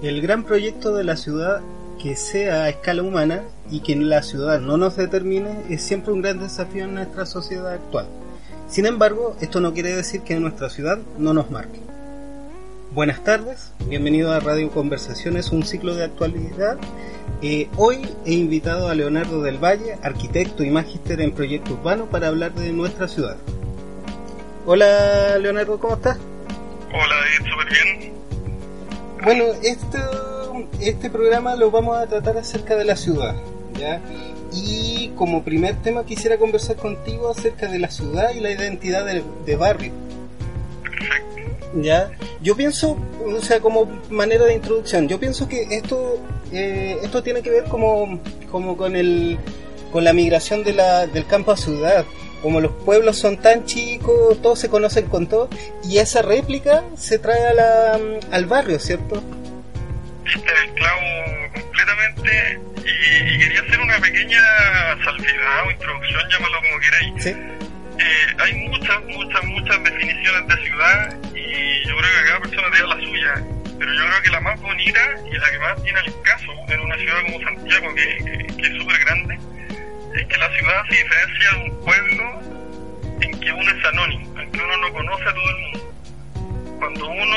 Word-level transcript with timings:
El 0.00 0.22
gran 0.22 0.44
proyecto 0.44 0.94
de 0.94 1.02
la 1.02 1.16
ciudad 1.16 1.60
que 2.00 2.14
sea 2.14 2.62
a 2.62 2.68
escala 2.68 3.02
humana 3.02 3.42
y 3.68 3.80
que 3.80 3.96
la 3.96 4.22
ciudad 4.22 4.60
no 4.60 4.76
nos 4.76 4.96
determine 4.96 5.64
es 5.70 5.82
siempre 5.82 6.12
un 6.12 6.22
gran 6.22 6.38
desafío 6.38 6.84
en 6.84 6.94
nuestra 6.94 7.26
sociedad 7.26 7.72
actual. 7.72 8.06
Sin 8.68 8.86
embargo, 8.86 9.36
esto 9.40 9.60
no 9.60 9.74
quiere 9.74 9.96
decir 9.96 10.20
que 10.20 10.38
nuestra 10.38 10.70
ciudad 10.70 10.98
no 11.18 11.34
nos 11.34 11.50
marque. 11.50 11.80
Buenas 12.92 13.24
tardes, 13.24 13.72
bienvenido 13.88 14.32
a 14.32 14.38
Radio 14.38 14.70
Conversaciones, 14.70 15.50
un 15.50 15.64
ciclo 15.64 15.96
de 15.96 16.04
actualidad. 16.04 16.78
Eh, 17.42 17.68
hoy 17.76 18.08
he 18.24 18.34
invitado 18.34 18.88
a 18.88 18.94
Leonardo 18.94 19.42
del 19.42 19.58
Valle, 19.58 19.98
arquitecto 20.02 20.62
y 20.62 20.70
magíster 20.70 21.20
en 21.20 21.32
proyecto 21.32 21.72
urbano, 21.72 22.06
para 22.06 22.28
hablar 22.28 22.54
de 22.54 22.72
nuestra 22.72 23.08
ciudad. 23.08 23.36
Hola 24.64 25.38
Leonardo, 25.38 25.80
¿cómo 25.80 25.94
estás? 25.94 26.18
Hola 26.92 27.16
súper 27.36 27.68
bien. 27.68 28.17
Bueno, 29.24 29.44
este, 29.62 29.98
este 30.80 31.10
programa 31.10 31.56
lo 31.56 31.70
vamos 31.70 31.96
a 31.96 32.06
tratar 32.06 32.36
acerca 32.36 32.76
de 32.76 32.84
la 32.84 32.96
ciudad, 32.96 33.34
¿ya? 33.78 34.00
Y 34.52 35.08
como 35.16 35.42
primer 35.42 35.76
tema 35.82 36.04
quisiera 36.04 36.38
conversar 36.38 36.76
contigo 36.76 37.30
acerca 37.30 37.66
de 37.66 37.78
la 37.78 37.90
ciudad 37.90 38.30
y 38.34 38.40
la 38.40 38.50
identidad 38.52 39.04
de, 39.04 39.56
barrio. 39.56 39.92
¿Ya? 41.74 42.10
Yo 42.40 42.56
pienso, 42.56 42.96
o 43.26 43.42
sea, 43.42 43.60
como 43.60 43.86
manera 44.08 44.46
de 44.46 44.54
introducción, 44.54 45.08
yo 45.08 45.20
pienso 45.20 45.48
que 45.48 45.62
esto, 45.70 46.18
eh, 46.52 46.98
esto 47.02 47.22
tiene 47.22 47.42
que 47.42 47.50
ver 47.50 47.64
como, 47.64 48.20
como 48.50 48.76
con 48.76 48.96
el, 48.96 49.36
con 49.92 50.04
la 50.04 50.12
migración 50.12 50.64
de 50.64 50.72
la, 50.72 51.06
del 51.06 51.26
campo 51.26 51.52
a 51.52 51.56
ciudad 51.56 52.06
como 52.42 52.60
los 52.60 52.72
pueblos 52.84 53.18
son 53.18 53.36
tan 53.36 53.64
chicos, 53.64 54.40
todos 54.42 54.58
se 54.58 54.68
conocen 54.68 55.08
con 55.08 55.26
todo, 55.26 55.48
y 55.84 55.98
esa 55.98 56.22
réplica 56.22 56.84
se 56.96 57.18
trae 57.18 57.46
a 57.46 57.52
la, 57.52 58.00
al 58.30 58.46
barrio, 58.46 58.78
¿cierto? 58.78 59.22
el 60.34 60.74
clavo 60.74 61.00
completamente 61.54 62.60
y, 62.84 63.38
quería 63.38 63.60
hacer 63.60 63.80
una 63.80 63.98
pequeña 63.98 64.40
salvedad 65.04 65.66
o 65.66 65.70
introducción, 65.70 66.22
llámalo 66.30 66.60
como 66.62 66.80
queráis. 66.80 67.24
¿Sí? 67.24 67.30
Eh, 67.30 68.36
hay 68.38 68.54
muchas, 68.68 69.04
muchas, 69.06 69.44
muchas 69.44 69.84
definiciones 69.84 70.46
de 70.48 70.64
ciudad 70.64 71.16
y 71.34 71.88
yo 71.88 71.96
creo 71.96 72.10
que 72.10 72.26
cada 72.26 72.40
persona 72.40 72.70
tiene 72.70 72.88
la 72.88 73.00
suya, 73.00 73.34
pero 73.78 73.94
yo 73.94 74.06
creo 74.06 74.22
que 74.22 74.30
la 74.30 74.40
más 74.40 74.60
bonita 74.60 75.00
y 75.30 75.36
la 75.36 75.50
que 75.50 75.58
más 75.58 75.82
tiene 75.82 76.00
el 76.06 76.22
caso 76.22 76.52
en 76.68 76.80
una 76.80 76.96
ciudad 76.96 77.22
como 77.22 77.40
Santiago, 77.42 77.94
que, 77.94 78.46
que 78.56 78.66
es 78.66 78.76
súper 78.78 78.98
grande, 79.00 79.38
es 80.18 80.26
que 80.26 80.36
la 80.36 80.50
ciudad 80.50 80.84
se 80.88 80.96
diferencia 80.96 81.50
de 81.52 81.70
un 81.70 81.84
pueblo 81.84 82.40
en 83.20 83.40
que 83.40 83.52
uno 83.52 83.70
es 83.70 83.84
anónimo, 83.84 84.40
en 84.40 84.50
que 84.50 84.60
uno 84.60 84.76
no 84.78 84.92
conoce 84.92 85.24
a 85.24 85.34
todo 85.34 85.50
el 85.50 85.56
mundo. 85.62 85.94
Cuando 86.78 87.08
uno 87.08 87.36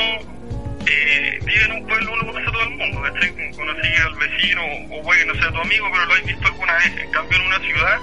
eh, 0.86 1.38
vive 1.44 1.64
en 1.64 1.72
un 1.72 1.86
pueblo, 1.86 2.12
uno 2.12 2.26
conoce 2.26 2.48
a 2.48 2.52
todo 2.52 2.62
el 2.64 2.70
mundo, 2.70 3.02
¿cachai? 3.02 3.52
Conocí 3.52 3.88
al 4.04 4.14
vecino, 4.14 4.62
o 4.90 5.02
puede 5.02 5.20
que 5.20 5.26
no 5.26 5.34
sea 5.34 5.52
tu 5.52 5.60
amigo, 5.60 5.88
pero 5.92 6.06
lo 6.06 6.14
has 6.14 6.24
visto 6.24 6.46
alguna 6.46 6.74
vez. 6.74 6.98
En 6.98 7.10
cambio, 7.10 7.38
en 7.38 7.46
una 7.46 7.58
ciudad, 7.60 7.98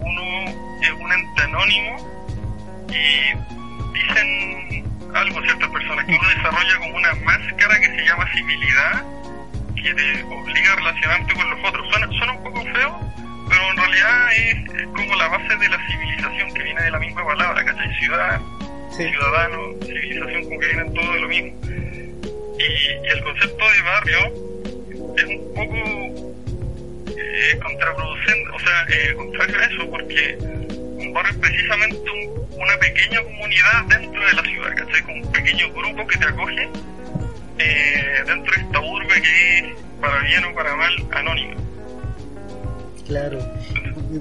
uno 0.00 0.80
es 0.82 0.90
un 0.90 1.12
ente 1.12 1.42
anónimo 1.42 2.12
y 2.88 3.98
dicen 3.98 4.92
algo 5.14 5.42
ciertas 5.42 5.70
personas, 5.70 6.04
que 6.06 6.12
uno 6.12 6.28
desarrolla 6.28 6.78
como 6.78 6.96
una 6.96 7.14
máscara 7.14 7.78
que 7.80 7.86
se 7.86 8.04
llama 8.04 8.32
civilidad, 8.32 9.04
que 9.76 9.94
te 9.94 10.22
obliga 10.24 10.72
a 10.72 10.76
relacionarte 10.76 11.34
con 11.34 11.50
los 11.50 11.68
otros. 11.68 11.88
Suena, 11.90 12.08
suena 12.18 12.32
un 12.32 12.42
poco 12.42 12.62
feo, 12.62 13.12
pero 13.52 13.70
en 13.70 13.76
realidad 13.76 14.32
es, 14.32 14.88
como 14.96 15.14
la 15.16 15.28
base 15.28 15.56
de 15.56 15.68
la 15.68 15.86
civilización 15.86 16.54
que 16.54 16.62
viene 16.62 16.82
de 16.84 16.90
la 16.90 16.98
misma 16.98 17.26
palabra, 17.26 17.62
¿cachai? 17.62 17.94
Ciudad, 17.98 18.40
ciudadano, 18.90 19.74
civilización, 19.84 20.44
como 20.44 20.58
que 20.58 20.66
vienen 20.68 20.94
todo 20.94 21.12
de 21.12 21.20
lo 21.20 21.28
mismo. 21.28 21.52
Y, 21.66 23.08
el 23.12 23.22
concepto 23.22 23.64
de 23.72 23.82
barrio 23.82 24.18
es 25.18 25.24
un 25.24 25.54
poco 25.54 26.34
eh, 27.14 27.58
contraproducente, 27.62 28.50
o 28.54 28.58
sea, 28.58 28.86
eh, 28.88 29.14
contrario 29.16 29.58
a 29.58 29.64
eso, 29.64 29.90
porque 29.90 30.38
un 30.40 31.12
barrio 31.12 31.32
es 31.32 31.38
precisamente 31.38 32.10
una 32.52 32.78
pequeña 32.78 33.22
comunidad 33.22 33.84
dentro 33.88 34.26
de 34.26 34.32
la 34.32 34.42
ciudad, 34.44 34.74
¿cachai? 34.76 35.02
Con 35.02 35.20
un 35.20 35.32
pequeño 35.32 35.70
grupo 35.74 36.06
que 36.06 36.16
te 36.16 36.24
acoge 36.24 36.68
eh, 37.58 38.22
dentro 38.26 38.54
de 38.54 38.62
esta 38.62 38.80
urbe 38.80 39.20
que 39.20 39.58
es, 39.58 39.64
para 40.00 40.20
bien 40.20 40.42
o 40.46 40.54
para 40.54 40.74
mal, 40.74 40.94
anónima. 41.12 41.56
Claro. 43.06 43.38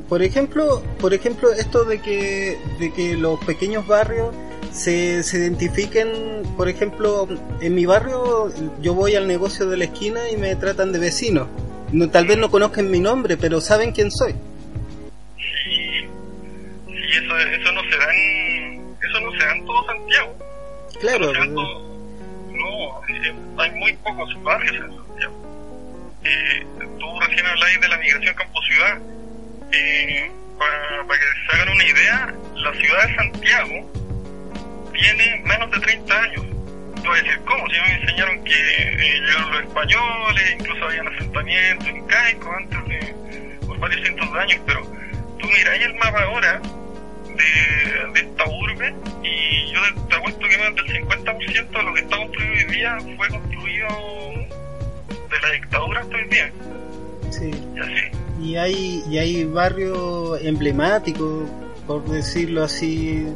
Por 0.10 0.22
ejemplo, 0.24 0.82
por 1.00 1.14
ejemplo, 1.14 1.52
esto 1.52 1.86
de 1.86 2.02
que, 2.02 2.58
de 2.80 2.94
que 2.94 3.16
los 3.16 3.40
pequeños 3.46 3.86
barrios 3.88 4.34
se, 4.72 5.24
se 5.24 5.38
identifiquen, 5.38 6.44
por 6.58 6.68
ejemplo, 6.68 7.28
en 7.62 7.76
mi 7.76 7.86
barrio 7.86 8.52
yo 8.82 8.94
voy 8.94 9.16
al 9.16 9.28
negocio 9.28 9.68
de 9.68 9.78
la 9.78 9.86
esquina 9.86 10.30
y 10.30 10.38
me 10.38 10.56
tratan 10.56 10.92
de 10.92 11.00
vecino. 11.00 11.48
No, 11.92 12.10
tal 12.10 12.26
vez 12.26 12.38
no 12.38 12.50
conozcan 12.50 12.90
mi 12.90 13.00
nombre, 13.00 13.38
pero 13.38 13.62
saben 13.62 13.92
quién 13.92 14.12
soy. 14.12 14.34
Sí, 15.38 16.08
sí 16.88 16.94
eso, 17.18 17.38
eso 17.38 17.72
no 17.74 17.82
se 17.84 17.98
da 17.98 18.16
en, 18.16 18.96
eso 19.04 19.20
no 19.20 19.32
se 19.32 19.38
da 19.38 19.56
en 19.56 19.66
todo 19.66 19.86
Santiago. 19.86 20.36
Claro. 21.00 21.46
no, 21.46 23.02
eh, 23.10 23.34
hay 23.58 23.72
muy 23.72 23.94
pocos 23.94 24.44
barrios 24.44 24.76
en 24.76 24.96
Santiago 24.96 25.41
eh, 26.24 26.66
tú 27.00 27.20
recién 27.20 27.46
habláis 27.46 27.82
de 27.82 27.88
la 27.88 27.98
migración 27.98 28.36
campo-ciudad. 28.36 29.00
Eh, 29.72 30.32
para, 30.58 31.18
que 31.18 31.26
se 31.50 31.56
hagan 31.56 31.74
una 31.74 31.84
idea, 31.84 32.34
la 32.56 32.74
ciudad 32.74 33.08
de 33.08 33.16
Santiago 33.16 33.92
tiene 34.94 35.42
menos 35.46 35.72
de 35.72 35.80
30 35.80 36.22
años. 36.22 36.46
Yo 37.04 37.10
voy 37.10 37.20
a 37.20 37.24
decir, 37.24 37.42
¿cómo? 37.46 37.68
Si 37.70 37.80
me 37.80 38.02
enseñaron 38.02 38.44
que 38.44 38.54
eh, 38.54 39.20
llegaron 39.20 39.52
los 39.52 39.62
españoles, 39.62 40.56
incluso 40.60 40.86
habían 40.86 41.08
asentamientos 41.08 41.88
incaicos 41.90 42.56
antes 42.56 42.86
de 42.86 43.16
por 43.66 43.80
varios 43.80 44.02
cientos 44.02 44.34
de 44.34 44.40
años, 44.40 44.62
pero 44.68 44.82
tú 45.40 45.48
miráis 45.48 45.82
el 45.84 45.94
mapa 45.96 46.24
ahora 46.24 46.62
de, 47.26 48.12
de, 48.14 48.20
esta 48.20 48.46
urbe 48.46 48.94
y 49.24 49.74
yo 49.74 49.80
te 50.10 50.16
apuesto 50.16 50.48
que 50.48 50.58
más 50.58 50.76
del 50.76 50.86
50% 50.86 51.70
de 51.72 51.84
lo 51.84 51.94
que 51.94 52.02
está 52.02 52.18
construido 52.18 52.54
hoy 52.54 52.64
día 52.66 52.98
fue 53.18 53.28
construido 53.30 53.88
de 55.32 55.40
la 55.42 55.54
dictadura 55.54 56.02
estoy 56.02 56.24
bien. 56.26 56.52
Sí. 57.30 57.52
Y 57.76 57.80
así. 57.80 58.22
Y 58.44 58.56
hay, 58.56 59.04
y 59.10 59.18
hay 59.18 59.44
barrios 59.46 60.40
emblemáticos, 60.42 61.44
por 61.86 62.04
decirlo 62.06 62.64
así, 62.64 63.28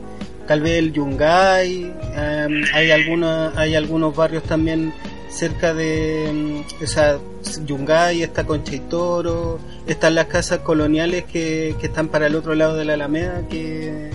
tal 0.48 0.62
vez 0.62 0.80
el 0.80 0.94
Yungay, 0.94 1.94
em, 2.16 2.64
hay, 2.74 2.92
alguna, 2.92 3.52
hay 3.56 3.76
algunos 3.76 4.16
barrios 4.16 4.44
también 4.44 4.94
cerca 5.30 5.74
de 5.74 6.30
em, 6.30 6.64
esa 6.82 7.20
Yungay, 7.66 8.24
está 8.24 8.46
Concha 8.46 8.76
y 8.76 8.80
Toro, 8.80 9.60
están 9.86 10.16
las 10.16 10.26
casas 10.26 10.60
coloniales 10.60 11.26
que, 11.26 11.76
que 11.80 11.88
están 11.88 12.08
para 12.08 12.28
el 12.28 12.36
otro 12.36 12.56
lado 12.56 12.76
de 12.76 12.86
la 12.86 12.94
Alameda, 12.94 13.48
que, 13.48 14.10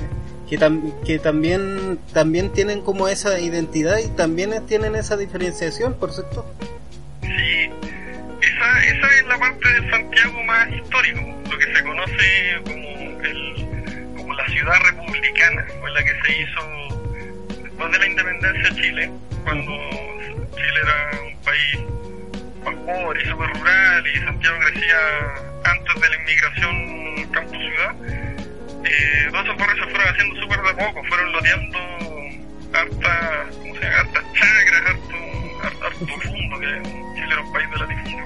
que, 0.48 0.58
que 1.04 1.18
también, 1.18 1.98
también 2.12 2.50
tienen 2.50 2.80
como 2.80 3.06
esa 3.06 3.38
identidad 3.38 3.98
y 3.98 4.08
también 4.08 4.52
tienen 4.66 4.96
esa 4.96 5.16
diferenciación, 5.16 5.94
por 5.94 6.12
cierto. 6.12 6.44
Sí, 7.36 7.70
esa, 8.42 8.84
esa 8.84 9.06
es 9.06 9.26
la 9.26 9.38
parte 9.38 9.68
de 9.68 9.90
Santiago 9.90 10.42
más 10.44 10.68
histórico, 10.70 11.20
lo 11.50 11.58
que 11.58 11.74
se 11.74 11.82
conoce 11.82 12.60
como, 12.64 13.20
el, 13.22 14.14
como 14.16 14.34
la 14.34 14.46
ciudad 14.48 14.80
republicana, 14.84 15.64
fue 15.80 15.90
la 15.92 16.02
que 16.02 16.12
se 16.24 16.42
hizo 16.42 17.40
después 17.62 17.92
de 17.92 17.98
la 17.98 18.06
independencia 18.06 18.62
de 18.62 18.82
Chile, 18.82 19.10
cuando 19.44 19.72
Chile 20.54 20.80
era 20.82 21.10
un 21.22 21.42
país 21.42 21.90
más 22.64 22.74
pobre 22.86 23.22
y 23.22 23.28
súper 23.28 23.50
rural 23.50 24.06
y 24.06 24.18
Santiago 24.18 24.58
crecía 24.58 24.98
antes 25.64 26.02
de 26.02 26.08
la 26.08 26.16
inmigración 26.16 27.30
campo-ciudad. 27.32 27.94
Eh, 28.84 29.28
todos 29.30 29.44
esos 29.44 29.56
barrios 29.56 29.86
se 29.86 29.90
fueron 29.90 30.08
haciendo 30.08 30.40
súper 30.40 30.62
de 30.62 30.74
poco, 30.74 31.04
fueron 31.04 31.32
loteando 31.32 31.78
hartas, 32.72 33.56
¿cómo 33.56 33.74
se 33.74 33.80
llama? 33.80 33.98
hartas 33.98 34.24
chacras, 34.32 34.96
a, 35.62 35.86
a 35.86 35.90
que 35.90 36.82
Chile 37.14 37.26
era 37.32 37.40
un 37.40 37.52
país 37.52 37.70
de 37.70 37.76
la 37.78 37.86
división. 37.86 38.24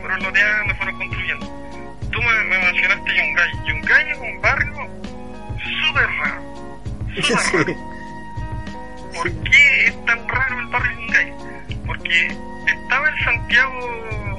Fueron 0.00 0.22
loteando, 0.22 0.74
fueron 0.76 0.98
construyendo. 0.98 1.46
Tú 2.10 2.22
me, 2.22 2.58
mencionaste 2.58 3.16
Yungay. 3.16 3.50
Yungay 3.66 4.10
es 4.10 4.18
un 4.18 4.40
barrio 4.40 4.88
súper 5.82 6.06
raro. 6.06 6.42
Súper 7.22 7.64
raro. 7.66 7.94
¿Por 9.14 9.30
qué 9.44 9.86
es 9.86 10.04
tan 10.04 10.28
raro 10.28 10.60
el 10.60 10.66
barrio 10.66 10.92
Yungay? 10.98 11.32
Porque 11.86 12.36
estaba 12.66 13.08
el 13.08 13.24
Santiago 13.24 14.33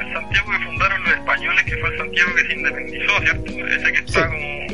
el 0.00 0.12
Santiago 0.12 0.50
que 0.50 0.64
fundaron 0.64 1.04
los 1.04 1.12
españoles, 1.12 1.64
que 1.64 1.76
fue 1.76 1.88
el 1.90 1.98
Santiago 1.98 2.34
que 2.34 2.44
se 2.44 2.52
independizó, 2.52 3.20
¿cierto? 3.20 3.50
Ese 3.50 3.92
que 3.92 3.98
está 3.98 4.28
como 4.28 4.68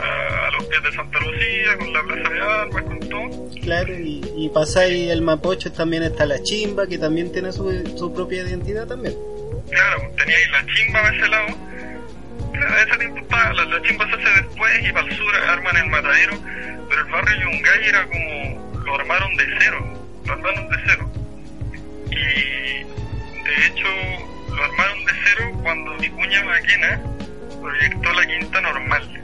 a, 0.00 0.46
a, 0.46 0.50
los 0.52 0.64
pies 0.66 0.82
de 0.82 0.92
Santa 0.92 1.18
Lucía, 1.20 1.78
con 1.78 1.92
la 1.92 2.02
Plaza 2.02 2.28
de 2.30 2.40
Armas, 2.40 2.82
con 2.82 3.00
todo. 3.00 3.50
Claro, 3.62 3.94
y, 3.94 4.20
y 4.36 4.48
pasáis 4.50 5.10
el 5.10 5.22
Mapocho 5.22 5.72
también 5.72 6.02
está 6.02 6.26
la 6.26 6.42
Chimba, 6.42 6.86
que 6.86 6.98
también 6.98 7.32
tiene 7.32 7.52
su, 7.52 7.70
su 7.96 8.12
propia 8.12 8.42
identidad 8.42 8.86
también. 8.86 9.14
Claro, 9.70 10.10
teníais 10.16 10.50
la 10.50 10.66
Chimba 10.66 11.00
a 11.00 11.14
ese 11.14 11.28
lado. 11.28 11.46
Claro, 12.52 12.74
a 12.74 12.82
ese 12.82 12.96
tiempo 12.98 13.18
está, 13.18 13.52
la, 13.52 13.64
la, 13.64 13.82
Chimba 13.82 14.06
se 14.08 14.14
hace 14.14 14.42
después 14.42 14.88
y 14.88 14.92
para 14.92 15.06
el 15.06 15.16
sur 15.16 15.36
arman 15.48 15.76
el 15.76 15.86
matadero, 15.86 16.38
pero 16.88 17.00
el 17.02 17.12
barrio 17.12 17.40
Yungay 17.42 17.88
era 17.88 18.06
como, 18.06 18.82
lo 18.84 18.94
armaron 18.94 19.36
de 19.36 19.44
cero, 19.58 20.08
lo 20.26 20.32
armaron 20.32 20.68
de 20.68 20.76
cero. 20.86 21.10
Y 22.10 22.84
de 23.44 23.66
hecho 23.66 24.37
lo 24.58 24.64
armaron 24.64 25.04
de 25.04 25.12
cero 25.24 25.52
cuando 25.62 25.96
Vicuña 25.98 26.44
Maquena 26.44 27.00
proyectó 27.60 28.12
la 28.12 28.26
quinta 28.26 28.60
normal. 28.60 29.22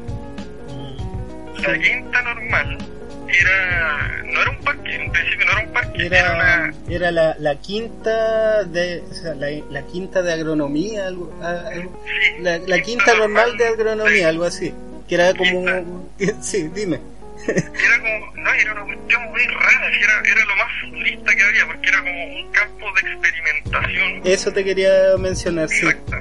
La 1.57 1.79
quinta 1.79 2.23
normal 2.23 2.79
era 3.27 4.23
no 4.25 4.43
era 4.43 4.51
un 4.51 4.59
parque, 4.59 4.95
en 4.95 5.11
principio 5.11 5.47
no 5.47 5.53
era 5.53 5.61
un 5.63 5.73
parque, 5.73 6.07
era, 6.07 6.19
era, 6.19 6.35
una, 6.35 6.75
era 6.89 7.11
la, 7.11 7.37
la, 7.39 7.57
quinta 7.57 8.65
de 8.65 9.03
o 9.11 9.15
sea, 9.15 9.35
la, 9.35 9.49
la, 9.71 9.83
quinta 9.83 10.23
de 10.23 10.33
agronomía, 10.33 11.07
algo, 11.07 11.33
algo 11.43 12.01
sí, 12.05 12.43
la, 12.43 12.59
la, 12.59 12.81
quinta 12.81 13.15
normal 13.15 13.57
de 13.57 13.67
agronomía, 13.67 14.19
sí. 14.19 14.23
algo 14.25 14.45
así, 14.45 14.75
que 15.09 15.15
era 15.15 15.33
como 15.35 16.09
sí, 16.43 16.69
dime. 16.75 17.01
era 17.47 18.01
como, 18.01 18.34
no, 18.55 18.61
era 18.61 18.73
una 18.73 18.85
cuestión 18.85 19.23
muy 19.31 19.47
rara, 19.47 19.89
era, 19.89 20.21
era 20.25 20.45
lo 20.45 20.57
más 20.57 20.73
futurista 20.81 21.35
que 21.35 21.43
había, 21.43 21.67
porque 21.67 21.89
era 21.89 21.99
como 21.99 22.25
un 22.25 22.53
campo 22.53 22.87
de 22.93 23.11
experimentación. 23.11 24.21
Eso 24.25 24.53
te 24.53 24.65
quería 24.65 25.17
mencionar, 25.19 25.69
sí. 25.69 25.87
Exacto. 25.87 26.17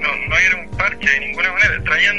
No, 0.00 0.16
no 0.28 0.36
era 0.36 0.56
un 0.56 0.70
parque 0.76 1.10
de 1.10 1.20
ninguna 1.20 1.52
manera, 1.52 1.82
traían 1.84 2.16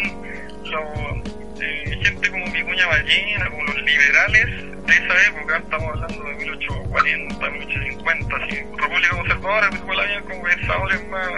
los 0.65 1.61
eh, 1.61 1.99
gente 2.03 2.29
como 2.29 2.51
Vicuña 2.51 2.87
Ballena, 2.87 3.49
como 3.49 3.63
los 3.63 3.81
liberales 3.81 4.45
de 4.85 4.93
esa 4.93 5.27
época, 5.27 5.57
estamos 5.57 5.89
hablando 5.89 6.23
de 6.23 6.35
1840, 6.35 7.49
1850, 7.49 8.35
así, 8.35 8.55
República 8.55 9.15
Conservadora, 9.15 9.69
pues 9.69 9.81
igual 9.81 9.99
habían 9.99 10.23
como 10.23 10.43
pensadores 10.43 11.07
más, 11.09 11.29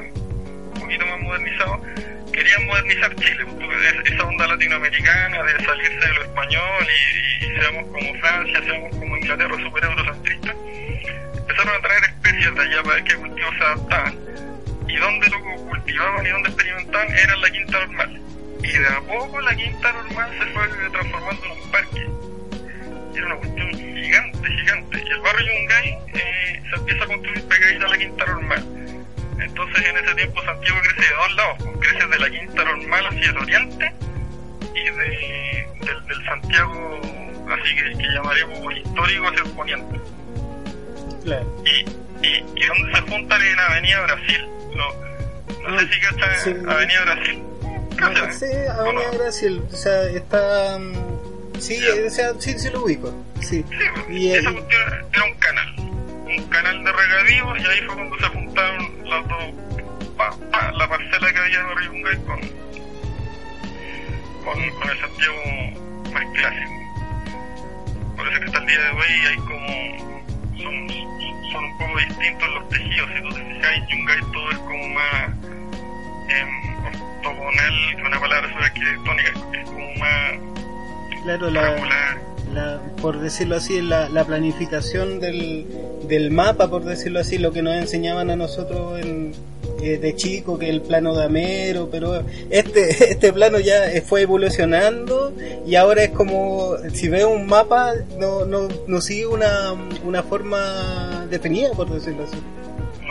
poquito 0.92 1.06
más 1.06 1.22
modernizados, 1.22 1.80
querían 2.34 2.66
modernizar 2.66 3.16
Chile, 3.16 3.46
pues, 3.46 4.12
esa 4.12 4.24
onda 4.24 4.48
latinoamericana 4.48 5.44
de 5.44 5.66
salirse 5.66 6.08
de 6.08 6.14
lo 6.16 6.22
español 6.24 6.88
y, 7.40 7.46
seamos 7.60 7.86
como 7.88 8.14
Francia, 8.16 8.62
seamos 8.66 8.96
como 8.96 9.18
Inglaterra, 9.18 9.56
super 9.58 9.84
eurocentristas, 9.86 10.56
empezaron 11.38 11.76
a 11.76 11.82
traer 11.82 12.04
especies 12.04 12.56
de 12.56 12.62
allá 12.62 12.84
para 12.84 13.04
qué 13.04 13.16
cultivos 13.16 13.56
se 13.58 13.64
adaptaban. 13.64 14.20
Y 14.90 14.96
donde 14.98 15.30
lo 15.30 15.42
cultivaban 15.70 16.26
y 16.26 16.30
donde 16.30 16.50
experimentaban 16.50 17.10
era 17.18 17.38
la 17.38 17.50
quinta 17.50 17.80
normal 17.80 18.22
y 18.64 18.78
de 18.78 18.88
a 18.88 19.02
poco 19.02 19.42
la 19.42 19.56
quinta 19.56 19.92
normal 19.92 20.30
se 20.38 20.46
fue 20.48 20.90
transformando 20.92 21.46
en 21.46 21.52
un 21.52 21.72
parque. 21.72 22.08
Era 23.16 23.26
una 23.26 23.36
cuestión 23.38 23.74
gigante, 23.74 24.48
gigante. 24.50 25.04
Y 25.04 25.10
el 25.10 25.22
barrio 25.22 25.48
Yungay 25.48 25.98
eh, 26.14 26.62
se 26.70 26.76
empieza 26.76 27.04
a 27.04 27.08
construir 27.08 27.44
pegadita 27.48 27.86
a 27.86 27.90
la 27.90 27.98
quinta 27.98 28.26
normal. 28.26 28.91
Entonces 29.42 29.86
en 29.86 29.98
ese 29.98 30.16
tiempo 30.16 30.42
Santiago 30.44 30.80
crece 30.82 31.10
de 31.10 31.16
dos 31.16 31.36
lados, 31.36 31.58
pues, 31.60 31.90
crece 31.90 32.08
de 32.08 32.20
la 32.20 32.30
quinta 32.30 32.64
normal 32.64 33.08
hacia 33.08 33.30
el 33.30 33.38
oriente 33.38 33.94
y 34.74 34.84
de, 34.84 35.68
del, 35.86 36.08
del 36.08 36.26
Santiago 36.26 37.02
así 37.52 37.76
que, 37.76 37.98
que 37.98 38.08
llamaríamos 38.14 38.78
histórico 38.78 39.28
hacia 39.28 39.44
el 39.44 39.52
poniente. 39.52 40.00
Claro. 41.24 41.64
Y, 41.66 42.26
y, 42.26 42.46
y 42.56 42.66
donde 42.66 42.96
se 42.96 43.02
juntan 43.02 43.42
en 43.42 43.60
Avenida 43.60 44.02
Brasil. 44.02 44.48
No, 44.76 45.70
no 45.70 45.80
sé 45.80 45.88
si 45.88 46.00
está 46.00 46.38
sí. 46.38 46.56
Avenida 46.68 47.02
Brasil. 47.04 47.44
No, 48.00 48.32
sí, 48.32 48.46
Avenida 48.80 49.12
Brasil, 49.12 49.64
o 49.72 49.76
sea, 49.76 50.04
está... 50.04 50.80
Sí, 51.60 51.76
sí. 51.76 51.86
O 52.08 52.10
sea, 52.10 52.34
sí, 52.40 52.58
sí 52.58 52.70
lo 52.72 52.84
ubico. 52.84 53.14
Sí. 53.42 53.64
sí 53.70 53.76
y 54.10 54.32
esa 54.32 54.52
cuestión 54.52 54.82
era 55.14 55.24
un 55.26 55.34
canal, 55.36 55.76
un 56.38 56.48
canal 56.50 56.84
de 56.84 56.92
regadío 56.92 57.58
y 57.58 57.66
ahí 57.66 57.82
fue 57.86 57.96
cuando 57.96 58.18
se 58.20 58.28
juntaron 58.28 59.10
las 59.10 59.28
dos, 59.28 59.46
pa, 60.18 60.72
la 60.72 60.88
parcela 60.88 61.34
que 61.34 61.40
había 61.40 61.60
en 61.60 61.66
Oriungay 61.66 62.18
con, 62.26 62.40
con, 64.44 64.70
con 64.72 64.90
el 64.90 65.00
Santiago 65.00 65.42
más 66.14 66.26
clásico. 66.36 66.72
Por 68.16 68.28
eso 68.28 68.40
que 68.40 68.46
hasta 68.46 68.60
el 68.60 68.66
día 68.68 68.80
de 68.80 68.92
hoy 68.92 69.28
hay 69.30 69.38
como, 69.38 70.58
son, 70.58 71.64
un 71.64 71.78
poco 71.78 72.00
distintos 72.00 72.50
los 72.50 72.70
tejidos, 72.70 73.10
si 73.16 73.22
tú 73.22 73.30
te 73.30 73.46
fijas 73.46 73.74
en 73.92 74.32
todo 74.32 74.52
es 74.52 74.58
como 74.58 74.88
más... 74.90 75.30
Eh, 76.30 76.72
ortogonal, 77.22 78.06
una 78.06 78.20
palabra 78.20 78.52
sobre 78.52 78.66
arquitectónica, 78.66 79.30
es 79.54 79.66
como 79.66 79.94
más 79.96 80.32
claro, 81.24 81.50
la, 81.50 81.76
la, 82.54 82.82
por 83.02 83.20
decirlo 83.20 83.56
así, 83.56 83.82
la, 83.82 84.10
la 84.10 84.26
planificación 84.26 85.20
del, 85.20 85.66
del, 86.08 86.32
mapa, 86.32 86.70
por 86.70 86.84
decirlo 86.84 87.20
así, 87.20 87.38
lo 87.38 87.52
que 87.52 87.62
nos 87.62 87.76
enseñaban 87.76 88.30
a 88.30 88.36
nosotros 88.36 89.00
en, 89.00 89.34
eh, 89.82 89.98
de 89.98 90.16
chico, 90.16 90.60
que 90.60 90.70
el 90.70 90.82
plano 90.82 91.16
de 91.16 91.26
Amero, 91.26 91.90
pero 91.92 92.24
este, 92.50 92.90
este 93.12 93.34
plano 93.34 93.60
ya 93.60 93.84
fue 94.06 94.22
evolucionando 94.22 95.34
y 95.66 95.76
ahora 95.76 96.04
es 96.04 96.12
como, 96.12 96.76
si 96.94 97.10
veo 97.10 97.30
un 97.30 97.48
mapa, 97.48 97.94
no, 98.20 98.46
no, 98.46 98.68
no 98.88 99.02
sigue 99.02 99.28
una, 99.28 99.74
una 100.06 100.24
forma 100.24 101.26
definida, 101.30 101.72
por 101.72 101.90
decirlo 101.90 102.24
así. 102.24 102.38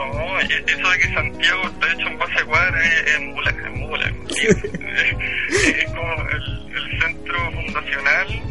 No, 0.06 0.40
eso 0.40 0.90
de 0.90 0.98
que 0.98 1.14
Santiago 1.14 1.62
está 1.68 1.92
hecho 1.92 2.06
en 2.08 2.18
base 2.18 2.44
cuadra 2.46 2.82
es, 2.82 3.06
es 3.06 3.20
mula, 3.20 3.50
es 3.50 3.70
mula. 3.70 4.12
es, 4.30 4.64
es 5.76 5.84
como 5.92 6.12
el, 6.30 6.72
el, 6.74 7.00
centro 7.00 7.52
fundacional, 7.52 8.42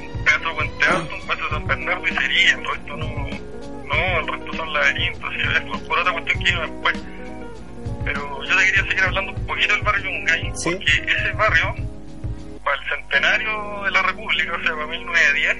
un 0.00 0.24
pedazo 0.24 0.54
Puente 0.54 0.84
Alto, 0.86 1.14
un 1.14 1.26
pedazo 1.26 1.44
de 1.44 1.50
San 1.50 1.66
Bernardo 1.66 2.08
y 2.08 2.16
sería, 2.16 2.52
el 2.52 2.64
resto 2.64 2.96
no, 2.96 3.06
no, 3.06 4.20
el 4.20 4.28
resto 4.28 4.56
son 4.56 4.72
laberintos 4.72 5.34
y 5.34 5.40
es 5.40 5.80
por, 5.86 5.98
otra 5.98 6.12
cuestión 6.12 6.38
que 6.38 6.44
vino 6.44 6.60
después. 6.62 6.98
Pero 8.06 8.44
yo 8.44 8.56
te 8.56 8.64
quería 8.64 8.82
seguir 8.84 9.04
hablando 9.04 9.32
un 9.32 9.46
poquito 9.46 9.74
del 9.74 9.82
barrio 9.82 10.04
Yungay, 10.04 10.52
¿Sí? 10.54 10.70
porque 10.70 11.12
ese 11.12 11.32
barrio, 11.32 11.74
para 12.64 12.82
el 12.82 12.88
centenario 12.88 13.82
de 13.84 13.90
la 13.90 14.02
República, 14.02 14.56
o 14.56 14.62
sea, 14.62 14.72
para 14.72 14.86
1910, 14.86 15.56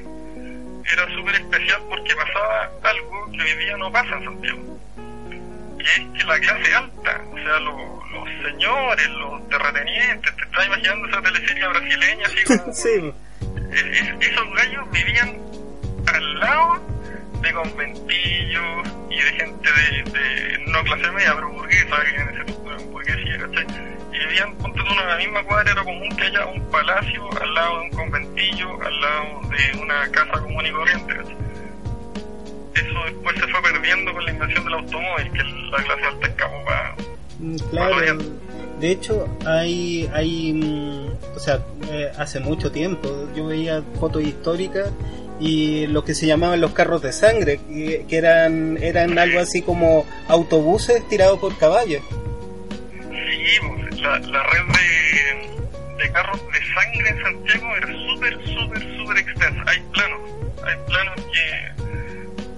era 0.95 1.15
súper 1.15 1.35
especial 1.35 1.83
porque 1.91 2.17
pasaba 2.17 2.71
algo 2.85 3.31
que 3.33 3.43
hoy 3.43 3.65
día 3.65 3.77
no 3.77 3.93
pasa 3.93 4.17
en 4.17 4.25
Santiago 4.25 4.81
y 5.81 5.83
es 5.83 6.19
que 6.19 6.25
la 6.25 6.39
clase 6.39 6.75
alta, 6.75 7.23
o 7.33 7.37
sea, 7.37 7.59
lo, 7.61 8.05
los 8.13 8.29
señores, 8.45 9.09
los 9.09 9.49
terratenientes, 9.49 10.37
te 10.37 10.45
estás 10.45 10.67
imaginando 10.67 11.09
esa 11.09 11.23
teleserie 11.23 11.69
brasileña 11.69 12.27
así 12.27 12.45
como... 12.45 12.73
sí. 12.73 13.15
es, 13.73 14.31
esos 14.31 14.55
gallos 14.55 14.91
vivían 14.91 15.39
al 16.07 16.41
lado 16.41 16.81
de 17.41 17.53
conventillos 17.53 18.89
y 19.09 19.17
de 19.17 19.33
gente 19.33 19.71
de, 19.73 20.11
de 20.11 20.65
no 20.67 20.83
clase 20.85 21.11
media, 21.13 21.35
pero 21.35 21.51
burguesa, 21.51 21.97
que 22.03 22.17
en 22.17 22.29
ese 22.29 22.53
burguesía, 22.85 23.39
¿cachai? 23.39 23.67
Y 24.13 24.19
vivían, 24.19 24.59
tú, 24.59 24.67
en 24.69 25.09
la 25.09 25.17
misma 25.17 25.43
cuadra, 25.45 25.73
era 25.73 25.83
común 25.83 26.09
que 26.17 26.25
haya 26.25 26.45
un 26.45 26.71
palacio 26.71 27.31
al 27.41 27.55
lado 27.55 27.79
de 27.79 27.85
un 27.85 27.91
conventillo, 27.91 28.83
al 28.83 29.01
lado 29.01 29.41
de 29.49 29.79
una 29.81 30.11
casa 30.11 30.33
común 30.41 30.67
y 30.67 30.73
corriente, 30.73 31.15
¿cachai? 31.17 31.50
Eso 32.75 33.05
después 33.05 33.37
se 33.37 33.49
fue 33.49 33.62
perdiendo 33.62 34.12
con 34.12 34.25
la 34.25 34.31
invención 34.31 34.65
del 34.65 34.75
automóvil, 34.75 35.33
que 35.33 35.43
la 35.43 35.85
clase 35.85 36.05
alta 36.05 36.27
escapó 36.27 36.65
para... 36.65 36.95
Claro, 37.71 37.97
para 37.97 38.41
de 38.81 38.91
hecho 38.91 39.29
hay, 39.47 40.11
hay 40.15 41.11
o 41.35 41.39
sea, 41.39 41.61
eh, 41.91 42.11
hace 42.19 42.41
mucho 42.41 42.73
tiempo 42.73 43.29
yo 43.35 43.47
veía 43.47 43.83
fotos 43.99 44.23
históricas 44.23 44.91
y 45.39 45.87
lo 45.87 46.05
que 46.05 46.15
se 46.15 46.27
llamaban 46.27 46.61
los 46.61 46.73
carros 46.73 47.00
de 47.03 47.12
sangre, 47.12 47.61
que, 47.69 48.05
que 48.09 48.17
eran, 48.17 48.79
eran 48.83 49.19
algo 49.19 49.41
así 49.41 49.62
como 49.62 50.07
autobuses 50.29 51.07
tirados 51.09 51.39
por 51.39 51.57
caballos. 51.57 52.03
Sí, 52.93 53.67
pues, 53.67 54.00
la, 54.00 54.19
la 54.19 54.43
red 54.45 54.65
de, 54.75 56.03
de 56.05 56.12
carros 56.12 56.41
de 56.53 56.75
sangre 56.75 57.09
en 57.09 57.23
Santiago 57.23 57.77
era 57.77 57.87
súper, 57.87 58.35
súper, 58.45 58.97
súper 58.99 59.17
extensa. 59.19 59.65
Hay 59.67 59.81
planos, 59.93 60.21
hay 60.62 60.77
planos 60.87 61.15
que 61.17 61.80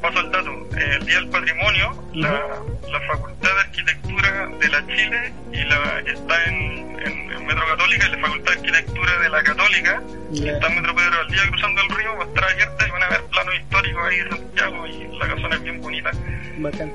paso 0.03 0.21
el 0.21 0.31
dato, 0.33 0.51
eh, 0.77 0.97
el 0.99 1.07
Día 1.07 1.15
del 1.17 1.29
Patrimonio, 1.29 1.91
uh 1.91 2.13
-huh. 2.13 2.21
la, 2.21 2.91
la, 2.91 3.01
Facultad 3.07 3.55
de 3.55 3.61
Arquitectura 3.61 4.49
de 4.61 4.69
la 4.69 4.87
Chile 4.87 5.33
y 5.53 5.65
la 5.65 6.03
que 6.05 6.11
está 6.13 6.45
en, 6.45 7.01
en, 7.07 7.33
en, 7.33 7.47
Metro 7.47 7.65
Católica 7.67 8.07
y 8.07 8.11
la 8.11 8.19
Facultad 8.19 8.53
de 8.53 8.59
Arquitectura 8.59 9.19
de 9.21 9.29
la 9.31 9.43
Católica, 9.43 10.03
yeah. 10.33 10.45
que 10.45 10.51
está 10.51 10.67
en 10.67 10.75
Metro 10.75 10.95
Pedro 10.95 11.21
al 11.21 11.29
Día 11.29 11.43
cruzando 11.49 11.81
el 11.83 11.89
río, 11.97 12.17
va 12.17 12.25
a 12.25 12.27
estar 12.27 12.45
abierta 12.45 12.87
y 12.87 12.91
van 12.91 13.03
a 13.03 13.09
ver 13.09 13.23
planos 13.31 13.55
históricos 13.55 14.03
ahí 14.05 14.17
de 14.19 14.31
Santiago 14.31 14.87
y 14.87 15.19
la 15.19 15.27
casona 15.29 15.55
es 15.55 15.63
bien 15.63 15.81
bonita. 15.81 16.11
Bacán. 16.59 16.93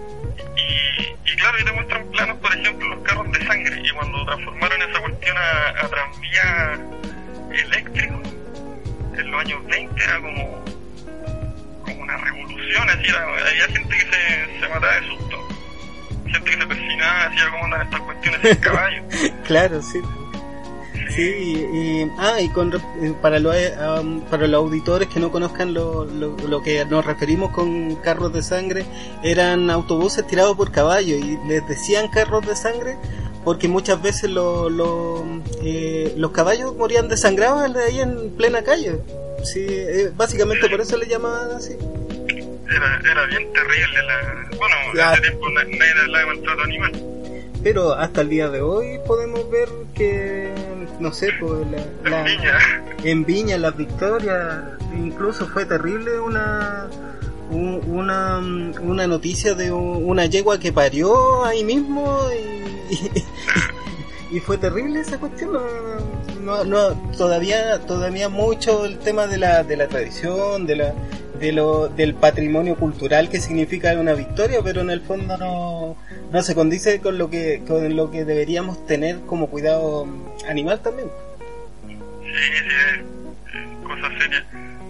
Y, 0.56 1.32
y 1.32 1.36
claro, 1.38 1.58
ahí 1.58 1.64
te 1.64 1.72
muestran 1.72 2.12
planos, 2.12 2.38
por 2.38 2.56
ejemplo, 2.56 2.88
los 2.90 3.00
carros 3.08 3.32
de 3.32 3.46
sangre 3.46 3.82
y 3.84 3.90
cuando 3.92 4.26
transformaron 4.26 4.82
esa 4.82 5.00
cuestión 5.00 5.38
a, 5.38 5.70
a 5.82 5.88
tranvía 5.88 6.80
eléctrico, 7.64 8.22
en 9.18 9.32
los 9.32 9.42
años 9.42 9.66
20 9.66 10.04
era 10.04 10.20
como 10.20 10.66
como 11.88 12.03
una 12.03 12.17
revolución, 12.17 12.89
así, 12.89 13.12
había 13.12 13.67
gente 13.67 13.96
que 13.96 14.03
se, 14.03 14.60
se 14.60 14.70
mataba 14.70 14.94
de 14.94 15.08
susto. 15.08 15.48
gente 16.25 16.51
que 16.51 16.58
se 16.58 16.67
persinaba, 16.67 17.29
decía 17.29 17.50
cómo 17.51 17.65
andan 17.65 17.82
estas 17.82 18.01
cuestiones 18.01 18.41
sin 18.41 18.56
caballo. 18.58 19.03
claro, 19.46 19.82
sí. 19.82 20.00
Sí, 21.10 21.24
y, 21.24 22.12
ah, 22.17 22.39
y 22.39 22.50
con, 22.50 22.72
eh, 22.75 23.13
para, 23.22 23.39
los, 23.39 23.56
eh, 23.56 23.74
para 24.29 24.48
los 24.48 24.60
auditores 24.60 25.08
que 25.08 25.20
no 25.20 25.32
conozcan 25.32 25.74
lo, 25.74 26.06
lo, 26.06 26.62
que 26.62 26.84
nos 26.86 27.06
referimos 27.06 27.51
con 27.51 27.96
carros 27.96 28.34
de 28.34 28.44
sangre, 28.44 28.86
eran 29.24 29.70
autobuses 29.70 30.27
tirados 30.27 30.56
por 30.56 30.72
caballo 30.72 31.15
y 31.15 31.39
les 31.48 31.67
decían 31.67 32.10
carros 32.10 32.46
de 32.46 32.56
sangre 32.56 32.98
porque 33.44 33.70
muchas 33.70 34.01
veces 34.01 34.29
lo, 34.29 35.24
eh, 35.63 36.13
los 36.17 36.32
caballos 36.32 36.75
morían 36.75 37.08
desangrados 37.08 37.62
ahí 37.77 38.01
en 38.01 38.32
plena 38.32 38.62
calle. 38.62 39.00
Sí, 39.44 39.67
básicamente 40.15 40.70
por 40.70 40.82
eso 40.82 40.98
le 40.98 41.08
llamaban 41.08 41.51
así. 41.51 41.75
Era, 42.70 43.00
era 43.10 43.25
bien 43.27 43.51
terrible. 43.53 44.03
La... 44.03 44.50
Bueno, 44.58 44.75
en 44.94 45.13
ese 45.13 45.22
tiempo 45.22 45.50
nadie 45.50 45.91
hablaba 46.01 46.20
de 46.20 46.25
maltrato 46.25 46.62
animal. 46.63 46.91
Pero 47.63 47.94
hasta 47.94 48.22
el 48.22 48.29
día 48.29 48.50
de 48.50 48.62
hoy 48.62 49.00
podemos 49.06 49.50
ver 49.50 49.70
que 49.96 50.51
no 51.00 51.12
sé, 51.12 51.32
pues 51.39 51.65
la, 52.03 52.20
en 52.20 52.25
Viña. 52.25 52.60
En 53.03 53.25
Viña, 53.25 53.58
las 53.58 53.75
victorias, 53.75 54.63
incluso 54.96 55.48
fue 55.48 55.65
terrible 55.65 56.20
una 56.20 56.88
una, 57.50 58.39
una 58.39 59.08
noticia 59.08 59.53
de 59.53 59.72
una 59.72 60.25
yegua 60.25 60.60
que 60.60 60.74
parió 60.74 61.46
ahí 61.46 61.63
mismo 61.63 62.20
y, 62.34 62.94
y, 62.94 63.24
fue 64.40 64.58
terrible 64.58 65.00
esa 65.00 65.18
cuestión. 65.18 65.58
No, 66.42 66.96
todavía, 67.18 67.80
todavía 67.80 68.30
mucho 68.30 68.86
el 68.86 69.00
tema 69.00 69.28
de 69.28 69.38
la, 69.38 69.64
de 69.64 69.76
la 69.76 69.88
tradición, 69.88 70.66
de 70.66 70.76
la, 70.78 70.94
de 71.40 71.52
lo, 71.52 71.88
del 71.90 72.14
patrimonio 72.16 72.76
cultural 72.76 73.30
que 73.30 73.40
significa 73.40 73.94
una 73.94 74.14
victoria, 74.14 74.60
pero 74.64 74.82
en 74.82 74.90
el 74.90 75.02
fondo 75.02 75.38
no, 75.38 75.98
no 76.32 76.42
se 76.42 76.56
condice 76.56 77.02
con 77.02 77.18
lo 77.18 77.30
que 77.30 77.64
con 77.68 77.96
lo 77.96 78.12
que 78.12 78.26
deberíamos 78.26 78.86
tener 78.86 79.20
como 79.22 79.48
cuidado 79.50 80.08
animal 80.48 80.82
también. 80.82 81.10
Sí, 81.88 82.54
sí, 83.52 83.84
cosas 83.86 84.12
serias. 84.20 84.44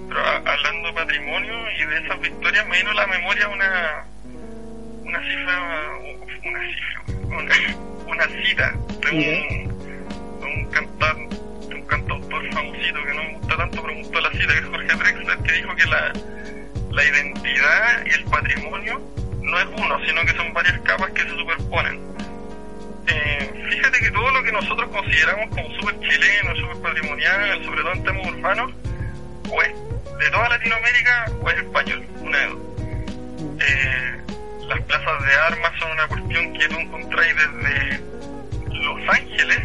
Pero 0.08 0.20
hablando 0.20 0.88
de 0.88 0.94
patrimonio 0.94 1.53
y 1.72 1.86
de 1.86 2.06
esas 2.06 2.22
victorias, 2.22 2.67
me 2.67 2.77
vino 2.77 2.91
a 2.91 2.96
la 2.96 3.08
memoria 3.08 3.48
una 3.50 4.06
una 5.03 5.20
cifra, 5.22 5.79
una 7.29 7.56
cifra, 7.56 7.96
una 8.07 8.27
cita 8.43 8.73
de 9.01 9.09
un, 9.11 10.39
de 10.39 10.45
un 10.45 10.65
cantante 10.71 11.37
un 11.73 11.81
cantautor 11.83 12.53
famosito 12.53 13.03
que 13.03 13.13
no 13.13 13.23
me 13.23 13.33
gusta 13.37 13.57
tanto, 13.57 13.81
pero 13.81 13.93
me 13.93 14.01
gustó 14.01 14.21
la 14.21 14.31
cita, 14.31 14.53
que 14.53 14.59
es 14.59 14.65
Jorge 14.65 14.95
Drexler, 14.95 15.37
que 15.39 15.51
dijo 15.53 15.75
que 15.75 15.85
la, 15.85 16.13
la 16.91 17.03
identidad 17.03 18.05
y 18.05 18.09
el 18.09 18.23
patrimonio 18.25 19.01
no 19.41 19.59
es 19.59 19.65
uno, 19.77 20.05
sino 20.05 20.21
que 20.25 20.33
son 20.35 20.53
varias 20.53 20.79
capas 20.81 21.11
que 21.11 21.23
se 21.23 21.29
superponen. 21.29 22.01
Eh, 23.07 23.67
fíjate 23.69 23.99
que 23.99 24.11
todo 24.11 24.31
lo 24.31 24.43
que 24.43 24.51
nosotros 24.51 24.89
consideramos 24.89 25.49
como 25.55 25.69
súper 25.75 25.99
chileno, 25.99 26.55
súper 26.55 26.81
patrimonial, 26.81 27.63
sobre 27.63 27.81
todo 27.81 27.93
en 27.93 28.03
temas 28.03 28.27
urbanos, 28.27 28.71
o 29.49 29.61
es 29.61 29.73
de 30.19 30.29
toda 30.31 30.49
Latinoamérica 30.49 31.31
o 31.41 31.49
es 31.49 31.57
español, 31.57 32.05
una 32.19 32.37
de 32.37 32.47
dos. 32.47 32.59
Eh, 33.59 34.21
las 34.67 34.81
plazas 34.81 35.25
de 35.25 35.33
armas 35.33 35.71
son 35.79 35.91
una 35.91 36.07
cuestión 36.07 36.53
que 36.53 36.67
tú 36.67 36.75
encontráis 36.75 37.33
desde 37.36 38.01
Los 38.83 39.09
Ángeles, 39.09 39.59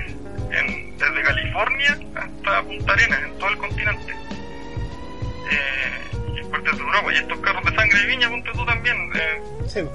desde 0.99 1.23
California 1.23 1.99
hasta 2.15 2.63
Punta 2.63 2.93
Arenas, 2.93 3.23
en 3.23 3.39
todo 3.39 3.49
el 3.51 3.57
continente. 3.59 4.13
Eh, 5.51 6.47
partes 6.51 6.77
de 6.77 6.85
Europa. 6.85 7.13
Y 7.13 7.17
estos 7.17 7.39
carros 7.41 7.65
de 7.65 7.75
sangre 7.75 7.99
de 7.99 8.07
viña, 8.07 8.29
ponte 8.29 8.51
tú 8.53 8.65
también, 8.65 8.97
eh, 9.15 9.43
son 9.69 9.91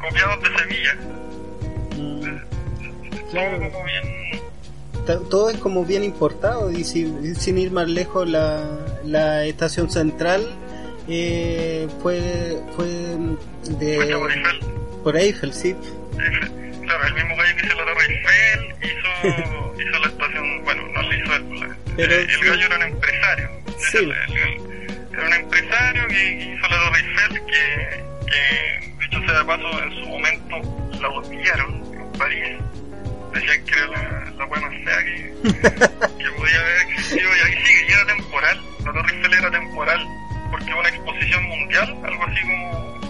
copiados 0.00 0.42
de 0.42 0.58
Sevilla. 0.58 0.94
Mm. 1.96 3.30
Claro. 3.30 3.70
Todo 5.30 5.50
es 5.50 5.58
como 5.58 5.84
bien 5.84 6.02
importado 6.02 6.70
y 6.72 6.82
sin 6.82 7.58
ir 7.58 7.70
más 7.70 7.88
lejos 7.88 8.28
la, 8.28 8.64
la 9.04 9.44
estación 9.44 9.88
central 9.90 10.48
eh, 11.08 11.88
fue 12.02 12.60
fue 12.74 12.86
de 13.78 14.16
por 14.16 14.30
Eiffel. 14.30 14.60
por 15.02 15.16
Eiffel 15.16 15.52
sí 15.52 15.76
claro 16.82 17.06
el 17.06 17.14
mismo 17.14 17.36
gallo 17.36 17.56
que 17.56 17.66
hizo 17.66 17.76
la 17.76 17.84
Torre 17.84 18.06
Eiffel 18.08 18.74
hizo, 18.82 19.74
hizo 19.80 19.98
la 19.98 20.06
estación 20.06 20.64
bueno 20.64 20.88
no 20.88 21.02
lo 21.02 21.14
hizo 21.14 21.34
él 21.34 21.76
Pero, 21.96 22.14
el, 22.14 22.26
gallo 22.26 22.66
era 22.66 22.76
un 22.76 22.82
empresario 22.82 23.50
sí 23.78 23.98
era 25.16 25.26
un 25.28 25.32
empresario 25.32 26.08
que 26.08 26.54
hizo 26.54 26.68
la 26.68 26.76
Torre 26.76 26.98
Eiffel, 26.98 27.46
que, 27.46 28.04
que 28.26 28.92
dicho 29.00 29.20
sea 29.26 29.38
de 29.38 29.44
paso, 29.46 29.82
en 29.82 29.94
su 29.94 30.06
momento 30.06 30.56
la 31.00 31.08
odiaron 31.08 31.82
en 31.94 32.12
París. 32.18 32.56
Decían 33.32 33.64
que 33.64 33.74
era 33.74 33.86
la, 33.86 34.30
la 34.36 34.44
buena 34.44 34.68
fea 34.68 35.04
que, 35.04 35.32
que 35.42 36.30
podía 36.36 36.60
haber 36.60 36.80
existido 36.90 37.30
y 37.34 37.40
ahí 37.40 37.64
sigue, 37.64 37.86
y 37.88 37.92
era 37.92 38.06
temporal. 38.06 38.60
La 38.84 38.92
Torre 38.92 39.14
Eiffel 39.14 39.34
era 39.34 39.50
temporal 39.50 40.06
porque 40.56 40.72
una 40.72 40.88
exposición 40.88 41.44
mundial, 41.44 41.96
algo 42.02 42.24
así 42.24 42.40
como, 42.40 43.00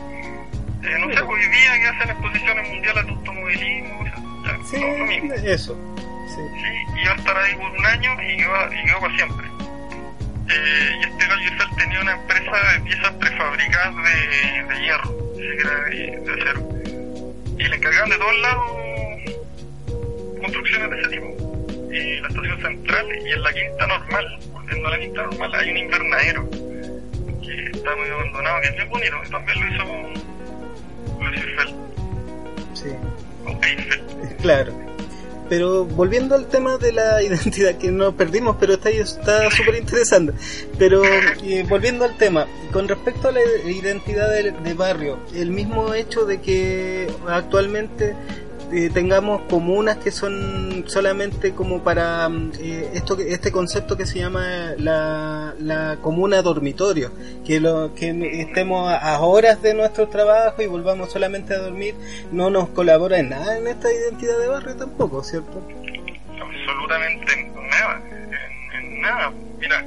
eh, 0.82 0.98
no 0.98 1.14
sé, 1.14 1.20
hoy 1.20 1.40
día 1.46 1.72
que 1.78 1.86
hacen 1.86 2.10
exposiciones 2.10 2.68
mundiales 2.68 3.06
de 3.06 3.12
automovilismo, 3.12 4.04
ya, 4.44 4.58
sí, 4.68 4.80
lo 4.80 5.06
mismo. 5.06 5.34
Eso. 5.34 5.78
Sí. 6.26 6.42
sí, 6.60 7.00
iba 7.02 7.12
a 7.12 7.14
estar 7.14 7.36
ahí 7.36 7.54
por 7.54 7.70
un 7.70 7.86
año 7.86 8.20
y 8.20 8.40
iba, 8.40 8.68
y 8.74 8.88
iba 8.88 9.00
para 9.00 9.14
siempre 9.14 9.46
eh, 10.48 10.96
y 10.98 11.04
este 11.04 11.26
gallo 11.26 11.50
tenía 11.78 12.00
una 12.00 12.12
empresa 12.14 12.50
de 12.72 12.80
piezas 12.80 13.12
prefabricadas 13.12 13.94
de, 13.96 14.64
de 14.64 14.80
hierro, 14.80 15.12
de, 15.36 16.20
de 16.20 16.42
acero. 16.42 16.68
Y 17.58 17.68
le 17.68 17.76
encargaban 17.76 18.10
de 18.10 18.16
todos 18.16 18.38
lados 18.40 18.70
construcciones 20.40 20.90
de 20.90 21.00
ese 21.00 21.10
tipo. 21.10 21.62
Y 21.92 22.20
la 22.20 22.28
estación 22.28 22.60
central 22.60 23.06
y 23.24 23.32
en 23.32 23.42
la 23.42 23.52
quinta 23.52 23.86
normal, 23.86 24.38
volviendo 24.52 24.88
a 24.88 24.90
la 24.90 24.98
quinta 24.98 25.22
normal, 25.22 25.54
hay 25.54 25.70
un 25.70 25.76
invernadero 25.78 26.50
está 27.86 27.96
muy 27.96 28.10
abandonado, 28.10 28.60
que 28.60 28.68
es 28.68 28.74
bien 28.74 28.88
bonito, 28.88 29.16
y 29.24 29.30
también 29.30 29.60
lo 29.60 29.74
hizo, 29.74 29.84
Eiffel. 31.34 31.74
Sí. 32.74 32.88
O 33.44 33.64
Eiffel. 33.64 34.02
Claro. 34.42 34.72
Pero 35.48 35.84
volviendo 35.84 36.34
al 36.34 36.48
tema 36.48 36.76
de 36.78 36.92
la 36.92 37.22
identidad, 37.22 37.78
que 37.78 37.92
nos 37.92 38.14
perdimos, 38.14 38.56
pero 38.58 38.74
está 38.74 38.90
está 38.90 39.50
súper 39.50 39.76
interesante. 39.76 40.32
Pero 40.78 41.04
eh, 41.44 41.64
volviendo 41.68 42.04
al 42.04 42.16
tema, 42.16 42.46
con 42.72 42.88
respecto 42.88 43.28
a 43.28 43.32
la 43.32 43.40
identidad 43.64 44.30
de, 44.30 44.50
de, 44.50 44.74
barrio, 44.74 45.20
el 45.34 45.50
mismo 45.50 45.94
hecho 45.94 46.24
de 46.24 46.40
que 46.40 47.06
actualmente 47.28 48.16
eh, 48.72 48.90
tengamos 48.92 49.42
comunas 49.42 49.98
que 49.98 50.10
son 50.10 50.84
solamente 50.88 51.52
como 51.52 51.84
para 51.84 52.28
eh, 52.58 52.90
esto 52.94 53.16
este 53.18 53.52
concepto 53.52 53.96
que 53.96 54.06
se 54.06 54.18
llama 54.18 54.72
la, 54.78 55.54
la 55.60 55.98
comuna 56.02 56.42
dormitorio 56.42 57.12
que 57.44 57.60
lo 57.60 57.94
que 57.94 58.40
estemos 58.40 58.92
a, 58.92 59.20
horas 59.20 59.62
de 59.62 59.72
nuestro 59.74 60.08
trabajo 60.08 60.62
y 60.62 60.66
volvamos 60.66 61.12
solamente 61.12 61.54
a 61.54 61.58
dormir 61.58 61.94
no 62.32 62.50
nos 62.50 62.68
colabora 62.70 63.18
en 63.18 63.28
nada 63.28 63.56
en 63.56 63.68
esta 63.68 63.92
identidad 63.92 64.38
de 64.38 64.48
barrio 64.48 64.74
tampoco 64.74 65.22
cierto 65.22 65.62
absolutamente 66.40 67.52
nada 67.70 68.02
en, 68.72 69.00
nada. 69.00 69.32
Mira 69.60 69.78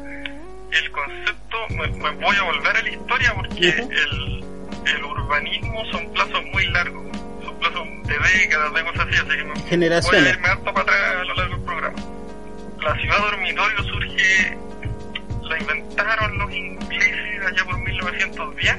el 0.72 0.92
concepto 0.92 1.58
me, 1.72 1.88
voy 2.26 2.36
a 2.38 2.44
volver 2.44 2.78
a 2.78 2.82
la 2.82 2.90
historia 2.90 3.34
porque 3.36 3.70
el, 3.70 4.44
el 4.86 5.04
urbanismo 5.04 5.84
son 5.92 6.10
plazos 6.14 6.46
muy 6.54 6.66
largos 6.68 7.10
plazo 7.60 7.84
de 7.84 8.40
décadas, 8.40 8.74
de 8.74 8.84
cosas 8.86 9.08
así, 9.08 9.16
así 9.18 9.38
que 9.38 9.44
me 9.44 9.60
Generaciones. 9.68 10.22
voy 10.22 10.30
a 10.30 10.34
irme 10.34 10.48
harto 10.48 10.74
para 10.74 10.82
atrás 10.82 11.00
a 11.12 11.24
lo 11.24 11.34
largo 11.36 11.56
del 11.56 11.66
programa. 11.66 11.98
La 12.82 12.96
ciudad 12.96 13.18
dormitorio 13.20 13.84
surge, 13.84 14.58
la 15.44 15.60
inventaron 15.60 16.38
los 16.38 16.52
ingleses 16.54 17.46
allá 17.46 17.66
por 17.66 17.78
1910, 17.80 18.76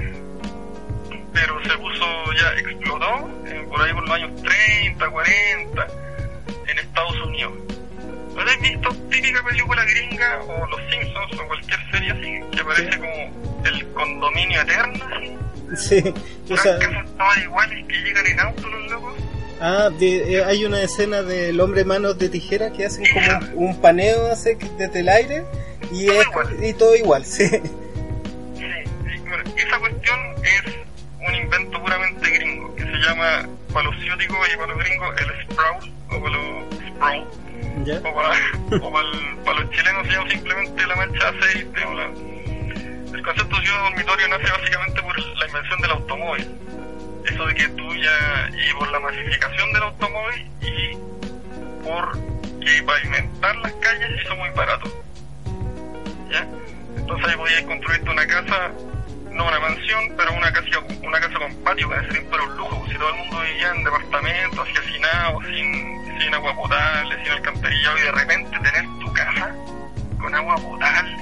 pero 1.33 1.63
se 1.63 1.79
puso 1.79 2.33
ya, 2.33 2.53
explotó 2.59 3.31
eh, 3.47 3.67
por 3.69 3.83
ahí 3.83 3.93
por 3.93 4.03
los 4.09 4.11
años 4.17 4.43
30, 4.43 5.11
40, 5.11 5.87
en 6.69 6.79
Estados 6.79 7.21
Unidos. 7.23 7.53
¿No 8.35 8.41
has 8.43 8.61
visto 8.61 8.89
típica 9.11 9.43
película 9.45 9.85
gringa 9.85 10.41
o 10.47 10.67
Los 10.69 10.81
Simpsons 10.91 11.39
o 11.41 11.47
cualquier 11.47 11.91
serie 11.91 12.11
así 12.13 12.57
que 12.57 12.65
parece 12.65 12.99
como 12.99 13.63
el 13.67 13.93
condominio 13.93 14.61
eterno? 14.63 15.05
Así? 15.15 15.37
Sí, 15.77 16.03
o 16.51 16.57
sea, 16.57 16.79
iguales 17.43 17.87
que 17.87 17.95
llegan 17.95 18.27
en 18.27 18.41
auto 18.41 18.69
los 18.69 18.91
locos. 18.91 19.15
Ah, 19.61 19.91
eh, 20.01 20.43
hay 20.45 20.65
una 20.65 20.83
escena 20.83 21.23
del 21.23 21.61
hombre 21.61 21.85
manos 21.85 22.19
de 22.19 22.29
tijera 22.29 22.73
que 22.73 22.87
hacen 22.87 23.05
como 23.13 23.67
un 23.67 23.81
paneo 23.81 24.33
hace 24.33 24.57
desde 24.79 25.01
el 25.01 25.09
aire 25.09 25.45
y, 25.93 26.07
todo 26.07 26.21
es, 26.21 26.27
igual. 26.27 26.65
y 26.65 26.73
todo 26.73 26.97
igual, 26.97 27.25
sí. 27.25 27.47
Sí, 27.49 27.61
esa 29.57 29.79
cuestión 29.79 30.19
es 30.43 30.75
un 31.29 31.35
invento 31.35 31.83
puramente 31.83 32.31
gringo 32.31 32.75
que 32.75 32.83
se 32.85 32.93
llama 32.93 33.47
para 33.73 33.91
los 33.91 34.01
ciúticos 34.01 34.39
y 34.53 34.57
para 34.57 34.75
los 34.75 34.79
gringos 34.85 35.15
el 35.21 35.45
sprout 35.45 35.85
o 36.09 36.23
para 36.23 36.37
los 36.37 36.65
sprout. 36.89 37.51
O, 37.81 38.15
para, 38.15 38.31
o 38.77 38.93
para, 38.93 39.09
para, 39.45 39.61
los 39.61 39.71
chilenos 39.71 40.07
se 40.07 40.13
llama 40.13 40.31
simplemente 40.31 40.87
la 40.87 40.97
mancha 40.97 41.33
de 41.33 41.39
aceite 41.39 41.85
o 41.85 41.95
la, 41.95 42.11
el 43.13 43.23
concepto 43.23 43.57
de 43.57 43.63
ciudad 43.63 43.83
dormitorio 43.83 44.29
nace 44.29 44.51
básicamente 44.51 45.03
por 45.03 45.19
la 45.19 45.47
invención 45.47 45.81
del 45.81 45.91
automóvil. 45.91 46.51
Eso 47.27 47.47
de 47.47 47.55
que 47.55 47.69
tú 47.69 47.95
ya, 47.95 48.51
y 48.51 48.75
por 48.75 48.91
la 48.91 49.01
masificación 49.01 49.73
del 49.73 49.83
automóvil 49.83 50.51
y 50.63 50.97
por 51.83 52.19
que 52.61 52.83
pavimentar 52.83 53.57
las 53.57 53.73
calles 53.73 54.23
hizo 54.23 54.37
muy 54.37 54.49
barato. 54.51 55.03
¿Ya? 56.31 56.47
Entonces 56.97 57.29
ahí 57.29 57.37
podías 57.37 57.63
construirte 57.63 58.11
una 58.11 58.27
casa, 58.27 58.71
no 59.31 59.47
una 59.47 59.61
mansión, 59.61 60.15
pero 60.17 60.33
una 60.33 60.53
casa, 60.53 60.79
una 61.03 61.21
casa 61.21 61.39
con 61.39 61.55
patio, 61.65 61.89
que 61.89 61.97
sería 62.07 62.31
pero 62.31 62.45
un 62.45 62.57
lujo, 62.57 62.87
si 62.89 62.95
todo 62.95 63.09
el 63.09 63.17
mundo 63.17 63.41
vivía 63.41 63.71
en 63.75 63.85
departamentos, 63.85 64.69
así 64.69 64.79
hacinados, 64.79 65.45
sin, 65.47 66.21
sin 66.21 66.35
agua 66.35 66.55
potable, 66.55 67.25
sin 67.25 67.33
alcantarillado, 67.33 67.99
y 67.99 68.03
de 68.03 68.13
repente 68.13 68.59
tener 68.59 68.85
tu 69.01 69.13
casa 69.13 69.55
con 70.21 70.35
agua 70.35 70.57
potable, 70.57 71.17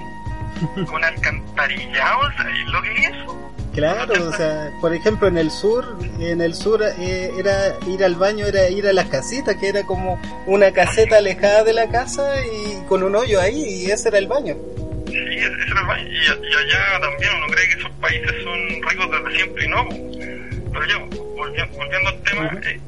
con 0.86 1.04
alcantarillado, 1.04 2.32
¿sabes 2.36 2.66
lo 2.66 2.82
que 2.82 2.92
es 2.92 3.10
eso? 3.10 3.48
Claro, 3.78 4.28
o 4.28 4.32
sea, 4.32 4.72
por 4.80 4.92
ejemplo 4.92 5.28
en 5.28 5.38
el 5.38 5.52
sur, 5.52 5.98
en 6.18 6.40
el 6.40 6.54
sur 6.54 6.82
eh, 6.82 7.30
era 7.38 7.76
ir 7.86 8.02
al 8.02 8.16
baño, 8.16 8.44
era 8.46 8.68
ir 8.68 8.86
a 8.88 8.92
las 8.92 9.06
casitas, 9.06 9.54
que 9.54 9.68
era 9.68 9.84
como 9.84 10.20
una 10.46 10.72
caseta 10.72 11.18
alejada 11.18 11.62
de 11.62 11.74
la 11.74 11.88
casa 11.88 12.44
y 12.44 12.84
con 12.88 13.04
un 13.04 13.14
hoyo 13.14 13.40
ahí 13.40 13.62
y 13.62 13.90
ese 13.90 14.08
era 14.08 14.18
el 14.18 14.26
baño. 14.26 14.56
Sí, 15.06 15.14
ese 15.14 15.46
era 15.46 15.80
el 15.80 15.86
baño. 15.86 16.08
Y, 16.08 16.26
allá 16.26 17.00
también 17.00 17.30
uno 17.36 17.46
cree 17.54 17.68
que 17.68 17.78
esos 17.78 17.90
países 18.00 18.34
son 18.42 18.82
ricos 18.90 19.10
desde 19.12 19.36
siempre 19.36 19.64
y 19.64 19.68
no. 19.68 19.88
Pero 20.72 20.86
yo, 20.86 21.06
volviendo, 21.36 22.08
al 22.08 22.22
tema, 22.22 22.60
eh, 22.64 22.80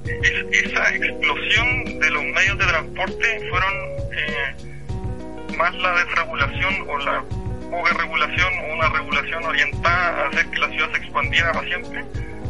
esa 0.64 0.94
explosión 0.94 2.00
de 2.00 2.10
los 2.10 2.24
medios 2.24 2.58
de 2.58 2.64
transporte 2.66 3.48
fueron 3.48 3.72
eh, 4.12 5.56
más 5.56 5.74
la 5.76 5.92
desregulación 6.04 6.74
o 6.88 6.98
la 6.98 7.24
poca 7.70 7.92
regulación 7.94 8.52
o 8.58 8.74
una 8.74 8.88
regulación 8.88 9.44
orientada 9.44 10.24
a 10.24 10.28
hacer 10.28 10.46
que 10.50 10.58
la 10.58 10.68
ciudad 10.70 10.90
se 10.92 10.98
expandiera 10.98 11.52
para 11.52 11.66
siempre, 11.66 12.04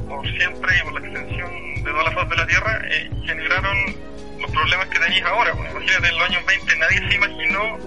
por 0.09 0.27
siempre 0.37 0.77
y 0.77 0.83
por 0.83 1.01
la 1.01 1.07
extensión 1.09 1.75
de 1.75 1.91
toda 1.91 2.05
la 2.05 2.11
faz 2.13 2.29
de 2.29 2.37
la 2.37 2.47
Tierra, 2.47 2.83
eh, 2.91 3.11
generaron 3.27 3.77
los 4.41 4.51
problemas 4.51 4.87
que 4.89 4.99
tenéis 4.99 5.23
ahora. 5.25 5.53
Pues, 5.53 5.71
imagínate, 5.71 6.09
en 6.09 6.19
los 6.19 6.29
años 6.29 6.47
20 6.47 6.77
nadie 6.79 7.09
se 7.09 7.15
imaginó 7.15 7.79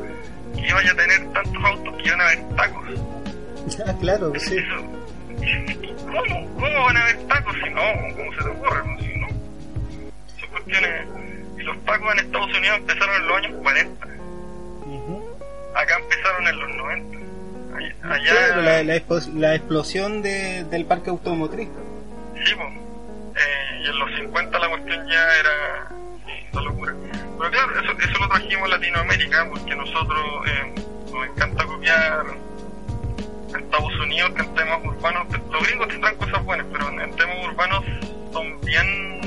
que 0.55 0.67
iba 0.67 0.79
a 0.79 0.95
tener 0.95 1.33
tantos 1.33 1.63
autos 1.63 1.95
que 1.97 2.07
iban 2.07 2.21
a 2.21 2.25
haber 2.25 2.55
tacos. 2.55 2.85
Ya, 3.65 3.97
claro, 3.97 4.33
sí. 4.39 4.57
¿Cómo? 6.05 6.53
¿Cómo 6.55 6.83
van 6.83 6.97
a 6.97 7.01
haber 7.03 7.17
tacos 7.27 7.55
si 7.63 7.69
no? 7.69 7.81
¿Cómo 8.13 8.33
se 8.33 8.43
te 8.43 8.49
ocurre? 8.49 8.81
Si 8.99 9.17
no. 9.17 9.27
Son 10.37 10.49
cuestiones... 10.51 11.07
Y 11.57 11.61
los 11.61 11.85
tacos 11.85 12.11
en 12.11 12.25
Estados 12.25 12.57
Unidos 12.57 12.77
empezaron 12.79 13.15
en 13.15 13.27
los 13.27 13.37
años 13.37 13.53
40. 13.63 14.07
Acá 15.75 15.97
empezaron 15.97 16.47
en 16.47 16.59
los 16.59 16.75
90 16.75 17.22
allá... 18.03 18.55
la, 18.57 18.83
la, 18.83 19.55
explosión 19.55 20.21
de, 20.21 20.63
del 20.65 20.85
parque 20.85 21.09
automotriz. 21.09 21.69
Sí, 22.43 22.53
pues. 22.55 22.69
y 23.81 23.89
en 23.89 23.99
los 23.99 24.15
50 24.19 24.59
la 24.59 24.69
cuestión 24.69 25.07
ya 25.07 25.35
era 25.39 25.87
una 26.51 26.61
locura. 26.61 26.93
Pero 27.37 27.51
claro, 27.51 27.79
eso, 27.79 27.91
eso 27.99 28.19
lo 28.19 28.29
trajimos 28.29 28.65
a 28.65 28.77
Latinoamérica 28.77 29.49
porque 29.49 29.75
nosotros 29.75 30.47
eh, 30.47 30.75
nos 31.11 31.27
encanta 31.27 31.65
copiar 31.65 32.25
a 33.53 33.57
Estados 33.57 33.99
Unidos 33.99 34.31
que 34.35 34.41
en 34.41 34.53
temas 34.55 34.79
urbanos, 34.83 35.27
los 35.51 35.67
gringos 35.67 35.87
tendrán 35.87 36.15
cosas 36.15 36.43
buenas, 36.43 36.65
pero 36.71 36.89
en, 36.89 37.15
temas 37.15 37.37
urbanos 37.45 37.83
son 38.31 38.59
bien, 38.61 39.21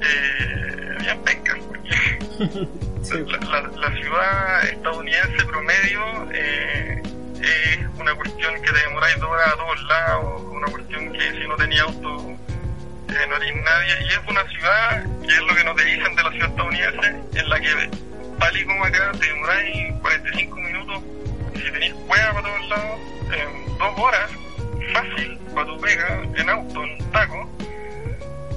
eh, 0.00 0.96
bien 1.00 1.18
pencas. 1.24 1.58
la, 3.10 3.90
ciudad 3.96 4.64
estadounidense 4.64 5.44
promedio 5.46 6.28
eh, 6.32 7.02
es 7.40 7.86
una 7.98 8.14
cuestión 8.14 8.54
que 8.60 8.70
te 8.70 8.78
demoráis 8.80 9.18
dos 9.18 9.30
horas 9.30 9.48
a 9.48 9.56
todos 9.56 9.82
lados, 9.84 10.42
una 10.50 10.66
cuestión 10.66 11.12
que 11.12 11.32
si 11.32 11.48
no 11.48 11.56
tenía 11.56 11.82
auto 11.84 12.36
eh, 13.08 13.26
no 13.28 13.36
haréis 13.36 13.54
nadie, 13.64 13.94
y 14.02 14.08
es 14.08 14.20
una 14.28 14.44
ciudad, 14.48 15.06
que 15.22 15.32
es 15.32 15.40
lo 15.40 15.54
que 15.54 15.64
nos 15.64 15.76
dicen 15.76 16.14
de 16.16 16.22
la 16.22 16.30
ciudad 16.32 16.48
estadounidense, 16.50 17.08
en 17.34 17.48
la 17.48 17.60
que 17.60 17.90
tal 18.38 18.56
y 18.56 18.64
como 18.66 18.84
acá 18.84 19.12
te 19.12 19.26
demoráis 19.26 19.94
45 20.02 20.56
minutos, 20.56 21.02
si 21.54 21.72
tenéis 21.72 21.94
cueva 22.06 22.32
para 22.34 22.42
todos 22.42 22.68
lados, 22.68 23.00
en 23.32 23.78
dos 23.78 23.98
horas, 23.98 24.30
fácil, 24.92 25.38
para 25.54 25.66
tu 25.66 25.80
pega, 25.80 26.22
en 26.36 26.50
auto, 26.50 26.84
en 26.84 26.90
un 27.02 27.10
taco, 27.10 27.50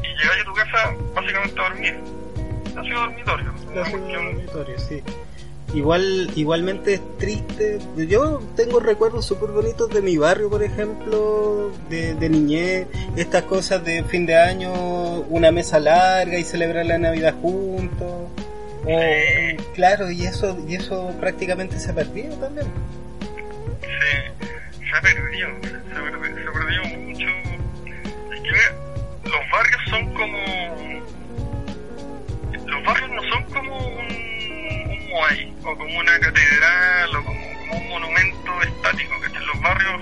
y 0.03 0.21
llegáis 0.21 0.41
a 0.41 0.45
tu 0.45 0.53
casa 0.53 0.93
básicamente 1.15 1.61
a 1.61 1.63
dormir. 1.63 2.20
La 2.75 2.84
ciudad 2.84 3.01
dormitorio. 3.01 3.53
La 3.75 3.86
ciudad 3.86 4.23
dormitorio, 4.23 4.79
sí. 4.79 5.03
Igual, 5.73 6.29
igualmente 6.36 6.95
es 6.95 7.17
triste. 7.17 7.79
Yo 7.95 8.41
tengo 8.55 8.79
recuerdos 8.81 9.25
súper 9.25 9.51
bonitos 9.51 9.89
de 9.89 10.01
mi 10.01 10.17
barrio, 10.17 10.49
por 10.49 10.63
ejemplo, 10.63 11.71
de, 11.89 12.13
de, 12.15 12.29
niñez, 12.29 12.88
estas 13.15 13.43
cosas 13.43 13.84
de 13.86 14.03
fin 14.03 14.25
de 14.25 14.36
año, 14.36 14.71
una 15.29 15.51
mesa 15.51 15.79
larga 15.79 16.38
y 16.38 16.43
celebrar 16.43 16.86
la 16.86 16.97
Navidad 16.97 17.36
juntos. 17.41 18.29
claro, 19.73 20.12
y 20.12 20.25
eso, 20.25 20.57
y 20.67 20.75
eso 20.75 21.13
prácticamente 21.21 21.79
se 21.79 21.91
ha 21.91 21.95
perdido 21.95 22.36
también. 22.36 22.67
Sí, 23.81 24.88
se 24.89 24.97
ha 24.97 25.01
perdido, 25.01 25.49
se 25.62 25.97
ha 25.97 26.01
perdido, 26.01 26.36
se 26.36 26.49
ha 26.49 26.53
perdido 26.53 26.84
mucho. 26.99 27.27
Es 28.34 28.41
que 28.41 29.29
los 29.29 29.51
barrios 29.51 29.81
son 29.89 30.13
como. 30.13 30.90
Son 33.31 33.43
como 33.45 33.77
un 33.77 34.11
hay, 35.29 35.53
o 35.63 35.77
como 35.77 35.99
una 35.99 36.19
catedral, 36.19 37.15
o 37.15 37.23
como, 37.23 37.39
un 37.71 37.89
monumento 37.89 38.61
estático, 38.61 39.21
que 39.21 39.27
en 39.27 39.47
los 39.47 39.61
barrios, 39.61 40.01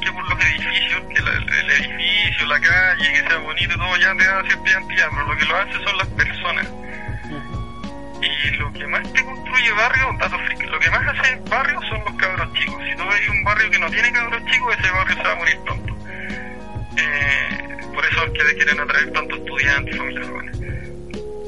que 0.00 0.12
por 0.12 0.28
los 0.28 0.44
edificios, 0.44 1.02
que 1.08 1.18
el 1.18 1.70
edificio, 1.70 2.46
la 2.46 2.60
calle, 2.60 3.12
que 3.12 3.28
sea 3.28 3.38
bonito 3.38 3.74
y 3.74 3.76
todo, 3.76 3.96
ya 3.96 4.16
te 4.16 4.24
da 4.24 4.42
cierta 4.44 4.70
identidad, 4.70 5.08
pero 5.10 5.26
lo 5.26 5.36
que 5.36 5.44
lo 5.46 5.56
hace 5.56 5.72
son 5.72 5.98
las 5.98 6.08
personas. 6.08 6.68
Y 8.22 8.50
lo 8.56 8.72
que 8.72 8.86
más 8.86 9.12
te 9.12 9.24
construye 9.24 9.72
barrio, 9.72 10.16
datos 10.20 10.40
lo 10.70 10.78
que 10.78 10.90
más 10.90 11.08
hace 11.08 11.36
barrio 11.50 11.80
son 11.88 12.04
los 12.04 12.14
cabros 12.14 12.52
chicos. 12.52 12.82
Si 12.88 12.96
tú 12.96 13.04
ves 13.08 13.28
un 13.30 13.42
barrio 13.42 13.70
que 13.70 13.78
no 13.80 13.90
tiene 13.90 14.12
cabros 14.12 14.44
chicos, 14.46 14.76
ese 14.78 14.90
barrio 14.92 15.16
se 15.16 15.22
va 15.22 15.32
a 15.32 15.34
morir 15.34 15.58
pronto. 15.64 15.96
Eh, 16.98 17.76
por 17.92 18.04
eso 18.04 18.24
es 18.26 18.30
que 18.30 18.54
quieren 18.54 18.78
atraer 18.78 19.12
tantos 19.12 19.38
estudiantes 19.40 19.94
y 19.94 19.98
familias 19.98 20.28
jóvenes. 20.28 20.83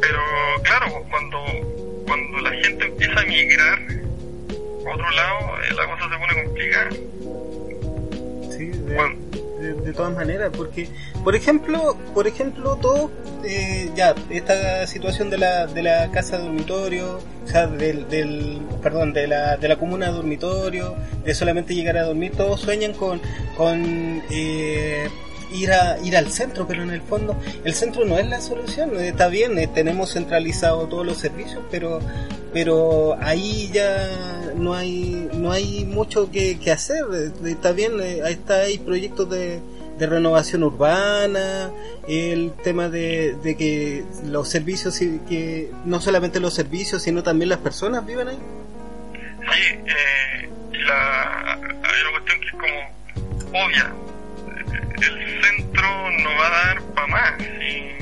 Pero 0.00 0.20
claro, 0.62 1.04
cuando 1.10 1.38
cuando 2.06 2.38
la 2.38 2.50
gente 2.50 2.86
empieza 2.86 3.20
a 3.20 3.24
migrar 3.24 3.78
a 4.86 4.94
otro 4.94 5.10
lado, 5.10 5.38
eh, 5.62 5.74
la 5.76 5.86
cosa 5.86 6.08
se 6.08 6.18
pone 6.18 6.44
complicada. 6.44 6.90
Sí, 8.56 8.72
de, 9.56 9.92
todas 9.92 10.14
maneras, 10.14 10.50
porque, 10.56 10.88
por 11.24 11.34
ejemplo, 11.34 11.96
por 12.14 12.26
ejemplo, 12.26 12.76
todo, 12.76 13.10
eh, 13.44 13.90
ya, 13.96 14.14
esta 14.30 14.86
situación 14.86 15.30
de 15.30 15.38
la, 15.38 15.66
de 15.66 15.82
la 15.82 16.10
casa 16.10 16.38
dormitorio, 16.38 17.18
o 17.44 17.48
sea, 17.48 17.66
del, 17.66 18.08
del, 18.08 18.60
perdón, 18.82 19.12
de 19.12 19.26
la, 19.26 19.56
de 19.56 19.68
la 19.68 19.76
comuna 19.76 20.10
dormitorio, 20.10 20.94
de 21.24 21.34
solamente 21.34 21.74
llegar 21.74 21.96
a 21.96 22.04
dormir, 22.04 22.32
todos 22.36 22.60
sueñan 22.60 22.92
con, 22.92 23.20
con 23.56 24.22
eh, 24.30 25.08
ir 25.52 25.72
a 25.72 25.98
ir 26.00 26.16
al 26.16 26.30
centro, 26.30 26.66
pero 26.66 26.82
en 26.82 26.90
el 26.90 27.02
fondo 27.02 27.36
el 27.64 27.74
centro 27.74 28.04
no 28.04 28.18
es 28.18 28.26
la 28.26 28.40
solución. 28.40 28.98
Está 28.98 29.28
bien, 29.28 29.58
eh, 29.58 29.68
tenemos 29.68 30.12
centralizado 30.12 30.86
todos 30.86 31.06
los 31.06 31.18
servicios, 31.18 31.62
pero 31.70 32.00
pero 32.52 33.16
ahí 33.20 33.70
ya 33.72 34.08
no 34.56 34.74
hay 34.74 35.28
no 35.34 35.52
hay 35.52 35.84
mucho 35.84 36.30
que, 36.30 36.58
hacer. 36.70 37.04
Eh, 37.14 37.50
está 37.50 37.72
bien, 37.72 38.00
eh, 38.00 38.22
ahí 38.24 38.32
está 38.32 38.60
hay 38.60 38.78
proyectos 38.78 39.28
de, 39.30 39.60
de 39.98 40.06
renovación 40.06 40.62
urbana, 40.62 41.70
el 42.08 42.52
tema 42.62 42.88
de, 42.88 43.36
de 43.42 43.56
que 43.56 44.04
los 44.24 44.48
servicios 44.48 44.98
que 44.98 45.70
no 45.84 46.00
solamente 46.00 46.40
los 46.40 46.54
servicios, 46.54 47.02
sino 47.02 47.22
también 47.22 47.48
las 47.48 47.58
personas 47.58 48.04
viven 48.06 48.28
ahí. 48.28 48.38
Sí, 49.52 49.78
eh, 49.86 50.48
la, 50.86 51.54
hay 51.54 51.60
una 51.62 52.10
cuestión 52.12 52.40
que 52.40 52.46
es 52.46 52.52
como 52.52 53.64
obvia 53.64 53.94
el 54.76 55.42
centro 55.42 56.10
no 56.22 56.30
va 56.36 56.46
a 56.46 56.50
dar 56.50 56.82
para 56.94 57.06
más. 57.06 57.40
Y, 57.40 57.92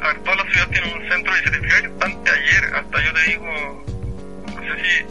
a 0.00 0.08
ver, 0.08 0.18
todas 0.20 0.38
las 0.38 0.52
ciudades 0.52 0.70
tienen 0.70 1.02
un 1.02 1.08
centro 1.08 1.32
y 1.32 1.44
se 1.44 1.50
te 1.50 1.60
fijas 1.60 1.82
bastante 1.82 2.30
ayer, 2.30 2.74
hasta 2.74 3.04
yo 3.04 3.12
te 3.12 3.22
digo, 3.30 3.84
no 4.46 4.62
sé 4.62 4.82
si, 4.84 5.04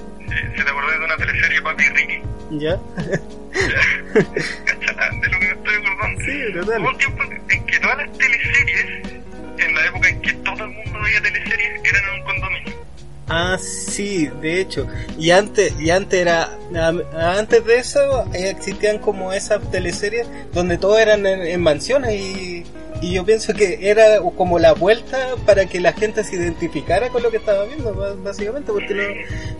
si, 0.58 0.63
te 0.63 0.69
acordás 0.69 0.99
de 0.99 1.05
una 1.05 1.17
teleserie 1.17 1.62
Papi 1.62 1.89
Ricky. 1.89 2.21
¿Ya? 2.51 2.77
de 5.21 5.29
lo 5.29 5.39
que 5.39 5.45
me 5.45 5.51
estoy 5.51 5.75
acordando. 5.75 6.21
Sí, 6.23 6.53
total. 6.53 6.82
Hubo 6.82 6.89
un 6.89 6.97
tiempo 6.97 7.23
en 7.23 7.65
que 7.65 7.79
todas 7.79 7.97
las 7.97 8.17
teleseries, 8.17 8.86
en 9.58 9.75
la 9.75 9.86
época 9.86 10.10
en 10.10 10.21
que 10.21 10.34
todo 10.34 10.63
el 10.63 10.71
mundo 10.71 10.99
veía 11.01 11.21
teleseries, 11.21 11.82
eran 11.84 12.03
en 12.03 12.13
un 12.19 12.23
condominio. 12.23 12.88
Ah, 13.30 13.60
sí, 13.60 14.28
de 14.42 14.60
hecho. 14.60 14.88
Y 15.20 15.30
antes, 15.30 15.80
y 15.80 15.92
antes 15.92 16.20
era, 16.20 16.58
antes 17.15 17.63
de 17.63 17.78
eso 17.78 18.26
existían 18.34 18.98
como 18.98 19.32
esas 19.34 19.62
teleseries 19.70 20.28
donde 20.52 20.80
todo 20.80 20.98
eran 20.98 21.28
en, 21.28 21.62
mansiones 21.62 22.15
y, 22.15 22.63
y, 23.02 23.13
yo 23.13 23.24
pienso 23.26 23.54
que 23.54 23.89
era 23.89 24.20
como 24.36 24.58
la 24.58 24.74
vuelta 24.74 25.36
para 25.46 25.68
que 25.68 25.80
la 25.80 25.94
gente 25.94 26.24
se 26.24 26.38
identificara 26.38 27.10
con 27.10 27.22
lo 27.22 27.30
que 27.30 27.38
estaba 27.38 27.65
viendo, 27.65 27.94
básicamente, 28.24 28.72
porque 28.72 28.96
no, 28.96 29.04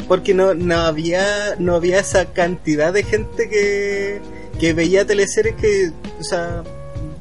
porque 0.08 0.34
no, 0.34 0.56
no 0.56 0.80
había, 0.80 1.56
no 1.60 1.76
había 1.76 2.00
esa 2.00 2.26
cantidad 2.34 2.92
de 2.92 3.04
gente 3.04 3.50
que, 3.50 4.20
que 4.60 4.74
veía 4.74 5.06
teleseries 5.06 5.56
que, 5.56 5.92
o 6.20 6.24
sea, 6.24 6.64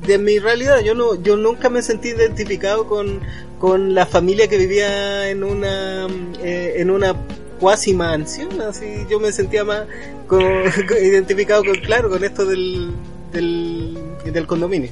de 0.09 0.19
mi 0.19 0.39
realidad. 0.39 0.81
Yo 0.81 0.95
no, 0.95 1.15
yo 1.23 1.37
nunca 1.37 1.69
me 1.69 1.83
sentí 1.83 2.09
identificado 2.09 2.87
con, 2.87 3.21
con 3.61 3.95
la 3.95 4.07
familia 4.07 4.49
que 4.49 4.57
vivía 4.57 5.29
en 5.29 5.45
una, 5.45 6.09
eh, 6.43 6.75
en 6.79 6.91
una 6.91 7.15
cuasi 7.61 7.93
mansión, 7.93 8.61
así 8.63 9.05
yo 9.11 9.21
me 9.21 9.33
sentía 9.33 9.65
más 9.65 9.85
con, 10.27 10.43
identificado 11.03 11.65
con, 11.65 11.75
claro, 11.77 12.09
con 12.09 12.25
esto 12.25 12.47
del, 12.47 12.93
del, 13.33 13.99
del 14.25 14.47
condominio. 14.47 14.91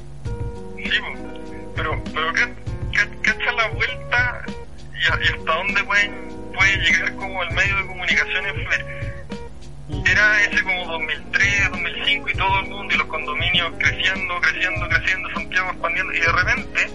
Sí, 0.77 0.89
pero, 1.75 2.01
pero 2.13 2.33
¿qué, 2.33 2.45
qué, 2.91 3.31
qué 3.37 3.51
la 3.55 3.69
vuelta 3.69 4.45
y, 4.93 5.33
hasta 5.33 5.55
dónde 5.55 5.83
pueden, 5.83 6.11
puede 6.53 6.77
llegar 6.77 7.15
como 7.15 7.43
el 7.43 7.51
medio 7.51 7.75
de 7.77 7.87
comunicación? 7.87 8.45
Era 10.09 10.41
ese 10.43 10.63
como 10.63 10.85
2003, 10.85 11.71
2005 11.71 12.29
y 12.29 12.33
todo 12.33 12.59
el 12.61 12.69
mundo 12.69 12.93
y 12.93 12.97
los 12.97 13.07
condominios 13.07 13.73
creciendo, 13.77 14.39
creciendo, 14.39 14.87
creciendo, 14.87 15.29
Santiago 15.31 15.69
expandiendo 15.71 16.13
y 16.13 16.19
de 16.19 16.31
repente 16.31 16.89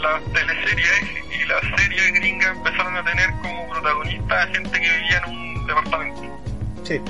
las 0.00 0.24
teleseries 0.32 1.02
y 1.30 1.44
las 1.46 1.60
series 1.80 2.12
gringas 2.14 2.56
empezaron 2.56 2.96
a 2.96 3.04
tener 3.04 3.30
como 3.42 3.68
protagonista 3.68 4.42
a 4.42 4.46
gente 4.48 4.80
que 4.80 4.90
vivía 4.90 5.22
en 5.24 5.30
un 5.30 5.66
departamento. 5.66 6.42
Sí. 6.84 7.00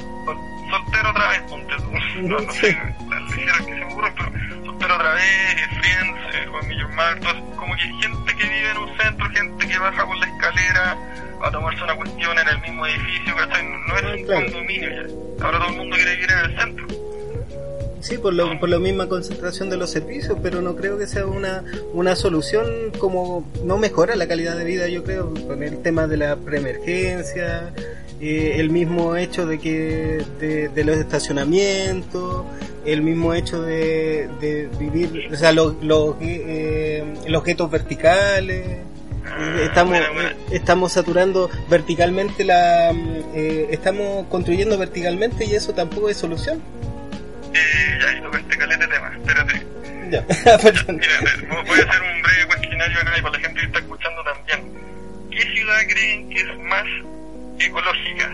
soltero 0.70 1.10
otra 1.10 1.28
vez, 1.28 1.42
ponte 1.48 1.76
tú. 1.76 1.90
No, 2.20 2.38
no 2.38 2.52
sé, 2.52 2.76
las 3.08 3.22
ligeras 3.34 3.58
que 3.58 3.64
se 3.64 3.74
me 3.74 3.84
ocurren, 3.84 4.14
pero 4.14 4.64
soltero 4.66 4.94
otra 4.96 5.14
vez, 5.14 5.24
eh, 5.24 5.68
Friends, 5.80 6.34
eh, 6.34 6.46
Juan 6.50 6.68
Millón 6.68 7.56
como 7.56 7.74
que 7.76 7.82
gente 7.82 8.36
que 8.36 8.44
vive 8.44 8.70
en 8.70 8.76
un 8.76 8.98
centro, 8.98 9.30
gente 9.30 9.66
que 9.66 9.78
baja 9.78 10.04
por 10.04 10.16
la 10.18 10.26
escalera 10.26 10.96
a 11.42 11.50
tomarse 11.50 11.82
una 11.82 11.96
cuestión 11.96 12.38
en 12.38 12.48
el 12.48 12.60
mismo 12.60 12.86
edificio, 12.86 13.36
¿cachai? 13.36 13.64
No 13.88 13.96
es 13.96 14.20
un 14.20 14.26
condominio 14.26 14.90
ya. 14.90 15.44
Ahora 15.44 15.58
todo 15.58 15.68
el 15.68 15.76
mundo 15.76 15.96
quiere 15.96 16.14
vivir 16.16 16.30
en 16.30 16.50
el 16.50 16.58
centro. 16.58 16.86
Sí, 18.00 18.16
por, 18.16 18.32
lo, 18.32 18.58
por 18.58 18.70
la 18.70 18.78
misma 18.78 19.08
concentración 19.08 19.68
de 19.68 19.76
los 19.76 19.90
servicios, 19.90 20.38
pero 20.42 20.62
no 20.62 20.74
creo 20.74 20.96
que 20.96 21.06
sea 21.06 21.26
una, 21.26 21.64
una 21.92 22.16
solución 22.16 22.92
como 22.98 23.46
no 23.62 23.76
mejora 23.76 24.16
la 24.16 24.26
calidad 24.26 24.56
de 24.56 24.64
vida, 24.64 24.88
yo 24.88 25.04
creo, 25.04 25.34
con 25.46 25.62
el 25.62 25.82
tema 25.82 26.06
de 26.06 26.16
la 26.16 26.36
preemergencia, 26.36 27.74
eh, 28.20 28.56
el 28.56 28.70
mismo 28.70 29.16
hecho 29.16 29.46
de 29.46 29.58
que 29.58 30.24
de, 30.40 30.84
los 30.84 30.96
estacionamientos, 30.96 32.44
el 32.86 33.02
mismo 33.02 33.34
hecho 33.34 33.60
de, 33.60 34.30
de 34.40 34.70
vivir, 34.78 35.28
o 35.30 35.36
sea, 35.36 35.52
los, 35.52 35.74
los, 35.82 36.16
eh, 36.22 37.04
los 37.28 37.44
guetos 37.44 37.70
verticales. 37.70 38.78
Ah, 39.26 39.56
estamos 39.62 39.98
estamos 40.50 40.92
saturando 40.92 41.50
verticalmente 41.68 42.44
la 42.44 42.90
eh, 43.34 43.68
estamos 43.70 44.26
construyendo 44.28 44.78
verticalmente 44.78 45.44
y 45.44 45.54
eso 45.54 45.74
tampoco 45.74 46.08
es 46.08 46.16
solución 46.16 46.62
eh, 47.52 47.98
ya, 48.00 48.12
y 48.12 48.20
tocaste 48.22 48.56
caleta 48.56 48.86
de 48.86 48.94
tema, 48.94 49.12
espérate. 49.16 49.66
Ya, 50.10 50.24
Mira, 50.92 51.62
voy 51.66 51.80
a 51.80 51.82
hacer 51.82 52.02
un 52.02 52.22
breve 52.22 52.46
cuestionario 52.46 53.00
acá 53.00 53.18
y 53.18 53.22
para 53.22 53.34
la 53.34 53.40
gente 53.40 53.60
que 53.60 53.66
está 53.66 53.78
escuchando 53.80 54.22
también. 54.22 54.72
¿Qué 55.30 55.42
ciudad 55.42 55.78
creen 55.88 56.28
que 56.30 56.40
es 56.40 56.58
más 56.58 56.86
ecológica? 57.58 58.30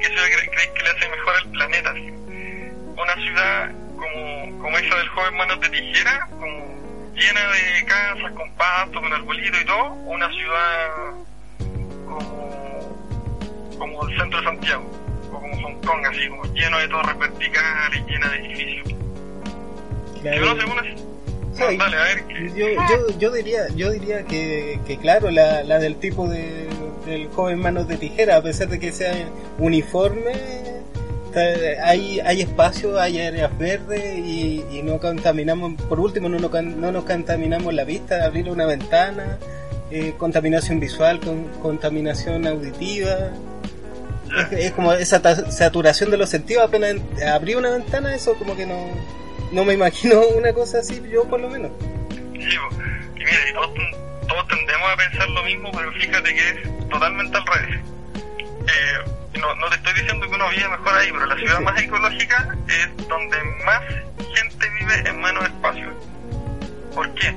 ¿Qué 0.00 0.06
ciudad 0.06 0.24
creen 0.52 0.74
que 0.74 0.82
le 0.82 0.90
hace 0.90 1.08
mejor 1.08 1.34
al 1.36 1.50
planeta? 1.50 1.94
Una 2.96 3.14
ciudad 3.14 3.72
como, 3.96 4.58
como 4.62 4.78
esa 4.78 4.96
del 4.96 5.08
joven 5.08 5.36
Manos 5.36 5.60
de 5.60 5.68
Tijera, 5.68 6.28
como 6.30 6.79
llena 7.14 7.40
de 7.40 7.84
casas, 7.86 8.32
con 8.32 8.50
pasto, 8.52 9.00
con 9.00 9.12
arbolito 9.12 9.60
y 9.60 9.64
todo, 9.64 9.92
una 9.92 10.30
ciudad 10.30 11.14
como, 12.06 12.98
como 13.78 14.08
el 14.08 14.18
centro 14.18 14.38
de 14.40 14.44
Santiago 14.44 15.00
como 15.30 15.56
Hong 15.62 15.80
Kong, 15.86 16.04
así 16.06 16.28
como 16.28 16.44
lleno 16.54 16.78
de 16.78 16.88
torres 16.88 17.18
verticales, 17.18 18.06
llena 18.06 18.28
de 18.30 18.36
edificios. 18.38 18.88
Yo 20.22 20.54
no 20.54 20.60
sé, 20.60 20.66
una... 20.66 21.84
dale, 21.84 21.96
a 21.96 22.02
ver, 22.02 22.54
yo, 22.54 22.66
yo, 22.68 23.18
yo 23.18 23.30
diría 23.32 23.68
yo 23.74 23.90
diría 23.90 24.24
que, 24.24 24.78
que 24.86 24.98
claro 24.98 25.30
la, 25.30 25.62
la 25.62 25.78
del 25.78 25.96
tipo 25.96 26.28
de, 26.28 26.68
del 27.06 27.28
joven 27.28 27.58
manos 27.60 27.88
de 27.88 27.96
tijera 27.96 28.36
a 28.36 28.42
pesar 28.42 28.68
de 28.68 28.78
que 28.78 28.92
sea 28.92 29.14
uniforme 29.58 30.32
hay, 31.36 32.20
hay 32.20 32.42
espacio, 32.42 32.98
hay 33.00 33.20
áreas 33.20 33.56
verdes 33.58 34.18
y, 34.18 34.80
no 34.82 34.98
contaminamos, 34.98 35.74
por 35.82 36.00
último 36.00 36.28
no, 36.28 36.38
no, 36.38 36.48
no, 36.48 36.92
nos 36.92 37.04
contaminamos 37.04 37.72
la 37.74 37.84
vista, 37.84 38.24
abrir 38.24 38.48
una 38.48 38.66
ventana, 38.66 39.38
eh, 39.90 40.14
contaminación 40.16 40.80
visual, 40.80 41.20
con, 41.20 41.44
contaminación 41.60 42.46
auditiva, 42.46 43.30
es, 44.52 44.72
como 44.72 44.92
esa 44.92 45.20
saturación 45.50 46.10
de 46.10 46.16
los 46.16 46.30
sentidos 46.30 46.64
apenas 46.64 46.94
abrí 47.26 47.56
una 47.56 47.70
ventana 47.70 48.14
eso 48.14 48.34
como 48.34 48.54
que 48.54 48.64
no 48.64 48.76
no 49.50 49.64
me 49.64 49.74
imagino 49.74 50.20
una 50.36 50.52
cosa 50.52 50.78
así 50.78 51.02
yo 51.10 51.24
por 51.24 51.40
lo 51.40 51.48
menos. 51.48 51.72
Sí 52.34 52.56
y 53.16 53.24
mira 53.24 53.38
todos, 53.54 53.70
todos, 54.28 54.48
tendemos 54.48 54.90
a 54.90 54.96
pensar 54.96 55.28
lo 55.30 55.42
mismo 55.42 55.70
pero 55.72 55.92
fíjate 55.92 56.32
que 56.32 56.48
es 56.48 56.88
totalmente 56.88 57.36
al 57.36 57.46
revés. 57.46 57.80
Eh, 58.60 59.19
no, 59.38 59.54
no 59.56 59.68
te 59.68 59.76
estoy 59.76 59.94
diciendo 59.94 60.26
que 60.26 60.34
uno 60.34 60.48
vive 60.50 60.68
mejor 60.68 60.94
ahí 60.94 61.12
pero 61.12 61.26
la 61.26 61.36
ciudad 61.36 61.60
más 61.60 61.80
ecológica 61.80 62.56
es 62.68 63.08
donde 63.08 63.36
más 63.64 63.80
gente 64.34 64.70
vive 64.78 65.08
en 65.08 65.20
menos 65.20 65.44
espacio. 65.44 65.90
¿por 66.94 67.14
qué? 67.14 67.34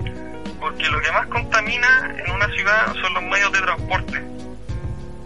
porque 0.59 0.87
lo 0.87 1.01
que 1.01 1.11
más 1.11 1.27
contamina 1.27 2.15
en 2.17 2.31
una 2.31 2.47
ciudad 2.47 2.93
son 3.01 3.13
los 3.13 3.23
medios 3.23 3.51
de 3.51 3.59
transporte. 3.59 4.23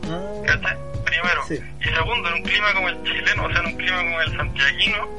Ah 0.10 0.78
primero. 1.06 1.44
Y 1.80 1.84
segundo, 1.84 2.30
en 2.30 2.36
un 2.36 2.44
clima 2.44 2.74
como 2.74 2.90
el 2.90 3.04
chileno, 3.04 3.46
o 3.46 3.52
sea, 3.52 3.60
en 3.62 3.66
un 3.68 3.76
clima 3.76 3.98
como 3.98 4.22
el 4.22 4.36
santiaguino, 4.36 5.10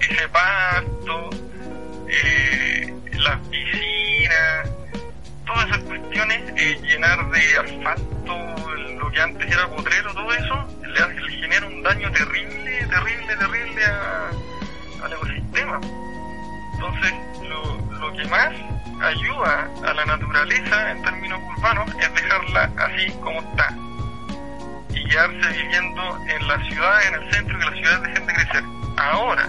ese 0.00 0.28
pasto, 0.28 1.30
eh, 2.08 2.94
las 3.18 3.38
piscinas, 3.48 4.70
todas 5.52 5.66
esas 5.66 5.80
cuestiones, 5.80 6.52
eh, 6.56 6.80
llenar 6.82 7.30
de 7.30 7.58
asfalto 7.58 8.36
lo 8.98 9.10
que 9.10 9.20
antes 9.20 9.50
era 9.50 9.68
potrero, 9.68 10.12
todo 10.14 10.32
eso, 10.32 10.66
le, 10.82 11.30
genera 11.40 11.66
un 11.66 11.82
daño 11.82 12.10
terrible, 12.12 12.86
terrible, 12.86 13.36
terrible 13.36 13.84
al 15.02 15.12
ecosistema. 15.12 15.80
Entonces, 16.74 17.14
lo, 17.48 17.98
lo 17.98 18.16
que 18.16 18.24
más 18.28 18.52
ayuda 19.02 19.68
a 19.84 19.94
la 19.94 20.04
naturaleza 20.04 20.90
en 20.92 21.02
términos 21.02 21.40
urbanos 21.56 21.90
es 21.98 22.14
dejarla 22.14 22.70
así 22.76 23.10
como 23.20 23.40
está 23.40 23.74
y 24.90 25.04
quedarse 25.08 25.62
viviendo 25.62 26.18
en 26.28 26.48
la 26.48 26.68
ciudad, 26.68 27.06
en 27.08 27.14
el 27.14 27.32
centro, 27.32 27.58
que 27.58 27.64
las 27.64 27.74
ciudades 27.74 28.02
dejen 28.02 28.26
de 28.26 28.34
crecer. 28.34 28.64
Ahora, 28.96 29.48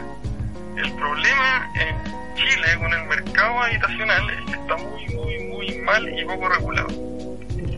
el 0.77 0.91
problema 0.93 1.69
en 1.75 2.20
Chile 2.35 2.77
con 2.77 2.93
el 2.93 3.05
mercado 3.07 3.59
habitacional 3.59 4.23
está 4.49 4.77
muy, 4.77 5.05
muy, 5.15 5.39
muy 5.45 5.75
mal 5.79 6.19
y 6.19 6.25
poco 6.25 6.49
regulado. 6.49 6.87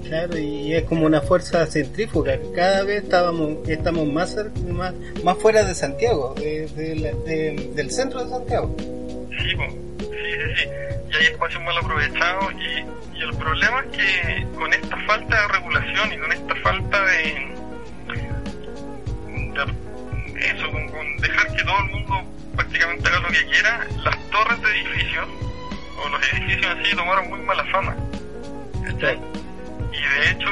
Claro, 0.03 0.37
y 0.37 0.73
es 0.73 0.83
como 0.83 1.05
una 1.05 1.21
fuerza 1.21 1.65
centrífuga. 1.65 2.37
Cada 2.55 2.83
vez 2.83 3.03
estábamos, 3.03 3.67
estamos 3.67 4.07
más, 4.07 4.35
más, 4.67 4.93
más 5.23 5.37
fuera 5.37 5.63
de 5.63 5.73
Santiago, 5.73 6.35
del 6.35 7.91
centro 7.91 8.23
de 8.23 8.29
Santiago. 8.29 8.75
Sí, 8.77 9.49
sí, 9.49 9.55
sí, 9.99 10.53
sí. 10.55 10.69
Y 11.11 11.15
hay 11.15 11.25
espacios 11.31 11.63
mal 11.63 11.77
aprovechados 11.77 12.53
y, 12.53 13.17
y 13.17 13.21
el 13.21 13.33
problema 13.35 13.81
es 13.81 13.97
que 13.97 14.47
con 14.55 14.73
esta 14.73 14.97
falta 15.05 15.41
de 15.41 15.47
regulación 15.47 16.13
y 16.13 16.17
con 16.17 16.31
esta 16.31 16.55
falta 16.57 17.05
de, 17.05 17.53
eso, 19.55 20.71
con, 20.71 21.17
dejar 21.17 21.55
que 21.55 21.63
todo 21.63 21.77
el 21.79 21.91
mundo 21.91 22.23
prácticamente 22.55 23.07
haga 23.07 23.19
lo 23.19 23.27
que 23.29 23.45
quiera, 23.45 23.87
las 24.03 24.29
torres 24.29 24.61
de 24.61 24.69
edificios, 24.71 25.27
o 25.97 26.09
los 26.09 26.33
edificios 26.33 26.77
así, 26.79 26.95
tomaron 26.95 27.29
muy 27.29 27.39
mala 27.41 27.63
fama. 27.65 27.95
Y 29.93 30.19
de 30.19 30.31
hecho, 30.31 30.49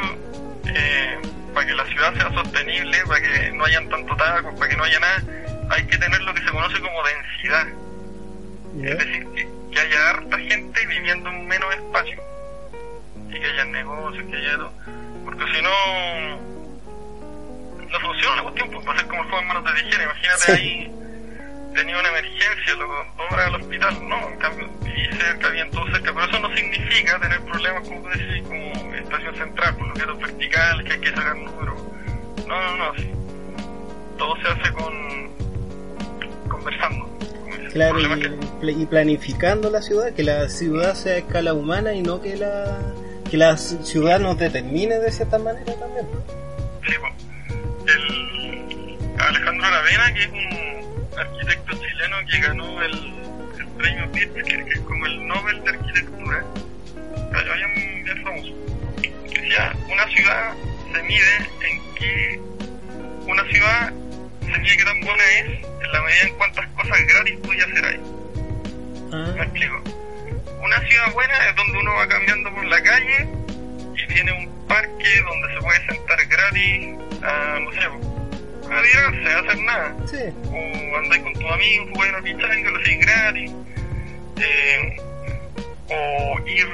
eh, 0.65 1.19
para 1.53 1.67
que 1.67 1.73
la 1.73 1.85
ciudad 1.85 2.13
sea 2.13 2.31
sostenible, 2.33 2.97
para 3.07 3.21
que 3.21 3.51
no 3.51 3.65
hayan 3.65 3.89
tanto 3.89 4.15
tacos, 4.15 4.53
para 4.55 4.69
que 4.69 4.77
no 4.77 4.83
haya 4.83 4.99
nada, 4.99 5.23
hay 5.69 5.83
que 5.85 5.97
tener 5.97 6.21
lo 6.21 6.33
que 6.33 6.41
se 6.41 6.49
conoce 6.49 6.79
como 6.79 7.03
densidad. 7.03 7.67
Es 8.83 8.97
decir, 8.97 9.27
que, 9.33 9.79
haya 9.79 10.09
harta 10.09 10.37
gente 10.37 10.85
viviendo 10.85 11.29
en 11.29 11.47
menos 11.47 11.73
espacio. 11.75 12.21
Y 13.29 13.39
que 13.39 13.45
haya 13.45 13.65
negocios, 13.65 14.25
que 14.29 14.37
haya 14.37 14.57
todo. 14.57 14.73
Porque 15.25 15.45
si 15.53 15.61
no, 15.61 16.37
no 17.89 17.99
funciona 17.99 18.35
la 18.37 18.43
cuestión, 18.43 18.69
pues 18.71 18.87
va 18.87 18.93
a 18.93 18.97
ser 18.97 19.07
como 19.07 19.23
el 19.23 19.29
juego 19.29 19.41
en 19.41 19.47
manos 19.47 19.63
de 19.65 19.81
tijera. 19.81 20.03
Imagínate 20.03 20.51
ahí, 20.51 20.91
tenía 21.73 21.99
una 21.99 22.09
emergencia, 22.09 22.75
lo 22.75 22.89
horas 22.89 23.47
al 23.47 23.55
hospital, 23.55 24.09
no, 24.09 24.29
en 24.29 24.37
cambio, 24.37 24.69
y 24.85 25.15
cerca, 25.15 25.49
bien 25.49 25.71
todo 25.71 25.85
cerca, 25.91 26.13
pero 26.13 26.25
eso 26.25 26.39
no 26.39 26.55
significa 26.55 27.19
tener 27.19 27.41
problemas, 27.41 27.87
como 27.87 28.09
decís, 28.09 28.43
como 28.43 28.95
estación 28.95 29.35
central, 29.35 29.75
por 29.75 29.87
lo 29.87 29.93
que 29.93 30.01
es 30.01 30.19
vertical, 30.19 30.83
que 30.83 30.93
hay 30.93 30.99
que 30.99 31.09
sacar 31.11 31.35
números. 31.37 31.81
No, 32.47 32.61
no, 32.61 32.77
no, 32.77 32.95
sí. 32.95 33.11
Todo 34.17 34.35
se 34.41 34.47
hace 34.47 34.73
con 34.73 35.31
conversando. 36.49 37.09
Claro, 37.71 37.99
y, 38.61 38.85
planificando 38.85 39.69
la 39.69 39.81
ciudad, 39.81 40.13
que 40.13 40.23
la 40.23 40.49
ciudad 40.49 40.93
sea 40.93 41.13
a 41.13 41.17
escala 41.17 41.53
humana 41.53 41.93
y 41.93 42.01
no 42.01 42.21
que 42.21 42.35
la 42.35 42.79
que 43.29 43.37
la 43.37 43.55
ciudad 43.55 44.19
nos 44.19 44.37
determine 44.37 44.99
de 44.99 45.09
cierta 45.09 45.39
manera 45.39 45.73
también. 45.75 46.05
Sí, 46.85 46.93
pues 46.99 47.13
el 47.95 49.21
Alejandro 49.21 49.65
Aravena, 49.65 50.13
que 50.13 50.23
es 50.23 50.29
un 50.29 50.90
arquitecto 51.17 51.73
chileno 51.73 52.17
que 52.29 52.39
ganó 52.39 52.81
el, 52.81 53.13
premio 53.77 54.11
Pritzker, 54.11 54.65
que 54.65 54.73
es 54.73 54.79
como 54.81 55.05
el 55.05 55.27
Nobel 55.27 55.63
de 55.63 55.69
Arquitectura, 55.69 56.43
pero 57.31 57.53
bien, 57.55 58.03
bien 58.03 58.23
famoso. 58.23 58.53
Decía, 59.23 59.73
una 59.89 60.07
ciudad 60.07 60.53
se 60.93 61.03
mide 61.03 61.37
en 61.61 61.95
que 61.95 62.39
una 63.27 63.43
ciudad 63.45 63.93
se 64.41 64.59
mide 64.59 64.77
qué 64.77 64.83
tan 64.83 64.99
buena 65.01 65.23
es 65.23 65.45
en 65.45 65.91
la 65.91 66.01
medida 66.01 66.23
en 66.23 66.35
cuántas 66.35 66.67
cosas 66.69 66.97
gratis 67.07 67.39
puede 67.43 67.63
hacer 67.63 67.85
ahí. 67.85 68.01
Ah, 69.13 69.33
Me 69.35 69.43
explico. 69.43 69.81
Una 70.61 70.79
ciudad 70.87 71.13
buena 71.13 71.49
es 71.49 71.55
donde 71.55 71.77
uno 71.79 71.93
va 71.95 72.07
cambiando 72.07 72.53
por 72.53 72.65
la 72.65 72.81
calle 72.83 73.27
y 73.95 74.13
tiene 74.13 74.31
un 74.31 74.67
parque 74.67 75.21
donde 75.21 75.53
se 75.53 75.61
puede 75.61 75.85
sentar 75.87 76.25
gratis 76.27 76.97
a, 77.23 77.59
no 77.59 77.71
sé, 77.71 78.20
a 78.71 78.81
tirarse, 78.81 79.33
a 79.33 79.39
hacer 79.39 79.59
nada. 79.61 79.95
sí. 80.07 80.17
O 80.45 80.97
andáis 80.97 81.23
con 81.23 81.33
tus 81.33 81.51
amigos, 81.51 81.89
jugáis 81.93 82.13
una 82.13 82.21
pichanga, 82.23 82.69
lo 82.71 82.79
hacéis 82.79 82.99
gratis. 83.05 83.51
Eh, 84.43 84.97
o 85.89 86.39
ir 86.47 86.67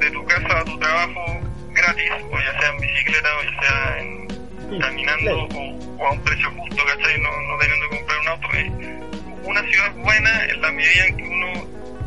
de 0.00 0.10
tu 0.10 0.24
casa 0.26 0.58
a 0.60 0.64
tu 0.64 0.78
trabajo 0.78 1.40
gratis, 1.72 2.10
o 2.30 2.38
ya 2.38 2.60
sea 2.60 2.68
en 2.70 2.78
bicicleta 2.80 3.28
o 3.38 3.42
ya 3.42 3.60
sea 3.60 3.98
en, 4.00 4.28
Sí, 4.68 4.78
caminando 4.80 5.48
claro. 5.48 5.60
o, 5.62 5.96
o 6.02 6.06
a 6.06 6.10
un 6.12 6.20
precio 6.24 6.50
justo, 6.50 6.84
¿cachai? 6.84 7.18
No, 7.22 7.30
no 7.48 7.58
teniendo 7.58 7.88
que 7.88 7.96
comprar 7.96 8.20
un 8.20 8.28
auto. 8.28 8.48
Eh, 8.52 9.00
Una 9.44 9.62
ciudad 9.62 9.92
buena 9.94 10.44
en 10.44 10.60
la 10.60 10.72
medida 10.72 11.06
en 11.06 11.16
que 11.16 11.22
uno 11.22 11.66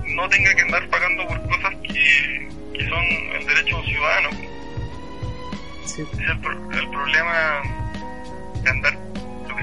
no 0.10 0.30
tenga 0.30 0.54
que 0.54 0.62
andar 0.62 0.88
pagando 0.90 1.26
por 1.28 1.42
cosas 1.50 1.74
que, 1.82 2.48
que 2.78 2.88
son 2.88 3.04
el 3.36 3.48
derecho 3.48 3.76
de 3.78 3.82
un 3.82 3.86
ciudadano. 3.88 4.30
Sí. 5.86 6.04
Es 6.14 6.20
el, 6.30 6.40
pro- 6.40 6.72
el 6.72 6.90
problema 6.92 7.62
de 8.64 8.70
andar 8.70 8.98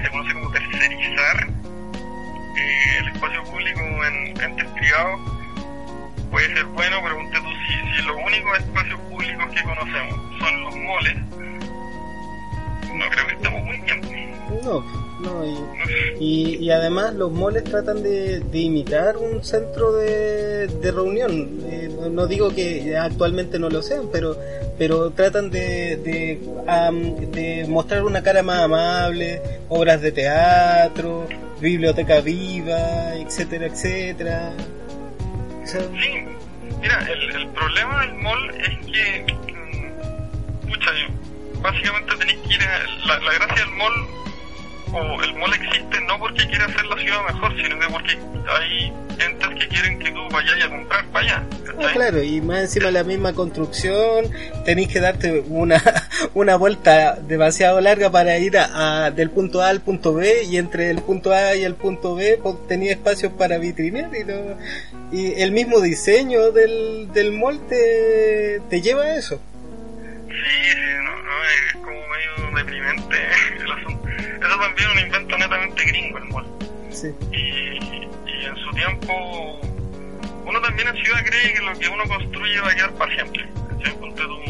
se 0.02 0.10
conoce 0.10 0.34
como 0.34 0.50
tercerizar 0.50 1.48
eh, 2.56 2.98
el 2.98 3.08
espacio 3.08 3.44
público 3.44 3.80
en 4.04 4.40
entes 4.40 4.66
privados 4.68 5.20
puede 6.30 6.54
ser 6.54 6.64
bueno, 6.66 7.00
ponte 7.00 7.38
tú, 7.40 7.48
si, 7.66 7.96
si 7.96 8.02
los 8.02 8.16
únicos 8.16 8.58
espacios 8.58 9.00
públicos 9.00 9.46
que 9.54 9.62
conocemos 9.62 10.38
son 10.38 10.62
los 10.62 10.76
moles, 10.76 11.16
no 12.94 13.08
creo 13.10 13.26
que 13.26 13.32
estemos 13.34 13.62
muy 13.64 13.78
bien. 13.78 15.07
No, 15.20 15.44
y, 16.20 16.56
y, 16.60 16.70
además 16.70 17.14
los 17.14 17.30
moles 17.32 17.64
tratan 17.64 18.02
de, 18.02 18.40
de 18.40 18.58
imitar 18.58 19.16
un 19.16 19.42
centro 19.44 19.92
de, 19.92 20.68
reunión. 20.92 21.58
Eh, 21.70 21.90
no- 22.10 22.26
digo 22.26 22.50
que 22.54 22.96
actualmente 22.96 23.58
no 23.58 23.68
lo 23.68 23.82
sean, 23.82 24.08
pero 24.12 24.36
pero 24.78 25.10
tratan 25.10 25.50
de, 25.50 25.96
de, 25.96 26.40
am, 26.68 27.16
de 27.32 27.66
mostrar 27.68 28.04
una 28.04 28.22
cara 28.22 28.42
más 28.44 28.60
amable, 28.62 29.42
obras 29.68 30.00
de 30.00 30.12
teatro, 30.12 31.26
biblioteca 31.60 32.20
viva, 32.20 33.14
etcétera, 33.16 33.66
etcétera. 33.66 34.52
Sí, 35.64 35.78
mira, 36.80 37.06
el, 37.10 37.36
el 37.42 37.48
problema 37.48 38.00
del 38.02 38.14
mall 38.14 38.50
es 38.56 38.86
que, 38.86 39.34
mm, 39.34 40.68
pucha, 40.70 40.90
básicamente 41.60 42.16
tenéis 42.16 42.38
que 42.46 42.54
ir 42.54 42.62
a, 42.62 43.06
la, 43.08 43.18
la 43.18 43.32
gracia 43.34 43.64
del 43.64 43.74
mall, 43.74 43.92
o 44.92 45.22
el 45.22 45.34
mall 45.36 45.52
existe 45.54 46.00
no 46.06 46.18
porque 46.18 46.46
quiera 46.48 46.64
hacer 46.66 46.84
la 46.86 46.96
ciudad 46.96 47.20
mejor, 47.32 47.52
sino 47.56 47.78
que 47.78 47.86
porque 47.88 48.18
hay 48.48 48.92
entes 49.18 49.48
que 49.58 49.68
quieren 49.68 49.98
que 49.98 50.10
tú 50.10 50.20
vayas 50.30 50.64
a 50.64 50.68
comprar 50.68 51.04
para 51.06 51.24
allá. 51.26 51.42
Ah, 51.80 51.90
claro, 51.92 52.22
y 52.22 52.40
más 52.40 52.60
encima 52.60 52.90
la 52.90 53.04
misma 53.04 53.32
construcción, 53.32 54.26
tenéis 54.64 54.88
que 54.88 55.00
darte 55.00 55.40
una, 55.48 55.82
una 56.34 56.56
vuelta 56.56 57.16
demasiado 57.16 57.80
larga 57.80 58.10
para 58.10 58.38
ir 58.38 58.56
a, 58.58 59.06
a- 59.06 59.10
del 59.10 59.30
punto 59.30 59.60
A 59.62 59.68
al 59.68 59.80
punto 59.80 60.14
B 60.14 60.44
y 60.44 60.56
entre 60.56 60.90
el 60.90 61.02
punto 61.02 61.32
A 61.32 61.54
y 61.54 61.64
el 61.64 61.74
punto 61.74 62.14
B 62.14 62.38
pues, 62.42 62.54
tenía 62.68 62.92
espacios 62.92 63.32
para 63.32 63.58
vitrinear 63.58 64.10
y, 64.14 64.24
no- 64.24 64.56
y 65.12 65.40
el 65.40 65.52
mismo 65.52 65.80
diseño 65.80 66.50
del, 66.52 67.08
del 67.12 67.32
mall 67.32 67.60
te, 67.68 68.60
te 68.70 68.80
lleva 68.80 69.02
a 69.04 69.16
eso. 69.16 69.40
Sí, 70.28 70.70
sí, 70.72 70.78
no, 71.02 71.22
no, 71.22 71.44
es 71.44 71.72
como 71.74 71.90
medio 71.90 72.56
deprimente. 72.56 73.16
Eso 74.40 74.58
también 74.58 74.88
es 74.90 74.96
un 74.96 74.98
invento 75.06 75.38
netamente 75.38 75.84
gringo 75.84 76.18
el 76.18 76.24
mall. 76.24 76.46
Sí. 76.90 77.08
y, 77.32 77.36
y 77.36 78.44
en 78.46 78.56
su 78.56 78.70
tiempo 78.72 79.60
uno 80.46 80.60
también 80.62 80.88
en 80.88 80.96
ciudad 81.04 81.22
cree 81.24 81.52
que 81.54 81.60
lo 81.62 81.72
que 81.78 81.88
uno 81.88 82.04
construye 82.08 82.60
va 82.60 82.70
a 82.70 82.74
quedar 82.74 82.92
para 82.94 83.14
siempre. 83.14 83.46
Ponte 84.00 84.22
tú, 84.22 84.40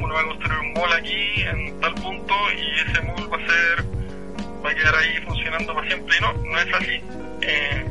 uno 0.00 0.14
va 0.14 0.20
a 0.20 0.24
construir 0.24 0.58
un 0.58 0.72
mall 0.72 0.92
aquí 0.94 1.42
en 1.42 1.80
tal 1.80 1.94
punto 1.96 2.34
y 2.56 2.90
ese 2.90 3.02
mall 3.02 3.32
va 3.32 3.36
a 3.36 3.46
ser 3.46 3.84
va 4.64 4.70
a 4.70 4.74
quedar 4.74 4.94
ahí 4.96 5.18
funcionando 5.26 5.74
para 5.74 5.86
siempre 5.86 6.16
y 6.16 6.20
no, 6.22 6.32
no 6.32 6.58
es 6.58 6.74
así 6.74 7.00
eh, 7.42 7.84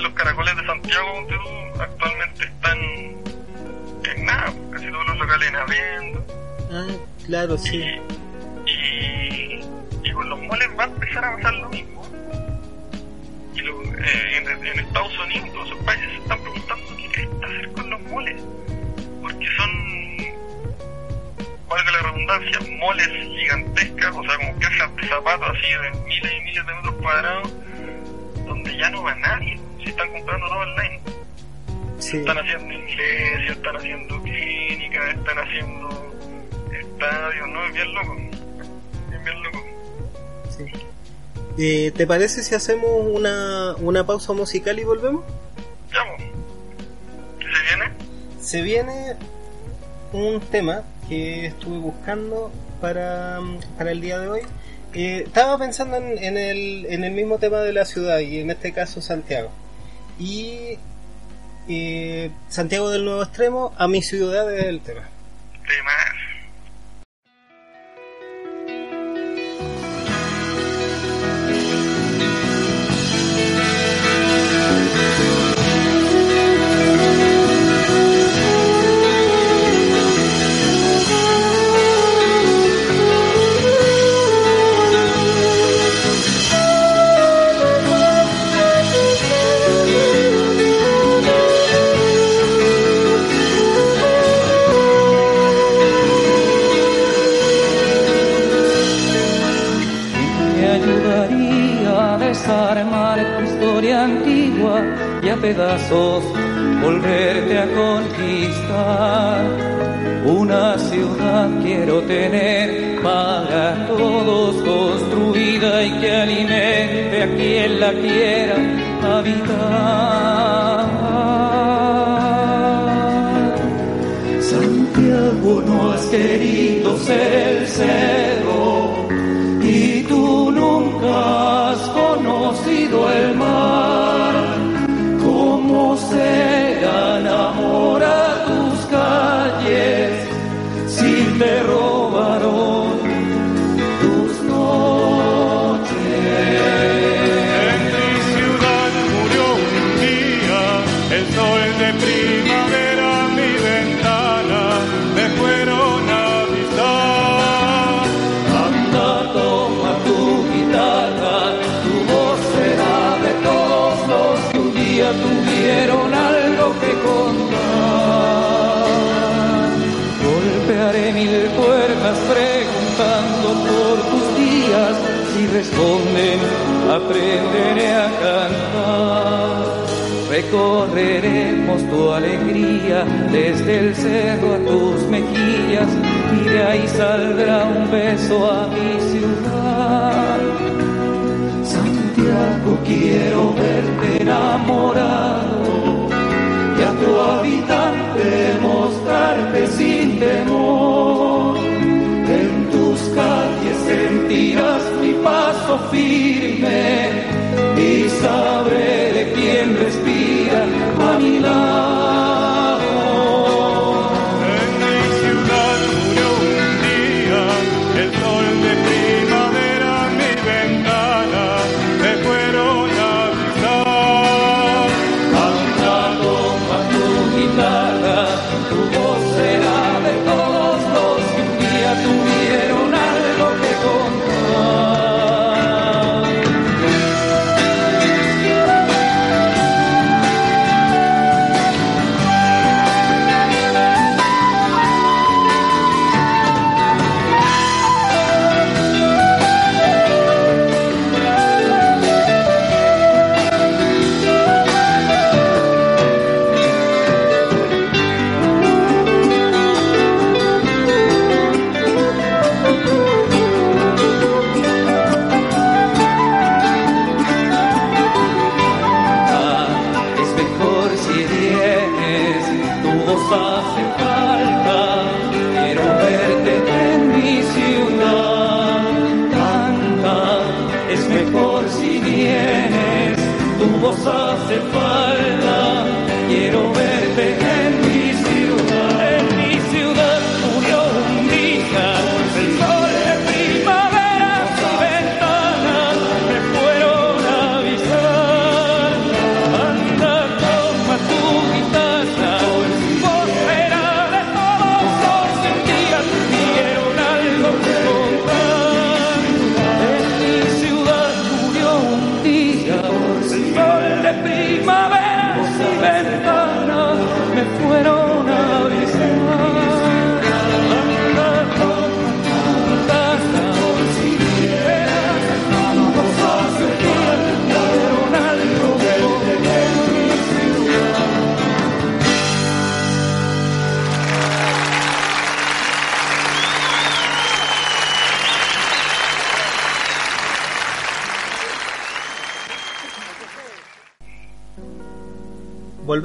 los 0.00 0.12
caracoles 0.12 0.56
de 0.56 0.66
Santiago 0.66 1.26
tú, 1.28 1.80
actualmente 1.82 2.44
están 2.44 2.78
en 2.78 4.24
nada 4.26 4.52
casi 4.72 4.90
todos 4.90 5.06
los 5.06 5.18
locales 5.18 5.48
en 5.48 5.56
abriendo 5.56 6.24
Ah, 6.70 6.86
claro, 7.24 7.56
sí. 7.56 7.82
y, 8.66 8.70
y 8.70 9.60
con 10.12 10.28
los 10.28 10.40
moles 10.40 10.68
va 10.78 10.84
a 10.84 10.86
empezar 10.86 11.24
a 11.24 11.36
pasar 11.36 11.54
lo 11.54 11.68
mismo. 11.70 12.02
Y 13.54 13.60
lo- 13.60 13.82
eh, 13.82 14.36
en, 14.36 14.48
en 14.66 14.78
Estados 14.80 15.18
Unidos, 15.18 15.46
en 15.48 15.52
todos 15.52 15.66
esos 15.70 15.84
países 15.84 16.08
se 16.10 16.16
están 16.18 16.40
preguntando 16.42 16.84
qué 16.96 17.08
cresta 17.12 17.46
hacer 17.46 17.72
con 17.72 17.90
los 17.90 18.00
moles. 18.02 18.42
Porque 19.20 19.46
son, 19.56 19.70
valga 21.68 21.90
la 21.92 21.98
redundancia, 22.02 22.58
moles 22.78 23.08
gigantescas, 23.08 24.14
o 24.16 24.22
sea, 24.22 24.36
como 24.36 24.58
cajas 24.60 24.96
de 24.96 25.08
zapatos 25.08 25.48
así 25.56 25.72
de 25.72 25.90
miles 26.06 26.32
y 26.32 26.40
miles 26.44 26.66
de 26.66 26.74
metros 26.74 26.94
cuadrados, 26.96 27.52
donde 28.46 28.76
ya 28.76 28.90
no 28.90 29.02
va 29.02 29.14
nadie. 29.16 29.60
Se 29.82 29.90
están 29.90 30.10
comprando 30.12 30.46
todo 30.48 30.58
online. 30.60 31.00
sí. 31.98 32.16
Están 32.18 32.38
haciendo 32.38 32.72
iglesias, 32.72 33.50
están 33.56 33.76
haciendo 33.76 34.22
clínicas, 34.22 35.08
están 35.16 35.38
haciendo 35.38 36.14
estadios, 36.72 37.48
¿no? 37.48 37.64
Es 37.66 37.72
bien 37.74 37.94
loco. 37.94 38.16
Es 39.12 39.24
bien 39.24 39.42
loco. 39.42 39.64
Eh, 41.58 41.92
¿Te 41.94 42.06
parece 42.06 42.42
si 42.42 42.54
hacemos 42.54 42.90
una, 43.04 43.74
una 43.80 44.06
pausa 44.06 44.32
musical 44.32 44.78
y 44.78 44.84
volvemos? 44.84 45.24
Ya, 45.92 45.98
pues. 46.16 46.28
¿Qué 47.40 47.46
se 47.46 47.76
viene? 47.76 48.08
se 48.40 48.62
viene 48.62 49.16
un 50.12 50.40
tema 50.40 50.82
que 51.08 51.46
estuve 51.46 51.78
buscando 51.78 52.52
para, 52.80 53.40
para 53.76 53.90
el 53.90 54.00
día 54.00 54.18
de 54.20 54.28
hoy. 54.28 54.40
Eh, 54.94 55.24
estaba 55.26 55.58
pensando 55.58 55.96
en, 55.96 56.16
en 56.16 56.38
el, 56.38 56.86
en 56.88 57.04
el 57.04 57.12
mismo 57.12 57.38
tema 57.38 57.58
de 57.58 57.72
la 57.72 57.84
ciudad 57.84 58.20
y 58.20 58.38
en 58.38 58.50
este 58.50 58.72
caso 58.72 59.02
Santiago. 59.02 59.50
Y 60.18 60.78
eh, 61.68 62.30
Santiago 62.48 62.88
del 62.90 63.04
Nuevo 63.04 63.22
Extremo 63.22 63.74
a 63.76 63.88
mi 63.88 64.00
ciudad 64.02 64.52
es 64.56 64.64
el 64.64 64.80
tema. 64.80 65.02
De 65.02 65.82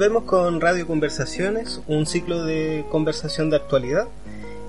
Volvemos 0.04 0.24
con 0.24 0.60
Radio 0.60 0.86
Conversaciones, 0.86 1.80
un 1.86 2.04
ciclo 2.04 2.44
de 2.44 2.84
conversación 2.90 3.48
de 3.48 3.56
actualidad. 3.56 4.06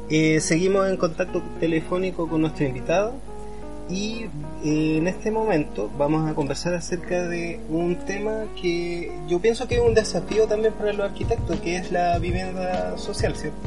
Eh, 0.09 0.39
seguimos 0.39 0.87
en 0.87 0.95
contacto 0.95 1.43
telefónico 1.59 2.29
con 2.29 2.39
nuestra 2.39 2.65
invitada 2.65 3.11
y 3.89 4.27
eh, 4.63 4.95
en 4.95 5.07
este 5.07 5.31
momento 5.31 5.91
vamos 5.97 6.31
a 6.31 6.33
conversar 6.33 6.73
acerca 6.73 7.27
de 7.27 7.59
un 7.67 7.97
tema 7.97 8.45
que 8.61 9.11
yo 9.27 9.41
pienso 9.41 9.67
que 9.67 9.75
es 9.75 9.81
un 9.81 9.93
desafío 9.93 10.47
también 10.47 10.71
para 10.71 10.93
los 10.93 11.05
arquitectos, 11.05 11.59
que 11.59 11.75
es 11.75 11.91
la 11.91 12.17
vivienda 12.17 12.97
social, 12.97 13.35
¿cierto? 13.35 13.64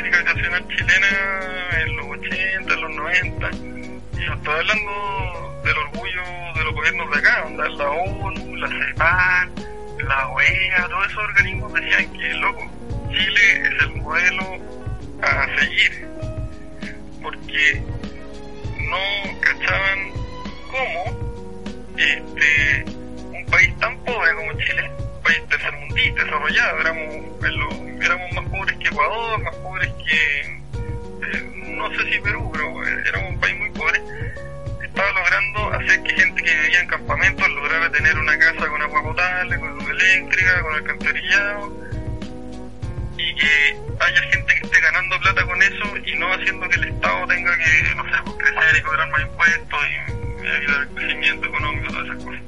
Política 0.00 0.16
habitacional 0.16 0.68
chilena 0.68 1.80
en 1.82 1.96
los 1.96 2.06
80, 2.06 2.74
en 2.74 2.80
los 2.80 2.90
90. 2.96 3.50
Y 3.52 4.24
yo 4.24 4.32
estoy 4.32 4.54
hablando 4.54 5.60
del 5.64 5.76
orgullo 5.76 6.22
de 6.54 6.64
los 6.64 6.74
gobiernos 6.74 7.10
de 7.10 7.18
acá, 7.18 7.42
donde 7.44 7.68
la 7.68 7.90
ONU, 7.90 8.56
la 8.56 8.68
CEPAL, 8.68 9.50
la 10.08 10.28
OEA, 10.28 10.88
todos 10.88 11.06
esos 11.06 11.24
organismos 11.24 11.72
decían 11.74 12.12
que, 12.14 12.34
loco, 12.34 12.70
Chile 13.10 13.62
es 13.62 13.82
el 13.82 13.96
modelo 13.96 14.58
a 15.22 15.58
seguir. 15.58 16.08
Porque 17.22 17.82
no 18.88 19.40
cachaban 19.40 20.12
cómo 20.70 21.92
este, 21.98 22.84
un 23.34 23.46
país 23.46 23.78
tan 23.78 23.98
pobre 24.04 24.34
como 24.34 24.52
Chile, 24.60 24.90
un 24.98 25.22
país 25.22 25.42
desarrollado, 25.94 26.80
éramos, 26.80 27.14
lo- 27.42 28.02
éramos 28.04 28.32
más 28.34 28.44
pobres 28.48 28.76
que 28.78 28.88
Ecuador, 28.88 29.42
más 29.42 29.54
pobres 29.56 29.90
que, 30.08 30.40
eh, 30.50 31.52
no 31.76 31.90
sé 31.90 32.12
si 32.12 32.18
Perú, 32.20 32.50
pero 32.52 32.86
eh, 32.86 33.04
éramos 33.08 33.30
un 33.30 33.40
país 33.40 33.56
muy 33.58 33.70
pobre, 33.70 34.00
estaba 34.84 35.12
logrando 35.12 35.72
hacer 35.74 36.02
que 36.02 36.10
gente 36.22 36.42
que 36.42 36.54
vivía 36.60 36.80
en 36.80 36.88
campamentos 36.88 37.48
lograra 37.50 37.90
tener 37.90 38.16
una 38.18 38.38
casa 38.38 38.66
con 38.68 38.82
agua 38.82 39.02
potable, 39.02 39.58
con 39.58 39.74
luz 39.74 39.88
eléctrica, 39.90 40.62
con 40.62 40.74
alcantarillado, 40.74 41.90
y 43.16 43.34
que 43.36 43.76
haya 44.00 44.22
gente 44.32 44.54
que 44.54 44.64
esté 44.66 44.80
ganando 44.80 45.20
plata 45.20 45.44
con 45.44 45.62
eso 45.62 45.96
y 46.06 46.14
no 46.18 46.32
haciendo 46.32 46.68
que 46.68 46.76
el 46.76 46.84
Estado 46.84 47.26
tenga 47.26 47.56
que, 47.58 47.94
no 47.94 48.04
sé, 48.04 48.10
pues, 48.24 48.36
crecer 48.38 48.76
y 48.78 48.82
cobrar 48.82 49.10
más 49.10 49.20
impuestos 49.22 49.80
y 50.42 50.46
ayudar 50.46 50.80
al 50.80 50.88
crecimiento 50.88 51.46
económico, 51.46 51.92
todas 51.92 52.06
esas 52.06 52.24
cosas. 52.24 52.40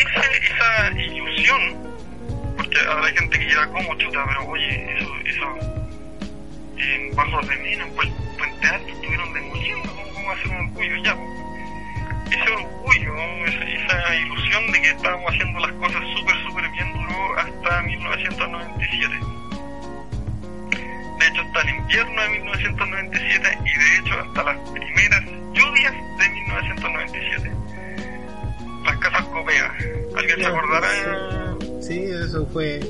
Esa 0.00 0.90
ilusión, 1.00 1.96
porque 2.56 2.78
habrá 2.80 3.08
gente 3.08 3.38
que 3.38 3.46
dirá, 3.46 3.66
como 3.68 3.94
chuta? 3.96 4.24
Pero 4.28 4.46
oye, 4.46 4.98
eso, 4.98 5.10
eso, 5.24 5.58
en 6.78 7.14
Bajos 7.16 7.48
de 7.48 7.56
Mina, 7.56 7.84
en 7.86 7.94
Puen- 7.96 8.14
Puente 8.38 8.66
Alto, 8.66 8.88
estuvieron 8.88 9.32
demoliendo, 9.32 9.88
¿cómo, 10.14 10.30
hacer 10.32 10.48
un 10.48 10.56
orgullo 10.66 10.96
ya? 11.02 11.14
pues?". 11.16 12.36
ese 12.36 12.50
orgullo, 12.50 13.14
esa 13.46 14.14
ilusión 14.16 14.72
de 14.72 14.82
que 14.82 14.88
estábamos 14.90 15.32
haciendo 15.32 15.60
las 15.60 15.72
cosas 15.72 16.02
súper, 16.16 16.36
súper 16.46 16.68
bien 16.70 16.92
duró 16.92 17.38
hasta 17.38 17.82
1997. 17.82 19.14
De 21.18 21.26
hecho, 21.28 21.40
hasta 21.42 21.60
el 21.62 21.68
invierno 21.76 22.22
de 22.22 22.28
1997 22.28 23.58
y 23.64 23.78
de 23.78 23.98
hecho 23.98 24.20
hasta 24.20 24.42
las 24.42 24.70
primeras 24.70 25.24
lluvias 25.54 25.94
de 26.18 26.28
1997. 26.28 27.50
Las 28.86 28.96
casas 28.98 29.24
copeas. 29.26 29.70
¿Alguien 30.16 30.38
se 30.38 30.46
acordará? 30.46 30.88
Sí, 31.82 32.04
eso 32.04 32.46
fue 32.52 32.80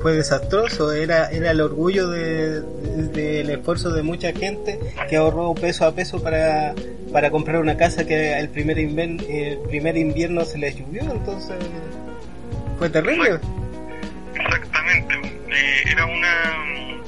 fue 0.00 0.12
desastroso. 0.14 0.92
Era 0.92 1.30
era 1.30 1.50
el 1.50 1.60
orgullo 1.60 2.08
de, 2.08 2.60
de- 2.60 3.08
del 3.12 3.50
esfuerzo 3.50 3.90
de 3.92 4.02
mucha 4.02 4.32
gente 4.32 4.78
que 5.08 5.16
ahorró 5.16 5.54
peso 5.54 5.86
a 5.86 5.94
peso 5.94 6.22
para, 6.22 6.74
para 7.12 7.30
comprar 7.30 7.60
una 7.60 7.76
casa 7.76 8.06
que 8.06 8.38
el 8.38 8.48
primer, 8.50 8.76
inven- 8.78 9.24
el 9.28 9.58
primer 9.68 9.96
invierno 9.96 10.44
se 10.44 10.58
les 10.58 10.76
llovió. 10.76 11.02
Entonces 11.02 11.56
fue 12.78 12.90
terrible. 12.90 13.38
Exactamente. 14.34 15.14
Eh, 15.48 15.82
era 15.92 16.04
una... 16.04 17.02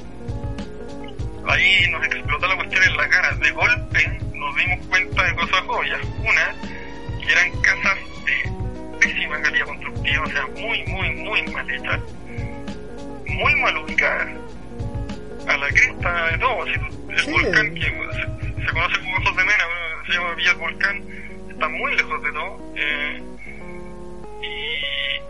Ahí 1.47 1.87
nos 1.91 2.05
explotó 2.05 2.47
la 2.47 2.55
cuestión 2.55 2.83
en 2.83 2.97
la 2.97 3.07
cara. 3.09 3.35
De 3.35 3.51
golpe 3.51 4.19
nos 4.33 4.55
dimos 4.55 4.85
cuenta 4.87 5.23
de 5.23 5.35
cosas 5.35 5.61
obvias. 5.67 5.99
Una, 6.19 6.55
eran 7.31 7.61
casas 7.61 7.97
de 8.25 8.97
pésima 8.99 9.41
calidad 9.41 9.65
constructiva, 9.65 10.23
o 10.23 10.29
sea, 10.29 10.47
muy, 10.57 10.83
muy, 10.85 11.09
muy 11.15 11.41
mal 11.51 11.69
hechas. 11.69 11.99
Muy 13.27 13.55
mal 13.61 13.77
ubicadas. 13.77 14.27
A 15.47 15.57
la 15.57 15.67
cresta 15.69 16.31
de 16.31 16.37
todo. 16.39 16.65
El 16.65 17.19
Sí. 17.19 17.31
volcán 17.31 17.73
que 17.73 17.81
se, 17.81 18.65
se 18.65 18.71
conoce 18.71 18.99
como 19.01 19.17
Ojos 19.17 19.35
de 19.37 19.43
Mena, 19.43 19.63
se 20.05 20.13
llama 20.13 20.33
Villa 20.35 20.49
del 20.51 20.59
Volcán, 20.59 21.03
está 21.49 21.69
muy 21.69 21.95
lejos 21.95 22.23
de 22.23 22.31
todo. 22.31 22.73
Eh, 22.75 23.21
y, 24.41 24.45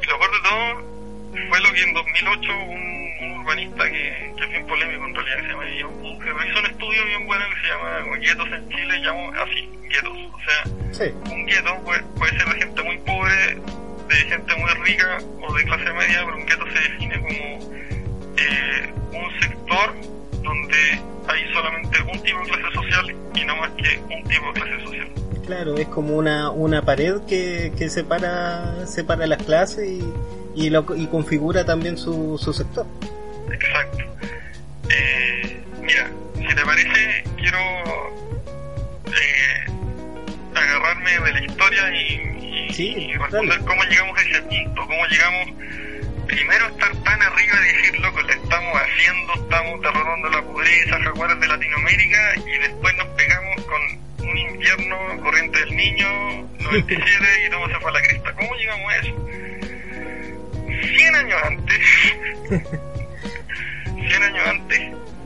y 0.03 0.07
lo 0.07 0.19
peor 0.19 0.31
de 0.31 0.49
todo 0.49 1.47
fue 1.49 1.59
lo 1.61 1.73
que 1.73 1.81
en 1.83 1.93
2008 1.93 2.51
un, 2.59 3.08
un 3.21 3.31
urbanista 3.41 3.83
que, 3.85 4.33
que 4.37 4.43
es 4.43 4.49
bien 4.49 4.65
polémico 4.67 5.05
en 5.05 5.15
realidad, 5.15 5.35
que 5.37 5.41
se 5.43 5.49
llama 5.49 5.65
Guillermo 5.65 6.19
que 6.19 6.49
hizo 6.49 6.59
un 6.59 6.65
estudio 6.65 7.05
bien 7.05 7.25
bueno 7.25 7.45
que 7.49 7.61
se 7.61 7.73
llama 7.73 8.17
Guetos 8.19 8.47
en 8.51 8.69
Chile, 8.69 9.01
llamó 9.01 9.31
así, 9.33 9.69
guetos. 9.89 10.17
O 10.33 10.39
sea, 10.39 10.79
Sí, 10.91 11.13
un 11.31 11.45
gueto 11.45 11.75
puede, 11.83 12.01
puede 12.17 12.37
ser 12.37 12.47
de 12.47 12.59
gente 12.59 12.83
muy 12.83 12.97
pobre, 12.99 13.33
de 14.07 14.15
gente 14.15 14.55
muy 14.55 14.71
rica 14.85 15.17
o 15.41 15.53
de 15.53 15.63
clase 15.65 15.93
media, 15.93 16.25
pero 16.25 16.37
un 16.37 16.45
gueto 16.45 16.65
se 16.67 16.79
define 16.79 17.19
como 17.19 17.73
eh, 18.37 18.93
un 19.13 19.39
sector 19.39 19.95
donde 20.41 21.01
hay 21.27 21.53
solamente 21.53 22.01
un 22.01 22.23
tipo 22.23 22.39
de 22.39 22.45
clase 22.47 22.73
social 22.73 23.15
y 23.35 23.45
no 23.45 23.55
más 23.57 23.69
que 23.71 23.99
un 24.13 24.23
tipo 24.23 24.45
de 24.53 24.61
clase 24.61 24.83
social. 24.83 25.07
claro, 25.45 25.75
es 25.77 25.87
como 25.87 26.17
una, 26.17 26.49
una 26.51 26.81
pared 26.81 27.21
que, 27.27 27.71
que 27.77 27.89
separa, 27.89 28.85
separa 28.87 29.27
las 29.27 29.43
clases 29.43 29.87
y, 29.87 30.01
y, 30.59 30.69
lo, 30.69 30.85
y 30.95 31.07
configura 31.07 31.65
también 31.65 31.97
su, 31.97 32.37
su 32.37 32.53
sector. 32.53 32.85
Exacto. 33.51 34.03
Eh, 34.89 35.61
mira, 35.81 36.09
si 36.35 36.55
te 36.55 36.65
parece, 36.65 37.23
quiero 37.37 37.57
eh, 39.07 39.65
agarrarme 40.55 41.11
de 41.19 41.31
la 41.33 41.45
historia 41.45 41.95
y, 41.95 42.13
y- 42.69 42.73
Sí, 42.73 42.93
y 42.97 43.13
responder 43.13 43.49
dale. 43.59 43.65
cómo 43.65 43.83
llegamos 43.85 44.17
a 44.17 44.21
ese 44.21 44.41
punto, 44.43 44.81
cómo 44.87 45.05
llegamos 45.07 45.47
primero 46.27 46.65
a 46.65 46.69
estar 46.69 46.95
tan 47.03 47.21
arriba 47.21 47.55
y 47.67 47.75
decir, 47.75 47.99
loco, 47.99 48.21
le 48.21 48.33
estamos 48.33 48.73
haciendo, 48.81 49.33
estamos 49.33 49.81
derrotando 49.81 50.29
la 50.29 50.41
pobreza, 50.43 50.99
jaguares 51.03 51.39
de 51.39 51.47
Latinoamérica 51.47 52.35
y 52.37 52.57
después 52.59 52.95
nos 52.97 53.07
pegamos 53.07 53.61
con 53.65 54.27
un 54.29 54.37
invierno, 54.37 54.95
corriente 55.23 55.59
del 55.59 55.75
niño, 55.75 56.07
97 56.59 57.25
y 57.47 57.49
todo 57.49 57.67
se 57.67 57.75
fue 57.79 57.89
a 57.89 57.93
la 57.93 58.01
cresta. 58.01 58.33
¿Cómo 58.33 58.55
llegamos 58.55 58.91
a 58.93 58.95
eso? 58.97 59.15
100 60.81 61.15
años 61.15 61.39
antes. 61.43 61.79
100 64.09 64.23
años 64.23 64.47
antes, 64.47 64.79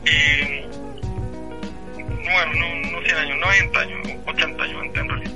eh, 0.04 0.68
bueno, 1.96 2.52
no, 2.54 2.90
no 2.90 3.02
100 3.02 3.16
años, 3.16 3.38
90 3.38 3.80
años, 3.80 4.08
80 4.26 4.62
años 4.62 4.82
antes 4.82 5.00
en 5.00 5.08
realidad, 5.08 5.32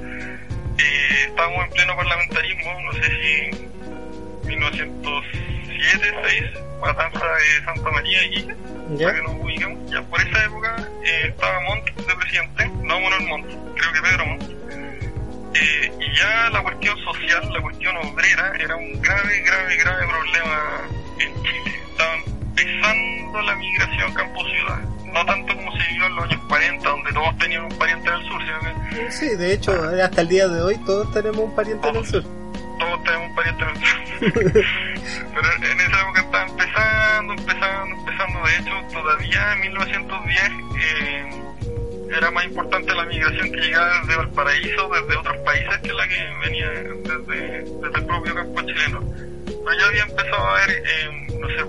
eh, 0.78 1.24
estábamos 1.28 1.64
en 1.64 1.70
pleno 1.70 1.96
parlamentarismo, 1.96 2.80
no 2.82 2.92
sé 2.92 3.02
si 3.02 4.48
1907, 4.48 6.14
6, 6.28 6.42
matanza 6.80 7.24
de 7.24 7.64
Santa 7.64 7.90
María 7.90 8.24
y 8.24 8.30
Quilla, 8.30 8.56
¿Ya? 8.96 9.14
que 9.14 9.22
nos 9.22 9.32
ubiquemos, 9.32 9.90
ya 9.90 10.02
por 10.02 10.20
esa 10.20 10.44
época 10.44 10.88
eh, 11.04 11.26
estaba 11.28 11.60
Montt 11.62 11.86
de 11.86 12.14
presidente, 12.16 12.68
no 12.82 13.00
Manuel 13.00 13.26
Montt, 13.28 13.46
creo 13.46 13.92
que 13.92 14.02
Pedro 14.02 14.26
Montt, 14.26 14.57
eh, 15.54 15.92
y 16.00 16.16
ya 16.18 16.50
la 16.50 16.62
cuestión 16.62 16.96
social, 17.04 17.52
la 17.52 17.60
cuestión 17.60 17.96
obrera, 17.96 18.52
era 18.58 18.76
un 18.76 19.00
grave, 19.00 19.40
grave, 19.40 19.76
grave 19.76 20.06
problema 20.06 20.80
en 21.18 21.42
Chile. 21.42 21.80
Estaba 21.90 22.14
empezando 22.14 23.42
la 23.42 23.54
migración 23.56 24.14
campo-ciudad. 24.14 24.78
No 25.12 25.24
tanto 25.24 25.56
como 25.56 25.72
se 25.72 25.88
vivió 25.88 26.06
en 26.06 26.14
los 26.16 26.24
años 26.24 26.40
40, 26.48 26.88
donde 26.88 27.12
todos 27.12 27.38
tenían 27.38 27.62
un 27.64 27.78
pariente 27.78 28.08
en 28.08 28.14
el 28.14 28.28
sur, 28.28 28.40
sino 28.42 28.60
que 28.60 29.10
Sí, 29.10 29.36
de 29.36 29.52
hecho, 29.54 29.72
hasta 30.02 30.20
el 30.20 30.28
día 30.28 30.48
de 30.48 30.60
hoy 30.62 30.76
todos 30.84 31.10
tenemos 31.12 31.38
un 31.38 31.54
pariente 31.54 31.88
en 31.88 31.96
el 31.96 32.06
sur. 32.06 32.22
todos 32.78 33.04
tenemos 33.04 33.28
un 33.30 33.34
pariente 33.34 33.64
en 33.64 33.70
el 33.70 33.76
sur. 33.76 33.98
Pero 35.34 35.72
en 35.72 35.80
esa 35.80 36.00
época 36.00 36.20
estaba 36.20 36.46
empezando, 36.46 37.32
empezando, 37.34 37.96
empezando. 37.96 38.46
De 38.46 38.56
hecho, 38.56 38.92
todavía 38.92 39.52
en 39.54 39.60
1910 39.60 40.42
eh, 40.78 41.42
era 42.16 42.30
más 42.30 42.44
importante 42.44 42.94
la 42.94 43.04
migración 43.04 43.50
que 43.52 43.60
llegaba 43.60 44.00
desde 44.00 44.16
Valparaíso, 44.16 44.88
desde 44.88 45.16
otros 45.16 45.36
países, 45.38 45.78
que 45.78 45.92
la 45.92 46.08
que 46.08 46.16
venía 46.42 46.70
desde, 46.70 47.62
desde 47.64 47.98
el 47.98 48.06
propio 48.06 48.34
campo 48.34 48.60
chileno. 48.62 49.00
Pero 49.46 49.78
ya 49.80 49.86
había 49.86 50.02
empezado 50.04 50.36
a 50.44 50.56
haber, 50.62 50.70
eh, 50.70 51.26
no 51.38 51.48
sé, 51.48 51.64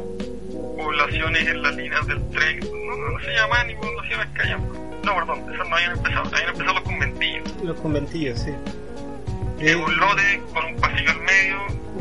poblaciones 0.77 1.47
en 1.47 1.61
las 1.61 1.75
líneas 1.75 2.07
del 2.07 2.29
tren. 2.31 2.59
No, 2.59 2.95
no, 2.95 3.09
no 3.11 3.19
se 3.19 3.33
llamaban 3.33 3.67
ni 3.67 3.75
poblaciones 3.75 4.27
que 4.35 4.41
hayan. 4.43 4.61
No, 5.03 5.15
perdón, 5.15 5.53
esas 5.53 5.69
no 5.69 5.75
habían 5.75 5.91
empezado. 5.91 6.25
Habían 6.33 6.49
empezado 6.49 6.73
los 6.73 6.83
conventillos. 6.83 7.63
Los 7.63 7.79
conventillos, 7.79 8.39
sí. 8.39 8.51
Eh, 8.51 9.71
Eh, 9.71 9.75
un 9.75 9.97
lote 9.97 10.41
con 10.53 10.65
un 10.65 10.75
pasillo 10.79 11.11
al 11.11 11.19
medio, 11.21 11.57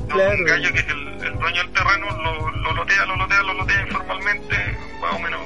Claro. 0.09 0.31
un 0.39 0.45
gallo 0.45 0.73
que 0.73 0.79
es 0.79 0.89
el, 0.89 1.09
el 1.27 1.39
dueño 1.39 1.63
del 1.65 1.73
terreno 1.73 2.07
lo, 2.23 2.51
lo 2.53 2.73
lotea, 2.73 3.05
lo 3.07 3.17
lotea, 3.17 3.43
lo 3.43 3.55
lotea 3.55 3.81
informalmente, 3.83 4.57
más 5.01 5.13
o 5.15 5.19
menos 5.19 5.41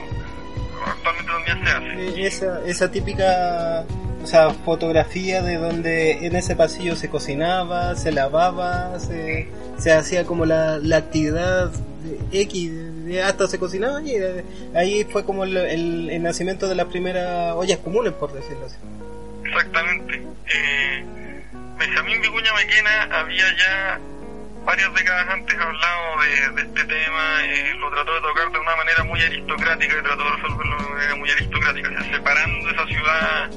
actualmente 0.86 1.32
también 1.32 1.64
se 1.66 1.70
hace. 1.72 2.20
eh, 2.22 2.26
esa, 2.26 2.60
esa 2.66 2.90
típica 2.90 3.84
o 4.22 4.26
sea, 4.26 4.50
fotografía 4.50 5.42
de 5.42 5.56
donde 5.56 6.26
en 6.26 6.36
ese 6.36 6.54
pasillo 6.54 6.94
se 6.96 7.08
cocinaba, 7.08 7.96
se 7.96 8.12
lavaba, 8.12 8.98
se, 9.00 9.48
se 9.78 9.92
hacía 9.92 10.24
como 10.24 10.46
la, 10.46 10.78
la 10.78 10.98
actividad 10.98 11.70
de 12.30 12.40
X, 12.42 12.70
de- 13.06 13.22
hasta 13.22 13.48
se 13.48 13.58
cocinaba 13.58 14.00
y 14.02 14.12
eh, 14.14 14.44
ahí 14.74 15.04
fue 15.10 15.24
como 15.24 15.42
el, 15.44 15.56
el- 15.56 16.10
el 16.10 16.22
nacimiento 16.22 16.68
de 16.68 16.76
las 16.76 16.86
primeras 16.86 17.52
ollas 17.54 17.78
comunes, 17.78 18.12
por 18.12 18.32
decirlo 18.32 18.66
así. 18.66 18.76
Exactamente. 19.44 20.22
Eh, 20.54 21.04
Benjamín 21.78 22.20
Vicuña 22.22 22.52
Maquena 22.52 23.02
había 23.20 23.44
ya 23.58 24.00
varias 24.64 24.92
décadas 24.94 25.28
antes 25.30 25.58
hablado 25.58 26.20
de, 26.22 26.50
de 26.50 26.62
este 26.62 26.84
tema, 26.84 27.44
eh, 27.44 27.74
lo 27.78 27.90
trató 27.90 28.14
de 28.14 28.20
tocar 28.20 28.52
de 28.52 28.58
una 28.58 28.76
manera 28.76 29.04
muy 29.04 29.20
aristocrática 29.22 29.94
y 29.98 30.02
trató 30.02 30.24
de 30.24 30.30
resolverlo 30.30 30.76
de 30.78 30.82
una 30.84 30.94
manera 30.94 31.16
muy 31.16 31.30
aristocrática, 31.30 31.88
o 31.88 31.92
sea, 32.02 32.12
separando 32.12 32.70
esa 32.70 32.86
ciudad 32.86 33.50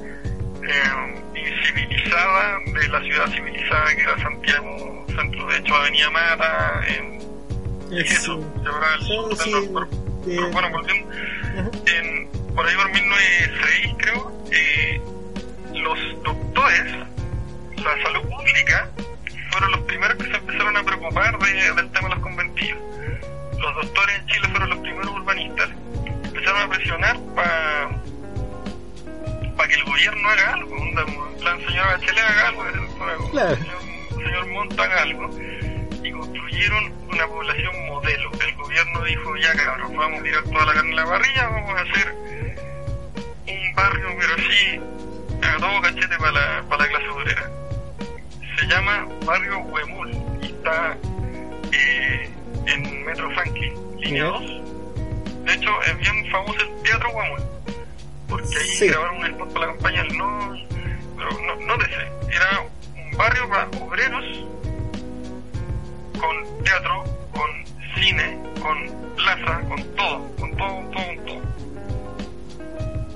eh, 0.68 1.22
incivilizada 1.36 2.58
de 2.74 2.88
la 2.90 3.02
ciudad 3.02 3.28
civilizada 3.28 3.96
que 3.96 4.02
era 4.02 4.18
Santiago 4.20 5.06
Centro. 5.16 5.48
De 5.48 5.58
hecho, 5.58 5.76
Avenida 5.76 6.10
Mata, 6.10 6.82
eh, 6.88 7.20
Es, 7.92 8.12
eso, 8.12 8.40
el 8.40 9.38
sí, 9.38 9.52
pero- 9.74 9.88
pero 10.26 10.48
eh, 10.48 10.50
bueno, 10.52 10.70
volviendo, 10.72 11.12
en, 11.86 12.28
por 12.56 12.66
ahí 12.66 12.76
por 12.76 12.90
1906 12.92 13.96
creo, 14.00 14.42
eh, 14.52 15.02
los 15.76 16.00
doctores, 16.24 16.92
la 17.78 18.02
salud 18.02 18.22
pública, 18.24 18.90
fueron 19.56 19.72
los 19.72 19.82
primeros 19.82 20.18
que 20.18 20.24
se 20.30 20.36
empezaron 20.38 20.76
a 20.78 20.84
preocupar 20.84 21.40
de- 21.40 21.74
del 21.74 21.90
tema 21.92 22.10
de 22.10 22.16
los 22.16 22.20
conventillos. 22.24 22.78
Los 23.60 23.76
doctores 23.76 24.20
en 24.20 24.26
Chile 24.28 24.48
fueron 24.50 24.70
los 24.70 24.80
primeros 24.80 25.12
urbanistas. 25.12 25.70
Empezaron 26.26 26.62
a 26.62 26.70
presionar 26.70 27.18
para 27.36 27.90
que 29.68 29.74
el 29.76 29.84
gobierno 29.86 30.30
haga 30.30 30.54
algo. 30.54 30.76
En 30.78 30.94
plan, 31.40 31.58
señora 31.66 31.88
Bachelet 31.98 32.24
haga 32.24 32.48
algo, 32.50 32.64
señor, 32.72 33.32
Claro. 33.32 33.58
señor 34.10 34.48
Montt 34.48 34.80
haga 34.80 35.02
algo. 35.04 35.30
Y 36.04 36.12
construyeron 36.12 36.94
una 37.10 37.28
población 37.28 37.86
modelo. 37.88 38.32
El 38.46 38.56
gobierno 38.56 39.04
dijo, 39.06 39.36
ya 39.38 39.54
cabrón, 39.56 39.96
vamos 39.98 40.20
a 40.20 40.24
tirar 40.24 40.44
toda 40.44 40.66
la 40.66 40.74
carne 40.74 40.90
en 40.92 40.96
la 40.98 41.06
parrilla, 41.06 41.48
vamos 41.48 41.72
a 41.72 41.82
hacer 41.82 42.16
un 43.48 43.76
barrio, 43.76 44.08
pero 44.20 44.34
así, 44.36 44.80
a 45.48 45.58
todo 45.58 45.82
cachete 45.82 46.18
para 46.18 46.32
la, 46.34 46.64
para 46.70 46.84
la 46.84 46.90
clase 46.90 47.08
obrera. 47.10 47.50
Se 48.66 48.72
llama 48.72 49.08
Barrio 49.28 49.60
Huemul 49.60 50.12
y 50.42 50.46
está 50.48 50.98
eh, 51.72 52.30
en 52.66 53.06
Metro 53.06 53.30
Franklin, 53.36 53.74
línea 54.00 54.24
Ya. 54.24 54.30
2. 54.32 54.42
De 55.46 55.54
hecho, 55.54 55.70
es 55.84 55.98
bien 56.00 56.32
famoso 56.32 56.58
el 56.62 56.82
Teatro 56.82 57.10
Huemul, 57.12 57.42
porque 58.28 58.58
ahí 58.58 58.68
Sí. 58.70 58.88
grabaron 58.88 59.18
un 59.18 59.26
spot 59.28 59.54
para 59.54 59.68
la 59.68 59.74
campaña 59.74 60.02
del 60.04 60.18
no, 60.18 60.58
pero 61.16 61.30
no, 61.46 61.56
no 61.68 61.78
de 61.78 61.84
ese, 61.86 62.36
era 62.36 62.62
un 62.96 63.18
barrio 63.18 63.50
para 63.50 63.68
obreros, 63.86 64.26
con 66.20 66.64
teatro, 66.64 67.04
con 67.34 67.50
cine, 68.02 68.40
con 68.64 69.16
plaza, 69.16 69.62
con 69.68 69.84
todo, 69.96 70.36
con 70.40 70.58
todo, 70.58 70.76
con 70.76 70.92
todo, 70.92 71.06
con 71.06 71.26
todo. 71.26 71.42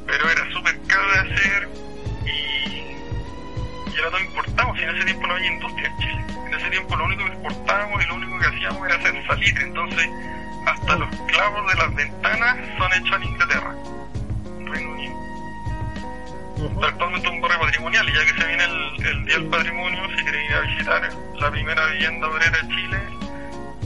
Pero 0.05 0.29
era 0.29 0.51
súper 0.51 0.79
caro 0.87 1.11
de 1.11 1.19
hacer 1.33 1.69
era 3.99 4.09
todo 4.09 4.19
importado, 4.21 4.75
si 4.75 4.83
en 4.83 4.95
ese 4.95 5.05
tiempo 5.05 5.27
no 5.27 5.33
había 5.33 5.53
industria 5.53 5.87
en 5.87 5.97
Chile. 5.97 6.25
En 6.47 6.53
ese 6.53 6.69
tiempo 6.69 6.95
lo 6.95 7.05
único 7.05 7.25
que 7.25 7.31
exportábamos 7.31 8.03
y 8.03 8.07
lo 8.07 8.15
único 8.15 8.39
que 8.39 8.45
hacíamos 8.47 8.87
era 8.87 8.95
hacer 8.95 9.27
salitre, 9.27 9.63
entonces 9.63 10.09
hasta 10.65 10.95
los 10.95 11.09
clavos 11.27 11.71
de 11.71 11.77
las 11.79 11.95
ventanas 11.95 12.57
son 12.77 12.93
hechos 12.93 13.15
en 13.15 13.23
Inglaterra, 13.23 13.75
Reino 14.65 14.91
Unido. 14.91 15.19
Actualmente 16.83 17.27
es 17.27 17.33
un 17.33 17.41
barrio 17.41 17.59
patrimonial 17.59 18.09
y 18.09 18.13
ya 18.13 18.25
que 18.25 18.41
se 18.41 18.47
viene 18.47 18.63
el, 18.63 19.07
el 19.07 19.25
Día 19.25 19.35
del 19.35 19.47
Patrimonio, 19.47 20.01
si 20.17 20.25
queréis 20.25 20.49
ir 20.49 20.55
a 20.55 20.61
visitar 20.61 21.09
la 21.39 21.51
primera 21.51 21.85
vivienda 21.87 22.27
obrera 22.27 22.57
de 22.61 22.67
Chile, 22.67 22.97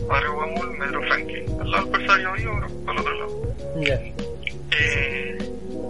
barrio 0.08 0.34
Guamul, 0.34 0.78
Metro 0.78 1.02
Franklin, 1.04 1.62
al 1.62 1.72
lado 1.72 1.86
del 1.86 1.92
Persario 1.92 2.34
Vivo, 2.34 2.60
pero 2.62 2.92
al 2.92 2.98
otro 2.98 3.14
lado. 3.14 3.56
Ya. 3.82 4.00
Eh, 4.72 5.38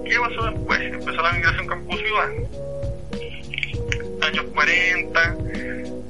¿Qué 0.06 0.20
pasó 0.20 0.46
después? 0.50 0.82
Empezó 0.82 1.22
la 1.22 1.32
migración 1.32 1.68
campo-ciudad. 1.68 2.30
Años 4.24 4.46
40, 4.54 5.36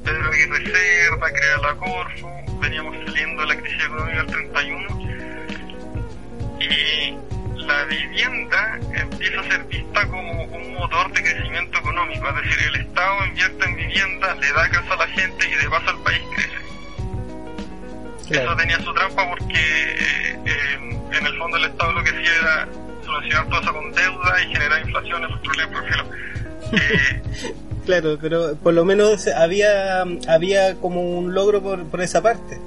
Pedro 0.04 0.30
Aguirre 0.30 0.66
Cerda 0.66 1.32
crea 1.32 1.58
la 1.64 1.76
Corfo, 1.76 2.32
veníamos 2.60 2.96
saliendo 3.06 3.42
de 3.42 3.48
la 3.48 3.56
crisis 3.60 3.84
económica 3.84 4.18
del 4.18 4.28
31 4.28 4.88
y 6.60 7.18
la 7.66 7.86
vivienda 7.86 8.80
empieza 8.94 9.40
a 9.40 9.44
ser 9.46 9.64
vista 9.64 10.08
como 10.10 10.44
un 10.44 10.74
motor 10.76 11.12
de 11.12 11.24
crecimiento 11.24 11.80
económico, 11.80 12.30
es 12.30 12.36
decir, 12.36 12.68
el 12.68 12.76
Estado 12.82 13.26
invierte 13.26 13.66
en 13.66 13.76
vivienda, 13.78 14.36
le 14.36 14.52
da 14.52 14.70
casa 14.70 14.94
a 14.94 14.98
la 14.98 15.08
gente 15.08 15.48
y 15.48 15.56
de 15.56 15.70
paso 15.70 15.90
el 15.90 15.98
país 16.04 16.22
crece. 16.36 16.54
Eso 18.42 18.56
tenía 18.56 18.80
su 18.80 18.94
trampa 18.94 19.28
porque 19.28 19.54
eh, 19.56 20.40
eh, 20.46 21.00
en 21.14 21.26
el 21.26 21.38
fondo 21.40 21.58
el 21.58 21.66
Estado 21.66 21.94
lo 21.94 22.04
que 22.04 22.12
hacía 22.12 22.40
era 22.42 22.68
solucionar 23.04 23.50
todo 23.50 23.60
eso 23.62 23.74
con 23.74 23.92
deuda 23.92 24.42
y 24.44 24.54
generar 24.54 24.82
inflación, 24.82 25.24
esos 25.24 25.40
problemas 25.40 25.74
por 25.74 25.90
filo. 25.90 26.06
Claro, 27.86 28.18
pero 28.22 28.56
por 28.56 28.74
lo 28.74 28.86
menos 28.86 29.28
había, 29.28 30.04
había 30.30 30.76
como 30.76 31.02
un 31.18 31.34
logro 31.34 31.62
por, 31.62 31.84
por 31.86 32.02
esa 32.02 32.22
parte. 32.22 32.58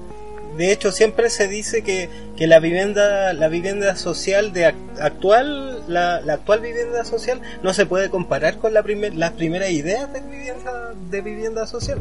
De 0.58 0.72
hecho, 0.72 0.92
siempre 0.92 1.30
se 1.30 1.48
dice 1.48 1.82
que, 1.82 2.10
que 2.36 2.46
la 2.46 2.60
vivienda 2.60 3.32
la 3.32 3.48
vivienda 3.48 3.96
social 3.96 4.52
de 4.52 4.68
ac- 4.68 5.00
actual 5.00 5.84
la, 5.88 6.16
actual 6.16 6.60
vivienda 6.60 7.02
social 7.06 7.40
no 7.62 7.72
se 7.72 7.86
puede 7.86 8.10
comparar 8.10 8.58
con 8.58 8.74
la 8.74 8.82
primer, 8.82 9.14
las 9.14 9.32
primeras 9.32 9.70
ideas 9.70 10.12
de 10.12 10.20
vivienda 10.20 10.92
de 11.10 11.20
vivienda 11.22 11.66
social. 11.66 11.98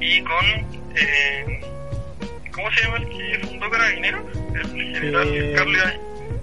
y 0.00 0.22
con, 0.22 0.44
eh, 0.96 1.60
¿cómo 2.52 2.70
se 2.72 2.80
llama 2.82 2.96
el 2.98 3.08
que 3.08 3.46
fundó 3.46 3.70
Carabineros? 3.70 4.22
El 4.54 4.66
general 4.94 5.28
Eh, 5.28 5.52
Carlos 5.56 5.82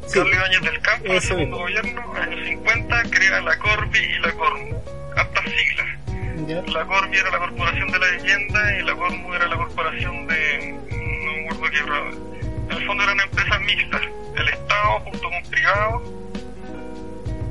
sí, 0.07 0.13
Carlos 0.19 0.35
Ibáñez 0.35 0.61
del 0.61 0.81
Campo, 0.81 1.05
en 1.07 1.11
el 1.13 1.21
segundo 1.21 1.57
gobierno, 1.57 2.13
años 2.15 2.47
50, 2.47 3.03
crea 3.11 3.41
la 3.41 3.57
Corvi 3.59 3.99
y 3.99 4.19
la 4.19 4.31
Cormu, 4.33 4.75
hartas 5.15 5.43
siglas. 5.45 6.67
La 6.73 6.85
Corvi 6.85 7.17
era 7.17 7.29
la 7.31 7.37
Corporación 7.37 7.91
de 7.91 7.99
la 7.99 8.07
Vivienda 8.17 8.77
y 8.79 8.83
la 8.83 8.95
Cormu 8.95 9.33
era 9.33 9.47
la 9.47 9.55
Corporación 9.57 10.27
de... 10.27 10.75
no 10.91 11.31
me 11.31 11.49
acuerdo 11.49 11.71
qué. 11.71 12.40
En 12.71 12.77
el 12.77 12.85
fondo 12.87 13.03
eran 13.03 13.19
empresas 13.19 13.61
mixtas. 13.61 14.01
El 14.37 14.47
Estado 14.47 14.99
junto 15.01 15.29
con 15.29 15.43
privados 15.49 16.01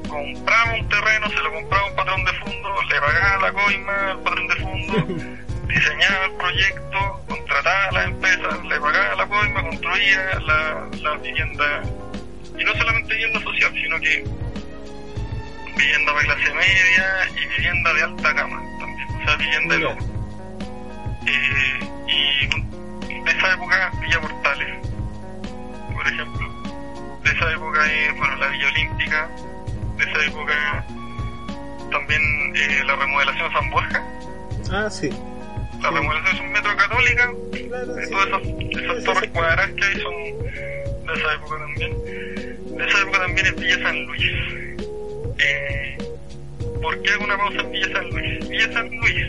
compraba 0.09 0.75
un 0.75 0.89
terreno, 0.89 1.29
se 1.29 1.43
lo 1.43 1.53
compraba 1.53 1.87
un 1.87 1.95
patrón 1.95 2.25
de 2.25 2.33
fondo, 2.33 2.83
le 2.89 3.01
pagaba 3.01 3.43
la 3.43 3.53
coima 3.53 4.11
al 4.11 4.21
patrón 4.21 4.49
de 4.49 4.57
fondo, 4.57 4.95
diseñaba 5.69 6.25
el 6.25 6.33
proyecto, 6.33 7.25
contrataba 7.29 7.85
a 7.85 7.93
las 7.93 8.07
empresas, 8.07 8.65
le 8.65 8.81
pagaba 8.81 9.15
la 9.15 9.27
coima, 9.27 9.63
construía 9.63 10.41
la, 10.41 10.89
la 11.01 11.17
vivienda, 11.19 11.83
y 12.59 12.65
no 12.65 12.75
solamente 12.75 13.15
vivienda 13.15 13.41
social, 13.41 13.73
sino 13.73 14.01
que 14.01 14.25
vivienda 15.77 16.13
para 16.13 16.25
clase 16.25 16.55
media 16.55 17.29
y 17.37 17.47
vivienda 17.47 17.95
de 17.95 18.03
alta 18.03 18.33
gama 18.33 18.63
también, 18.81 19.09
o 19.09 19.25
sea, 19.25 19.37
vivienda 19.37 19.75
de 19.75 19.81
lujo. 19.81 19.99
Eh, 21.27 21.91
y 22.09 23.25
de 23.25 23.31
esa 23.31 23.53
época 23.53 23.93
Villa 24.01 24.21
Portales, 24.21 24.90
por 26.01 26.09
ejemplo, 26.13 26.49
de 27.25 27.31
esa 27.31 27.53
época 27.53 27.93
es, 27.93 28.17
bueno, 28.19 28.37
la 28.37 28.49
Villa 28.49 28.69
Olímpica, 28.69 29.31
de 29.99 30.05
esa 30.05 30.25
época 30.27 30.87
también 31.91 32.23
eh, 32.57 32.83
la 32.87 32.97
remodelación 32.97 33.53
San 33.53 33.71
Borja, 33.71 34.03
Ah, 34.73 34.89
sí. 34.91 35.11
la 35.83 35.89
Sí. 35.91 35.95
remodelación 35.95 36.35
es 36.37 36.41
un 36.41 36.53
metro 36.53 36.77
católica, 36.77 37.31
Claro, 37.69 37.87
todas 37.87 38.41
esas, 38.83 39.05
torres 39.05 39.31
cuadradas 39.31 39.71
que 39.73 39.85
hay 39.85 40.01
son 40.01 40.15
de 41.05 41.13
esa 41.21 41.35
época 41.35 41.59
también. 41.59 42.05
De 42.77 42.87
esa 42.89 43.01
época 43.03 43.19
también 43.19 43.47
es 43.47 43.57
Villa 43.57 43.83
San 43.83 44.05
Luis. 44.07 44.33
Eh, 45.39 45.99
¿Por 46.83 47.03
qué 47.03 47.13
hago 47.13 47.25
una 47.25 47.37
pausa 47.37 47.61
en 47.61 47.73
Villa 47.73 47.89
San 47.93 48.11
Luis? 48.11 48.49
Villa 48.49 48.73
San 48.73 48.89
Luis 48.91 49.27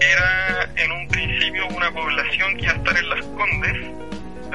era 0.00 0.70
en 0.76 0.92
un 0.92 1.08
principio 1.08 1.66
una 1.68 1.90
población 1.90 2.56
que 2.56 2.62
iba 2.64 2.72
a 2.72 2.76
estar 2.76 2.96
en 2.96 3.08
Las 3.10 3.24
Condes, 3.24 3.76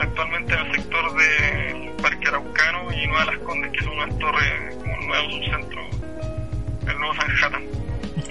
actualmente 0.01 0.53
en 0.53 0.59
el 0.59 0.75
sector 0.75 1.13
del 1.15 1.89
Parque 2.01 2.27
Araucano 2.27 2.91
y 2.93 3.07
Nueva 3.07 3.25
Las 3.25 3.37
Condes, 3.39 3.71
que 3.71 3.85
unas 3.85 4.17
torres, 4.19 4.75
como 4.75 4.93
un 4.93 5.07
nuevo 5.07 5.29
subcentro, 5.31 5.81
el 6.87 6.97
nuevo 6.99 7.13
Sanhattan. 7.15 7.63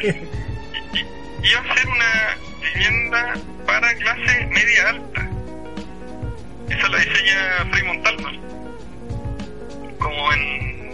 Y- 0.03 0.99
y- 0.99 1.51
iba 1.51 1.61
a 1.61 1.75
ser 1.75 1.87
una 1.89 2.37
vivienda 2.61 3.35
para 3.67 3.95
clase 3.95 4.47
media 4.47 4.89
alta. 4.91 5.29
Esa 6.69 6.89
la 6.89 6.99
diseña 6.99 7.65
Frei 7.71 7.83
Montalbán. 7.85 8.41
Como 9.99 10.33
en. 10.33 10.91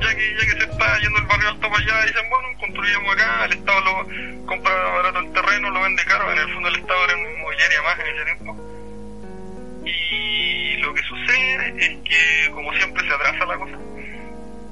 Ya 0.00 0.14
que, 0.14 0.34
ya 0.34 0.46
que 0.46 0.52
se 0.52 0.70
está 0.70 0.98
yendo 1.00 1.18
el 1.18 1.26
barrio 1.26 1.48
alto 1.48 1.68
para 1.70 1.82
allá, 1.82 2.06
dicen, 2.06 2.30
bueno, 2.30 2.48
construyamos 2.58 3.14
acá, 3.14 3.44
el 3.46 3.52
Estado 3.52 3.80
lo 3.80 4.46
compra 4.46 4.72
barato 4.74 5.18
el 5.20 5.32
terreno, 5.32 5.70
lo 5.70 5.80
vende 5.82 6.04
caro, 6.04 6.32
en 6.32 6.38
el 6.38 6.52
fondo 6.54 6.68
el 6.68 6.76
Estado 6.76 7.04
era 7.04 7.16
una 7.16 7.30
inmobiliaria 7.32 7.82
más 7.82 7.98
en 8.00 8.06
ese 8.06 8.24
tiempo. 8.24 8.56
Y 9.90 10.76
lo 10.78 10.94
que 10.94 11.02
sucede 11.02 11.74
es 11.78 11.98
que, 12.04 12.50
como 12.52 12.72
siempre, 12.74 13.06
se 13.06 13.14
atrasa 13.14 13.46
la 13.46 13.58
cosa. 13.58 13.78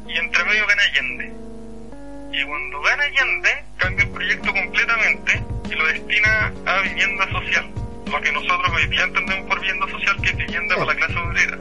Y 0.06 0.16
entre 0.16 0.44
medio 0.44 0.66
gana 0.66 0.82
Allende. 0.82 1.32
Y 2.32 2.44
cuando 2.44 2.80
gana 2.82 3.04
Allende, 3.04 3.64
cambia 3.78 4.04
el 4.04 4.10
proyecto 4.10 4.52
completamente 4.52 5.42
y 5.70 5.74
lo 5.74 5.86
destina 5.86 6.52
a 6.66 6.80
vivienda 6.82 7.30
social. 7.30 7.70
Lo 8.10 8.20
que 8.20 8.32
nosotros 8.32 8.72
hoy 8.74 8.86
día 8.86 9.04
entendemos 9.04 9.46
por 9.48 9.60
vivienda 9.60 9.86
social, 9.88 10.16
que 10.22 10.30
es 10.30 10.36
vivienda 10.36 10.76
para 10.76 10.86
la 10.86 10.94
clase 10.94 11.18
obrera. 11.18 11.58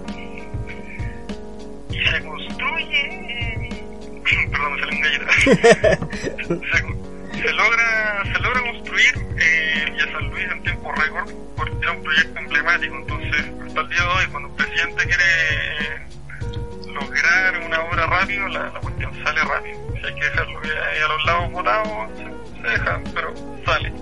Y 1.92 2.06
se 2.06 2.24
construye. 2.24 3.70
Perdón, 4.52 4.74
me 4.74 4.80
salió 4.80 4.96
un 4.96 5.02
galleta. 5.02 5.32
se, 6.72 7.07
se 7.42 7.54
logra 7.54 8.24
se 8.24 8.40
logra 8.40 8.62
construir 8.62 9.28
eh, 9.40 9.86
Villa 9.92 10.12
San 10.12 10.30
Luis 10.30 10.46
en 10.52 10.64
tiempo 10.64 10.92
récord 10.94 11.32
porque 11.56 11.76
era 11.82 11.92
un 11.92 12.04
proyecto 12.04 12.40
emblemático 12.40 12.96
entonces 12.96 13.46
hasta 13.66 13.82
el 13.82 13.90
día 13.90 14.02
de 14.02 14.08
hoy 14.08 14.26
cuando 14.32 14.50
un 14.50 14.56
presidente 14.56 15.06
quiere 15.06 15.24
eh, 15.24 16.08
lograr 16.88 17.66
una 17.66 17.82
obra 17.84 18.06
rápido 18.08 18.48
la, 18.48 18.72
cuestión 18.72 19.24
sale 19.24 19.42
rápido. 19.44 19.78
Si 19.94 20.06
hay 20.06 20.16
que 20.16 20.26
dejarlo 20.26 20.60
hay 20.62 21.00
a 21.02 21.08
los 21.08 21.26
lados 21.26 21.52
botados 21.52 22.10
se, 22.18 22.62
se 22.62 22.68
deja 22.68 23.02
pero 23.14 23.34
sale. 23.66 23.94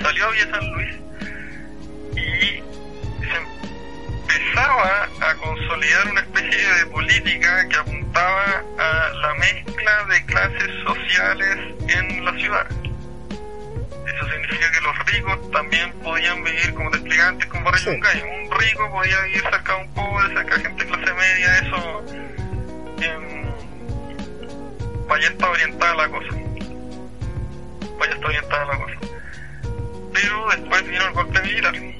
Salió 0.00 0.30
Villa 0.30 0.50
San 0.50 0.72
Luis 0.72 0.96
y 2.16 2.62
empezaba 4.30 5.08
a 5.20 5.34
consolidar 5.36 6.08
una 6.08 6.20
especie 6.20 6.74
de 6.74 6.86
política 6.86 7.68
que 7.68 7.76
apuntaba 7.76 8.64
a 8.78 9.12
la 9.14 9.34
mezcla 9.34 10.04
de 10.06 10.24
clases 10.26 10.70
sociales 10.84 11.58
en 11.88 12.24
la 12.24 12.32
ciudad. 12.34 12.66
Eso 12.70 14.30
significa 14.30 14.72
que 14.72 14.80
los 14.80 14.98
ricos 15.06 15.50
también 15.50 15.92
podían 16.02 16.42
vivir, 16.44 16.74
como 16.74 16.90
te 16.90 16.98
explicaba 16.98 17.28
antes, 17.28 17.48
con 17.48 17.64
barrio 17.64 17.80
Sí. 17.80 17.90
Un 17.90 18.60
rico 18.60 18.90
podía 18.90 19.20
vivir 19.22 19.42
cerca 19.42 19.74
de 19.74 19.82
un 19.82 19.94
pobre, 19.94 20.34
cerca 20.34 20.56
de 20.56 20.62
gente 20.62 20.84
de 20.84 20.90
clase 20.90 21.14
media, 21.14 21.58
eso... 21.58 22.04
para 25.08 25.20
allá 25.20 25.28
está 25.28 25.50
orientada 25.50 25.94
la 25.94 26.08
cosa. 26.08 26.28
Allá 28.00 28.14
está 28.14 28.26
orientada 28.26 28.64
la 28.66 28.78
cosa. 28.78 28.94
Pero 30.12 30.48
después 30.50 30.88
vino 30.88 31.06
el 31.06 31.12
golpe 31.12 31.42
militar. 31.42 31.99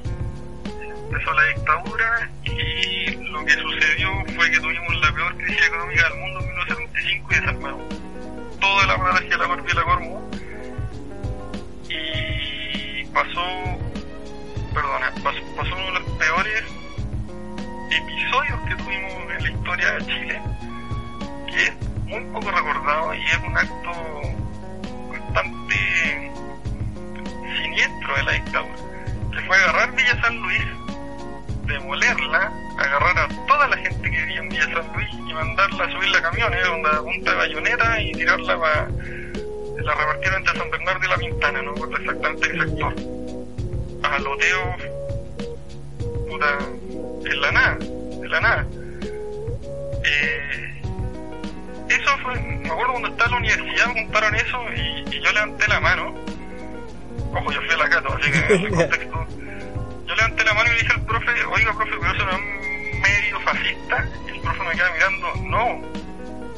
Empezó 1.11 1.33
la 1.35 1.45
dictadura 1.45 2.31
y 2.45 3.11
lo 3.31 3.45
que 3.45 3.53
sucedió 3.53 4.11
fue 4.37 4.51
que 4.51 4.61
tuvimos 4.61 5.01
la 5.01 5.13
peor 5.13 5.37
crisis 5.39 5.67
económica 5.67 6.09
del 6.09 6.19
mundo 6.21 6.41
en 6.41 6.47
1975 6.47 7.29
y 7.31 7.35
desarmamos 7.35 8.01
el 8.83 8.91
aparato 8.91 9.29
de 9.29 9.37
la 9.37 9.47
Corpi 9.47 9.73
y 9.73 9.75
la 9.75 9.83
Cormu 9.83 10.31
y 11.89 13.05
pasó, 13.07 13.45
perdona, 14.73 15.13
pasó, 15.23 15.39
pasó 15.57 15.75
uno 15.75 15.87
de 15.87 16.01
los 16.01 16.19
peores 16.19 16.63
episodios 17.91 18.61
que 18.69 18.77
tuvimos 18.77 19.13
en 19.13 19.43
la 19.43 19.51
historia 19.51 19.93
de 19.93 20.07
Chile, 20.07 20.43
que 21.49 21.63
es 21.65 21.89
muy 22.07 22.25
poco 22.33 22.51
recordado 22.51 23.15
y 23.15 23.25
es 23.25 23.39
un 23.39 23.59
acto 23.59 23.93
bastante 25.11 26.33
siniestro 27.63 28.17
de 28.17 28.23
la 28.23 28.33
dictadura, 28.33 28.77
que 29.33 29.41
fue 29.47 29.57
agarrar 29.57 29.93
Villa 29.97 30.21
San 30.23 30.37
Luis, 30.41 30.63
demolerla, 31.71 32.53
agarrar 32.79 33.19
a 33.19 33.29
toda 33.47 33.69
la 33.69 33.77
gente 33.77 34.11
que 34.11 34.17
vivía 34.17 34.41
en 34.41 34.49
Villa 34.49 34.65
San 34.65 34.93
Luis 34.95 35.09
y 35.13 35.33
mandarla 35.33 35.85
a 35.85 35.91
subirla 35.91 36.19
a 36.19 36.23
camiones, 36.23 36.69
una 36.69 37.01
punta 37.01 37.31
de 37.31 37.37
bayoneta 37.37 38.01
y 38.03 38.13
tirarla 38.13 38.59
para 38.59 38.89
la 39.83 39.95
repartieron 39.95 40.39
entre 40.41 40.59
San 40.59 40.71
Bernardo 40.71 41.01
y 41.05 41.09
La 41.09 41.17
Pintana, 41.17 41.63
no 41.63 41.73
recuerdo 41.73 41.97
exactamente 41.97 42.51
qué 42.51 42.59
sector. 42.59 42.95
A 44.03 44.19
loteo, 44.19 44.77
puta, 46.29 46.59
en 47.25 47.41
la 47.41 47.53
nada, 47.53 47.79
en 47.81 48.31
la 48.31 48.41
nada. 48.41 48.67
Eh, 50.05 50.83
eso 51.89 52.19
fue, 52.23 52.41
me 52.41 52.69
acuerdo 52.69 52.93
cuando 52.93 53.09
estaba 53.09 53.25
en 53.27 53.31
la 53.31 53.39
universidad 53.39 53.87
me 53.89 54.05
contaron 54.05 54.35
eso 54.35 54.59
y, 54.77 55.17
y 55.17 55.21
yo 55.21 55.33
levanté 55.33 55.69
la 55.69 55.81
mano. 55.81 56.15
Ojo, 57.33 57.53
yo 57.53 57.61
fui 57.63 57.71
a 57.71 57.77
la 57.77 57.89
Cato, 57.89 58.13
así 58.15 58.31
que 58.31 58.55
en 58.55 58.65
el 58.65 58.71
contexto. 58.75 59.27
Yo 60.11 60.17
levanté 60.17 60.45
la 60.45 60.55
mano 60.55 60.69
y 60.71 60.73
le 60.75 60.81
dije 60.81 60.93
al 60.93 61.05
profe, 61.07 61.31
oiga 61.45 61.73
profe, 61.73 61.93
pero 62.01 62.13
eso 62.13 62.25
no 62.27 62.33
es 62.33 63.01
medio 63.01 63.41
fascista. 63.43 64.09
Y 64.27 64.31
el 64.31 64.41
profe 64.41 64.63
me 64.65 64.73
queda 64.75 64.91
mirando, 64.93 65.35
no, 65.47 65.83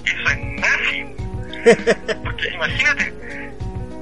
eso 0.07 0.31
es 0.31 0.39
nazi. 0.39 1.05
Porque 2.25 2.49
imagínate, 2.49 3.13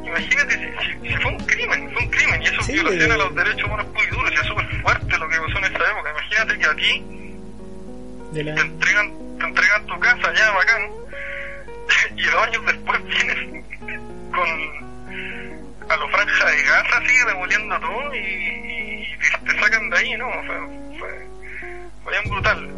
imagínate 0.07 0.55
si, 0.55 1.09
si- 1.09 1.17
fue 1.17 1.33
un 1.33 1.39
crimen, 1.47 1.91
fue 1.93 2.03
un 2.05 2.11
crimen, 2.11 2.43
y 2.43 2.47
eso 2.47 2.61
es 2.61 2.67
Sí, 2.67 2.73
violación 2.75 3.11
eh. 3.11 3.15
a 3.15 3.17
los 3.17 3.35
derechos 3.35 3.65
humanos 3.65 3.87
muy 3.93 4.07
duros, 4.07 4.31
y 4.31 4.35
es 4.35 4.47
súper 4.47 4.67
fuerte 4.83 5.19
lo 5.19 5.29
que 5.29 5.37
pasó 5.37 5.59
en 5.59 5.65
esa 5.65 5.91
época. 5.91 6.11
Imagínate 6.11 6.59
que 6.59 6.67
a 6.67 6.75
ti 6.77 7.05
la... 8.45 8.55
te 8.55 8.61
entregan, 8.61 9.13
te 9.41 9.45
entregan 9.47 9.87
tu 9.87 9.99
casa 9.99 10.33
ya 10.33 10.51
bacán, 10.53 10.83
y 12.17 12.23
dos 12.23 12.47
años 12.47 12.67
después 12.67 13.05
vienes 13.05 13.65
con 14.33 14.81
a 15.91 15.97
los 15.97 16.11
franja 16.13 16.47
de 16.47 16.63
Gaza 16.63 16.99
así 16.99 17.13
demoliendo 17.27 17.81
todo 17.81 18.15
y, 18.15 18.19
y 18.19 18.80
te 19.45 19.61
sacan 19.61 19.91
de 19.91 19.97
ahí, 19.99 20.17
¿no? 20.17 20.31
Fue, 20.45 20.99
fue, 20.99 21.27
fue 22.05 22.13
bien 22.13 22.31
brutal. 22.31 22.71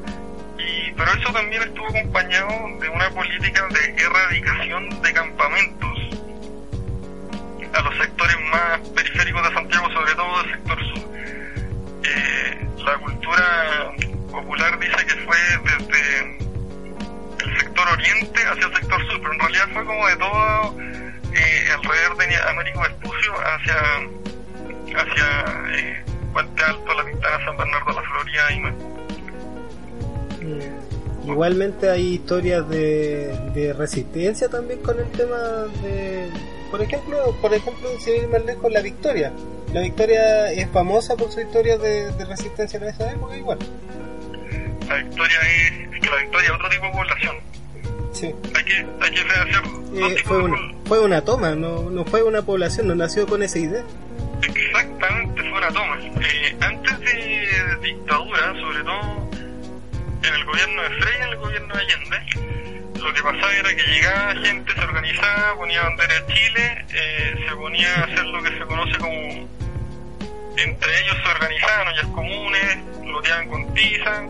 Y, 0.58 0.92
pero 0.92 1.12
eso 1.12 1.32
también 1.32 1.62
estuvo 1.62 1.88
acompañado 1.88 2.78
de 2.80 2.88
una 2.88 3.10
política 3.10 3.66
de 3.68 4.02
erradicación 4.02 5.02
de 5.02 5.12
campamentos 5.12 5.98
a 7.72 7.80
los 7.80 7.96
sectores 7.96 8.36
más 8.50 8.80
periféricos 8.90 9.48
de 9.48 9.54
Santiago, 9.54 9.90
sobre 9.92 10.14
todo 10.14 10.42
del 10.42 10.52
sector 10.52 10.78
sur. 10.88 11.12
Eh, 12.04 12.68
la 12.84 12.98
cultura 12.98 13.92
popular 14.30 14.78
dice 14.78 15.06
que 15.06 15.14
fue 15.24 15.36
desde 15.64 16.36
el 17.44 17.58
sector 17.58 17.88
oriente 17.88 18.40
hacia 18.46 18.66
el 18.66 18.74
sector 18.74 19.06
sur, 19.06 19.20
pero 19.20 19.32
en 19.32 19.40
realidad 19.40 19.68
fue 19.72 19.84
como 19.84 20.06
de 20.06 20.16
todo 20.16 20.76
eh, 21.34 21.68
alrededor 21.72 22.16
de 22.18 22.36
Américo 22.36 22.80
Vespucio 22.80 23.34
hacia, 23.40 23.76
hacia 25.00 25.76
eh, 25.78 26.04
Puente 26.32 26.62
Alto, 26.64 26.94
La 26.94 27.04
Pintana, 27.04 27.44
San 27.44 27.56
Bernardo, 27.56 27.92
La 27.92 28.02
Florida 28.02 28.52
y 28.52 28.60
Maipú. 28.60 28.84
Mm. 30.42 31.30
Igualmente 31.30 31.88
hay 31.88 32.14
historias 32.14 32.68
de, 32.68 33.28
de 33.54 33.72
resistencia 33.72 34.48
también 34.48 34.80
con 34.80 34.98
el 34.98 35.06
tema 35.12 35.36
de, 35.82 36.28
por 36.70 36.82
ejemplo, 36.82 37.36
por 37.40 37.54
ejemplo, 37.54 37.88
sin 38.00 38.16
ir 38.16 38.28
más 38.28 38.44
lejos, 38.44 38.72
la 38.72 38.80
Victoria. 38.80 39.32
La 39.72 39.80
Victoria 39.82 40.50
es 40.52 40.68
famosa 40.70 41.16
por 41.16 41.30
su 41.30 41.40
historia 41.40 41.78
de, 41.78 42.10
de 42.12 42.24
resistencia 42.24 42.78
en 42.78 42.88
esa 42.88 43.12
época 43.12 43.36
igual. 43.36 43.58
La 44.88 44.96
Victoria 44.96 45.38
es, 45.42 45.94
es 45.94 46.00
que 46.00 46.10
la 46.10 46.16
Victoria 46.16 46.48
es 46.48 46.54
otro 46.54 46.68
tipo 46.68 46.86
de 46.86 46.92
población. 46.92 47.36
Sí. 48.12 48.34
Hay 48.54 48.64
que, 48.64 48.86
hay 49.00 49.10
que 49.10 49.20
hacer 49.20 49.62
Eh, 49.94 50.16
fue, 50.24 50.42
una, 50.42 50.56
fue 50.86 51.00
una 51.00 51.22
toma, 51.22 51.54
no, 51.54 51.88
no 51.90 52.04
fue 52.04 52.22
una 52.22 52.42
población, 52.42 52.88
no 52.88 52.94
nació 52.94 53.26
con 53.26 53.42
esa 53.42 53.58
idea. 53.58 53.84
Exactamente, 54.42 55.40
fue 55.42 55.58
una 55.58 55.68
toma. 55.68 55.98
Eh, 56.00 56.56
antes 56.60 57.00
de 57.00 57.76
dictadura, 57.82 58.54
sobre 58.60 58.82
todo 58.84 59.30
en 60.22 60.34
el 60.34 60.44
gobierno 60.44 60.82
de 60.82 60.88
Frey 60.88 61.14
y 61.18 61.22
en 61.22 61.28
el 61.28 61.36
gobierno 61.36 61.74
de 61.74 61.80
Allende, 61.80 63.02
lo 63.02 63.12
que 63.12 63.22
pasaba 63.22 63.52
era 63.54 63.74
que 63.74 63.82
llegaba 63.82 64.34
gente, 64.36 64.72
se 64.72 64.80
organizaba, 64.80 65.56
ponía 65.56 65.82
bandera 65.82 66.20
de 66.20 66.34
Chile, 66.34 66.84
eh, 66.92 67.46
se 67.48 67.56
ponía 67.56 67.94
a 67.94 68.04
hacer 68.04 68.24
lo 68.26 68.42
que 68.42 68.50
se 68.50 68.60
conoce 68.66 68.98
como. 68.98 69.48
Entre 70.56 71.00
ellos 71.00 71.16
se 71.24 71.30
organizaban 71.30 71.88
ollas 71.88 72.06
comunes, 72.08 72.78
loteaban 73.04 73.48
con 73.48 73.74
tiza. 73.74 74.22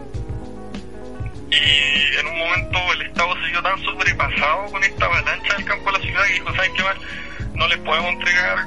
Y 1.51 2.17
en 2.19 2.27
un 2.27 2.39
momento 2.39 2.79
el 2.95 3.03
Estado 3.03 3.35
se 3.35 3.51
vio 3.51 3.63
tan 3.63 3.79
sobrepasado 3.83 4.67
con 4.71 4.83
esta 4.85 5.05
avalancha 5.05 5.55
del 5.57 5.65
campo 5.67 5.91
a 5.91 5.93
la 5.93 6.01
ciudad 6.01 6.25
que 6.27 6.33
dijo: 6.35 6.55
¿Saben 6.55 6.75
qué 6.75 6.83
más? 6.83 6.97
No 7.55 7.69
les 7.69 7.79
podemos 7.79 8.13
entregar 8.13 8.65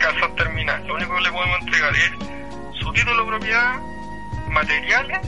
casas 0.00 0.34
terminadas. 0.34 0.84
Lo 0.86 0.94
único 0.94 1.14
que 1.14 1.20
le 1.22 1.32
podemos 1.32 1.60
entregar 1.60 1.94
es 1.94 2.10
su 2.80 2.92
título 2.92 3.22
de 3.22 3.28
propiedad, 3.28 3.80
materiales. 4.48 5.20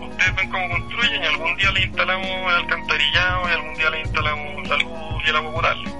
Ustedes 0.00 0.36
ven 0.36 0.50
cómo 0.50 0.70
construyen 0.70 1.22
y 1.22 1.26
algún 1.26 1.56
día 1.56 1.70
le 1.72 1.82
instalamos 1.82 2.26
el 2.26 2.54
alcantarillado 2.54 3.48
y 3.48 3.52
algún 3.52 3.74
día 3.74 3.90
le 3.90 4.00
instalamos 4.00 4.68
la 4.68 4.76
luz 4.78 5.22
y 5.26 5.30
el 5.30 5.36
agua 5.36 5.52
potable. 5.52 5.90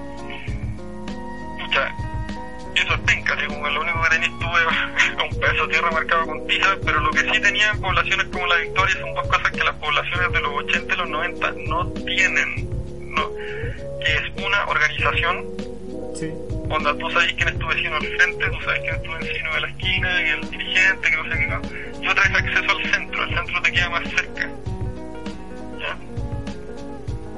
Eso 2.75 2.93
es 2.93 2.99
penca, 3.01 3.35
que 3.35 3.45
lo 3.45 3.81
único 3.81 4.01
que 4.01 4.09
tenéis 4.09 4.31
tú 4.39 4.45
es 4.45 5.23
un 5.31 5.39
pedazo 5.39 5.67
de 5.67 5.73
tierra 5.73 5.91
marcado 5.91 6.25
con 6.25 6.47
tiza, 6.47 6.77
pero 6.85 6.99
lo 7.01 7.11
que 7.11 7.19
sí 7.19 7.41
tenían 7.41 7.79
poblaciones 7.79 8.27
como 8.27 8.47
la 8.47 8.55
Victoria 8.55 8.95
son 8.99 9.13
dos 9.13 9.27
cosas 9.27 9.51
que 9.51 9.63
las 9.63 9.75
poblaciones 9.75 10.31
de 10.31 10.39
los 10.39 10.53
80 10.53 10.93
y 10.93 10.97
los 10.97 11.09
90 11.09 11.51
no 11.67 11.91
tienen. 12.05 12.69
No, 13.13 13.29
que 14.03 14.11
es 14.13 14.45
una 14.45 14.65
organización 14.67 15.45
Sí. 16.15 16.33
Onda, 16.69 16.95
tú 16.97 17.09
sabes 17.09 17.33
quién 17.33 17.49
es 17.49 17.57
tu 17.57 17.67
vecino 17.67 17.95
al 17.95 18.05
frente, 18.05 18.49
tú 18.51 18.61
sabes 18.61 18.79
quién 18.81 18.95
es 18.95 19.03
tu 19.03 19.11
vecino 19.11 19.53
de 19.55 19.61
la 19.61 19.67
esquina 19.69 20.21
y 20.21 20.29
el 20.29 20.51
dirigente, 20.51 21.09
que 21.09 21.17
no 21.17 21.23
sé 21.23 21.29
qué. 21.29 21.47
¿no? 21.47 22.03
Y 22.03 22.07
otra 22.07 22.23
es 22.25 22.35
acceso 22.35 22.77
al 22.77 22.91
centro, 22.91 23.23
el 23.23 23.35
centro 23.35 23.61
te 23.63 23.71
queda 23.71 23.89
más 23.89 24.03
cerca. 24.09 24.49
¿Ya? 25.79 25.97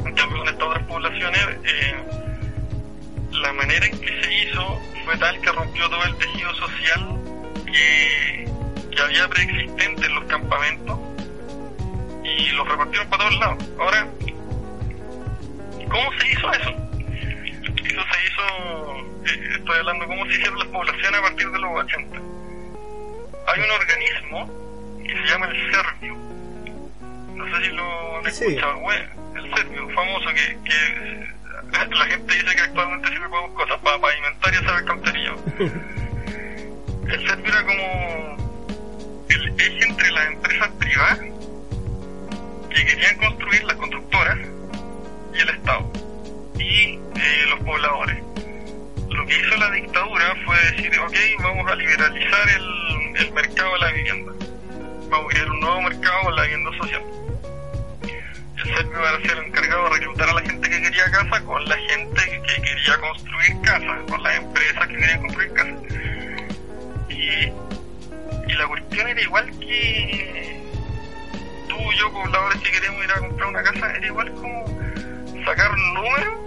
En 0.05 0.15
cambio, 0.15 0.37
con 0.37 0.47
estas 0.49 0.67
otras 0.67 0.83
poblaciones, 0.85 1.47
eh, 1.63 1.95
la 3.31 3.53
manera 3.53 3.85
en 3.85 3.99
que 4.01 4.21
se 4.21 4.33
hizo 4.33 4.81
fue 5.05 5.17
tal 5.17 5.39
que 5.39 5.51
rompió 5.51 5.89
todo 5.89 6.03
el 6.03 6.15
tejido 6.17 6.53
social 6.55 7.07
que, 7.65 8.45
que 8.93 9.01
había 9.01 9.29
preexistente 9.29 10.05
en 10.07 10.15
los 10.15 10.25
campamentos 10.25 10.99
y 12.25 12.49
los 12.49 12.67
repartieron 12.67 13.09
para 13.09 13.23
todos 13.23 13.39
lados. 13.39 13.69
Ahora, 13.79 14.07
¿cómo 15.89 16.11
se 16.19 16.31
hizo 16.33 16.51
eso? 16.51 16.90
Eso 17.91 18.01
se 18.13 18.25
hizo, 18.25 18.45
eh, 19.25 19.55
estoy 19.57 19.77
hablando 19.79 20.07
cómo 20.07 20.25
se 20.25 20.31
hicieron 20.33 20.59
las 20.59 20.67
poblaciones 20.69 21.19
a 21.19 21.21
partir 21.23 21.51
de 21.51 21.59
los 21.59 21.71
80. 21.83 22.17
Hay 23.47 23.59
un 23.59 23.71
organismo 23.71 24.99
que 25.03 25.13
se 25.13 25.23
llama 25.25 25.45
el 25.47 25.71
Servio. 25.71 26.15
No 27.35 27.45
sé 27.57 27.65
si 27.65 27.71
lo 27.71 28.17
han 28.17 28.33
Sí. 28.33 28.45
escuchado. 28.45 28.79
Bueno, 28.79 29.09
el 29.35 29.53
Servio, 29.55 29.89
famoso, 29.89 30.29
que, 30.29 30.57
que 30.63 31.27
la 31.95 32.05
gente 32.05 32.33
dice 32.33 32.55
que 32.55 32.61
actualmente 32.61 33.07
sirve 33.09 33.29
para 33.29 33.41
dos 33.47 33.51
cosas, 33.55 33.77
para 33.81 33.99
pavimentar 33.99 34.53
y 34.53 34.57
hacer 34.57 34.69
alcantarillado. 34.69 35.43
el 37.09 37.27
Servio 37.27 37.45
era 37.53 37.63
como 37.65 39.25
el 39.29 39.47
eje 39.59 39.83
entre 39.87 40.11
las 40.11 40.27
empresas 40.27 40.69
privadas 40.79 41.19
que 42.69 42.85
querían 42.85 43.17
construir 43.17 43.63
las 43.65 43.75
constructoras 43.75 44.37
y 45.33 45.39
el 45.39 45.49
Estado 45.49 45.91
y 46.57 46.99
eh, 47.15 47.45
los 47.49 47.59
pobladores. 47.61 48.17
Lo 49.09 49.25
que 49.25 49.37
hizo 49.37 49.55
la 49.57 49.71
dictadura 49.71 50.35
fue 50.45 50.57
decir, 50.71 50.99
ok, 50.99 51.15
vamos 51.43 51.69
a 51.69 51.75
liberalizar 51.75 52.49
el, 52.49 53.17
el 53.17 53.33
mercado 53.33 53.73
de 53.73 53.79
la 53.79 53.91
vivienda. 53.91 54.31
Vamos 55.09 55.25
a 55.25 55.29
crear 55.33 55.51
un 55.51 55.59
nuevo 55.59 55.81
mercado 55.81 56.29
de 56.29 56.35
la 56.35 56.41
vivienda 56.43 56.71
social. 56.77 57.01
El 58.57 58.75
serbio 58.75 59.01
va 59.01 59.09
a 59.09 59.21
ser 59.21 59.37
encargado 59.45 59.83
de 59.85 59.89
reclutar 59.89 60.29
a 60.29 60.33
la 60.33 60.41
gente 60.41 60.69
que 60.69 60.81
quería 60.81 61.11
casa 61.11 61.41
con 61.43 61.65
la 61.67 61.75
gente 61.77 62.21
que 62.23 62.61
quería 62.61 62.97
construir 62.99 63.61
casa, 63.61 64.01
con 64.07 64.23
las 64.23 64.35
empresas 64.37 64.87
que 64.87 64.95
querían 64.95 65.21
construir 65.21 65.53
casa. 65.53 65.75
Y, 67.09 67.51
y 68.47 68.53
la 68.53 68.67
cuestión 68.67 69.07
era 69.07 69.21
igual 69.21 69.51
que 69.59 70.61
tú 71.67 71.75
y 71.91 71.97
yo, 71.97 72.11
pobladores 72.11 72.61
que 72.61 72.71
queríamos 72.71 73.03
ir 73.03 73.11
a 73.11 73.19
comprar 73.19 73.49
una 73.49 73.63
casa, 73.63 73.95
era 73.95 74.07
igual 74.07 74.31
como 74.33 74.65
sacar 75.45 75.71
un 75.71 75.93
número. 75.93 76.41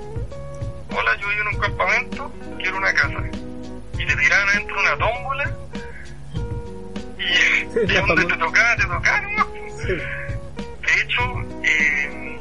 Hola, 0.97 1.17
yo 1.21 1.29
vivo 1.29 1.43
en 1.43 1.49
un 1.49 1.61
campamento, 1.61 2.33
quiero 2.59 2.77
una 2.79 2.93
casa. 2.95 3.19
Y 3.99 4.07
te 4.07 4.17
tiraban 4.17 4.49
adentro 4.49 4.81
una 4.81 4.97
tómbola. 4.99 5.57
Y, 7.19 7.79
y 7.93 7.95
donde 7.97 8.25
te 8.25 8.37
tocaba, 8.37 8.77
te 8.77 8.87
nomás. 8.87 9.47
Sí. 9.87 9.93
De 9.93 11.03
hecho, 11.03 11.23
eh, 11.65 12.39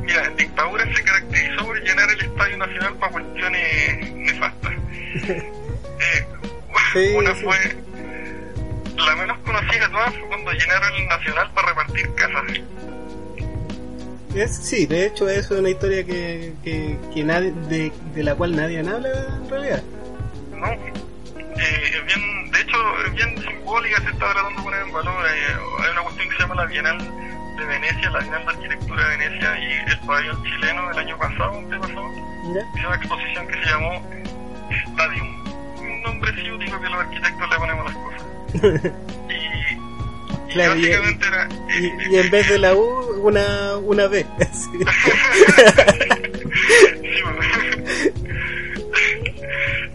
mira, 0.00 0.28
dictadura 0.30 0.84
se 0.94 1.02
caracterizó 1.04 1.66
por 1.66 1.80
llenar 1.82 2.10
el 2.10 2.20
Estadio 2.20 2.56
Nacional 2.58 2.94
para 2.96 3.12
cuestiones 3.12 4.12
nefastas. 4.14 4.72
Eh, 6.02 6.26
Sí, 6.92 7.14
una 7.16 7.34
sí. 7.34 7.42
fue, 7.44 7.56
la 8.96 9.16
menos 9.16 9.38
conocida 9.44 9.86
de 9.86 9.92
todas 9.92 10.10
fue 10.14 10.26
cuando 10.28 10.52
llenaron 10.52 10.92
el 10.94 11.06
Nacional 11.06 11.50
para 11.54 11.68
repartir 11.68 12.14
casas. 12.14 12.42
Es, 14.34 14.56
sí, 14.56 14.86
de 14.86 15.06
hecho 15.06 15.28
es 15.28 15.50
una 15.50 15.68
historia 15.68 16.04
que, 16.04 16.54
que, 16.64 16.96
que 17.12 17.22
nadie, 17.24 17.52
de, 17.68 17.92
de 18.14 18.22
la 18.22 18.34
cual 18.34 18.56
nadie 18.56 18.78
habla 18.80 19.08
en 19.36 19.50
realidad. 19.50 19.82
¿no? 20.56 20.66
Eh, 20.72 21.92
es 21.94 22.04
bien, 22.06 22.50
de 22.50 22.60
hecho, 22.60 22.76
es 23.06 23.12
bien 23.14 23.36
simbólica, 23.42 23.98
se 24.02 24.10
está 24.10 24.32
tratando 24.32 24.50
de 24.58 24.62
poner 24.64 24.82
en 24.86 24.92
valor. 24.92 25.26
eh, 25.26 25.54
hay 25.84 25.90
una 25.92 26.02
cuestión 26.02 26.28
que 26.30 26.34
se 26.36 26.42
llama 26.42 26.54
la 26.54 26.64
Bienal 26.64 26.98
de 26.98 27.64
Venecia, 27.66 28.10
la 28.10 28.18
Bienal 28.20 28.42
de 28.46 28.50
Arquitectura 28.52 29.08
de 29.08 29.16
Venecia 29.18 29.58
y 29.58 29.90
el 29.90 29.98
pabellón 30.06 30.42
chileno 30.44 30.88
del 30.88 30.98
año 30.98 31.18
pasado, 31.18 31.58
antepasado, 31.58 32.08
¿Ya? 32.54 32.78
hizo 32.78 32.88
una 32.88 32.96
exposición 32.96 33.46
que 33.48 33.54
se 33.54 33.70
llamó 33.70 34.02
Stadium. 34.92 35.42
Un 35.78 36.02
nombre 36.02 36.32
ciútico 36.42 36.80
que 36.80 36.88
los 36.88 37.00
arquitectos 37.00 37.50
le 37.50 37.56
ponemos 37.58 37.84
las 37.84 37.94
cosas. 37.94 38.92
Y, 40.54 40.58
y 40.58 40.62
Claro, 40.64 40.76
y- 40.76 40.80
básicamente 40.88 41.26
era... 41.26 41.48
Y, 41.78 42.14
y 42.14 42.18
en 42.18 42.30
vez 42.30 42.48
de 42.48 42.58
la 42.58 42.74
U, 42.74 43.20
una, 43.22 43.76
una 43.78 44.06
B. 44.06 44.24
Sí. 44.52 44.68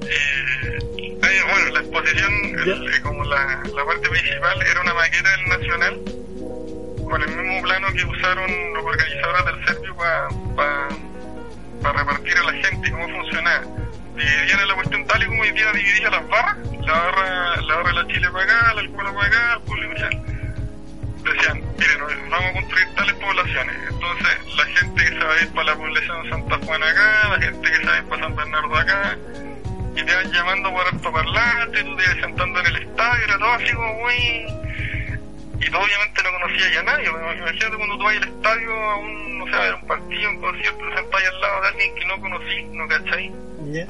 Eh, 0.10 1.42
bueno, 1.50 1.72
la 1.72 1.80
exposición, 1.80 2.32
el- 2.60 2.88
eh, 2.94 3.02
como 3.04 3.24
la, 3.26 3.62
la 3.76 3.86
parte 3.86 4.10
principal, 4.10 4.62
era 4.62 4.82
una 4.82 4.94
maqueta 4.94 5.30
del 5.32 5.46
Nacional 5.50 6.02
con 7.10 7.22
el 7.22 7.30
mismo 7.36 7.62
plano 7.62 7.88
que 7.94 8.04
usaron 8.06 8.74
los 8.74 8.84
organizadores 8.86 9.46
del 9.46 9.66
Servio 9.66 9.96
para 10.56 10.88
repartir 11.94 12.38
a 12.38 12.44
la 12.44 12.54
gente 12.54 12.92
cómo 12.92 13.08
funcionaba. 13.10 13.66
Dividían 14.16 14.68
la 14.68 14.76
cuestión 14.76 15.06
tal 15.08 15.24
y 15.24 15.26
como 15.28 15.42
hoy 15.44 15.52
día 15.52 15.72
dividía 15.74 16.10
las 16.10 16.28
barras, 16.28 16.58
la 16.86 16.92
barra, 16.94 17.62
la 17.62 17.76
barra 17.76 17.90
de 17.90 17.96
la 18.04 18.08
Chile 18.08 18.28
para 18.32 18.44
acá, 18.46 18.74
la 18.74 18.82
escuela 18.82 19.14
para 19.14 19.28
acá, 19.28 19.62
el 19.68 19.82
librial 19.82 20.24
decían, 21.34 21.64
miren, 21.78 22.30
vamos 22.30 22.50
a 22.50 22.54
construir 22.54 22.88
tales 22.96 23.14
poblaciones. 23.16 23.76
Entonces, 23.90 24.56
la 24.56 24.66
gente 24.66 25.04
que 25.04 25.10
se 25.10 25.24
va 25.24 25.34
a 25.34 25.42
ir 25.42 25.50
para 25.50 25.64
la 25.66 25.76
población 25.76 26.24
de 26.24 26.30
Santa 26.30 26.60
Juana 26.66 26.90
acá, 26.90 27.30
la 27.30 27.42
gente 27.42 27.72
que 27.72 27.78
se 27.78 27.86
va 27.86 27.94
a 27.94 27.98
ir 27.98 28.04
para 28.06 28.22
San 28.24 28.36
Bernardo 28.36 28.76
acá, 28.76 29.18
y 29.96 30.04
te 30.04 30.16
van 30.16 30.32
llamando 30.32 30.72
por 30.72 30.88
altoparlante, 30.88 31.84
tú 31.84 31.96
te 31.96 32.04
ibas 32.04 32.18
sentando 32.22 32.60
en 32.60 32.66
el 32.68 32.76
estadio, 32.76 33.24
era 33.24 33.38
todo 33.38 33.52
así 33.54 33.74
como 33.74 33.94
muy... 33.94 34.14
Y 35.60 35.70
tú 35.72 35.78
obviamente 35.78 36.24
no 36.24 36.32
conocías 36.40 36.74
ya 36.74 36.80
a 36.82 36.84
nadie, 36.84 37.08
imagínate 37.08 37.78
cuando 37.78 37.98
tú 37.98 38.04
vas 38.04 38.18
al 38.18 38.28
estadio 38.28 38.74
a 38.74 38.96
un, 38.98 39.40
no 39.40 39.48
sé, 39.48 39.56
a 39.56 39.60
ver 39.60 39.74
un 39.74 39.88
partido, 39.88 40.30
un 40.30 40.42
concierto, 40.42 40.78
te 40.78 40.96
sentás 40.96 41.24
al 41.24 41.42
lado 41.42 41.62
de 41.62 41.68
alguien 41.68 41.96
que 41.96 42.06
no 42.06 42.22
conocí, 42.22 42.64
¿no 42.74 42.88
cachai? 42.88 43.32
¿Ya? 43.72 43.88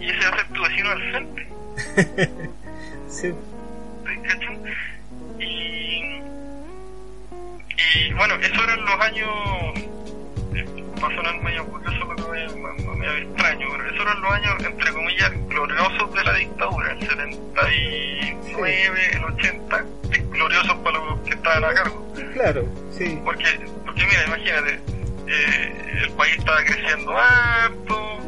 Y 0.00 0.10
ese 0.10 0.30
va 0.30 0.34
a 0.34 0.36
ser 0.38 0.48
tu 0.48 0.62
vecino 0.62 0.90
al 0.90 1.10
frente. 1.10 1.48
Sí. 3.10 3.34
¿cachai? 4.22 4.60
Y, 5.40 5.89
y 7.94 8.12
bueno, 8.14 8.34
eso 8.36 8.64
eran 8.64 8.84
los 8.84 9.00
años, 9.00 9.28
eh, 10.54 10.64
va 11.02 11.08
a 11.08 11.14
sonar 11.14 11.40
medio 11.42 11.64
curioso, 11.66 12.06
medio, 12.06 12.28
medio- 12.96 13.16
extraño, 13.16 13.66
pero 13.72 13.86
esos 13.86 14.00
eran 14.00 14.20
los 14.20 14.32
años, 14.32 14.64
entre 14.64 14.92
comillas, 14.92 15.32
gloriosos 15.48 16.12
de 16.14 16.24
la 16.24 16.34
dictadura, 16.34 16.92
el 16.92 17.00
79, 17.00 19.00
el 19.12 19.24
80, 19.24 19.84
eh, 20.12 20.24
gloriosos 20.30 20.76
para 20.78 20.98
los 20.98 21.20
que 21.20 21.30
estaban 21.34 21.64
a 21.64 21.74
cargo. 21.74 22.06
Claro, 22.34 22.64
sí. 22.96 23.20
Porque, 23.24 23.44
porque 23.84 24.06
mira, 24.06 24.24
imagínate, 24.26 24.80
eh, 25.26 26.02
el 26.04 26.10
país 26.12 26.36
estaba 26.38 26.62
creciendo 26.64 27.16
harto, 27.16 28.18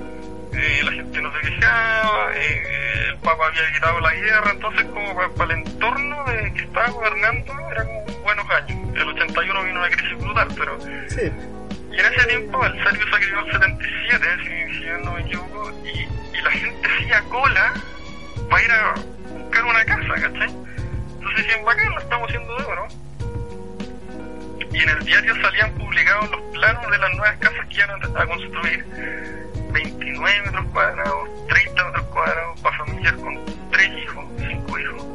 eh, 0.55 0.81
la 0.85 0.93
gente 0.93 1.23
no 1.23 1.33
se 1.33 1.41
quejaba, 1.41 2.37
eh, 2.37 3.09
el 3.09 3.17
Papa 3.19 3.47
había 3.47 3.73
quitado 3.73 4.01
la 4.01 4.15
guerra, 4.15 4.51
entonces 4.53 4.85
como 4.87 5.15
para, 5.15 5.53
el 5.53 5.59
entorno 5.59 6.25
de 6.25 6.53
que 6.55 6.63
estaba 6.63 6.89
gobernando 6.89 7.53
eran 7.71 7.87
como 7.87 8.19
buenos 8.23 8.51
años. 8.51 8.97
El 8.97 9.09
81 9.09 9.65
vino 9.65 9.79
una 9.79 9.89
crisis 9.91 10.19
brutal, 10.19 10.49
pero... 10.57 10.81
Sí. 11.09 11.33
Y 11.91 12.01
en 12.01 12.07
ese 12.07 12.27
tiempo 12.27 12.65
el 12.65 12.85
Sergio 12.85 13.05
se 13.05 13.27
crió 13.27 13.41
el 13.41 13.53
77, 13.53 14.27
si, 14.43 14.75
si 14.75 14.85
yo 14.85 14.99
no 14.99 15.13
me 15.13 15.21
equivoco, 15.21 15.73
y, 15.85 15.89
y 15.99 16.43
la 16.43 16.51
gente 16.51 16.89
hacía 16.89 17.23
cola 17.25 17.75
para 18.49 18.63
ir 18.63 18.73
a 18.73 18.95
buscar 19.39 19.65
una 19.65 19.85
casa, 19.85 20.15
¿cachai? 20.15 20.49
Entonces 21.15 21.47
decían, 21.47 21.65
bacán, 21.65 21.91
lo 21.91 21.99
estamos 22.01 22.29
haciendo 22.29 22.57
de 22.57 22.65
oro. 22.65 22.89
Y 24.73 24.83
en 24.83 24.89
el 24.89 25.05
diario 25.05 25.35
salían 25.43 25.73
publicados 25.75 26.31
los 26.31 26.41
planos 26.53 26.91
de 26.91 26.99
las 26.99 27.11
nuevas 27.15 27.37
casas 27.39 27.67
que 27.69 27.75
iban 27.75 27.91
a, 27.91 28.23
a 28.23 28.27
construir. 28.27 29.42
29 29.73 30.43
metros 30.43 30.67
cuadrados, 30.73 31.29
30 31.49 31.85
metros 31.85 32.07
cuadrados 32.07 32.61
para 32.61 32.79
familias 32.79 33.13
con 33.15 33.39
3 33.71 33.99
hijos, 33.99 34.25
5 34.39 34.79
hijos. 34.79 35.07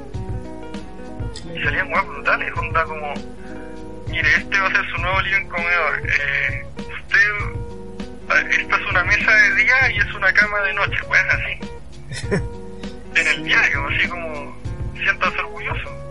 Y 1.55 1.63
salían 1.63 1.89
guapos 1.89 2.15
brutales, 2.15 2.53
onda 2.57 2.83
como, 2.85 3.13
mire, 4.07 4.35
este 4.35 4.59
va 4.59 4.67
a 4.67 4.71
ser 4.71 4.85
su 4.89 4.97
nuevo 5.01 5.21
living 5.21 5.47
comedor. 5.47 6.01
Eh, 6.05 6.65
usted, 6.77 7.29
eh, 8.35 8.61
esta 8.61 8.75
es 8.75 8.85
una 8.89 9.03
mesa 9.03 9.31
de 9.31 9.55
día 9.55 9.91
y 9.91 9.97
es 9.97 10.13
una 10.13 10.33
cama 10.33 10.59
de 10.61 10.73
noche, 10.73 10.97
pues 11.07 11.21
así. 11.31 12.37
En 13.15 13.25
el 13.25 13.43
diario, 13.45 13.87
así 13.87 14.07
como, 14.07 14.55
siéntase 14.93 15.39
orgulloso. 15.39 16.06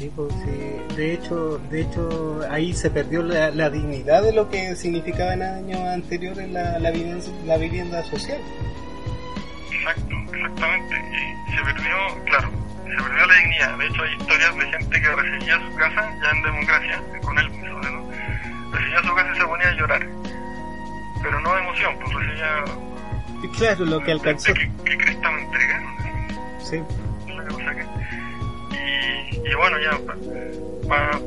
Sí, 0.00 0.10
pues 0.16 0.32
sí. 0.32 0.96
De 0.96 1.12
hecho, 1.12 1.58
de 1.70 1.82
hecho, 1.82 2.40
ahí 2.50 2.72
se 2.72 2.88
perdió 2.88 3.22
la, 3.22 3.50
la 3.50 3.68
dignidad 3.68 4.22
de 4.22 4.32
lo 4.32 4.48
que 4.48 4.74
significaba 4.74 5.34
en 5.34 5.42
años 5.42 5.78
anteriores 5.78 6.48
la, 6.48 6.78
la, 6.78 6.90
vivienda, 6.90 7.26
la 7.44 7.58
vivienda 7.58 8.02
social. 8.04 8.38
Exacto, 9.70 10.14
exactamente. 10.32 10.94
Y 11.48 11.54
se 11.54 11.62
perdió, 11.64 12.24
claro, 12.24 12.50
se 12.84 12.96
perdió 12.96 13.26
la 13.26 13.34
dignidad. 13.34 13.76
De 13.76 13.86
hecho, 13.88 14.02
hay 14.02 14.16
historias 14.16 14.56
de 14.56 14.72
gente 14.72 15.02
que 15.02 15.16
recibía 15.16 15.60
su 15.68 15.76
casa, 15.76 16.18
ya 16.22 16.30
en 16.30 16.42
democracia, 16.44 17.02
con 17.22 17.38
él 17.38 17.50
sobre 17.50 17.88
todo, 17.88 18.10
recibía 18.72 19.02
su 19.02 19.14
casa 19.14 19.32
y 19.34 19.36
se 19.38 19.44
ponía 19.44 19.68
a 19.68 19.72
llorar. 19.74 20.08
Pero 21.22 21.40
no 21.42 21.54
de 21.54 21.60
emoción, 21.60 21.94
pues 22.00 22.14
recibía... 22.14 22.64
Claro, 23.58 23.84
lo 23.84 24.00
que 24.02 24.12
alcanzó. 24.12 24.54
¿Qué, 24.54 24.70
qué 24.82 24.96
cresta 24.96 25.30
me 25.30 25.42
entregaron? 25.42 25.96
Sí. 26.62 26.78
Que... 27.26 28.19
Y, 29.30 29.54
bueno, 29.54 29.76
ya, 29.80 29.98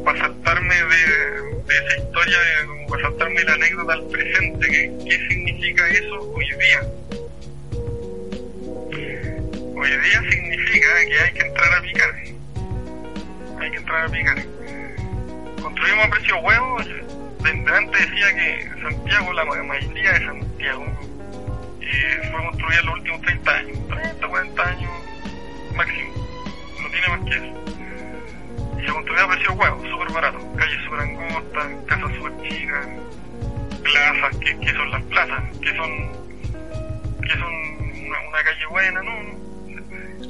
para 0.03 0.19
saltarme 0.19 0.75
de, 0.75 1.53
esa 1.73 1.97
historia, 1.97 2.37
como 2.67 2.87
para 2.87 3.03
saltarme 3.03 3.43
la 3.43 3.53
anécdota 3.53 3.93
al 3.93 4.03
presente, 4.07 4.67
que, 4.67 4.91
¿qué 5.09 5.27
significa 5.29 5.87
eso 5.89 6.31
hoy 6.33 6.45
día? 6.45 6.81
Hoy 9.75 9.89
día 9.89 10.21
significa 10.29 10.87
que 11.07 11.19
hay 11.19 11.33
que 11.33 11.39
entrar 11.47 11.73
a 11.73 11.81
picar. 11.81 12.15
Hay 13.59 13.71
que 13.71 13.77
entrar 13.77 14.05
a 14.05 14.09
picar. 14.11 14.45
Construimos 15.61 16.05
a 16.05 16.09
precio 16.09 16.37
huevo. 16.39 16.77
Desde 17.43 17.75
antes 17.75 18.09
decía 18.09 18.33
que 18.35 18.69
Santiago, 18.81 19.33
la 19.33 19.45
ma- 19.45 19.63
mayoría 19.63 20.13
de 20.13 20.25
Santiago, 20.25 20.85
eh, 21.81 22.29
fue 22.31 22.41
construida 22.43 22.79
en 22.79 22.85
los 22.85 22.95
últimos 22.95 23.21
30 23.21 23.51
años. 23.55 23.77
30, 23.89 24.27
40 24.27 24.63
años 24.69 24.91
máximo. 25.75 26.13
No 26.81 26.89
tiene 26.89 27.07
más 27.09 27.29
que 27.29 27.35
eso. 27.35 27.72
Y 28.84 28.86
se 28.86 28.91
construyó 28.91 29.23
a 29.23 29.27
precio 29.29 29.53
huevo, 29.53 29.81
súper 29.89 30.11
barato. 30.13 30.39
Calles 30.57 30.84
súper 30.84 30.99
angostas, 30.99 31.67
casas 31.86 32.15
súper 32.15 32.49
chicas, 32.49 32.88
plazas, 33.81 34.38
¿qué, 34.39 34.59
qué 34.59 34.73
son 34.73 34.91
las 34.91 35.03
plazas? 35.03 35.43
¿Qué 35.61 35.75
son, 35.75 35.89
qué 37.21 37.29
son 37.29 37.53
una, 38.05 38.19
una 38.27 38.43
calle 38.43 38.65
buena? 38.69 39.01
No. 39.03 39.11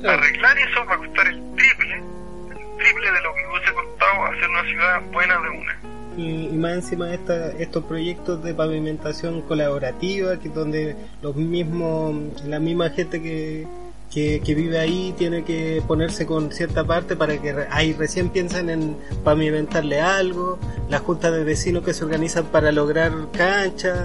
Claro. 0.02 0.22
Arreglar 0.22 0.58
eso 0.60 0.86
va 0.86 0.94
a 0.94 0.98
costar 0.98 1.28
el 1.28 1.42
triple, 1.56 1.96
el 1.96 2.78
triple 2.78 3.12
de 3.12 3.22
lo 3.22 3.34
que 3.34 3.42
hubiese 3.50 3.74
costado 3.74 4.26
hacer 4.26 4.50
una 4.50 4.64
ciudad 4.64 5.02
buena 5.12 5.42
de 5.42 5.50
una. 5.50 5.80
Y, 6.18 6.48
y 6.48 6.58
más 6.58 6.74
encima 6.74 7.12
esta, 7.12 7.48
estos 7.58 7.84
proyectos 7.86 8.44
de 8.44 8.54
pavimentación 8.54 9.42
colaborativa, 9.42 10.40
que 10.40 10.50
donde 10.50 10.96
los 11.24 11.36
mismos, 11.36 12.44
la 12.44 12.60
misma 12.60 12.92
gente 12.92 13.20
que, 13.20 13.66
que, 14.14 14.42
vive 14.56 14.80
ahí 14.80 15.14
tiene 15.18 15.44
que 15.44 15.82
ponerse 15.88 16.26
con 16.26 16.52
cierta 16.52 16.84
parte 16.84 17.16
para 17.16 17.42
que 17.42 17.56
ahí 17.72 17.94
recién 17.94 18.30
piensan 18.30 18.70
en 18.70 18.96
pavimentarle 19.24 20.00
algo, 20.02 20.60
las 20.90 21.02
juntas 21.02 21.32
de 21.34 21.44
vecinos 21.44 21.84
que 21.84 21.94
se 21.94 22.04
organizan 22.04 22.46
para 22.46 22.72
lograr 22.72 23.12
canchas, 23.32 23.98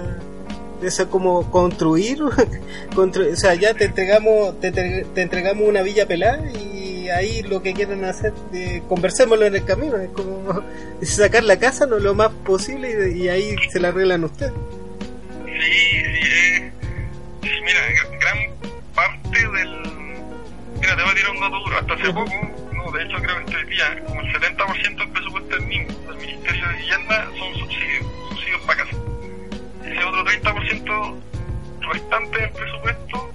eso 0.83 1.03
es 1.03 1.09
como 1.09 1.51
construir, 1.51 2.19
constru- 2.95 3.33
o 3.33 3.37
sea, 3.37 3.55
ya 3.55 3.75
te 3.75 3.85
entregamos, 3.87 4.59
te, 4.61 4.69
entre- 4.69 5.05
te 5.15 5.23
entregamos 5.23 5.69
una 5.69 5.83
villa 5.83 6.07
pelada 6.07 6.51
y 6.53 7.09
ahí 7.11 7.43
lo 7.43 7.63
que 7.63 7.73
quieren 7.75 8.05
hacer, 8.05 8.33
eh, 8.53 8.83
conversémoslo 8.89 9.47
en 9.47 9.57
el 9.57 9.65
camino, 9.65 9.97
es 9.97 10.11
como 10.11 10.63
sacar 11.03 11.43
la 11.45 11.59
casa 11.59 11.87
no 11.87 11.99
lo 11.99 12.15
más 12.15 12.31
posible 12.45 13.13
y, 13.15 13.25
y 13.25 13.29
ahí 13.29 13.57
se 13.71 13.81
la 13.81 13.89
arreglan 13.89 14.25
ustedes. 14.25 14.53
Te 20.97 21.03
voy 21.03 21.13
a 21.13 21.15
tirar 21.15 21.31
un 21.33 21.41
dato 21.41 21.59
duro. 21.61 21.79
Hasta 21.79 21.95
hace 21.95 22.13
poco, 22.13 22.33
no, 22.73 22.91
de 22.91 23.05
hecho 23.05 23.17
creo 23.19 23.45
que 23.45 23.53
este 23.53 23.65
día, 23.67 24.03
como 24.07 24.21
el 24.23 24.33
70% 24.33 24.97
del 24.97 25.11
presupuesto 25.11 25.57
del, 25.57 25.67
Ministerio 25.67 26.69
de 26.69 26.75
Vivienda 26.77 27.29
son 27.39 27.55
subsidios, 27.57 28.07
subsidios 28.31 28.61
para 28.63 28.85
casa. 28.85 28.97
Ese 29.85 30.05
otro 30.05 30.25
30% 30.25 31.21
restante 31.93 32.41
del 32.41 32.51
presupuesto 32.51 33.35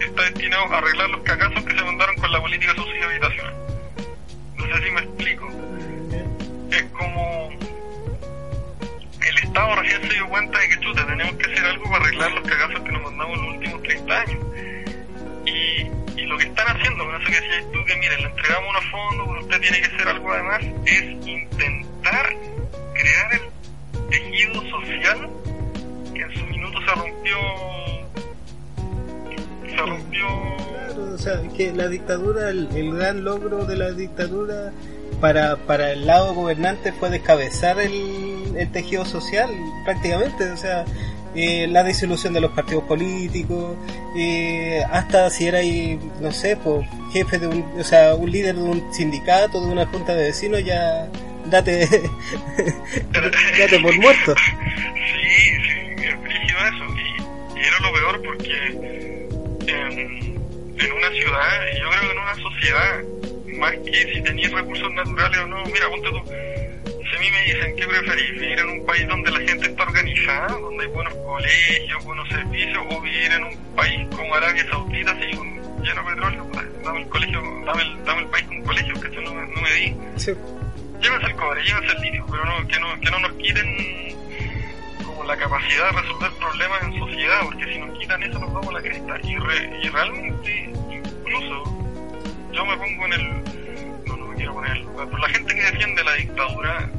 está 0.00 0.22
destinado 0.22 0.64
a 0.72 0.78
arreglar 0.78 1.10
los 1.10 1.20
cagazos 1.22 1.62
que 1.62 1.76
se 1.76 1.84
mandaron 1.84 2.16
con 2.16 2.32
la 2.32 2.40
política 2.40 2.72
de 2.72 2.78
subsidio 2.78 3.04
habitacional. 3.04 3.54
No 4.56 4.66
sé 4.66 4.84
si 4.84 4.90
me 4.90 5.00
explico. 5.00 5.48
Es 6.70 6.82
como 6.84 7.50
el 9.28 9.38
Estado 9.42 9.76
recién 9.76 10.02
se 10.02 10.14
dio 10.14 10.28
cuenta 10.28 10.58
de 10.58 10.68
que 10.68 10.80
chuta, 10.80 11.06
tenemos 11.06 11.34
que 11.34 11.52
hacer 11.52 11.64
algo 11.66 11.84
para 11.84 12.04
arreglar 12.04 12.32
los 12.32 12.48
cagazos 12.48 12.80
que 12.80 12.92
nos 12.92 13.02
mandamos 13.02 13.38
en 13.38 13.44
los 13.44 13.54
últimos 13.56 13.82
30 13.82 14.20
años. 14.20 14.38
Y, 15.46 16.07
y 16.18 16.26
lo 16.26 16.36
que 16.36 16.44
están 16.44 16.66
haciendo, 16.76 17.04
con 17.04 17.14
eso 17.14 17.30
que 17.30 17.40
decías 17.40 17.64
tú, 17.72 17.84
que 17.84 17.96
miren, 17.96 18.20
le 18.20 18.28
entregamos 18.28 18.70
unos 18.70 18.84
fondos, 18.90 19.26
pero 19.28 19.40
usted 19.40 19.60
tiene 19.60 19.80
que 19.80 19.94
hacer 19.94 20.08
algo 20.08 20.32
además, 20.32 20.60
es 20.86 21.02
intentar 21.26 22.36
crear 22.94 23.32
el 23.34 24.08
tejido 24.10 24.62
social 24.68 25.30
que 26.12 26.20
en 26.20 26.34
su 26.34 26.44
minuto 26.46 26.78
se 26.80 26.94
rompió. 26.94 27.36
Se 29.68 29.76
rompió. 29.76 30.26
Claro, 30.70 31.14
o 31.14 31.18
sea, 31.18 31.40
que 31.56 31.72
la 31.72 31.88
dictadura, 31.88 32.50
el, 32.50 32.96
gran 32.96 33.22
logro 33.22 33.64
de 33.64 33.76
la 33.76 33.92
dictadura 33.92 34.72
para, 35.20 35.56
para 35.56 35.92
el 35.92 36.06
lado 36.06 36.34
gobernante 36.34 36.92
fue 36.92 37.10
descabezar 37.10 37.78
el, 37.78 38.56
el 38.56 38.72
tejido 38.72 39.04
social 39.04 39.50
prácticamente, 39.84 40.50
o 40.50 40.56
sea, 40.56 40.84
eh, 41.38 41.68
la 41.68 41.84
disolución 41.84 42.34
de 42.34 42.40
los 42.40 42.50
partidos 42.50 42.82
políticos, 42.82 43.76
eh, 44.16 44.82
hasta 44.90 45.30
si 45.30 45.46
era, 45.46 45.60
no 46.20 46.32
sé, 46.32 46.56
pues, 46.56 46.84
jefe 47.12 47.38
de 47.38 47.46
un, 47.46 47.62
o 47.78 47.84
sea, 47.84 48.16
un 48.16 48.28
líder 48.28 48.56
de 48.56 48.62
un 48.62 48.92
sindicato, 48.92 49.64
de 49.64 49.70
una 49.70 49.86
junta 49.86 50.16
de 50.16 50.24
vecinos, 50.24 50.64
ya 50.64 51.08
date, 51.46 51.86
date 53.58 53.80
por 53.80 53.96
muerto. 54.00 54.34
Sí, 55.08 55.54
sí, 55.64 56.04
es 56.04 56.22
brígido 56.22 56.58
eso. 56.58 56.84
Y, 56.96 57.58
y 57.58 57.62
era 57.62 57.78
lo 57.80 57.92
peor 57.92 58.22
porque 58.22 59.26
en, 59.66 59.98
en 60.78 60.92
una 60.92 61.10
ciudad, 61.10 61.66
y 61.72 61.80
yo 61.80 61.88
creo 61.88 62.00
que 62.00 62.10
en 62.10 62.18
una 62.18 62.34
sociedad, 62.34 63.58
más 63.58 63.72
que 63.84 64.14
si 64.14 64.22
tenías 64.22 64.50
recursos 64.52 64.92
naturales 64.92 65.38
o 65.38 65.46
no, 65.46 65.64
mira, 65.66 65.88
ponte 65.88 66.08
tú. 66.10 66.57
A 67.18 67.20
mí 67.20 67.30
me 67.32 67.42
dicen 67.52 67.74
que 67.74 67.84
preferís 67.84 68.30
vivir 68.32 68.60
en 68.60 68.68
un 68.68 68.86
país 68.86 69.08
donde 69.08 69.30
la 69.32 69.40
gente 69.40 69.66
está 69.66 69.82
organizada, 69.82 70.46
donde 70.56 70.84
hay 70.84 70.90
buenos 70.92 71.12
colegios, 71.16 72.04
buenos 72.04 72.28
servicios, 72.28 72.84
o 72.90 73.00
vivir 73.00 73.32
en 73.32 73.42
un 73.42 73.56
país 73.74 74.06
como 74.14 74.34
Arabia 74.36 74.64
Saudita, 74.70 75.10
así 75.10 75.36
con 75.36 75.48
lleno 75.82 76.02
de 76.04 76.14
petróleo, 76.14 76.50
dame 76.84 77.00
el 77.02 77.08
colegio, 77.08 77.42
dame 77.66 77.82
el, 77.82 78.04
dame 78.04 78.22
el 78.22 78.28
país 78.28 78.46
con 78.46 78.62
colegio, 78.62 79.00
que 79.00 79.08
no, 79.20 79.34
me- 79.34 79.46
no 79.52 79.60
me 79.62 79.72
di. 79.72 79.96
Sí. 80.16 80.32
Llévense 81.02 81.26
el 81.26 81.34
cobre, 81.34 81.62
llévense 81.64 81.96
el 81.96 82.02
litio, 82.02 82.24
pero 82.30 82.44
no, 82.44 82.68
que, 82.68 82.78
no, 82.80 83.00
que 83.00 83.10
no 83.10 83.18
nos 83.18 83.32
quiten 83.32 84.16
como 85.04 85.24
la 85.24 85.36
capacidad 85.36 85.90
de 85.92 86.00
resolver 86.00 86.30
problemas 86.38 86.82
en 86.84 86.98
sociedad, 87.00 87.40
porque 87.44 87.64
si 87.72 87.78
nos 87.80 87.98
quitan 87.98 88.22
eso 88.22 88.38
nos 88.38 88.52
vamos 88.52 88.68
a 88.68 88.72
la 88.74 88.80
cresta. 88.82 89.18
Y, 89.24 89.36
re- 89.36 89.80
y 89.82 89.88
realmente, 89.88 90.70
incluso, 90.88 91.64
yo 92.52 92.64
me 92.64 92.76
pongo 92.76 93.06
en 93.06 93.12
el... 93.12 93.28
No, 94.06 94.16
no 94.16 94.26
me 94.28 94.36
quiero 94.36 94.54
poner 94.54 94.70
en 94.70 94.76
el 94.78 94.82
lugar, 94.84 95.06
pero 95.06 95.18
la 95.18 95.28
gente 95.30 95.54
que 95.54 95.62
defiende 95.62 96.04
la 96.04 96.14
dictadura, 96.14 96.90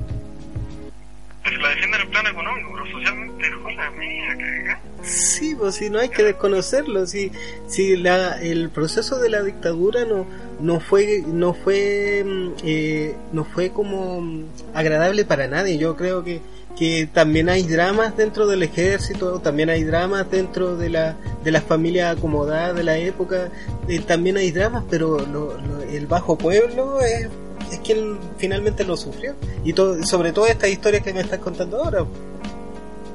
pues 1.44 1.58
la 1.60 1.70
defiende 1.70 1.98
en 1.98 2.04
el 2.04 2.10
plano 2.10 2.30
económico, 2.30 2.70
pero 2.74 2.92
socialmente 2.92 3.50
dejó 3.50 3.70
la 3.72 3.92
media 3.92 4.38
cagada. 4.38 4.82
Sí, 5.04 5.56
pues 5.56 5.76
si 5.76 5.90
no 5.90 6.00
hay 6.00 6.10
que 6.10 6.24
desconocerlo, 6.24 7.06
si, 7.08 7.32
si 7.68 7.96
la, 7.96 8.42
el 8.42 8.70
proceso 8.70 9.18
de 9.20 9.30
la 9.30 9.42
dictadura 9.44 10.04
no, 10.06 10.26
no 10.60 10.80
fue, 10.82 11.24
no 11.26 11.54
fue, 11.54 12.24
mm, 12.26 12.50
eh, 12.64 13.16
no 13.32 13.46
fue 13.46 13.70
como 13.72 14.20
mm, 14.22 14.44
agradable 14.74 15.24
para 15.26 15.48
nadie. 15.48 15.78
Yo 15.78 15.96
creo 15.96 16.24
que, 16.26 16.42
que 16.78 17.08
también 17.12 17.48
hay 17.50 17.64
dramas 17.64 18.16
dentro 18.18 18.46
del 18.46 18.62
ejército, 18.64 19.40
también 19.40 19.70
hay 19.70 19.84
dramas 19.86 20.30
dentro 20.30 20.76
de 20.76 20.90
la, 20.90 21.16
de 21.44 21.52
las 21.52 21.64
familias 21.64 22.18
acomodadas 22.18 22.76
de 22.76 22.84
la 22.84 22.98
época, 22.98 23.50
eh, 23.88 24.00
también 24.00 24.36
hay 24.38 24.52
dramas, 24.52 24.84
pero 24.90 25.18
lo- 25.20 25.58
lo- 25.58 25.82
el 25.90 26.08
bajo 26.08 26.38
pueblo 26.38 27.00
es, 27.02 27.28
es 27.72 27.80
quien 27.80 28.20
finalmente 28.38 28.84
lo 28.84 28.98
sufrió. 28.98 29.36
Y 29.64 29.74
todo, 29.74 30.04
sobre 30.04 30.32
todo 30.32 30.48
estas 30.48 30.70
historias 30.70 31.04
que 31.04 31.14
me 31.14 31.22
estás 31.22 31.40
contando 31.40 31.84
ahora. 31.84 32.06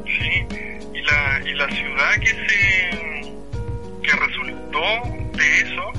Sí, 0.04 0.46
y 0.92 1.02
la, 1.02 1.42
y 1.44 1.54
la 1.54 1.68
ciudad 1.68 2.14
que 2.20 2.28
se 2.28 3.04
que 4.02 4.12
resultó 4.12 4.80
de 5.36 5.60
eso 5.60 5.92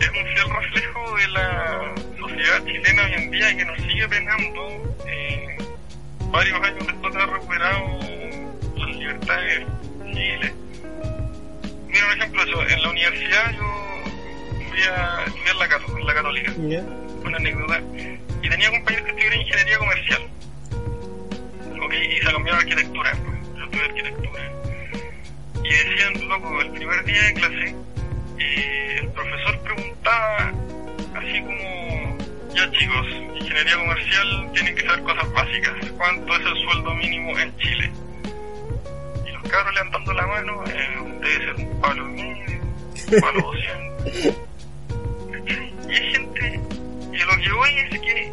es 0.00 0.08
un 0.08 0.26
fiel 0.34 0.50
reflejo 0.58 1.16
de 1.16 1.28
la 1.28 1.94
sociedad 2.18 2.64
chilena 2.64 3.04
hoy 3.04 3.12
en 3.22 3.30
día 3.30 3.50
y 3.50 3.56
que 3.56 3.64
nos 3.64 3.76
sigue 3.78 4.08
penando 4.08 4.94
eh, 5.06 5.58
varios 6.30 6.60
años 6.62 6.86
después 6.86 7.14
de 7.14 7.22
haber 7.22 7.34
recuperado 7.34 7.98
las 8.76 8.96
libertades 8.96 9.66
civiles. 10.02 10.52
Mira 11.88 12.06
un 12.06 12.20
ejemplo 12.20 12.44
de 12.44 12.50
eso, 12.50 12.68
en 12.68 12.82
la 12.82 12.90
universidad 12.90 13.52
yo 13.52 14.68
fui 14.68 14.80
a 14.82 15.24
estudiar 15.26 15.56
la, 15.56 16.04
la 16.04 16.14
católica. 16.14 16.52
Una 17.24 17.36
anécdota. 17.38 17.80
Y 18.42 18.48
tenía 18.48 18.70
compañeros 18.70 19.04
que 19.04 19.10
estudiaban 19.10 19.40
ingeniería 19.40 19.78
comercial. 19.78 20.22
Ok, 21.82 21.94
y 21.94 22.16
se 22.18 22.32
cambiaron 22.32 22.54
a 22.54 22.62
arquitectura. 22.62 23.12
Yo 23.56 23.64
estudié 23.64 23.84
arquitectura. 23.84 24.52
Y 25.64 25.68
decían, 25.68 26.28
loco, 26.28 26.60
el 26.60 26.70
primer 26.72 27.04
día 27.04 27.22
de 27.22 27.34
clase, 27.34 27.74
eh, 28.38 28.98
el 29.00 29.08
profesor 29.08 29.58
preguntaba, 29.60 30.52
así 31.14 31.40
como, 31.40 32.18
ya 32.54 32.70
chicos, 32.72 33.06
ingeniería 33.40 33.76
comercial 33.78 34.50
tienen 34.52 34.74
que 34.76 34.86
saber 34.86 35.02
cosas 35.04 35.32
básicas. 35.32 35.90
¿Cuánto 35.96 36.36
es 36.36 36.46
el 36.46 36.56
sueldo 36.64 36.94
mínimo 36.94 37.38
en 37.38 37.56
Chile? 37.56 37.90
Y 39.26 39.30
los 39.30 39.42
cabros 39.44 39.74
levantando 39.74 40.12
la 40.12 40.26
mano, 40.26 40.64
eh, 40.66 41.18
debe 41.22 41.44
ser 41.44 41.54
un 41.54 41.80
palo 41.80 42.04
medio, 42.04 42.60
un 42.60 43.20
palo 43.20 43.40
200. 43.40 44.44
Y 45.88 45.96
hay 45.96 46.12
gente, 46.12 46.60
y 47.14 47.18
lo 47.18 47.36
que 47.36 47.52
voy 47.52 47.78
es 47.78 48.00
que 48.00 48.32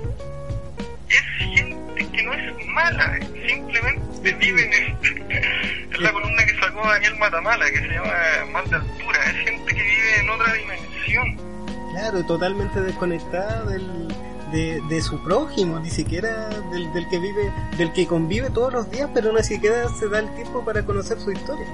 es 1.09 1.21
gente 1.37 2.07
que 2.07 2.23
no 2.23 2.33
es 2.33 2.65
mala, 2.67 3.19
simplemente 3.47 4.33
vive 4.33 4.63
en, 4.63 4.97
en 5.93 6.03
la 6.03 6.11
columna 6.11 6.45
que 6.45 6.57
sacó 6.59 6.87
Daniel 6.87 7.15
Matamala, 7.17 7.69
que 7.69 7.79
se 7.79 7.87
llama 7.87 8.13
Mal 8.51 8.69
de 8.69 8.75
Altura, 8.77 9.19
es 9.25 9.49
gente 9.49 9.75
que 9.75 9.83
vive 9.83 10.19
en 10.19 10.29
otra 10.29 10.53
dimensión. 10.53 11.37
Claro, 11.91 12.25
totalmente 12.25 12.81
desconectada 12.81 13.65
del, 13.65 14.07
de, 14.51 14.81
de 14.89 15.01
su 15.01 15.21
prójimo, 15.23 15.79
ni 15.79 15.89
siquiera 15.89 16.49
del, 16.71 16.91
del 16.93 17.07
que 17.09 17.19
vive, 17.19 17.51
del 17.77 17.91
que 17.93 18.07
convive 18.07 18.49
todos 18.49 18.73
los 18.73 18.89
días, 18.89 19.09
pero 19.13 19.31
ni 19.31 19.43
siquiera 19.43 19.89
se 19.89 20.07
da 20.09 20.19
el 20.19 20.33
tiempo 20.35 20.63
para 20.65 20.83
conocer 20.83 21.19
su 21.19 21.31
historia. 21.31 21.67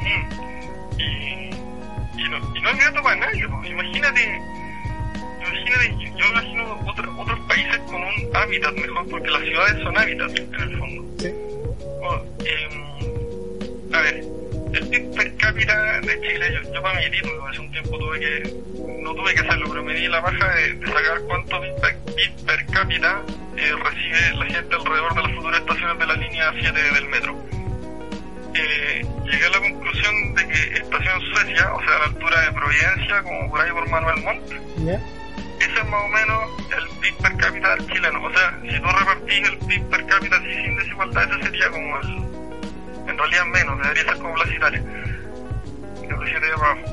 Mm. 0.00 1.00
Y, 1.00 1.50
y, 2.22 2.28
no, 2.28 2.56
y 2.56 2.60
no 2.60 2.70
es 2.70 2.78
grato 2.78 3.02
para 3.02 3.16
nadie, 3.16 3.46
pues. 3.48 3.70
imagínate, 3.70 4.40
imagínate, 5.48 5.90
yo, 6.04 6.18
yo 6.18 6.26
imagino 6.30 6.80
otro- 6.86 7.18
otros 7.20 7.40
países 7.48 7.78
con 7.86 7.96
un 8.02 8.36
hábitat 8.36 8.72
mejor, 8.74 9.08
porque 9.08 9.30
las 9.30 9.42
ciudades 9.42 9.82
son 9.82 9.98
hábitats 9.98 10.34
en 10.34 10.54
el 10.54 10.78
fondo. 10.78 11.04
Sí. 11.18 11.32
Oh, 12.02 12.22
em, 12.44 13.94
a 13.94 14.00
ver, 14.00 14.24
el 14.74 14.88
PIB 14.88 15.14
per 15.14 15.36
cápita 15.36 16.00
de 16.00 16.20
Chile, 16.20 16.46
yo, 16.62 16.72
yo 16.74 16.82
para 16.82 17.00
título 17.10 17.46
hace 17.46 17.60
un 17.60 17.70
tiempo 17.72 17.98
tuve 17.98 18.20
que, 18.20 18.54
no 19.02 19.14
tuve 19.14 19.34
que 19.34 19.40
hacerlo, 19.40 19.66
pero 19.70 19.82
me 19.84 19.94
di 19.94 20.08
la 20.08 20.20
baja 20.20 20.54
de, 20.54 20.74
de 20.74 20.86
sacar 20.86 21.20
cuánto 21.26 21.60
PIB 21.60 21.80
per, 21.80 21.96
PIB 22.14 22.46
per 22.46 22.66
cápita 22.66 23.22
eh, 23.56 23.72
recibe 23.82 24.36
la 24.38 24.44
gente 24.46 24.74
alrededor 24.74 25.14
de 25.14 25.22
las 25.22 25.32
futuras 25.32 25.60
estaciones 25.60 25.98
de 25.98 26.06
la 26.06 26.14
línea 26.14 26.52
7 26.60 26.82
del 26.92 27.06
metro. 27.08 27.36
Eh, 28.54 29.04
llegué 29.24 29.46
a 29.46 29.50
la 29.50 29.60
conclusión 29.60 30.34
de 30.34 30.48
que 30.48 30.78
Estación 30.78 31.20
Suecia, 31.32 31.74
o 31.74 31.80
sea, 31.84 31.94
a 31.96 31.98
la 31.98 32.04
altura 32.06 32.40
de 32.42 32.52
Providencia, 32.52 33.22
como 33.22 33.50
por 33.50 33.60
ahí 33.60 33.70
por 33.70 33.88
Manuel 33.90 34.22
Montt, 34.22 34.52
¿Ya? 34.78 35.00
Ese 35.60 35.80
es 35.80 35.88
más 35.88 36.04
o 36.04 36.08
menos 36.08 36.50
el 36.76 36.88
PIB 37.00 37.16
per 37.22 37.36
cápita 37.36 37.76
del 37.76 37.86
chileno. 37.86 38.24
O 38.24 38.30
sea, 38.30 38.58
si 38.62 38.80
tú 38.80 38.86
repartís 38.86 39.48
el 39.48 39.58
PIB 39.58 39.88
per 39.88 40.06
cápita 40.06 40.40
sin 40.40 40.76
desigualdad, 40.76 41.32
ese 41.32 41.42
sería 41.42 41.70
como 41.70 42.00
el. 42.00 42.26
En 43.08 43.18
realidad 43.18 43.44
menos, 43.46 43.78
debería 43.78 44.04
ser 44.04 44.16
como 44.18 44.34
Plaza 44.34 44.54
Italia. 44.54 44.82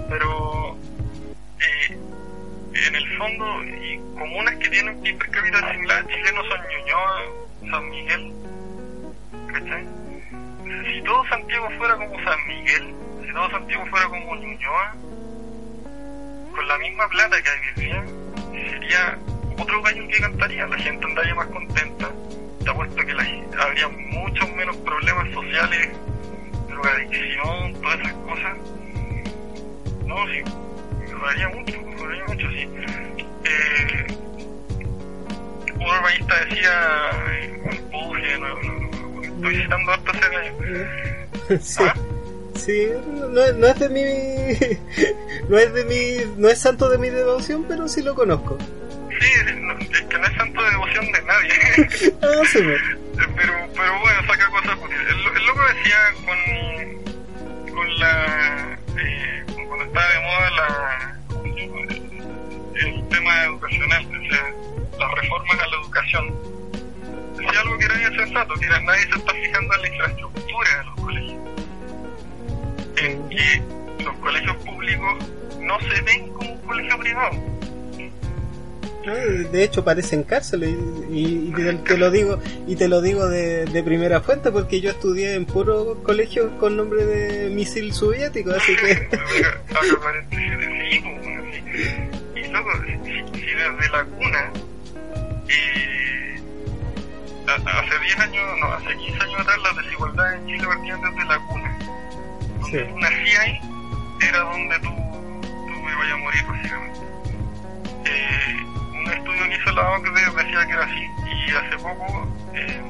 Pero. 0.10 0.78
eh, 1.60 1.98
en 2.88 2.96
el 2.96 3.18
fondo, 3.18 3.64
y 3.64 3.98
comunas 4.18 4.56
que 4.56 4.70
tienen 4.70 5.02
PIB 5.02 5.18
per 5.18 5.30
cápita 5.30 5.72
similar 5.72 6.04
a 6.04 6.08
chileno 6.08 6.42
son 6.46 6.62
Ñuñoa, 6.70 7.22
San 7.70 7.90
Miguel. 7.90 8.34
¿Cachai? 9.52 9.88
Si 10.86 11.02
todo 11.04 11.26
Santiago 11.28 11.70
fuera 11.78 11.96
como 11.96 12.24
San 12.24 12.48
Miguel, 12.48 12.96
si 13.26 13.34
todo 13.34 13.50
Santiago 13.52 13.86
fuera 13.88 14.06
como 14.08 14.36
Ñuñoa, 14.36 14.96
con 16.56 16.68
la 16.68 16.78
misma 16.78 17.08
plata 17.10 17.42
que 17.42 17.50
hay 17.50 18.00
hoy 18.00 18.23
sería 18.70 19.18
otro 19.58 19.82
gallo 19.82 20.08
que 20.08 20.20
cantaría, 20.20 20.68
la 20.68 20.78
gente 20.78 21.06
andaría 21.06 21.36
más 21.36 21.48
contenta, 21.48 22.12
te 22.64 22.70
apuesto 22.70 22.96
que 22.96 23.14
la, 23.14 23.24
habría 23.60 23.88
muchos 23.88 24.50
menos 24.56 24.76
problemas 24.78 25.34
sociales, 25.34 25.90
drogadicción, 26.68 27.74
todas 27.82 28.00
esas 28.00 28.14
cosas. 28.14 28.58
No, 30.06 30.16
sí, 30.28 30.44
mejoraría 31.00 31.50
mucho, 31.50 31.82
mejoraría 31.82 32.26
mucho, 32.26 32.50
sí. 32.50 32.70
Eh, 33.46 34.08
un 35.76 35.82
urbanista 35.82 36.46
decía, 36.46 37.10
no, 37.92 38.14
no, 38.40 38.62
no, 38.62 39.22
estoy 39.24 39.56
citando 39.62 39.92
harto 39.92 40.12
ese 40.12 40.30
gallo. 40.30 40.54
Sí. 41.62 41.84
¿Ah? 41.86 41.94
Sí, 42.56 42.88
no, 43.08 43.52
no 43.54 43.68
es 43.68 43.80
de 43.80 43.90
mi. 43.90 44.04
No 45.50 45.58
es 45.58 45.74
de 45.74 45.84
mi. 45.86 46.34
No 46.38 46.48
es 46.50 46.60
santo 46.60 46.88
de 46.90 46.98
mi 46.98 47.10
devoción, 47.10 47.66
pero 47.68 47.88
sí 47.90 48.02
lo 48.02 48.16
conozco. 48.16 48.58
Sí, 49.20 49.30
no, 49.60 49.74
es 49.80 50.02
que 50.04 50.18
no 50.18 50.26
es 50.26 50.34
santo 50.38 50.64
de 50.64 50.70
devoción 50.72 51.06
de 51.12 51.22
nadie. 51.24 52.14
Ah, 52.22 52.42
sí, 52.52 52.60
me- 52.62 52.78
pero, 53.36 53.54
pero 53.76 54.00
bueno, 54.00 54.22
saca 54.28 54.48
cosas 54.50 54.78
útiles. 54.82 55.08
El, 55.10 55.38
el 55.38 55.46
loco 55.46 55.62
decía 55.76 55.98
con, 56.26 57.76
con 57.76 58.00
la. 58.00 58.78
Eh, 58.98 59.44
cuando 59.68 59.86
estaba 59.86 60.08
de 60.10 60.20
moda 60.22 60.50
la, 60.52 61.18
el 62.76 63.08
tema 63.10 63.44
educacional, 63.46 64.06
o 64.06 64.30
sea, 64.30 64.54
las 65.00 65.12
reformas 65.22 65.60
a 65.60 65.68
la 65.68 65.76
educación. 65.82 66.36
Decía 67.38 67.60
algo 67.62 67.78
que 67.78 67.86
era 67.86 67.96
bien 67.96 68.16
sensato, 68.16 68.54
que 68.56 68.66
era, 68.66 68.80
nadie 68.82 69.02
se 69.04 69.18
está 69.18 69.34
fijando 69.34 69.76
en 69.76 69.82
la 69.82 69.88
infraestructura 69.90 70.78
de 70.78 70.84
los 70.86 70.96
colegios. 71.02 71.42
En 72.98 73.30
que 73.30 73.62
los 74.04 74.16
colegios 74.18 74.56
públicos 74.58 75.16
no 75.62 75.80
se 75.80 76.02
ven 76.02 76.28
como 76.34 76.52
un 76.54 76.58
colegio 76.62 77.00
privado. 77.00 77.54
Ah, 79.06 79.12
De 79.52 79.64
hecho, 79.66 79.84
parecen 79.84 80.24
cárceles 80.24 80.70
y, 81.12 81.50
y- 81.50 81.54
te, 81.54 81.74
te 81.74 81.98
lo 81.98 82.10
digo 82.10 82.40
y 82.68 82.76
te 82.78 82.88
lo 82.88 83.02
digo 83.02 83.28
de, 83.28 83.66
de 83.66 83.84
primera 83.84 84.22
fuente 84.22 84.50
porque 84.50 84.80
yo 84.80 84.92
estudié 84.92 85.34
en 85.34 85.46
puro 85.46 86.02
colegio 86.04 86.58
con 86.58 86.78
nombre 86.78 87.06
de 87.06 87.50
misil 87.50 87.94
soviético, 87.94 88.52
así 88.52 88.76
que. 88.78 89.10
Y 92.36 92.48
loco, 92.52 92.70
si, 92.86 92.92
desde 93.42 93.90
la 93.92 94.06
cuna, 94.06 94.52
eh, 95.50 96.40
a- 97.48 97.80
hace 97.80 98.00
10 98.06 98.20
años, 98.20 98.44
no, 98.62 98.68
hace 98.74 98.96
15 98.98 99.22
años 99.24 99.40
atrás 99.42 99.58
las 99.64 99.78
desigualdades 99.84 100.40
en 100.40 100.48
Chile 100.48 100.64
partían 100.68 101.02
desde 101.02 101.26
la 101.26 101.40
cuna. 101.48 101.78
Sí. 102.74 102.80
tú 102.90 103.00
nacías 103.00 103.40
ahí, 103.40 103.60
era 104.28 104.40
donde 104.40 104.80
tú, 104.80 104.90
tú 104.90 105.90
ibas 105.90 106.12
a 106.12 106.18
morir, 106.18 106.44
básicamente. 106.48 107.00
Eh, 108.06 108.56
un 109.00 109.12
estudio 109.14 109.44
que 109.50 109.56
hizo 109.56 109.72
la 109.72 109.92
OCDE 109.92 110.44
decía 110.44 110.66
que 110.68 110.74
era 110.74 110.84
así, 110.86 111.06
y 111.48 111.52
hace 111.56 111.78
poco, 111.78 112.28
eh, 112.56 112.82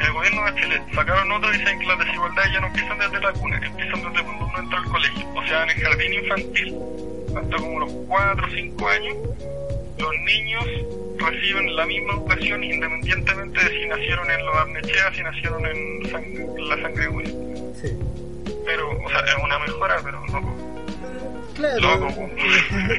el 0.00 0.12
gobierno 0.12 0.44
de 0.52 0.60
Chile 0.60 0.82
sacaron 0.94 1.32
otro 1.32 1.54
y 1.54 1.58
dicen 1.58 1.78
que 1.80 1.86
las 1.86 1.98
desigualdades 1.98 2.52
ya 2.52 2.60
no 2.60 2.66
empiezan 2.66 2.98
desde 2.98 3.20
la 3.20 3.32
cuna, 3.32 3.56
empiezan 3.64 4.02
desde 4.12 4.24
cuando 4.24 4.46
uno 4.46 4.58
entra 4.58 4.78
al 4.78 4.84
colegio. 4.84 5.28
O 5.34 5.46
sea, 5.46 5.62
en 5.64 5.70
el 5.70 5.76
jardín 5.82 6.12
infantil, 6.14 6.74
hasta 7.36 7.56
como 7.56 7.80
los 7.80 7.92
4 8.06 8.46
o 8.46 8.50
5 8.50 8.88
años, 8.88 9.16
los 9.98 10.12
niños 10.26 10.64
reciben 11.18 11.74
la 11.74 11.86
misma 11.86 12.12
educación 12.12 12.62
independientemente 12.62 13.64
de 13.64 13.70
si 13.70 13.88
nacieron 13.88 14.30
en 14.30 14.44
los 14.44 14.56
Arnechea, 14.56 15.14
si 15.14 15.22
nacieron 15.22 15.64
en, 15.64 16.02
sang- 16.02 16.68
la 16.68 16.82
sangre 16.82 17.06
Güey. 17.06 17.26
sí. 17.80 17.98
Pero, 18.66 18.90
o 18.90 19.08
sea, 19.08 19.20
es 19.20 19.34
una 19.42 19.58
mejora, 19.60 19.96
pero 20.04 20.20
no. 20.26 20.66
Claro, 21.54 21.80
Loco, 21.80 22.08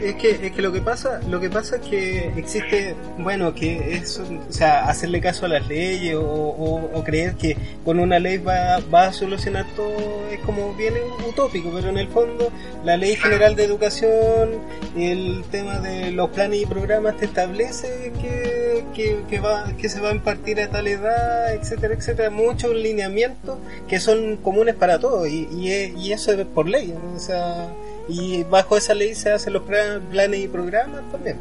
es 0.02 0.16
que, 0.16 0.32
es 0.48 0.52
que 0.52 0.62
lo 0.64 0.72
que 0.72 0.82
pasa, 0.82 1.20
lo 1.30 1.40
que 1.40 1.48
pasa 1.48 1.76
es 1.76 1.82
que 1.84 2.32
existe, 2.38 2.96
bueno, 3.20 3.54
que 3.54 3.94
es, 3.94 4.18
o 4.18 4.52
sea, 4.52 4.86
hacerle 4.90 5.22
caso 5.22 5.46
a 5.46 5.50
las 5.50 5.68
leyes 5.68 6.16
o, 6.16 6.22
o- 6.24 6.90
o 6.92 7.04
creer 7.04 7.36
que 7.36 7.56
con 7.86 8.00
una 8.00 8.18
ley 8.18 8.40
va, 8.40 8.80
va 8.92 9.06
a 9.08 9.14
solucionar 9.14 9.64
todo 9.76 10.26
es 10.32 10.40
como 10.40 10.74
bien 10.74 10.96
utópico, 11.30 11.70
pero 11.72 11.90
en 11.90 12.00
el 12.00 12.08
fondo 12.08 12.52
la 12.84 12.98
ley 12.98 13.16
general 13.16 13.56
de 13.56 13.64
educación, 13.66 14.50
el 14.98 15.44
tema 15.52 15.78
de 15.78 16.10
los 16.12 16.32
planes 16.32 16.60
y 16.62 16.66
programas 16.66 17.16
te 17.18 17.26
establece 17.26 18.12
que, 18.20 18.47
que, 18.96 19.20
que 19.30 19.40
va, 19.40 19.72
que 19.78 19.90
se 19.90 20.00
va 20.00 20.10
a 20.10 20.14
impartir 20.14 20.60
a 20.62 20.70
tal 20.70 20.88
edad, 20.88 21.54
etcétera, 21.54 21.94
etcétera, 21.94 22.30
muchos 22.30 22.74
lineamientos 22.74 23.58
que 23.88 24.00
son 24.00 24.38
comunes 24.38 24.76
para 24.76 25.00
todos 25.00 25.28
y, 25.28 25.48
y, 25.52 25.94
y 25.98 26.12
eso 26.14 26.32
es 26.34 26.46
por 26.46 26.68
ley, 26.68 26.88
¿no? 26.88 27.16
o 27.16 27.20
sea, 27.20 27.70
y 28.10 28.44
bajo 28.44 28.78
esa 28.78 28.94
ley 28.94 29.16
se 29.16 29.32
hacen 29.32 29.54
los 29.54 29.64
planes 29.64 30.40
y 30.40 30.48
programas 30.48 31.02
también. 31.12 31.38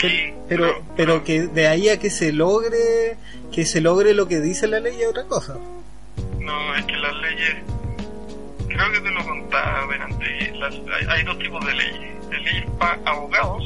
Sí, 0.00 0.32
Pero, 0.48 0.82
pero 0.96 1.22
que 1.24 1.42
de 1.46 1.68
ahí 1.68 1.88
a 1.88 1.98
que 1.98 2.10
se 2.10 2.32
logre, 2.32 3.16
que 3.52 3.64
se 3.64 3.80
logre 3.80 4.12
lo 4.14 4.26
que 4.28 4.40
dice 4.40 4.66
la 4.66 4.80
ley 4.80 5.00
es 5.00 5.08
otra 5.08 5.24
cosa. 5.24 5.56
No, 6.40 6.74
es 6.76 6.84
que 6.84 6.96
las 6.96 7.14
leyes, 7.16 7.54
creo 8.68 8.92
que 8.92 9.00
te 9.00 9.10
lo 9.10 9.24
contaba 9.24 9.86
delante, 9.90 10.52
las- 10.58 10.74
hay, 10.74 11.06
hay 11.08 11.24
dos 11.24 11.38
tipos 11.38 11.64
de 11.64 11.74
leyes. 11.74 12.28
De 12.28 12.38
leyes 12.38 12.64
para 12.78 12.98
abogados, 13.04 13.62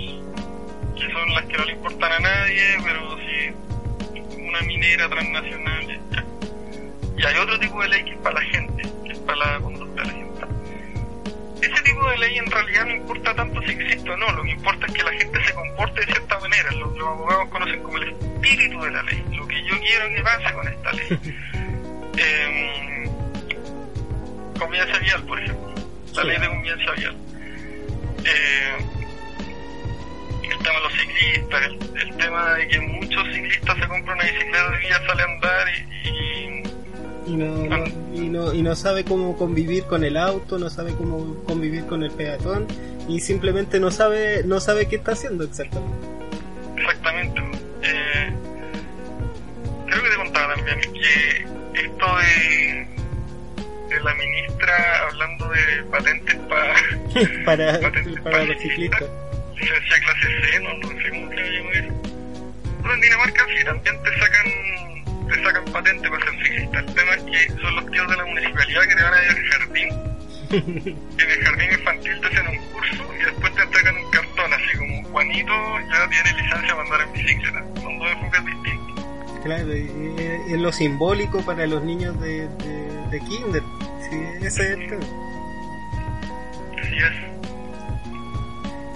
que 0.99 1.12
son 1.12 1.34
las 1.34 1.44
que 1.46 1.57
no 1.57 1.64
le 1.64 1.72
importan 1.72 2.12
a 2.12 2.18
nadie, 2.18 2.76
pero 2.84 3.16
si 3.18 4.38
una 4.40 4.61
minera 4.62 5.09
transnacional, 5.09 5.86
ya. 6.11 6.24
Y 7.16 7.24
hay 7.26 7.36
otro 7.38 7.59
tipo 7.59 7.82
de 7.82 7.88
ley 7.88 8.05
que 8.05 8.11
es 8.12 8.18
para 8.18 8.34
la 8.36 8.42
gente, 8.42 8.82
que 9.05 9.12
es 9.12 9.18
para 9.20 9.36
la 9.38 9.59
conducta 9.61 10.03
de 10.03 10.09
la 10.09 10.14
gente. 10.14 10.28
Ese 11.61 11.82
tipo 11.82 12.09
de 12.11 12.18
ley 12.18 12.38
en 12.38 12.46
realidad 12.51 12.86
no 12.86 12.94
importa 12.94 13.34
tanto 13.34 13.61
si 13.62 13.70
existe 13.72 14.09
o 14.11 14.16
no, 14.16 14.30
lo 14.32 14.42
que 14.44 14.51
importa 14.53 14.86
es 14.86 14.92
que 14.92 15.03
la 15.03 15.12
gente 15.12 15.44
se 15.44 15.53
comporte 15.55 16.01
de 16.01 16.07
cierta 16.07 16.38
manera. 16.38 16.70
Lo 16.72 16.92
que 16.92 16.99
los 17.01 17.09
abogados 17.09 17.49
conocen 17.49 17.82
como 17.82 17.99
el 17.99 18.09
espíritu 18.11 18.80
de 18.80 18.90
la 18.92 19.03
ley, 19.03 19.24
lo 19.32 19.46
que 19.49 19.62
yo 19.64 19.74
quiero 19.80 20.09
que 20.14 20.22
pase 20.22 20.55
con 20.55 20.68
esta 20.68 20.92
ley. 20.92 21.07
eh, 22.18 23.11
convivencia 24.59 24.99
vial, 25.01 25.22
por 25.24 25.40
ejemplo. 25.40 25.74
La 26.14 26.22
Sí. 26.22 26.28
ley 26.28 26.38
de 26.38 26.49
convivencia 26.49 26.92
vial. 26.92 27.16
Eh, 28.24 28.86
el 30.51 30.59
tema 30.59 30.74
de 30.76 30.80
los 30.80 30.92
ciclistas, 30.92 31.62
el, 31.66 32.09
el 32.09 32.16
tema 32.16 32.55
de 32.55 32.68
que 32.68 32.80
muchos 32.80 33.24
ciclistas 33.34 33.76
se 33.76 33.88
compran 33.88 34.16
una 34.18 34.24
bicicleta 34.24 34.82
y 34.82 34.88
ya 34.88 35.07
sale 35.07 35.22
a 35.22 35.24
andar 35.26 35.68
y, 35.68 36.09
y 36.09 37.32
Y 37.32 37.36
no, 37.36 37.84
y 38.14 38.28
no, 38.28 38.55
y 38.55 38.62
no 38.62 38.74
sabe 38.74 39.05
cómo 39.05 39.36
convivir 39.36 39.84
con 39.84 40.05
el 40.05 40.16
auto, 40.16 40.59
no 40.59 40.70
sabe 40.70 40.94
cómo 40.94 41.42
convivir 41.44 41.84
con 41.86 42.03
el 42.03 42.11
peatón 42.11 42.66
y 43.09 43.20
simplemente 43.20 43.80
no 43.80 43.90
sabe, 43.90 44.42
no 44.44 44.61
sabe 44.61 44.86
qué 44.86 44.96
está 44.96 45.12
haciendo 45.12 45.44
exactamente. 45.44 46.07
Exactamente. 46.76 47.40
Eh, 47.82 48.32
creo 49.86 50.03
que 50.03 50.11
te 50.11 50.16
contaba 50.16 50.55
también 50.55 50.80
que 50.80 51.80
esto 51.80 52.07
de, 52.16 52.86
de 53.88 54.01
la 54.03 54.14
ministra 54.14 55.09
hablando 55.09 55.49
de 55.49 55.82
patentes 55.90 56.36
para 57.44 57.80
para, 58.24 58.44
los 58.44 58.61
ciclistas. 58.61 59.09
Licencia 59.61 60.00
clase 60.00 60.26
C, 60.40 60.61
no, 60.61 60.74
no 60.78 60.88
sé 60.88 61.11
cómo 61.11 61.30
se 61.30 61.36
llama 61.36 61.70
eso. 61.72 61.92
Bueno, 62.80 62.94
en 62.94 63.00
Dinamarca 63.00 63.46
sí, 63.56 63.64
también 63.64 64.02
te 64.02 64.18
sacan, 64.18 65.28
te 65.28 65.42
sacan 65.42 65.64
patente 65.66 66.11
para 66.11 66.24
ser 66.24 66.42
ciclista. 66.42 66.78
El 66.78 66.94
tema 66.94 67.14
es 67.14 67.22
que 67.24 67.61
son 67.61 67.74
los 67.76 67.90
tíos 67.90 68.09
de 68.09 68.16
la 68.16 68.24
municipalidad 68.24 68.82
que 68.82 68.94
te 68.94 69.02
van 69.02 69.14
a 69.14 69.22
ir 69.22 69.30
al 69.30 69.44
jardín. 69.50 69.88
en 71.18 71.30
el 71.30 71.44
jardín 71.44 71.72
infantil 71.72 72.20
te 72.20 72.26
hacen 72.26 72.48
un 72.48 72.56
curso 72.72 73.14
y 73.14 73.24
después 73.24 73.54
te 73.54 73.62
entregan 73.62 73.96
un 73.96 74.11
cartón, 74.11 74.52
así 74.54 74.78
como 74.78 75.04
Juanito 75.11 75.52
ya 75.92 76.09
tiene 76.09 76.42
licencia 76.42 76.74
para 76.74 76.82
andar 76.82 77.00
en 77.02 77.12
bicicleta. 77.12 77.64
Son 77.82 77.98
dos 77.98 78.11
enfoques 78.11 78.44
distintos. 78.46 79.04
Claro, 79.44 79.72
es 79.72 80.59
lo 80.61 80.72
simbólico 80.72 81.42
para 81.42 81.66
los 81.66 81.82
niños 81.84 82.18
de, 82.20 82.48
de, 82.48 83.09
de 83.11 83.20
kinder. 83.20 83.62
Sí, 84.11 84.46
ese 84.46 84.62
es 84.62 84.70
el 84.70 84.88
tema. 84.88 85.04
Así 86.80 86.96
es. 86.96 87.38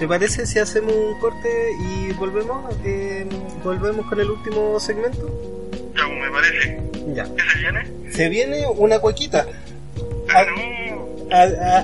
¿Te 0.02 0.08
parece 0.08 0.46
si 0.46 0.58
hacemos 0.58 0.92
un 0.92 1.16
corte 1.20 1.48
y 1.78 2.12
volvemos? 2.14 2.74
Eh, 2.84 3.24
volvemos 3.62 4.04
con 4.06 4.18
el 4.18 4.28
último 4.32 4.80
segmento. 4.80 5.70
Ya, 5.94 6.06
pues, 6.08 6.18
me 6.18 6.28
parece. 6.28 6.80
Ya. 7.14 7.24
¿Qué 7.24 7.42
se 7.52 7.58
viene? 7.60 8.10
Se 8.10 8.28
viene 8.28 8.66
una 8.66 8.98
cuequita. 8.98 9.46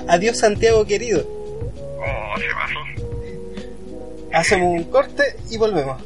Adiós 0.09 0.37
Santiago 0.37 0.85
querido. 0.85 1.23
Oh, 1.97 2.37
se 2.37 2.47
pasó. 2.53 2.79
Hacemos 4.33 4.67
un 4.67 4.83
corte 4.91 5.37
y 5.49 5.55
volvemos. 5.55 6.03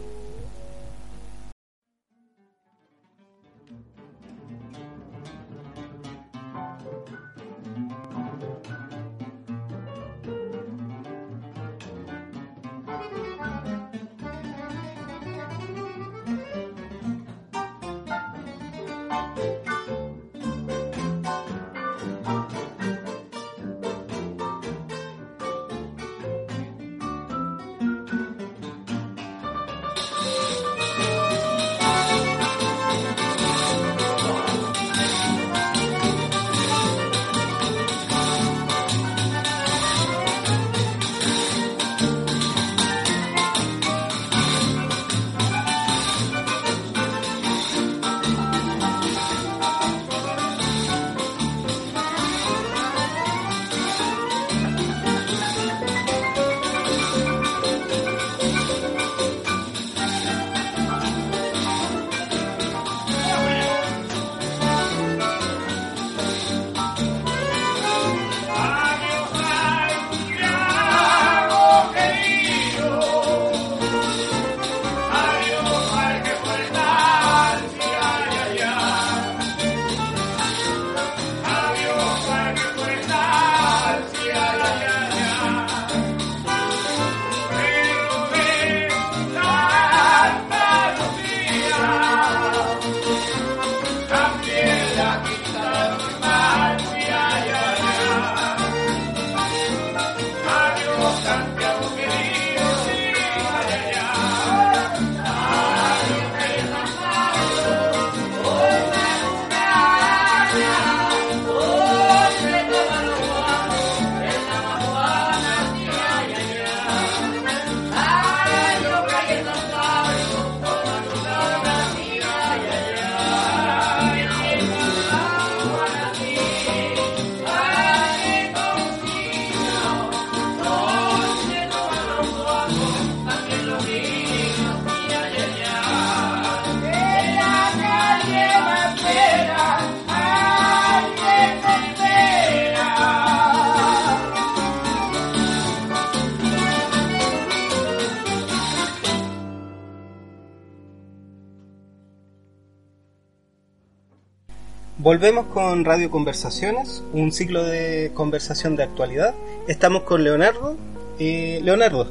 Radio 155.85 156.09
Conversaciones, 156.09 157.03
un 157.13 157.31
ciclo 157.31 157.63
de 157.63 158.11
conversación 158.13 158.75
de 158.75 158.83
actualidad. 158.83 159.33
Estamos 159.67 160.03
con 160.03 160.23
Leonardo. 160.23 160.75
Eh, 161.19 161.59
Leonardo. 161.63 162.07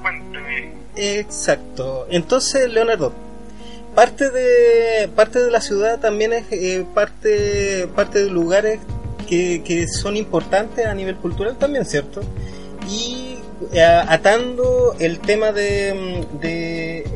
Cuénteme. 0.00 0.72
Exacto. 0.96 2.06
Entonces, 2.10 2.70
Leonardo, 2.70 3.12
parte 3.94 4.30
de 4.30 5.08
parte 5.08 5.40
de 5.42 5.50
la 5.50 5.60
ciudad 5.60 5.98
también 6.00 6.32
es 6.32 6.44
eh, 6.50 6.84
parte 6.94 7.88
parte 7.94 8.24
de 8.24 8.30
lugares 8.30 8.80
que, 9.28 9.62
que 9.64 9.86
son 9.88 10.16
importantes 10.16 10.86
a 10.86 10.94
nivel 10.94 11.16
cultural 11.16 11.56
también, 11.56 11.84
¿cierto? 11.84 12.20
Y 12.88 13.38
eh, 13.72 13.82
atando 13.82 14.94
el 14.98 15.18
tema 15.18 15.52
de, 15.52 16.24
de 16.40 16.67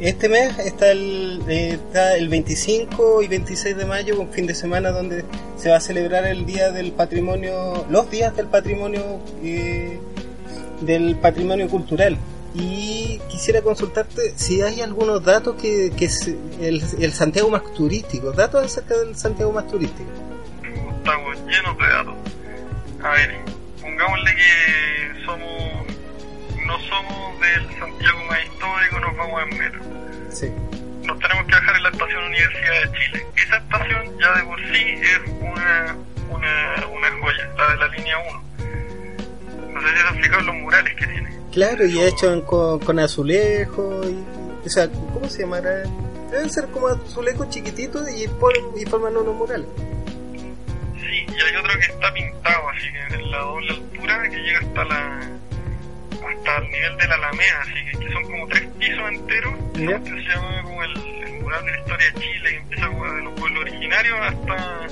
este 0.03 0.29
mes 0.29 0.59
está 0.59 0.91
el, 0.91 1.43
eh, 1.49 1.75
está 1.75 2.17
el 2.17 2.29
25 2.29 3.23
y 3.23 3.29
26 3.29 3.77
de 3.77 3.85
mayo, 3.87 4.21
un 4.21 4.31
fin 4.31 4.47
de 4.47 4.55
semana 4.55 4.91
donde 4.91 5.25
se 5.57 5.71
va 5.71 5.77
a 5.77 5.81
celebrar 5.81 6.27
el 6.27 6.45
día 6.45 6.73
del 6.73 6.91
patrimonio, 6.91 7.87
los 7.89 8.11
días 8.11 8.35
del 8.37 8.49
patrimonio 8.49 9.21
eh, 9.45 10.01
del 10.81 11.15
patrimonio 11.17 11.69
cultural. 11.69 12.19
Y 12.53 13.21
quisiera 13.29 13.63
consultarte 13.63 14.35
si 14.37 14.61
hay 14.61 14.81
algunos 14.81 15.25
datos 15.25 15.55
que, 15.55 15.93
que 15.97 16.11
el 16.61 17.13
Santiago 17.13 17.49
más 17.49 17.63
turístico, 17.73 18.33
datos 18.33 18.67
acerca 18.67 18.99
del 18.99 19.17
Santiago 19.17 19.53
más 19.53 19.69
turístico. 19.69 20.11
Estamos 20.99 21.37
llenos 21.47 21.79
de 21.79 21.89
datos. 21.89 22.15
A 23.05 23.11
ver, 23.13 23.39
pongámosle 23.81 24.31
que 24.35 25.25
somos 25.25 25.92
no 26.73 26.81
somos 26.89 27.41
del 27.41 27.79
Santiago 27.79 28.25
más 28.25 28.45
histórico, 28.45 29.01
nos 29.01 29.17
vamos 29.17 29.43
en 29.43 29.59
metro. 29.59 29.81
Sí. 30.31 30.51
Nos 31.05 31.19
tenemos 31.19 31.45
que 31.45 31.53
bajar 31.53 31.77
en 31.77 31.83
la 31.83 31.89
estación 31.91 32.25
Universidad 32.25 32.81
de 32.81 32.99
Chile. 32.99 33.27
Esa 33.37 33.57
estación 33.59 34.19
ya 34.19 34.33
de 34.39 34.45
por 34.45 34.61
sí 34.61 34.85
es 35.03 35.21
una, 35.41 35.97
una, 36.31 36.87
una 36.87 37.11
joya, 37.21 37.51
la 37.59 37.71
de 37.73 37.77
la 37.77 37.89
línea 37.89 38.19
1. 38.19 38.43
No 39.73 39.81
sé 39.83 39.89
si 39.89 39.97
se 40.01 40.09
han 40.09 40.23
fijado 40.23 40.43
los 40.43 40.55
murales 40.55 40.95
que 40.95 41.07
tiene. 41.07 41.39
Claro, 41.53 41.85
y 41.85 42.01
hecho 42.01 42.45
con, 42.47 42.79
con 42.79 42.99
azulejo, 42.99 44.01
y, 44.05 44.67
o 44.67 44.71
sea, 44.71 44.89
¿cómo 45.13 45.29
se 45.29 45.43
llamará? 45.43 45.83
Deben 46.31 46.49
ser 46.49 46.69
como 46.69 46.89
azulejos 46.89 47.51
chiquititos 47.51 48.09
y, 48.11 48.25
y 48.25 48.87
forman 48.87 49.15
unos 49.15 49.35
murales. 49.35 49.67
Sí, 50.99 51.27
y 51.29 51.43
hay 51.43 51.57
otro 51.57 51.79
que 51.79 51.93
está 51.93 52.15
pintado, 52.15 52.69
así 52.71 52.91
que 52.91 53.15
en 53.15 53.31
la 53.31 53.39
doble 53.39 53.71
altura 53.73 54.23
que 54.31 54.37
llega 54.37 54.61
hasta 54.61 54.85
la 54.85 55.21
hasta 56.29 56.59
el 56.59 56.71
nivel 56.71 56.97
de 56.97 57.09
la 57.09 57.15
Alameda, 57.15 57.61
así 57.61 57.99
que, 57.99 58.13
son 58.13 58.23
como 58.25 58.47
tres 58.49 58.69
pisos 58.79 59.11
enteros. 59.11 59.55
Se 59.75 59.83
llama 59.83 60.63
como 60.63 60.85
el, 60.85 60.97
el 60.97 61.33
mural 61.41 61.65
de 61.65 61.71
la 61.73 61.79
historia 61.79 62.07
de 62.13 62.21
Chile, 62.21 62.51
que 62.51 62.57
empieza 62.57 62.87
como 62.89 63.13
de 63.13 63.23
los 63.23 63.41
pueblos 63.41 63.61
originarios 63.63 64.19
hasta 64.21 64.87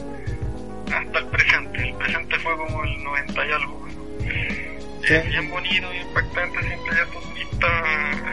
hasta 0.95 1.19
el 1.19 1.27
presente. 1.27 1.89
El 1.89 1.95
presente 1.95 2.39
fue 2.39 2.57
como 2.57 2.85
el 2.85 3.05
90 3.05 3.47
y 3.47 3.53
algo. 3.53 3.89
Sí. 5.03 5.15
Es 5.15 5.29
bien 5.29 5.51
bonito 5.51 5.95
y 5.95 5.99
impactante, 5.99 6.63
siempre 6.63 6.95
hay 6.95 7.03
estos 7.03 7.23
turistas 7.25 7.71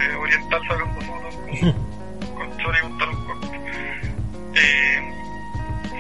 eh, 0.02 0.16
oriental 0.20 0.62
sacando 0.68 1.02
fotos 1.02 1.36
con, 1.36 2.36
con 2.36 2.58
chores 2.58 2.80
y 2.80 2.88
con 2.88 2.98
talco. 2.98 3.40
Eh, 4.56 5.14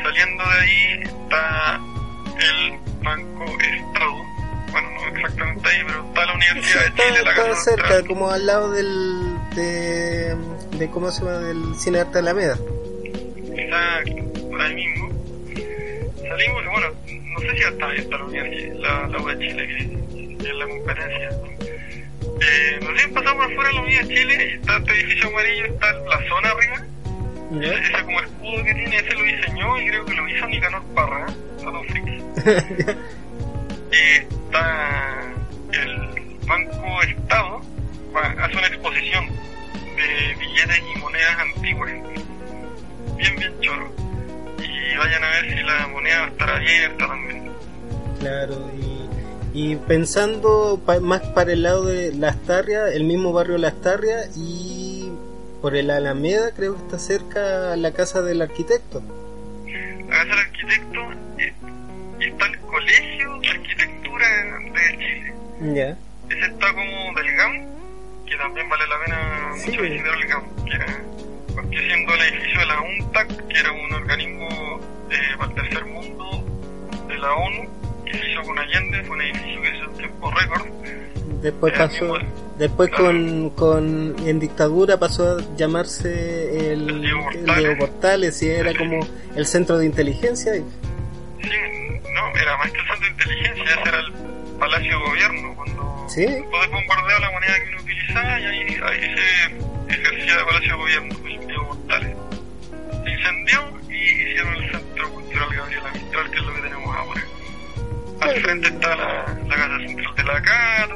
saliendo 0.04 0.44
de 0.44 0.60
ahí 0.60 1.02
está 1.04 1.80
el 2.40 2.80
Banco 3.04 3.46
Estado. 3.62 4.37
Bueno, 4.72 4.90
no 4.92 5.18
exactamente 5.18 5.70
ahí, 5.70 5.84
pero 5.86 6.06
está 6.08 6.26
la 6.26 6.32
Sí, 6.34 6.36
Universidad 6.36 6.82
de 6.82 6.88
está, 6.88 7.04
Chile, 7.04 7.24
la 7.24 7.32
está 7.32 7.56
cerca, 7.56 8.04
como 8.08 8.30
al 8.30 8.46
lado 8.46 8.72
del, 8.72 9.20
de, 9.56 10.36
de, 10.78 10.90
¿cómo 10.92 11.12
se 11.12 11.22
llama? 11.24 11.38
Del 11.40 11.76
Cine 11.76 12.00
Arte 12.00 12.20
Alameda. 12.20 12.58
Exacto, 13.56 14.50
por 14.50 14.62
ahí 14.62 14.76
mismo. 14.76 15.10
Salimos 16.28 16.66
bueno, 16.72 16.88
no 17.34 17.40
sé 17.40 17.58
si 17.58 17.64
hasta 17.64 17.86
ahí 17.88 17.98
está 18.00 18.18
la 18.18 18.26
universidad, 18.26 18.76
la, 18.76 19.08
la 19.08 19.18
U 19.22 19.28
de 19.28 19.40
Chile, 19.40 19.68
que, 19.68 20.38
que 20.44 20.50
es 20.50 20.56
la 20.56 20.68
competencia. 20.68 21.30
Eh, 22.40 22.80
nos 22.84 22.94
bien 22.94 23.14
pasamos 23.14 23.46
por 23.48 23.56
fuera 23.56 23.70
de 23.70 23.76
la 23.76 23.82
Unidad 23.82 24.02
de 24.04 24.08
Chile 24.16 24.50
y 24.52 24.54
está 24.56 24.78
este 24.78 24.92
edificio 24.94 25.28
amarillo, 25.30 25.66
está 25.66 25.92
la 25.94 26.28
zona 26.28 26.50
arriba. 26.50 26.86
Ese, 27.62 27.80
ese 27.82 28.04
como 28.04 28.20
escudo 28.20 28.64
que 28.66 28.74
tiene, 28.74 28.98
ese 28.98 29.14
lo 29.14 29.24
diseñó 29.24 29.82
y 29.82 29.88
creo 29.88 30.06
que 30.06 30.14
lo 30.14 30.28
hizo 30.30 30.48
Nicanor 30.48 30.84
Parra, 30.94 31.26
¿eh? 31.30 31.34
Está 33.92 35.22
el 35.74 36.38
Banco 36.46 37.02
Estado, 37.04 37.62
hace 38.40 38.58
una 38.58 38.68
exposición 38.68 39.26
de 39.96 40.36
billetes 40.40 40.82
y 40.96 41.00
monedas 41.00 41.38
antiguas. 41.40 41.92
Bien, 43.18 43.36
bien 43.36 43.54
choro. 43.62 43.92
Y 44.60 44.98
vayan 44.98 45.24
a 45.24 45.30
ver 45.30 45.50
si 45.58 45.64
la 45.64 45.88
moneda 45.88 46.20
va 46.20 46.26
a 46.26 46.30
estar 46.30 46.50
abierta 46.50 47.08
también. 47.08 47.52
Claro, 48.20 48.72
y, 49.54 49.72
y 49.72 49.76
pensando 49.76 50.82
pa- 50.86 51.00
más 51.00 51.22
para 51.22 51.54
el 51.54 51.64
lado 51.64 51.86
de 51.86 52.14
Las 52.14 52.38
Tarrias, 52.44 52.92
el 52.94 53.04
mismo 53.06 53.32
barrio 53.34 53.58
Las 53.58 53.80
Tarrias 53.82 54.36
y 54.38 55.12
por 55.62 55.76
el 55.76 55.90
Alameda 55.90 56.52
creo 56.56 56.76
que 56.76 56.82
está 56.84 57.00
cerca 57.00 57.76
la 57.76 57.92
casa 57.92 58.22
del 58.22 58.42
arquitecto. 58.42 59.02
La 59.66 60.08
casa 60.10 60.26
del 60.26 60.40
arquitecto 60.40 61.00
y, 61.40 62.24
y 62.24 62.28
está 62.30 62.46
el 62.46 62.60
Colegio 62.60 63.17
de 64.18 64.98
Chile. 64.98 65.34
Ya. 65.74 65.98
Ese 66.30 66.46
está 66.52 66.74
como 66.74 67.14
del 67.16 67.36
GAM, 67.36 67.66
que 68.26 68.36
también 68.38 68.68
vale 68.70 68.84
la 68.88 69.00
pena 69.06 69.52
Sí. 69.58 69.70
mucho 69.72 69.82
visitar 69.84 70.14
el 70.16 70.28
GAM, 70.28 70.44
que 70.66 70.76
era, 70.76 70.86
porque 71.56 71.78
siendo 71.88 72.14
el 72.14 72.22
edificio 72.22 72.60
de 72.60 72.66
la 72.66 72.82
UNTAC, 72.82 73.48
que 73.48 73.60
era 73.60 73.72
un 73.72 73.94
organismo 73.94 74.48
eh, 75.10 75.16
para 75.38 75.50
el 75.52 75.56
tercer 75.56 75.86
mundo 75.86 76.44
de 77.08 77.18
la 77.18 77.34
ONU, 77.34 77.70
que 78.06 78.18
se 78.18 78.32
hizo 78.32 78.42
con 78.44 78.60
Allende, 78.60 79.04
fue 79.04 79.16
un 79.16 79.22
edificio 79.22 79.62
que 79.62 79.70
hizo 79.76 79.84
en 79.92 79.98
tiempo 79.98 80.32
récord. 80.32 80.66
Después 81.42 81.74
Era 81.74 81.88
pasó, 81.88 82.18
después 82.58 82.90
con, 82.92 83.50
con 83.52 84.16
en 84.26 84.40
dictadura 84.40 84.98
pasó 84.98 85.38
a 85.38 85.56
llamarse 85.56 86.74
el, 86.74 86.90
El 86.90 87.02
Diego 87.02 87.30
el 87.32 87.38
Portales. 87.38 87.58
Diego 87.58 87.78
Portales 87.80 88.42
y 88.44 88.50
era 88.50 88.74
como 88.74 89.00
el 89.36 89.46
centro 89.46 89.78
de 89.78 89.86
inteligencia. 89.86 90.54
Sí, 90.56 90.64
no, 92.18 92.36
era 92.40 92.58
más 92.58 92.72
que 92.72 92.80
el 92.80 92.88
centro 92.88 93.06
de 93.06 93.10
inteligencia, 93.12 93.64
ese 93.64 93.90
era 93.90 94.00
el 94.00 94.14
Palacio 94.60 94.90
de 95.00 95.06
Gobierno, 95.06 95.56
cuando 95.56 96.06
Sí. 96.10 96.26
después 96.26 96.70
la 97.20 97.32
moneda 97.32 97.54
que 97.64 97.70
uno 97.70 97.82
utilizaba 97.82 98.40
y 98.40 98.46
ahí, 98.46 98.80
ahí 98.84 99.16
se 99.16 99.94
ejercía 99.94 100.38
de 100.38 100.44
Palacio 100.46 100.68
de 100.70 100.78
Gobierno, 100.78 101.16
el 101.28 101.48
Diego 101.48 101.68
Portales. 101.68 102.18
Se 103.04 103.10
incendió 103.12 103.80
y 103.90 103.96
hicieron 103.96 104.54
el 104.56 104.72
Centro 104.72 105.10
Cultural 105.12 105.50
Gabriela 105.56 105.92
Mistral, 105.94 106.32
que 106.32 106.38
es 106.38 106.44
lo 106.44 106.54
que 106.56 106.62
tenemos 106.62 106.96
ahora. 106.96 107.22
Al 108.22 108.42
frente 108.42 108.68
está 108.68 108.96
la, 108.96 109.38
la 109.48 109.56
Casa 109.56 109.78
Central 109.80 110.16
de 110.16 110.24
la 110.24 110.42
Cato, 110.42 110.96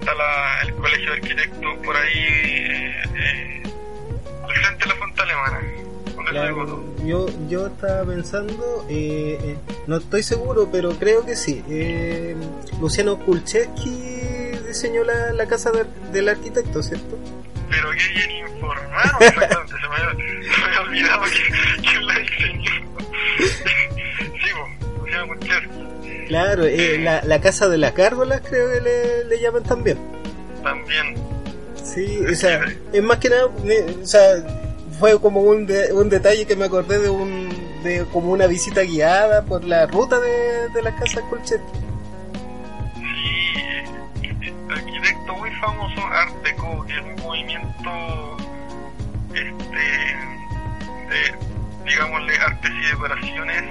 está 0.00 0.14
la, 0.14 0.60
el 0.62 0.74
Colegio 0.74 1.06
de 1.10 1.16
Arquitectos 1.16 1.76
por 1.84 1.96
ahí, 1.96 2.18
eh, 2.18 3.02
eh, 3.16 3.62
al 4.46 4.54
frente 4.54 4.84
de 4.84 4.86
la 4.86 4.94
Fuente 4.96 5.22
Alemana. 5.22 5.60
Yo, 7.04 7.26
yo 7.48 7.66
estaba 7.66 8.04
pensando, 8.04 8.84
eh, 8.88 9.38
eh, 9.42 9.56
no 9.86 9.96
estoy 9.96 10.22
seguro, 10.22 10.68
pero 10.70 10.90
creo 10.92 11.24
que 11.24 11.34
sí. 11.36 11.62
Eh, 11.68 12.36
Luciano 12.80 13.18
Kulcheski 13.18 13.98
diseñó 14.66 15.02
la, 15.04 15.32
la 15.32 15.46
casa 15.46 15.70
del- 15.72 16.12
del 16.12 16.28
arquitecto, 16.28 16.82
¿cierto? 16.82 17.18
Pero 17.70 17.90
qué 17.92 18.08
bien 18.14 18.30
informado, 18.48 19.18
se 19.20 19.38
me 19.38 19.44
había, 19.44 20.10
se 20.54 20.60
me 20.60 20.66
había 20.66 20.80
olvidado 20.82 21.22
que, 21.24 21.82
que 21.90 22.00
la 22.00 22.18
diseñó. 22.18 22.70
sí, 23.38 24.50
pues, 24.52 24.98
Luciano 25.00 25.26
Kuczewski, 25.28 26.26
Claro, 26.28 26.64
eh, 26.64 26.98
la, 26.98 27.22
la 27.24 27.40
casa 27.40 27.68
de 27.68 27.78
las 27.78 27.94
gárgolas 27.94 28.40
creo 28.48 28.70
que 28.72 28.80
le, 28.80 29.24
le 29.24 29.40
llaman 29.40 29.62
también. 29.64 29.98
también. 30.62 31.14
Sí, 31.82 32.20
o 32.30 32.34
sea, 32.36 32.64
es 32.92 33.02
más 33.02 33.18
que 33.18 33.30
nada, 33.30 33.46
o 33.46 34.06
sea, 34.06 34.36
fue 35.00 35.18
como 35.20 35.40
un, 35.40 35.66
de- 35.66 35.92
un 35.92 36.08
detalle 36.08 36.46
que 36.46 36.54
me 36.54 36.66
acordé 36.66 36.98
de 37.00 37.08
un 37.10 37.48
de 37.82 38.04
como 38.12 38.30
una 38.32 38.46
visita 38.46 38.82
guiada 38.82 39.42
por 39.42 39.64
la 39.64 39.86
ruta 39.86 40.20
de, 40.20 40.68
de 40.68 40.82
las 40.82 40.94
casas 41.00 41.24
Kulcheski. 41.30 41.78
Sí, 42.94 43.62
arquitecto 44.70 45.34
muy 45.36 45.50
famoso, 45.52 46.06
Art 46.06 46.34
Deco, 46.44 46.84
que 46.86 46.92
es 46.92 47.00
un 47.00 47.16
movimiento, 47.24 48.36
este, 49.32 49.86
de, 51.08 51.90
digámosle, 51.90 52.36
artes 52.38 52.70
y 52.70 52.86
decoraciones 52.90 53.62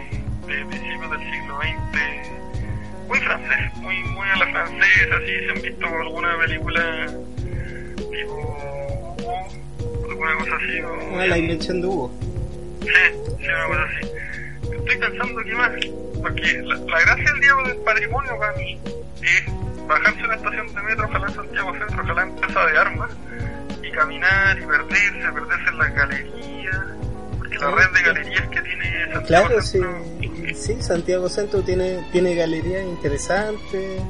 de 0.47 0.65
principios 0.65 1.11
del 1.11 1.31
siglo 1.31 1.60
XX, 1.61 3.07
muy 3.07 3.19
francés, 3.19 3.73
muy, 3.77 4.03
muy 4.06 4.27
a 4.30 4.35
la 4.38 4.47
francesa, 4.47 5.15
si 5.26 5.45
se 5.45 5.51
han 5.51 5.61
visto 5.61 5.85
alguna 5.85 6.35
película 6.39 7.07
tipo 8.11 9.15
alguna 10.27 10.35
cosa 10.37 10.55
así, 10.55 10.81
o- 10.81 11.25
la 11.27 11.37
invención 11.37 11.81
de 11.81 11.87
Hugo. 11.87 12.11
Sí, 12.81 12.87
sí, 13.39 13.45
una 13.47 13.67
cosa 13.67 13.83
así. 13.83 14.11
Estoy 14.71 14.97
pensando 14.97 15.43
que 15.43 15.53
más, 15.55 15.71
porque 16.21 16.61
la, 16.63 16.75
la 16.75 16.99
gracia 17.01 17.31
del 17.31 17.41
día 17.41 17.53
del 17.65 17.77
patrimonio 17.77 18.37
para 18.39 18.53
mí 18.57 18.79
es 19.21 19.87
bajarse 19.87 20.23
una 20.23 20.35
estación 20.35 20.67
de 20.73 20.81
metro, 20.83 21.05
ojalá 21.05 21.27
en 21.27 21.33
Santiago 21.35 21.71
Centro, 21.77 22.01
ojalá 22.03 22.23
en 22.23 22.35
Plaza 22.35 22.65
de 22.65 22.77
Armas, 22.77 23.11
y 23.83 23.91
caminar 23.91 24.57
y 24.59 24.65
perderse, 24.65 25.31
perderse 25.33 25.69
en 25.69 25.77
las 25.77 25.95
galerías, 25.95 26.77
porque 27.37 27.57
la 27.57 27.71
red 27.71 27.89
de 27.93 28.01
galerías 28.03 28.47
que 28.49 28.61
tiene 28.61 29.13
Santiago 29.13 29.47
Claro, 29.47 29.61
sí, 29.61 29.79
Centro. 29.79 30.55
sí, 30.55 30.81
Santiago 30.81 31.29
Centro 31.29 31.61
tiene, 31.63 32.03
tiene 32.11 32.35
galerías 32.35 32.83
interesantes 32.83 34.01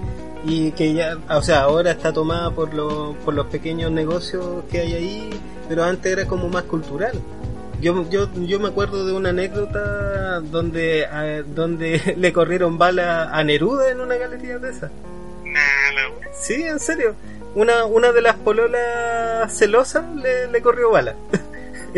y 0.45 0.71
que 0.71 0.93
ya, 0.93 1.17
o 1.29 1.41
sea, 1.41 1.61
ahora 1.61 1.91
está 1.91 2.13
tomada 2.13 2.51
por, 2.51 2.73
los 2.73 3.15
por 3.17 3.33
los 3.33 3.47
pequeños 3.47 3.91
negocios 3.91 4.63
que 4.71 4.79
hay 4.79 4.93
ahí, 4.93 5.29
pero 5.67 5.83
antes 5.83 6.11
era 6.11 6.25
como 6.25 6.47
más 6.49 6.63
cultural. 6.63 7.13
Yo, 7.81 8.09
yo, 8.09 8.27
yo 8.35 8.59
me 8.59 8.67
acuerdo 8.69 9.05
de 9.05 9.13
una 9.13 9.29
anécdota 9.29 10.39
donde, 10.41 11.05
a- 11.05 11.43
donde 11.43 12.15
le 12.17 12.33
corrieron 12.33 12.77
bala 12.77 13.29
a 13.31 13.43
Neruda 13.43 13.89
en 13.91 14.01
una 14.01 14.15
galería 14.15 14.57
de 14.59 14.69
esas. 14.69 14.91
Sí, 16.33 16.63
en 16.63 16.79
serio. 16.79 17.15
Una, 17.55 17.85
una 17.85 18.11
de 18.11 18.21
las 18.21 18.35
pololas 18.35 19.51
celosas 19.57 20.03
le, 20.15 20.47
le 20.47 20.61
corrió 20.61 20.91
bala. 20.91 21.15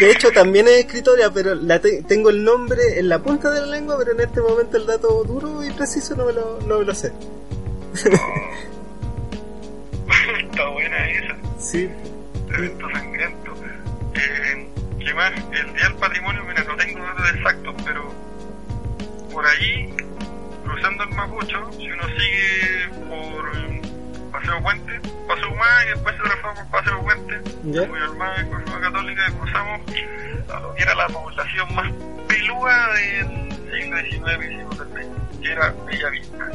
De 0.00 0.10
hecho, 0.10 0.30
también 0.32 0.66
es 0.68 0.78
escritora, 0.78 1.30
pero 1.32 1.54
la 1.54 1.80
te- 1.80 2.02
tengo 2.02 2.30
el 2.30 2.42
nombre 2.44 2.98
en 2.98 3.08
la 3.08 3.20
punta 3.22 3.50
de 3.50 3.60
la 3.60 3.66
lengua, 3.66 3.96
pero 3.98 4.12
en 4.12 4.20
este 4.20 4.40
momento 4.40 4.76
el 4.76 4.86
dato 4.86 5.22
duro 5.24 5.64
y 5.64 5.70
preciso 5.70 6.16
no 6.16 6.24
me 6.26 6.32
lo, 6.32 6.58
no 6.66 6.78
me 6.80 6.84
lo 6.84 6.94
sé. 6.94 7.12
Está 10.50 10.68
buena 10.68 11.10
esa. 11.10 11.36
Sí. 11.58 11.88
evento 12.54 12.88
sangriento. 12.90 13.52
Eh, 14.14 14.68
¿Qué 14.98 15.14
más? 15.14 15.32
El 15.52 15.72
Día 15.74 15.84
del 15.88 15.94
Patrimonio, 15.94 16.42
mira, 16.46 16.64
no 16.64 16.76
tengo 16.76 17.02
datos 17.02 17.30
exactos, 17.34 17.74
pero 17.84 18.12
por 19.32 19.46
ahí, 19.46 19.94
cruzando 20.64 21.04
el 21.04 21.10
Mapocho, 21.10 21.70
si 21.76 21.90
uno 21.90 22.02
sigue 22.08 22.88
por 23.08 23.56
Paseo 24.30 24.62
Puente, 24.62 25.00
Paseo 25.26 25.50
Humá 25.52 25.66
y 25.84 25.88
después 25.90 26.14
se 26.16 26.22
transforma 26.22 26.54
por 26.54 26.66
Paseo 26.80 27.02
Puente, 27.02 27.40
¿Ya? 27.64 27.86
muy 27.86 27.98
al 28.00 28.08
Forma 28.08 28.80
Católica, 28.80 29.22
y 29.28 29.32
cruzamos 29.32 29.80
a 30.54 30.60
lo 30.60 30.74
que 30.74 30.82
era 30.82 30.94
la 30.94 31.06
población 31.08 31.74
más 31.74 31.92
pelúa 32.26 32.88
del 32.94 33.52
siglo 33.52 33.96
XIX, 33.98 34.38
del 34.38 34.66
XX, 34.66 35.40
que 35.42 35.52
era 35.52 35.74
Bellavista. 35.86 36.50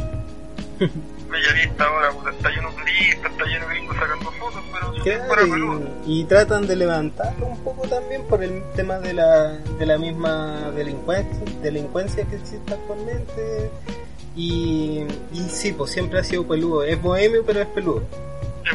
Bellavista 1.29 1.83
ahora 1.85 2.11
puta, 2.11 2.29
está 2.31 2.49
lleno 2.49 2.69
de 2.71 2.77
turistas, 2.77 3.31
está 3.31 3.45
lleno 3.45 3.67
de 3.67 3.73
gringos 3.75 3.97
sacando 3.97 4.31
fotos, 4.31 4.63
pero 4.71 4.93
era 5.05 5.25
Claro, 5.25 5.41
peludo. 5.51 5.89
y, 6.05 6.21
y 6.21 6.23
tratan 6.25 6.67
de 6.67 6.75
levantarlo 6.75 7.45
un 7.47 7.63
poco 7.63 7.87
también 7.87 8.23
por 8.27 8.43
el 8.43 8.61
tema 8.75 8.99
de 8.99 9.13
la, 9.13 9.47
de 9.57 9.85
la 9.85 9.97
misma 9.97 10.71
delincuencia, 10.75 11.39
delincuencia 11.61 12.25
que 12.25 12.35
existe 12.35 12.73
actualmente. 12.73 13.71
Y, 14.35 15.05
y 15.33 15.39
sí, 15.49 15.71
pues 15.73 15.91
siempre 15.91 16.19
ha 16.19 16.23
sido 16.23 16.47
peludo. 16.47 16.83
Es 16.83 16.99
bohemio, 17.01 17.43
pero 17.45 17.61
es 17.61 17.67
peludo. 17.67 18.07
Es 18.65 18.71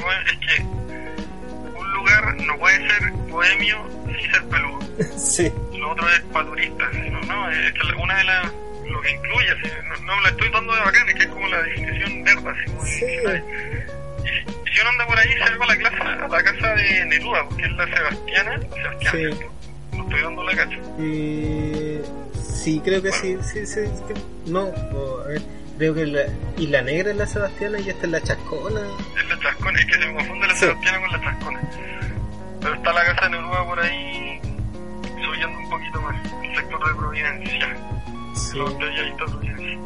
que 0.56 0.62
un 0.62 1.92
lugar 1.94 2.36
no 2.42 2.58
puede 2.58 2.76
ser 2.88 3.10
bohemio 3.28 3.76
sin 4.06 4.30
ser 4.30 4.44
peludo. 4.44 4.78
sí. 5.18 5.52
Lo 5.76 5.90
otro 5.92 6.08
es 6.08 6.20
para 6.32 6.46
turistas. 6.46 6.88
No, 6.94 7.20
no, 7.22 7.50
es 7.50 7.72
que 7.72 7.80
una 8.00 8.16
de 8.18 8.24
las. 8.24 8.52
Lo 8.88 9.00
que 9.02 9.10
incluye, 9.10 9.50
así, 9.50 9.70
no, 9.86 10.06
no 10.14 10.20
la 10.22 10.28
estoy 10.30 10.48
dando 10.50 10.72
de 10.74 10.80
bacanes, 10.80 11.14
que 11.14 11.22
es 11.24 11.28
como 11.28 11.46
la 11.48 11.62
definición 11.62 12.24
verde, 12.24 12.50
así 12.50 12.64
como 12.70 12.82
de 12.82 12.88
Sí. 12.88 13.04
Y, 13.04 14.28
si- 14.28 14.70
y 14.70 14.74
si 14.74 14.80
uno 14.80 14.90
anda 14.90 15.06
por 15.06 15.18
ahí, 15.18 15.28
va 15.38 15.64
a 15.64 15.68
la, 15.68 15.76
clase, 15.76 15.96
a 15.96 16.28
la 16.28 16.42
casa 16.42 16.74
de 16.74 17.04
Neruda, 17.04 17.44
porque 17.48 17.64
es 17.66 17.72
la 17.72 17.86
Sebastiana. 17.86 18.60
Sebastiana, 18.60 19.10
Sí. 19.36 19.46
No 19.94 20.02
estoy 20.04 20.22
dando 20.22 20.42
la 20.44 20.56
cacha. 20.56 20.78
Eh, 21.00 22.02
sí, 22.58 22.80
creo 22.84 23.02
que 23.02 23.12
sí, 23.12 23.36
sí, 23.42 23.66
sí. 23.66 23.80
que- 24.06 24.50
no, 24.50 24.64
o, 24.64 25.20
a 25.24 25.28
ver, 25.28 25.42
creo 25.76 25.94
que 25.94 26.06
la, 26.06 26.22
y 26.56 26.66
la 26.68 26.82
negra 26.82 27.10
es 27.10 27.16
la 27.16 27.26
Sebastiana 27.26 27.78
y 27.80 27.88
esta 27.88 28.06
es 28.06 28.12
la 28.12 28.20
Chascona. 28.22 28.80
Es 29.16 29.28
la 29.28 29.38
chascona, 29.40 29.80
es 29.80 29.86
que 29.86 29.92
se 29.94 30.06
me 30.06 30.14
confunde 30.14 30.46
la 30.46 30.54
Sí. 30.54 30.60
Sebastiana 30.60 31.00
con 31.00 31.12
la 31.12 31.20
chascona. 31.20 31.60
Pero 32.60 32.74
está 32.74 32.92
la 32.92 33.04
casa 33.04 33.20
de 33.24 33.30
Neruda 33.30 33.64
por 33.66 33.80
ahí, 33.80 34.40
subiendo 35.04 35.58
un 35.58 35.70
poquito 35.70 36.00
más, 36.02 36.16
el 36.42 36.56
sector 36.56 36.88
de 36.88 36.94
Providencia. 36.94 37.76
Sí. 38.34 38.58
Los 38.58 38.78
belladistas 38.78 39.30
Providencia. 39.30 39.78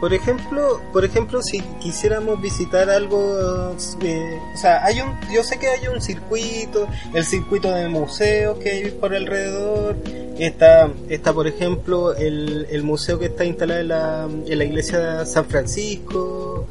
Por 0.00 0.14
ejemplo, 0.14 0.80
por 0.92 1.04
ejemplo, 1.04 1.42
si 1.42 1.60
quisiéramos 1.80 2.40
visitar 2.40 2.88
algo, 2.88 3.74
eh, 4.02 4.38
o 4.54 4.56
sea, 4.56 4.84
hay 4.84 5.00
un, 5.00 5.10
yo 5.32 5.42
sé 5.42 5.58
que 5.58 5.66
hay 5.66 5.88
un 5.88 6.00
circuito, 6.00 6.86
el 7.14 7.24
circuito 7.24 7.72
de 7.72 7.88
museos 7.88 8.58
que 8.58 8.70
hay 8.70 8.90
por 8.92 9.14
alrededor. 9.14 9.96
Está, 10.38 10.88
está 11.08 11.32
por 11.32 11.48
ejemplo, 11.48 12.14
el, 12.14 12.68
el 12.70 12.84
museo 12.84 13.18
que 13.18 13.26
está 13.26 13.44
instalado 13.44 13.80
en 13.80 13.88
la, 13.88 14.28
en 14.46 14.58
la 14.58 14.64
iglesia 14.64 14.98
de 15.00 15.26
San 15.26 15.46
Francisco. 15.46 16.64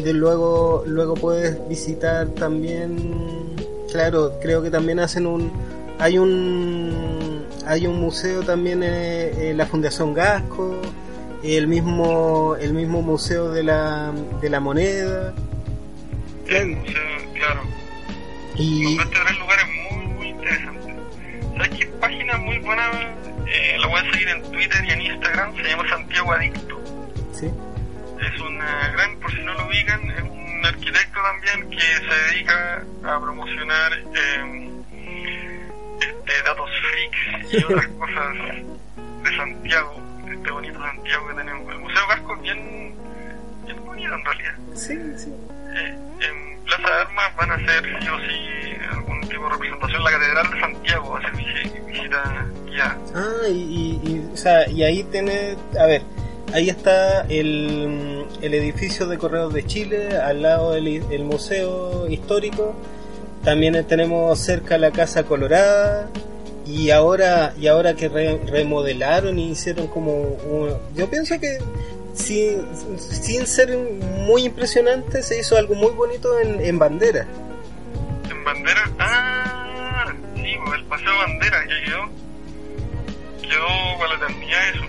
De 0.00 0.12
luego, 0.12 0.84
luego 0.86 1.14
puedes 1.14 1.68
visitar 1.68 2.28
también, 2.28 3.56
claro, 3.90 4.38
creo 4.40 4.62
que 4.62 4.70
también 4.70 5.00
hacen 5.00 5.26
un, 5.26 5.50
hay 5.98 6.16
un, 6.16 7.44
hay 7.66 7.88
un 7.88 8.00
museo 8.00 8.42
también 8.42 8.84
en, 8.84 9.40
en 9.42 9.56
la 9.56 9.66
Fundación 9.66 10.14
Gasco 10.14 10.76
el 11.42 11.66
mismo 11.66 12.56
el 12.60 12.72
mismo 12.72 13.02
museo 13.02 13.50
de 13.50 13.62
la, 13.62 14.12
de 14.40 14.48
la 14.48 14.60
moneda 14.60 15.34
El 16.46 16.66
museo, 16.68 17.02
claro. 17.34 17.62
y 18.56 18.96
tres 18.96 19.38
lugares 19.38 19.66
muy, 19.90 20.06
muy 20.06 20.28
interesantes. 20.28 20.94
¿Sabes 21.56 21.68
qué 21.78 21.86
página 22.00 22.36
muy 22.38 22.58
buena? 22.58 22.90
Eh, 23.46 23.76
la 23.78 23.86
voy 23.86 24.00
a 24.00 24.10
seguir 24.12 24.28
en 24.28 24.42
Twitter 24.50 24.84
y 24.84 24.90
en 24.90 25.02
Instagram. 25.02 25.54
Se 25.56 25.62
llama 25.62 25.88
Santiago 25.88 26.32
Adicto. 26.32 26.80
sí 27.32 27.50
Es 28.20 28.40
una 28.40 28.88
gran, 28.90 29.16
por 29.18 29.30
si 29.32 29.42
no 29.42 29.54
lo 29.54 29.66
ubican, 29.66 30.10
es 30.10 30.22
un 30.22 30.66
arquitecto 30.66 31.20
también 31.22 31.70
que 31.70 31.80
se 31.80 32.32
dedica 32.32 32.84
a 33.04 33.20
promocionar 33.20 33.92
eh, 33.92 34.70
este, 36.00 36.42
datos 36.44 36.70
freaks 36.80 37.52
y 37.52 37.64
otras 37.64 37.86
cosas 37.98 38.34
de 39.22 39.36
Santiago, 39.36 40.00
este 40.32 40.50
bonito 40.50 40.78
Santiago 40.80 41.28
que 41.28 41.34
tenemos. 41.34 41.72
El 41.72 41.78
Museo 41.80 42.02
Gasco 42.08 42.34
es 42.36 42.42
bien, 42.42 42.94
bien 43.64 43.84
bonito 43.84 44.14
en 44.14 44.24
realidad. 44.24 44.54
sí 44.74 44.98
sí 45.16 45.32
Eh, 45.74 45.96
en 46.20 46.64
Plaza 46.64 46.88
de 46.88 47.00
Armas 47.02 47.36
van 47.36 47.50
a 47.50 47.54
hacer 47.54 47.82
sí 48.00 48.08
o 48.08 48.18
sí 48.20 48.86
algún 48.92 49.20
tipo 49.22 49.44
de 49.44 49.48
representación. 49.50 50.04
La 50.04 50.10
Catedral 50.10 50.50
de 50.52 50.60
Santiago 50.60 51.10
va 51.10 51.18
a 51.18 51.22
ser 51.22 51.32
visi- 51.32 51.86
visita 51.86 52.46
guiada. 52.66 52.98
ah 53.14 53.48
y, 53.48 53.52
y, 53.52 54.08
y, 54.10 54.30
o 54.32 54.36
sea, 54.36 54.68
y 54.68 54.82
ahí 54.84 55.02
tiene 55.04 55.56
a 55.78 55.86
ver 55.86 56.02
ahí 56.54 56.68
está 56.68 57.22
el, 57.30 58.26
el 58.42 58.54
edificio 58.54 59.06
de 59.06 59.16
Correos 59.16 59.52
de 59.54 59.64
Chile 59.66 60.18
al 60.18 60.42
lado 60.42 60.72
del 60.72 60.86
i- 60.88 61.02
el 61.10 61.24
museo 61.24 62.06
histórico 62.08 62.74
también 63.42 63.82
tenemos 63.86 64.38
cerca 64.38 64.76
la 64.78 64.90
casa 64.92 65.24
colorada 65.24 66.08
y 66.66 66.90
ahora 66.90 67.54
y 67.58 67.66
ahora 67.66 67.94
que 67.94 68.08
re- 68.08 68.40
remodelaron 68.46 69.38
y 69.38 69.50
hicieron 69.50 69.86
como 69.88 70.12
un- 70.12 70.76
yo 70.94 71.08
pienso 71.10 71.38
que 71.40 71.58
sin, 72.14 72.62
sin 72.98 73.46
ser 73.46 73.76
muy 74.26 74.44
impresionante 74.44 75.22
se 75.22 75.40
hizo 75.40 75.56
algo 75.56 75.74
muy 75.74 75.92
bonito 75.92 76.38
en, 76.40 76.60
en 76.60 76.78
bandera 76.78 77.26
En 78.30 78.44
Bandera, 78.44 78.90
ah, 78.98 80.12
sí, 80.36 80.42
pues, 80.64 80.78
el 80.80 80.84
Paseo 80.86 81.16
Bandera 81.18 81.62
que 81.62 81.84
quedó, 81.90 82.02
quedó 83.42 83.98
para 83.98 84.10
la 84.18 84.24
eternidad 84.26 84.68
eso. 84.74 84.84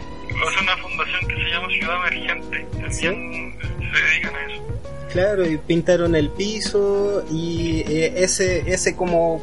Hace 0.48 0.64
una 0.64 0.78
fundación 0.78 1.28
que 1.28 1.36
se 1.36 1.50
llama 1.50 1.68
Ciudad 1.70 2.08
Emergente. 2.08 2.66
También 2.72 3.56
se 3.62 4.02
dedican 4.02 4.36
a 4.36 4.52
eso. 4.54 4.64
Claro, 5.12 5.46
y 5.48 5.58
pintaron 5.58 6.16
el 6.16 6.30
piso 6.30 7.24
y 7.32 7.82
eh, 7.88 8.14
ese 8.18 8.64
ese 8.66 8.96
como 8.96 9.40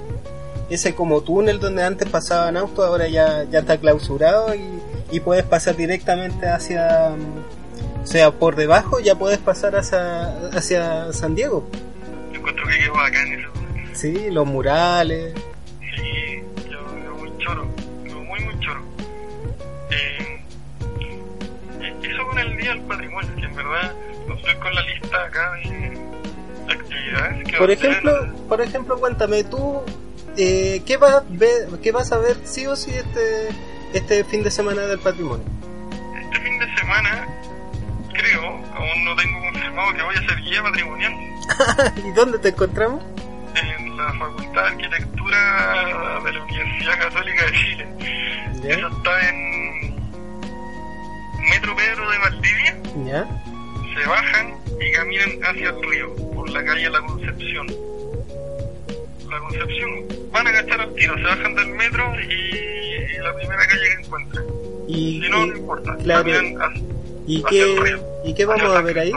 ese 0.71 0.95
como 0.95 1.21
túnel 1.23 1.61
donde 1.61 1.83
antes 1.83 2.09
pasaban 2.09 2.57
autos 2.57 2.87
ahora 2.87 3.09
ya 3.09 3.45
ya 3.51 3.59
está 3.59 3.77
clausurado 3.79 4.55
y, 4.55 4.65
y 5.11 5.21
puedes 5.21 5.45
pasar 5.45 5.77
directamente 5.77 6.49
hacia 6.49 7.11
mm, 7.11 7.61
o 8.03 8.07
sea, 8.07 8.31
por 8.31 8.57
debajo 8.57 8.99
ya 9.01 9.15
puedes 9.15 9.39
pasar 9.39 9.77
hacia 9.77 10.29
hacia 10.51 11.13
San 11.13 11.35
Diego. 11.35 11.69
Yo 12.33 12.39
encuentro 12.39 12.67
que 12.67 12.79
quedó 12.79 12.95
bacán 12.95 13.33
eso. 13.33 13.49
Sí, 13.93 14.31
los 14.31 14.47
murales. 14.47 15.35
Sí, 15.81 16.43
yo 16.71 16.79
quedó 16.97 17.15
muy 17.17 17.39
choro, 17.39 17.69
muy 18.05 18.41
muy 18.41 18.61
choro. 18.61 18.81
Eh, 19.91 20.43
y 22.01 22.07
eso 22.07 22.27
con 22.27 22.39
el 22.39 22.57
Día 22.57 22.71
del 22.71 22.81
Patrimonio, 22.83 23.31
que 23.37 23.45
en 23.45 23.55
verdad 23.55 23.93
no 24.27 24.35
estoy 24.35 24.55
con 24.57 24.75
la 24.75 24.83
lista 24.83 25.25
acá 25.25 25.53
de 25.53 26.73
actividades 26.73 27.49
que 27.49 27.59
Por 27.59 27.71
ejemplo, 27.71 28.13
por 28.49 28.61
ejemplo, 28.63 28.99
cuéntame 28.99 29.45
tú 29.45 29.83
eh, 30.37 30.83
¿qué 30.87 30.97
vas 30.97 31.15
a 31.15 31.25
ver, 31.29 31.69
qué 31.83 31.93
vas 31.93 32.13
a 32.13 32.19
ver 32.19 32.37
sí 32.45 32.67
o 32.67 32.77
sí 32.77 32.93
este 32.93 33.49
este 33.93 34.25
fin 34.25 34.43
de 34.43 34.51
semana 34.51 34.83
del 34.83 34.99
patrimonio? 34.99 35.45
Este 36.23 36.41
fin 36.41 36.59
de 36.59 36.77
semana, 36.77 37.27
creo, 38.13 38.43
aún 38.43 39.05
no 39.05 39.17
tengo 39.17 39.41
confirmado 39.41 39.95
que 39.95 40.03
voy 40.03 40.15
a 40.15 40.29
ser 40.29 40.43
guía 40.43 40.63
patrimonial 40.63 41.13
¿Y 42.05 42.13
dónde 42.13 42.39
te 42.39 42.49
encontramos? 42.51 43.03
en 43.55 43.97
la 43.97 44.13
Facultad 44.13 44.63
de 44.63 44.69
Arquitectura 44.69 46.21
de 46.25 46.33
la 46.33 46.45
Universidad 46.45 46.99
Católica 46.99 47.47
de 47.47 47.53
Chile. 47.53 47.89
¿Ya? 48.63 48.75
Eso 48.75 48.89
está 48.89 49.29
en 49.29 49.97
Metro 51.51 51.77
Pedro 51.77 52.11
de 52.11 52.19
Valdivia. 52.19 52.77
¿Ya? 53.05 53.29
Se 53.95 54.09
bajan 54.09 54.55
y 54.81 54.93
caminan 54.93 55.31
hacia 55.43 55.71
el 55.71 55.83
río, 55.83 56.15
por 56.35 56.49
la 56.51 56.65
calle 56.65 56.91
La 56.91 57.01
Concepción. 57.01 57.67
La 59.31 59.39
Concepción, 59.41 59.91
van 60.33 60.47
a 60.47 60.53
cachar 60.53 60.81
al 60.81 60.95
tiro, 60.95 61.15
se 61.17 61.23
bajan 61.23 61.55
del 61.55 61.69
metro 61.69 62.13
y, 62.21 62.57
y 62.57 63.19
la 63.23 63.35
primera 63.37 63.67
calle 63.67 63.81
que 63.97 64.03
encuentren. 64.05 64.45
Y, 64.89 65.23
Si 65.23 65.29
no, 65.31 65.47
no 65.47 65.57
importa. 65.57 65.97
claro, 65.97 66.25
Caminan 66.25 66.63
hacia- 66.63 66.83
¿y 67.27 67.37
hacia 67.45 67.49
qué, 67.51 67.81
río, 67.81 68.05
¿y 68.25 68.35
qué 68.35 68.45
vamos 68.45 68.77
a 68.77 68.81
ver 68.83 68.99
ahí? 68.99 69.13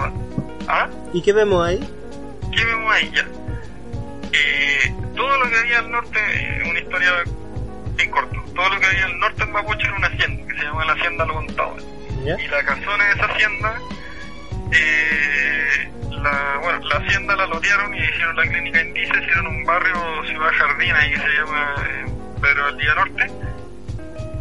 ¿Ah? 0.68 0.90
¿Y 1.14 1.22
qué 1.22 1.34
vemos 1.34 1.66
ahí? 1.68 1.80
¿Qué 2.56 2.64
vemos 2.66 2.94
ahí 2.94 3.12
ya? 3.14 3.28
Eh, 4.32 4.94
todo 5.16 5.38
lo 5.38 5.50
que 5.50 5.58
había 5.58 5.80
al 5.80 5.92
norte, 5.92 6.20
eh, 6.20 6.64
una 6.70 6.80
historia 6.80 7.10
en 7.98 8.10
corto, 8.12 8.44
todo 8.56 8.70
lo 8.70 8.80
que 8.80 8.86
había 8.86 9.06
al 9.06 9.20
norte 9.20 9.44
en 9.44 9.52
Mapuche 9.52 9.84
era 9.88 9.96
una 9.96 10.08
hacienda, 10.08 10.48
que 10.48 10.58
se 10.60 10.64
llama 10.64 10.86
la 10.86 10.94
Hacienda 10.94 11.26
Lo 11.26 11.34
Contador. 11.36 11.78
¿Ya? 12.26 12.40
Y 12.42 12.48
la 12.48 12.64
casona 12.64 13.06
de 13.06 13.12
esa 13.14 13.26
hacienda, 13.26 13.82
eh, 14.72 15.90
la, 16.24 16.58
bueno, 16.62 16.80
la 16.88 16.96
hacienda 16.98 17.36
la 17.36 17.48
lotearon 17.48 17.94
y 17.94 18.00
hicieron 18.00 18.36
la 18.36 18.44
clínica 18.44 18.82
Indice, 18.82 19.12
hicieron 19.22 19.48
un 19.48 19.64
barrio 19.66 20.24
Ciudad 20.26 20.52
Jardín 20.58 20.96
ahí 20.96 21.12
que 21.12 21.20
se 21.20 21.28
llama 21.28 21.76
eh, 21.86 22.06
Pedro 22.42 22.66
del 22.68 22.78
Día 22.78 22.96
Norte. 22.96 23.32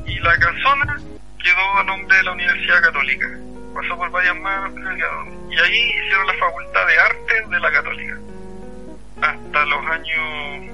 Y 0.06 0.18
la 0.20 0.38
casona 0.38 1.00
quedó 1.42 1.78
a 1.78 1.84
nombre 1.84 2.16
de 2.16 2.22
la 2.22 2.32
Universidad 2.32 2.82
Católica. 2.82 3.28
Pasó 3.74 3.96
por 3.96 4.10
varias 4.10 4.36
manos. 4.36 4.72
Y 5.50 5.58
ahí 5.58 5.90
hicieron 5.90 6.26
la 6.26 6.34
Facultad 6.34 6.86
de 6.86 6.98
Artes 6.98 7.50
de 7.50 7.60
la 7.60 7.72
Católica. 7.72 8.18
Hasta 9.20 9.64
los 9.66 9.86
años 9.86 10.72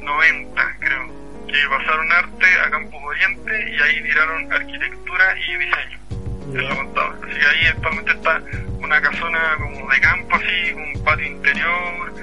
90, 0.00 0.76
creo. 0.80 1.22
Que 1.46 1.68
pasaron 1.68 2.12
arte 2.12 2.46
a 2.60 2.70
Campos 2.70 3.02
Oriente 3.04 3.70
y 3.70 3.82
ahí 3.82 4.02
tiraron 4.02 4.52
arquitectura 4.52 5.38
y 5.38 5.56
diseño. 5.58 6.01
Contaba. 6.76 7.16
Así 7.22 7.38
que 7.38 7.46
ahí 7.46 7.66
actualmente 7.68 8.12
está 8.12 8.42
una 8.80 9.00
casona 9.00 9.56
como 9.58 9.88
de 9.90 10.00
campo, 10.00 10.36
así, 10.36 10.72
con 10.72 10.82
un 10.82 11.04
patio 11.04 11.26
interior, 11.26 12.14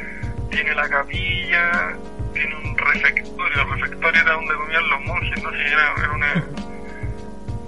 tiene 0.52 0.76
la 0.76 0.90
capilla, 0.90 1.96
tiene 2.34 2.56
un 2.56 2.78
refectorio. 2.78 3.62
El 3.62 3.70
refectorio 3.82 4.22
era 4.22 4.34
donde 4.34 4.54
comían 4.56 4.90
los 4.90 5.02
monjes, 5.02 5.44
no 5.44 5.52
sé, 5.52 5.68
era, 5.68 5.94
era 5.98 6.12
una, 6.12 6.44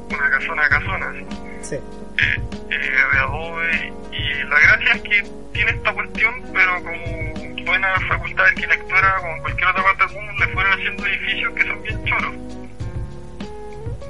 una 0.09 0.29
casona 0.29 0.69
casona, 0.69 1.09
así, 1.09 1.25
Sí. 1.61 1.75
eh, 1.75 2.41
eh, 2.69 2.91
de 3.13 3.19
adobe. 3.19 3.93
Y 4.11 4.43
la 4.43 4.59
gracia 4.59 4.93
es 4.95 5.01
que 5.03 5.23
tiene 5.53 5.71
esta 5.71 5.93
cuestión, 5.93 6.33
pero 6.53 6.75
como 6.83 7.65
buena 7.65 7.99
facultad 8.07 8.43
de 8.43 8.49
arquitectura, 8.49 9.15
como 9.21 9.35
en 9.35 9.41
cualquier 9.41 9.67
otra 9.69 9.83
parte 9.83 10.05
del 10.05 10.13
mundo, 10.15 10.33
le 10.45 10.47
fueron 10.53 10.73
haciendo 10.73 11.05
edificios 11.05 11.53
que 11.53 11.63
son 11.67 11.81
bien 11.83 12.05
choros. 12.05 12.33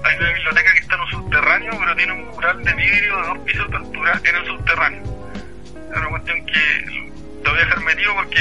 Hay 0.03 0.17
una 0.17 0.31
biblioteca 0.31 0.73
que 0.73 0.79
está 0.79 0.95
en 0.95 1.01
un 1.01 1.07
subterráneo, 1.09 1.71
pero 1.79 1.95
tiene 1.95 2.13
un 2.13 2.27
mural 2.29 2.63
de 2.63 2.73
vidrio 2.73 3.17
de 3.17 3.27
dos 3.27 3.37
pisos 3.39 3.69
de 3.69 3.77
altura 3.77 4.21
en 4.23 4.35
el 4.35 4.45
subterráneo. 4.45 5.03
Es 5.91 5.97
una 5.97 6.09
cuestión 6.09 6.45
que 6.45 7.11
te 7.43 7.49
voy 7.49 7.59
a 7.59 7.65
dejar 7.65 7.79
metido 7.81 8.15
porque 8.15 8.39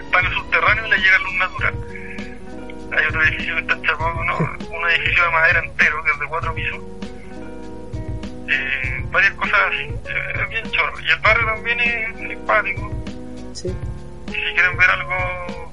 está 0.00 0.20
en 0.20 0.26
el 0.26 0.32
subterráneo 0.32 0.86
y 0.86 0.90
le 0.90 0.98
llega 0.98 1.18
luz 1.18 1.34
natural. 1.34 1.74
Hay 2.92 3.06
otro 3.06 3.22
edificio 3.24 3.54
que 3.54 3.60
está 3.60 3.82
chapado, 3.82 4.24
¿no? 4.24 4.38
un 4.70 4.90
edificio 4.90 5.24
de 5.24 5.30
madera 5.30 5.60
entero 5.60 6.04
que 6.04 6.10
es 6.10 6.18
de 6.18 6.26
cuatro 6.26 6.54
pisos. 6.54 6.80
Eh, 8.48 9.04
varias 9.10 9.32
cosas 9.34 9.60
así, 9.68 9.94
es 10.42 10.48
bien 10.48 10.70
chorro. 10.70 11.00
Y 11.00 11.10
el 11.10 11.18
barrio 11.20 11.46
también 11.46 11.80
es 11.80 12.16
simpático. 12.16 13.04
Sí. 13.52 13.74
Si 14.26 14.54
quieren 14.54 14.76
ver 14.76 14.90
algo 14.90 15.69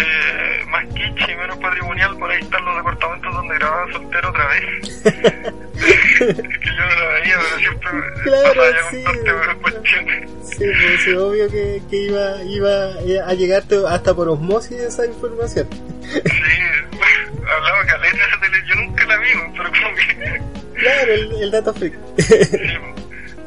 eh, 0.00 0.64
más 0.68 0.84
kitsch 0.86 1.28
y 1.28 1.34
menos 1.36 1.58
patrimonial, 1.58 2.16
por 2.18 2.30
ahí 2.30 2.40
están 2.40 2.64
los 2.64 2.76
departamentos 2.76 3.34
donde 3.34 3.54
grababa 3.56 3.92
soltero 3.92 4.30
otra 4.30 4.46
vez. 4.48 4.62
es 5.04 6.34
que 6.34 6.66
yo 6.66 6.86
no 6.86 6.94
la 7.00 7.06
veía, 7.14 7.38
pero 7.38 7.58
siempre 7.58 7.90
Claro, 8.24 8.62
sí. 8.90 9.04
contarte 9.04 9.56
cuestiones. 9.62 10.30
Sí, 10.44 10.56
pues 10.58 11.00
sí, 11.04 11.12
obvio 11.12 11.48
que, 11.50 11.80
que 11.90 11.96
iba, 11.96 12.42
iba 12.44 13.28
a 13.28 13.34
llegarte 13.34 13.76
hasta 13.88 14.14
por 14.14 14.28
osmosis 14.28 14.78
esa 14.80 15.06
información. 15.06 15.66
Sí, 16.02 16.20
hablaba 17.56 17.86
caleta 17.86 18.16
de 18.16 18.22
esa 18.24 18.40
tele, 18.40 18.58
yo 18.68 18.74
nunca 18.76 19.04
la 19.06 19.16
vi, 19.18 19.26
pero 19.56 19.70
como 19.70 19.94
que... 19.94 20.40
Claro, 20.80 21.12
el, 21.12 21.32
el 21.42 21.50
dato 21.50 21.74
freak. 21.74 21.94
Sí, 22.18 22.78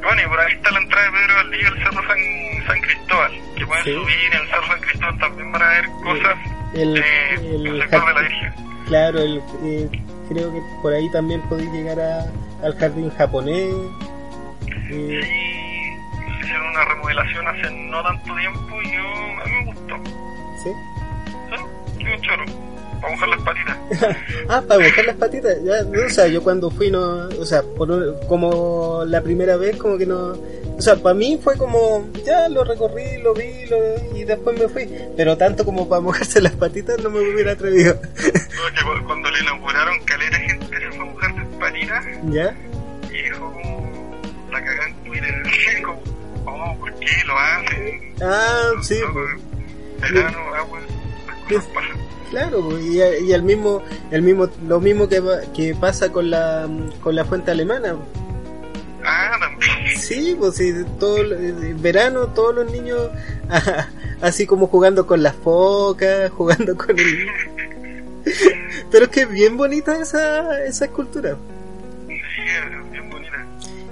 bueno, 0.03 0.21
y 0.21 0.27
por 0.27 0.39
ahí 0.39 0.53
está 0.53 0.71
la 0.71 0.79
entrada 0.79 1.05
de 1.05 1.11
Pedro 1.11 1.35
Valdivia 1.35 1.67
al 1.69 1.77
Cerro 1.83 2.07
San, 2.07 2.67
San 2.67 2.81
Cristóbal, 2.81 3.31
que 3.57 3.65
pueden 3.67 3.83
Sí. 3.83 3.93
subir 3.93 4.15
en 4.33 4.41
el 4.41 4.47
Cerro 4.49 4.67
San 4.67 4.81
Cristóbal 4.81 5.19
también 5.19 5.51
van 5.51 5.61
a 5.61 5.67
ver 5.69 5.85
cosas 6.03 6.35
El, 6.73 6.97
eh, 6.97 7.03
el 7.35 7.81
sector 7.81 8.05
de 8.07 8.13
la 8.13 8.21
Virgen. 8.21 8.53
Claro, 8.87 9.19
eh, 9.19 9.89
creo 10.29 10.53
que 10.53 10.61
por 10.81 10.93
ahí 10.93 11.09
también 11.11 11.41
podéis 11.43 11.71
llegar 11.71 11.99
a, 11.99 12.25
al 12.65 12.75
jardín 12.79 13.09
japonés. 13.11 13.73
Eh, 14.89 15.21
Sí, 15.23 16.39
hicieron 16.41 16.67
una 16.67 16.85
remodelación 16.85 17.47
hace 17.47 17.71
no 17.71 18.03
tanto 18.03 18.35
tiempo 18.35 18.81
y 18.81 18.91
yo, 18.91 19.01
a 19.41 19.45
mí 19.45 19.51
me 19.51 19.65
gustó. 19.65 19.95
¿sí? 20.63 20.71
¿Sí? 21.49 22.03
Qué 22.03 22.19
choro. 22.21 22.43
Para 23.03 23.13
mojar 23.15 23.29
las 23.29 23.41
patitas. 23.41 23.77
ah, 24.49 24.63
para 24.65 24.83
buscar 24.85 25.05
las 25.05 25.15
patitas. 25.17 25.57
Ya, 25.63 25.83
no, 25.83 26.05
o 26.05 26.09
sea, 26.09 26.27
yo 26.27 26.41
cuando 26.41 26.71
fui, 26.71 26.89
no, 26.89 27.27
o 27.27 27.45
sea, 27.45 27.61
por, 27.61 28.25
como 28.27 29.03
la 29.05 29.21
primera 29.21 29.57
vez, 29.57 29.75
como 29.75 29.97
que 29.97 30.05
no. 30.05 30.37
O 30.77 30.81
sea, 30.81 30.95
para 30.95 31.13
mí 31.13 31.37
fue 31.43 31.57
como, 31.57 32.07
ya 32.25 32.47
lo 32.49 32.63
recorrí, 32.63 33.17
lo 33.21 33.33
vi 33.33 33.65
lo- 33.69 34.17
y 34.17 34.23
después 34.23 34.57
me 34.57 34.67
fui. 34.69 34.89
Pero 35.17 35.37
tanto 35.37 35.65
como 35.65 35.87
para 35.89 36.01
mojarse 36.01 36.41
las 36.41 36.53
patitas 36.53 36.97
no 37.03 37.09
me 37.09 37.19
hubiera 37.19 37.51
atrevido. 37.51 37.99
Porque 38.15 39.03
cuando 39.05 39.29
le 39.31 39.39
inauguraron, 39.41 39.99
calera 40.05 40.37
gente 40.39 40.65
se 40.79 40.89
fue 40.91 40.99
a 41.01 41.05
mojar 41.05 41.31
las 41.35 41.47
patitas 41.59 42.05
¿Ya? 42.31 42.55
y 43.11 43.21
dijo 43.21 43.51
como 43.51 44.15
la 44.49 44.63
cagada 44.63 44.87
en 44.87 44.95
Twitter. 45.03 45.43
como, 45.85 46.01
oh, 46.45 46.77
¿por 46.79 46.93
qué 46.95 47.07
lo 47.27 47.37
hacen? 47.37 48.15
Ah, 48.21 48.71
sí, 48.81 48.95
pues. 49.11 50.11
Verano, 50.13 50.39
agua. 50.55 50.79
Claro, 52.33 52.79
y, 52.79 52.97
y 52.97 53.31
el 53.31 53.43
mismo, 53.43 53.83
el 54.09 54.23
mismo, 54.23 54.49
lo 54.67 54.79
mismo 54.79 55.07
que, 55.07 55.75
pasa 55.79 56.11
con 56.11 56.31
la, 56.31 56.67
con 56.99 57.15
la 57.15 57.25
fuente 57.25 57.51
alemana. 57.51 57.95
Ah, 59.05 59.37
también. 59.39 59.95
Sí, 59.95 60.35
pues 60.39 60.55
sí, 60.55 60.73
todo 60.99 61.17
el 61.17 61.75
verano 61.75 62.29
todos 62.29 62.55
los 62.55 62.71
niños 62.71 63.11
así 64.21 64.47
como 64.47 64.65
jugando 64.65 65.05
con 65.05 65.21
las 65.21 65.35
focas, 65.35 66.31
jugando 66.35 66.75
con 66.75 66.97
el... 66.97 67.27
Pero 68.89 69.05
es 69.05 69.11
que 69.11 69.21
es 69.21 69.29
bien 69.29 69.55
bonita 69.55 70.01
esa, 70.01 70.65
esa 70.65 70.85
escultura. 70.85 71.37
Sí, 72.07 72.13
es 72.15 72.91
bien 72.91 73.11
bonita. 73.11 73.45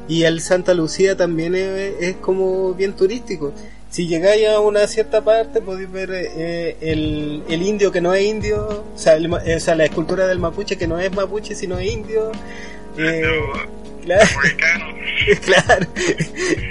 Y 0.07 0.23
el 0.23 0.41
Santa 0.41 0.73
Lucía 0.73 1.15
también 1.15 1.53
es, 1.53 1.93
es 1.99 2.15
como 2.15 2.73
bien 2.73 2.93
turístico. 2.93 3.53
Si 3.91 4.07
llegáis 4.07 4.47
a 4.47 4.59
una 4.61 4.87
cierta 4.87 5.21
parte 5.21 5.61
podéis 5.61 5.91
ver 5.91 6.09
eh, 6.13 6.77
el, 6.81 7.43
el 7.49 7.61
indio 7.61 7.91
que 7.91 8.01
no 8.01 8.13
es 8.13 8.23
indio, 8.23 8.85
o 8.95 8.97
sea, 8.97 9.15
el 9.15 9.27
ma- 9.29 9.41
o 9.55 9.59
sea, 9.59 9.75
la 9.75 9.83
escultura 9.85 10.25
del 10.27 10.39
mapuche 10.39 10.77
que 10.77 10.87
no 10.87 10.97
es 10.97 11.11
mapuche 11.13 11.53
sino 11.55 11.77
es 11.77 11.91
indio. 11.91 12.31
Eh, 12.31 13.21
Pero, 13.21 13.53
claro. 14.03 14.25
Claro. 15.45 15.85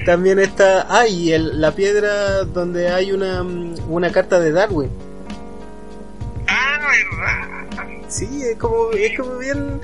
También 0.07 0.39
está. 0.41 0.87
Ah, 0.89 1.07
y 1.07 1.31
el- 1.33 1.61
la 1.61 1.73
piedra 1.73 2.45
donde 2.45 2.89
hay 2.89 3.13
una, 3.13 3.43
mm, 3.45 3.93
una 3.93 4.11
carta 4.11 4.41
de 4.41 4.51
Darwin. 4.53 4.91
Ah, 6.49 6.79
verdad. 6.81 8.01
Sí, 8.09 8.43
es 8.43 8.57
como, 8.57 8.91
es 8.93 9.17
como 9.19 9.37
bien. 9.39 9.81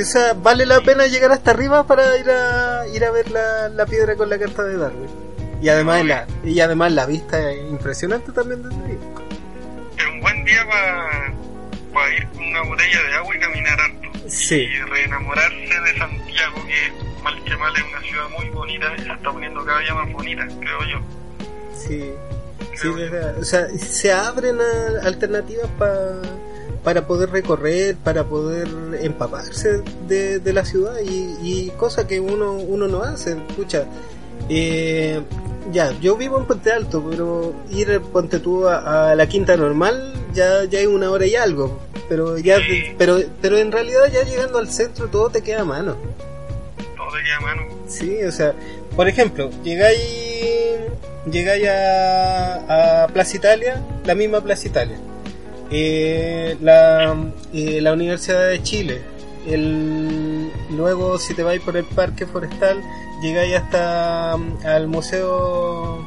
O 0.00 0.04
sea, 0.04 0.34
vale 0.34 0.64
la 0.66 0.80
pena 0.80 1.06
llegar 1.08 1.32
hasta 1.32 1.50
arriba 1.50 1.84
para 1.86 2.16
ir 2.16 2.30
a, 2.30 2.86
ir 2.94 3.04
a 3.04 3.10
ver 3.10 3.30
la, 3.30 3.68
la 3.68 3.84
piedra 3.86 4.14
con 4.16 4.30
la 4.30 4.38
carta 4.38 4.62
de 4.62 4.76
Darwin. 4.78 5.08
Y 5.60 5.68
además, 5.68 6.04
la, 6.04 6.26
y 6.44 6.60
además 6.60 6.92
la 6.92 7.06
vista 7.06 7.50
es 7.52 7.60
impresionante 7.70 8.32
también 8.32 8.62
desde 8.62 8.84
ahí. 8.84 8.98
Es 9.98 10.06
un 10.06 10.20
buen 10.20 10.44
día 10.44 10.64
para 11.92 12.14
ir 12.14 12.26
con 12.28 12.44
una 12.44 12.62
botella 12.62 13.02
de 13.02 13.14
agua 13.14 13.36
y 13.36 13.40
caminar 13.40 13.80
harto. 13.80 14.08
Sí. 14.28 14.56
Y 14.62 14.78
reenamorarse 14.90 15.56
de 15.56 15.98
Santiago, 15.98 16.54
que 16.66 17.22
mal 17.22 17.44
que 17.44 17.56
mal 17.56 17.72
es 17.76 17.82
una 17.82 18.00
ciudad 18.00 18.28
muy 18.38 18.48
bonita 18.50 18.86
y 18.96 19.02
se 19.02 19.12
está 19.12 19.32
poniendo 19.32 19.64
cada 19.64 19.80
día 19.80 19.94
más 19.94 20.12
bonita, 20.12 20.46
creo 20.60 20.80
yo. 20.84 21.00
Sí. 21.76 22.10
Sí, 22.76 22.88
o 22.88 23.44
sea, 23.44 23.68
se 23.78 24.12
abren 24.12 24.58
a- 24.60 25.06
alternativas 25.06 25.66
pa- 25.78 26.22
para 26.82 27.06
poder 27.06 27.28
recorrer, 27.30 27.96
para 27.96 28.24
poder 28.24 28.68
empaparse 29.02 29.82
de, 30.08 30.38
de 30.38 30.52
la 30.54 30.64
ciudad 30.64 30.94
y, 31.04 31.36
y 31.42 31.70
cosas 31.76 32.06
que 32.06 32.20
uno, 32.20 32.52
uno 32.54 32.88
no 32.88 33.02
hace. 33.02 33.32
Escucha, 33.50 33.84
eh, 34.48 35.20
ya, 35.72 35.92
yo 36.00 36.16
vivo 36.16 36.38
en 36.38 36.46
Puente 36.46 36.72
Alto, 36.72 37.04
pero 37.08 37.52
ir, 37.70 38.00
ponte 38.12 38.38
tú, 38.38 38.66
a, 38.68 39.10
a 39.10 39.14
la 39.14 39.26
quinta 39.28 39.56
normal 39.56 40.12
ya, 40.34 40.64
ya 40.64 40.80
es 40.80 40.86
una 40.86 41.10
hora 41.10 41.26
y 41.26 41.34
algo. 41.36 41.78
Pero 42.08 42.38
ya, 42.38 42.56
Sí. 42.58 42.94
pero, 42.98 43.18
pero 43.40 43.56
en 43.58 43.70
realidad 43.70 44.02
ya 44.12 44.22
llegando 44.24 44.58
al 44.58 44.68
centro 44.70 45.08
todo 45.08 45.30
te 45.30 45.42
queda 45.42 45.60
a 45.62 45.64
mano. 45.64 45.96
Todo 46.96 47.06
te 47.16 47.22
queda 47.24 47.36
a 47.36 47.40
mano. 47.40 47.62
Sí, 47.86 48.22
o 48.24 48.32
sea, 48.32 48.52
por 48.96 49.08
ejemplo, 49.08 49.50
llegáis, 49.62 50.00
llegáis 51.30 51.68
a, 51.68 53.04
a 53.04 53.06
Plaza 53.08 53.36
Italia, 53.36 53.80
la 54.04 54.14
misma 54.14 54.40
Plaza 54.40 54.66
Italia, 54.68 54.96
eh, 55.70 56.56
la, 56.60 57.16
eh, 57.52 57.80
la 57.80 57.92
Universidad 57.92 58.48
de 58.48 58.62
Chile, 58.62 59.02
el, 59.46 60.19
luego 60.70 61.18
si 61.18 61.34
te 61.34 61.42
vais 61.42 61.60
por 61.60 61.76
el 61.76 61.84
Parque 61.84 62.26
Forestal, 62.26 62.82
llegáis 63.22 63.56
hasta 63.56 64.36
mm, 64.36 64.66
al 64.66 64.88
Museo, 64.88 66.06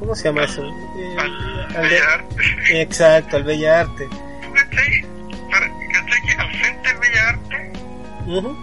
¿Cómo 0.00 0.14
se 0.14 0.24
llama 0.24 0.44
eso? 0.44 0.62
Eh, 0.62 1.16
al 1.18 1.76
al 1.76 1.82
Bellas 1.88 2.06
Artes. 2.12 2.46
Exacto, 2.70 3.36
al 3.36 3.44
Bella 3.44 3.80
Arte. 3.80 4.08
¿Tú 4.08 4.52
cachai? 4.52 5.02
Para- 5.50 5.68
¿Cachai 5.92 6.22
que 6.26 6.32
al 6.32 6.50
frente 6.58 6.88
del 6.88 6.98
Bellas 6.98 7.24
Artes, 7.28 7.80
Ujú, 8.26 8.56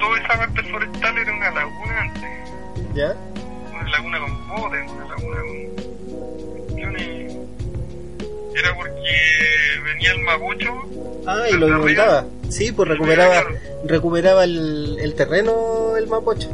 toda 0.00 0.18
esa 0.18 0.28
parte 0.38 0.62
forestal 0.64 1.18
era 1.18 1.32
una 1.34 1.50
laguna 1.50 2.00
antes? 2.00 2.30
¿Ya? 2.94 3.14
Una 3.72 3.88
laguna 3.90 4.18
con 4.20 4.48
botes, 4.48 4.90
una 4.90 5.04
laguna 5.06 5.36
con. 5.40 6.01
Era 8.54 8.74
porque 8.76 8.92
venía 9.84 10.12
el 10.12 10.18
mapucho 10.20 10.68
Ah, 11.26 11.44
y 11.50 11.54
lo 11.54 11.68
inundaba. 11.68 12.26
Sí, 12.48 12.72
pues 12.72 12.88
recuperaba, 12.88 13.44
recuperaba 13.84 14.44
el, 14.44 14.98
el 15.00 15.14
terreno 15.14 15.96
el 15.96 16.06
mapocho. 16.06 16.48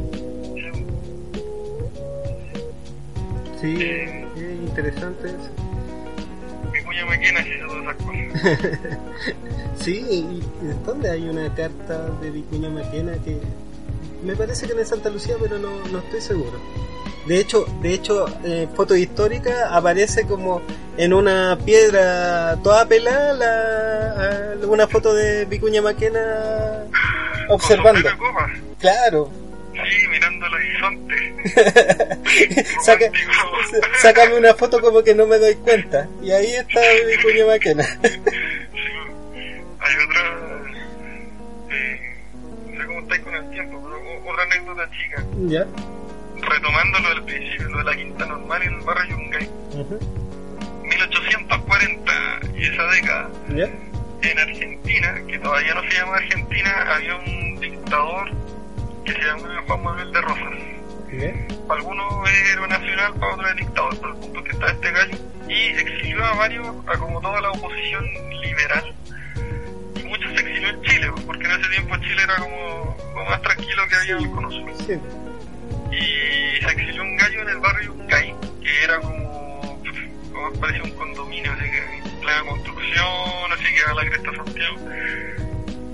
Sí, 3.59 3.75
es 3.81 4.69
interesante 4.69 5.27
eso. 5.27 5.49
Esas 7.21 7.95
cosas. 7.95 8.99
Sí, 9.79 10.05
y, 10.09 10.15
y 10.15 10.43
¿dónde 10.85 11.09
hay 11.09 11.23
una 11.29 11.53
carta 11.55 12.09
de 12.21 12.31
Vicuña 12.31 12.69
Maquena 12.69 13.13
que 13.23 13.37
me 14.25 14.35
parece 14.35 14.67
que 14.67 14.73
en 14.73 14.85
Santa 14.85 15.09
Lucía, 15.09 15.35
pero 15.41 15.57
no, 15.57 15.69
no 15.91 15.99
estoy 15.99 16.19
seguro. 16.21 16.59
De 17.29 17.39
hecho, 17.39 17.65
de 17.83 17.93
hecho, 17.93 18.25
eh, 18.43 18.67
foto 18.75 18.95
histórica 18.95 19.69
aparece 19.75 20.25
como 20.25 20.63
en 20.97 21.13
una 21.13 21.57
piedra 21.63 22.57
toda 22.63 22.87
pelada 22.87 23.33
la- 23.33 24.67
una 24.67 24.87
foto 24.87 25.13
de 25.13 25.45
Vicuña 25.45 25.79
Maquena 25.83 26.85
observando. 27.49 28.09
Claro. 28.79 29.29
Sí, 29.73 30.07
mirando 30.09 30.45
el 30.47 30.53
horizonte. 30.55 31.15
Saca- 32.83 33.11
sácame 34.01 34.35
una 34.35 34.55
foto 34.55 34.81
como 34.81 35.03
que 35.03 35.13
no 35.13 35.27
me 35.27 35.37
doy 35.37 35.53
cuenta. 35.53 36.07
Y 36.23 36.31
ahí 36.31 36.53
está 36.55 36.81
Vicuña 37.07 37.45
Maquena. 37.45 37.85
Hay 38.03 39.95
otra. 40.03 40.21
Eh, 41.69 41.99
no 42.71 42.81
sé 42.81 42.87
cómo 42.87 42.99
estáis 43.01 43.21
con 43.21 43.35
el 43.35 43.49
tiempo, 43.51 43.79
pero 43.83 44.31
otra 44.31 44.43
anécdota 44.45 44.89
chica. 44.97 45.23
¿Ya? 45.47 45.65
Retomando 46.41 46.99
lo 46.99 47.09
del 47.09 47.23
principio, 47.23 47.69
lo 47.69 47.77
de 47.79 47.83
la 47.83 47.95
quinta 47.95 48.25
normal 48.25 48.61
en 48.63 48.73
el 48.73 48.81
barrio 48.81 49.17
Yungay. 49.17 49.49
Ujú. 49.73 49.99
1840 50.83 52.39
y 52.57 52.65
esa 52.65 52.83
década. 52.87 53.29
En 54.21 54.39
Argentina, 54.39 55.21
que 55.27 55.39
todavía 55.39 55.73
no 55.75 55.81
se 55.83 55.97
llama 55.97 56.15
Argentina, 56.15 56.93
había 56.93 57.15
un 57.15 57.59
dictador 57.59 58.29
que 59.05 59.13
se 59.13 59.19
llamaba 59.21 59.63
Juan 59.65 59.83
Manuel 59.83 60.11
de 60.11 60.21
Rosas. 60.21 60.79
Para 61.67 61.79
algunos 61.79 62.29
era 62.29 62.67
nacional, 62.67 63.13
para 63.15 63.33
otros 63.33 63.49
era 63.49 63.55
dictador, 63.55 63.97
pero 63.99 64.13
el 64.13 64.19
punto 64.19 64.43
que 64.43 64.51
está 64.51 64.71
este 64.71 64.91
gallo 64.91 65.17
y 65.47 65.53
exilió 65.53 66.23
a 66.23 66.33
varios, 66.35 66.67
a 66.87 66.97
como 66.97 67.19
toda 67.21 67.41
la 67.41 67.51
oposición 67.51 68.05
liberal. 68.41 68.93
Y 69.95 70.03
muchos 70.03 70.31
se 70.33 70.39
exilió 70.41 70.69
en 70.69 70.81
Chile, 70.83 71.11
porque 71.25 71.45
en 71.45 71.51
ese 71.51 71.69
tiempo 71.69 71.97
Chile 71.97 72.23
era 72.23 72.35
como 72.35 72.97
lo 73.15 73.25
más 73.25 73.41
tranquilo 73.41 73.87
que 73.89 73.95
había 73.95 74.17
en 74.17 74.23
el 74.23 74.31
cono 74.31 74.51
sur. 74.51 74.71
Sí. 74.85 74.93
Y 75.91 76.61
se 76.63 76.71
exilió 76.71 77.01
un 77.01 77.15
gallo 77.17 77.41
en 77.41 77.49
el 77.49 77.57
barrio 77.59 77.93
Uncay, 77.93 78.35
que 78.61 78.83
era 78.83 78.99
como, 78.99 79.81
como 80.33 80.53
parecía 80.59 80.83
un 80.83 80.91
condominio, 80.91 81.51
así 81.53 81.63
que 81.69 82.07
en 82.09 82.19
plena 82.21 82.41
construcción, 82.47 83.51
así 83.53 83.63
que 83.73 83.81
a 83.89 83.93
la 83.93 84.05
cresta 84.09 84.31
Santiago. 84.35 84.77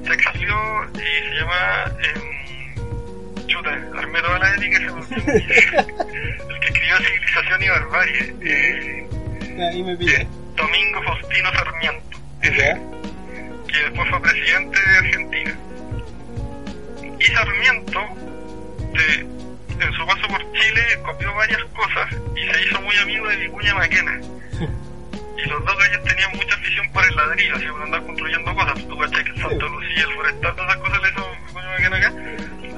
Se 0.05 0.13
exilió 0.13 0.55
y 0.93 0.97
se 0.97 1.35
llama, 1.39 1.91
em, 2.03 3.47
chuta, 3.47 3.71
armé 3.97 4.21
toda 4.21 4.39
la 4.39 4.53
ética 4.55 4.77
y 4.77 4.85
se 4.85 4.85
me 4.85 4.91
olvidó. 4.91 5.15
el 6.53 6.59
que 6.59 6.67
escribió 6.67 6.97
Civilización 6.97 7.63
y 7.63 7.69
Barbarie, 7.69 8.35
eh, 8.43 9.07
Ahí 9.71 9.83
me 9.83 9.95
pide. 9.97 10.27
Domingo 10.55 11.01
Faustino 11.03 11.51
Sarmiento, 11.53 12.17
ese, 12.41 12.81
que 13.67 13.77
después 13.79 14.09
fue 14.09 14.21
presidente 14.21 14.79
de 14.79 14.97
Argentina. 14.97 15.57
Y 17.19 17.23
Sarmiento, 17.23 17.99
de- 18.93 19.27
en 19.79 19.93
su 19.93 20.05
paso 20.05 20.27
por 20.27 20.41
Chile, 20.53 20.81
copió 21.03 21.33
varias 21.33 21.63
cosas 21.65 22.13
y 22.35 22.53
se 22.53 22.63
hizo 22.63 22.81
muy 22.81 22.97
amigo 22.97 23.27
de 23.27 23.35
Vicuña 23.37 23.75
Maquena. 23.75 24.19
Y 25.37 25.49
los 25.49 25.65
dos 25.65 25.77
gallos 25.77 26.01
tenían 26.05 26.31
mucha 26.31 26.55
afición 26.55 26.89
por 26.93 27.05
el 27.05 27.13
ladrillo, 27.13 27.55
así 27.57 27.65
por 27.65 27.81
andar 27.81 28.01
construyendo 28.05 28.55
cosas. 28.55 28.87
Tú 28.87 28.97
cachai 28.97 29.21
que 29.21 29.41
Santa 29.41 29.65
Lucía, 29.65 30.03
el 30.05 30.13
Forestal, 30.15 30.55
todas 30.55 30.69
esas 30.69 30.81
cosas 30.81 31.01
le 31.01 31.09
hizo 31.09 31.31
Vicuña 31.45 31.69
Maquena 31.71 31.97
acá. 31.97 32.13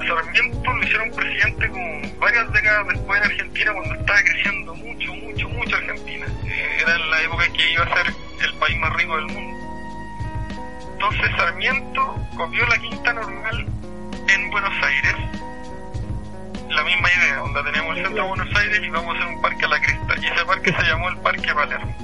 Sarmiento 0.08 0.72
lo 0.72 0.82
hicieron 0.82 1.10
presidente 1.12 1.68
como 1.68 2.18
varias 2.18 2.52
décadas 2.52 2.88
después 2.88 3.20
en 3.20 3.30
Argentina, 3.30 3.72
cuando 3.74 3.94
estaba 3.94 4.22
creciendo 4.22 4.74
mucho, 4.74 5.14
mucho, 5.14 5.48
mucho 5.50 5.76
Argentina. 5.76 6.26
Eh, 6.46 6.78
era 6.82 6.96
en 6.96 7.10
la 7.10 7.22
época 7.22 7.44
en 7.44 7.52
que 7.52 7.72
iba 7.72 7.84
a 7.84 7.94
ser 7.94 8.14
el 8.44 8.54
país 8.54 8.78
más 8.78 8.92
rico 8.94 9.16
del 9.16 9.26
mundo. 9.26 9.58
Entonces 10.94 11.30
Sarmiento 11.36 12.16
copió 12.36 12.66
la 12.66 12.78
quinta 12.78 13.12
normal 13.12 13.66
en 14.28 14.50
Buenos 14.50 14.72
Aires. 14.82 15.14
La 16.68 16.84
misma 16.84 17.08
idea, 17.16 17.36
donde 17.36 17.62
tenemos 17.64 17.96
el 17.96 18.04
centro 18.04 18.22
de 18.22 18.28
Buenos 18.28 18.56
Aires 18.56 18.80
y 18.82 18.90
vamos 18.90 19.14
a 19.14 19.18
hacer 19.18 19.34
un 19.34 19.42
parque 19.42 19.64
a 19.64 19.68
la 19.68 19.80
cresta. 19.80 20.14
Y 20.20 20.26
ese 20.26 20.44
parque 20.44 20.72
se 20.72 20.82
llamó 20.82 21.08
el 21.08 21.16
Parque 21.18 21.54
Palermo. 21.54 21.96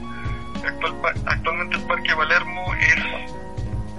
Actual- 0.65 1.01
pa- 1.03 1.15
actualmente 1.31 1.77
el 1.77 1.83
Parque 1.85 2.15
Palermo 2.17 2.75
es 2.75 2.97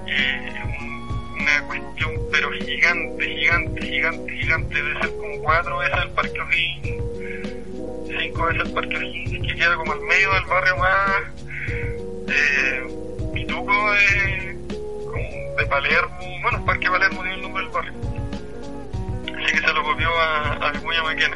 eh, 0.07 0.53
un- 0.63 1.39
una 1.41 1.61
cuestión, 1.67 2.11
pero 2.31 2.51
gigante, 2.53 3.25
gigante, 3.25 3.81
gigante, 3.85 4.33
gigante. 4.37 4.75
Debe 4.75 4.99
ser 5.01 5.09
como 5.17 5.37
cuatro 5.43 5.77
veces 5.77 5.97
el 6.03 6.09
Parque 6.11 6.39
O'Higgins, 6.41 7.03
cinco 8.19 8.45
veces 8.45 8.63
el 8.67 8.73
Parque 8.73 8.97
O'Higgins, 8.97 9.47
que 9.47 9.55
queda 9.55 9.75
como 9.75 9.93
al 9.93 10.01
medio 10.01 10.33
del 10.33 10.45
barrio 10.45 10.77
más 10.77 11.23
eh, 12.27 12.87
pituco 13.33 13.91
de, 13.93 14.57
de 15.57 15.65
Palermo. 15.67 16.17
Bueno, 16.41 16.57
el 16.57 16.63
Parque 16.65 16.89
Palermo 16.89 17.21
tiene 17.21 17.35
el 17.35 17.41
nombre 17.43 17.63
del 17.63 17.71
barrio. 17.71 17.93
Se 19.65 19.73
lo 19.73 19.83
copió 19.83 20.09
a, 20.17 20.53
a 20.53 20.71
Vicuña 20.71 21.03
Maquena. 21.03 21.35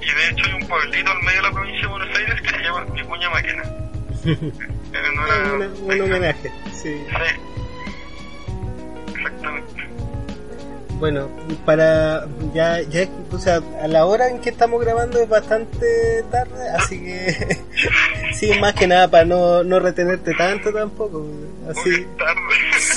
Y 0.00 0.06
de 0.06 0.28
hecho 0.30 0.44
hay 0.46 0.54
un 0.62 0.68
pueblito 0.68 1.10
al 1.10 1.18
medio 1.22 1.36
de 1.36 1.42
la 1.42 1.50
provincia 1.52 1.80
de 1.82 1.86
Buenos 1.88 2.16
Aires 2.18 2.40
que 2.40 2.48
se 2.50 2.58
llama 2.62 2.84
Vicuña 2.94 3.30
Maquena. 3.30 3.62
En 4.24 5.04
honor 5.18 5.30
a- 5.30 5.52
Un, 5.54 5.90
un 5.92 6.00
homenaje, 6.02 6.52
sí. 6.72 7.04
Sí. 7.06 7.06
Exactamente. 9.14 9.88
Bueno, 10.98 11.28
para 11.64 12.26
ya, 12.52 12.82
ya, 12.82 13.08
o 13.32 13.38
sea, 13.38 13.60
a 13.82 13.88
la 13.88 14.04
hora 14.04 14.28
en 14.28 14.40
que 14.40 14.50
estamos 14.50 14.80
grabando 14.82 15.18
es 15.18 15.28
bastante 15.28 16.22
tarde, 16.30 16.68
así 16.76 17.02
que 17.02 17.58
sí, 18.34 18.50
más 18.60 18.74
que 18.74 18.86
nada 18.86 19.08
para 19.10 19.24
no, 19.24 19.64
no 19.64 19.80
retenerte 19.80 20.34
tanto 20.34 20.70
tampoco. 20.72 21.26
Así, 21.68 22.06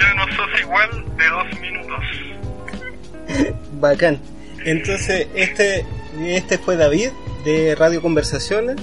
ya 0.00 0.14
no 0.14 0.22
sos 0.36 0.60
igual 0.60 0.88
de 1.16 1.28
dos 1.30 1.60
minutos. 1.60 2.04
Bacán. 3.80 4.20
Entonces, 4.64 5.26
este, 5.34 5.84
este 6.20 6.58
fue 6.58 6.76
David 6.76 7.08
de 7.44 7.74
Radio 7.74 8.00
Conversaciones. 8.02 8.76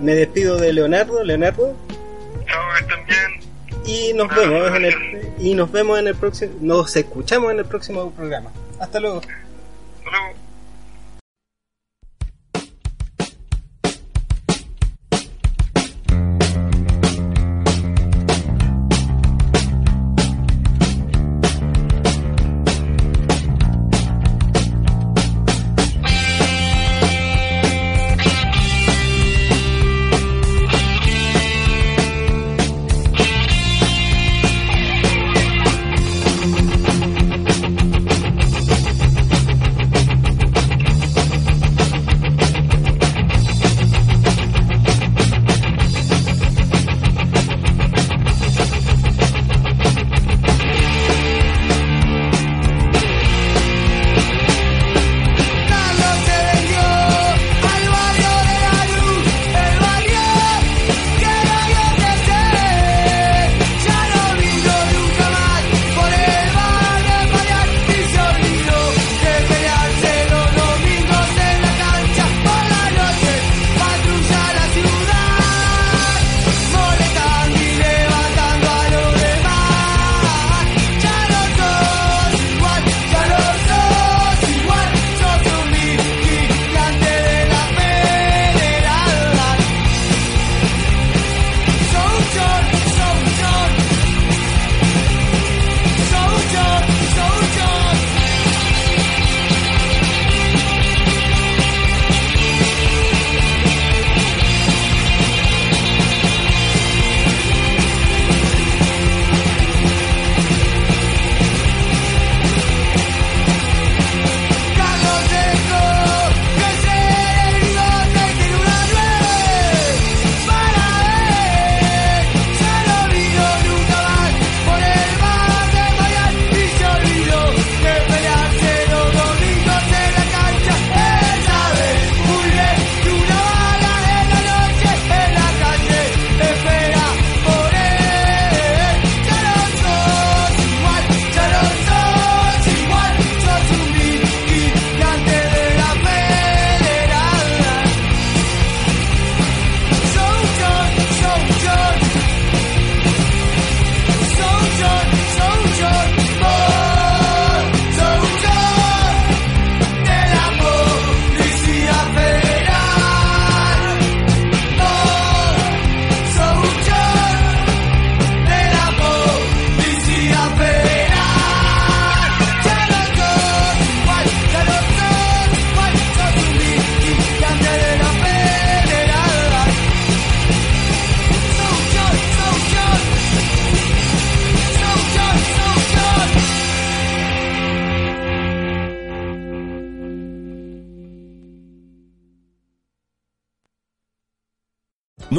Me 0.00 0.14
despido 0.14 0.56
de 0.56 0.72
Leonardo, 0.72 1.22
Leonardo, 1.24 1.74
Chao, 2.46 2.76
estén 2.80 3.06
bien. 3.06 3.84
y 3.84 4.12
nos 4.14 4.28
vemos 4.34 4.76
en 4.76 4.84
el 4.84 4.94
y 5.38 5.54
nos 5.54 5.70
vemos 5.72 5.98
en 5.98 6.08
el 6.08 6.14
próximo, 6.14 6.52
nos 6.60 6.96
escuchamos 6.96 7.50
en 7.52 7.58
el 7.60 7.64
próximo 7.64 8.10
programa. 8.12 8.50
Hasta 8.78 9.00
luego. 9.00 9.18
Hasta 9.18 10.10
luego. 10.10 10.34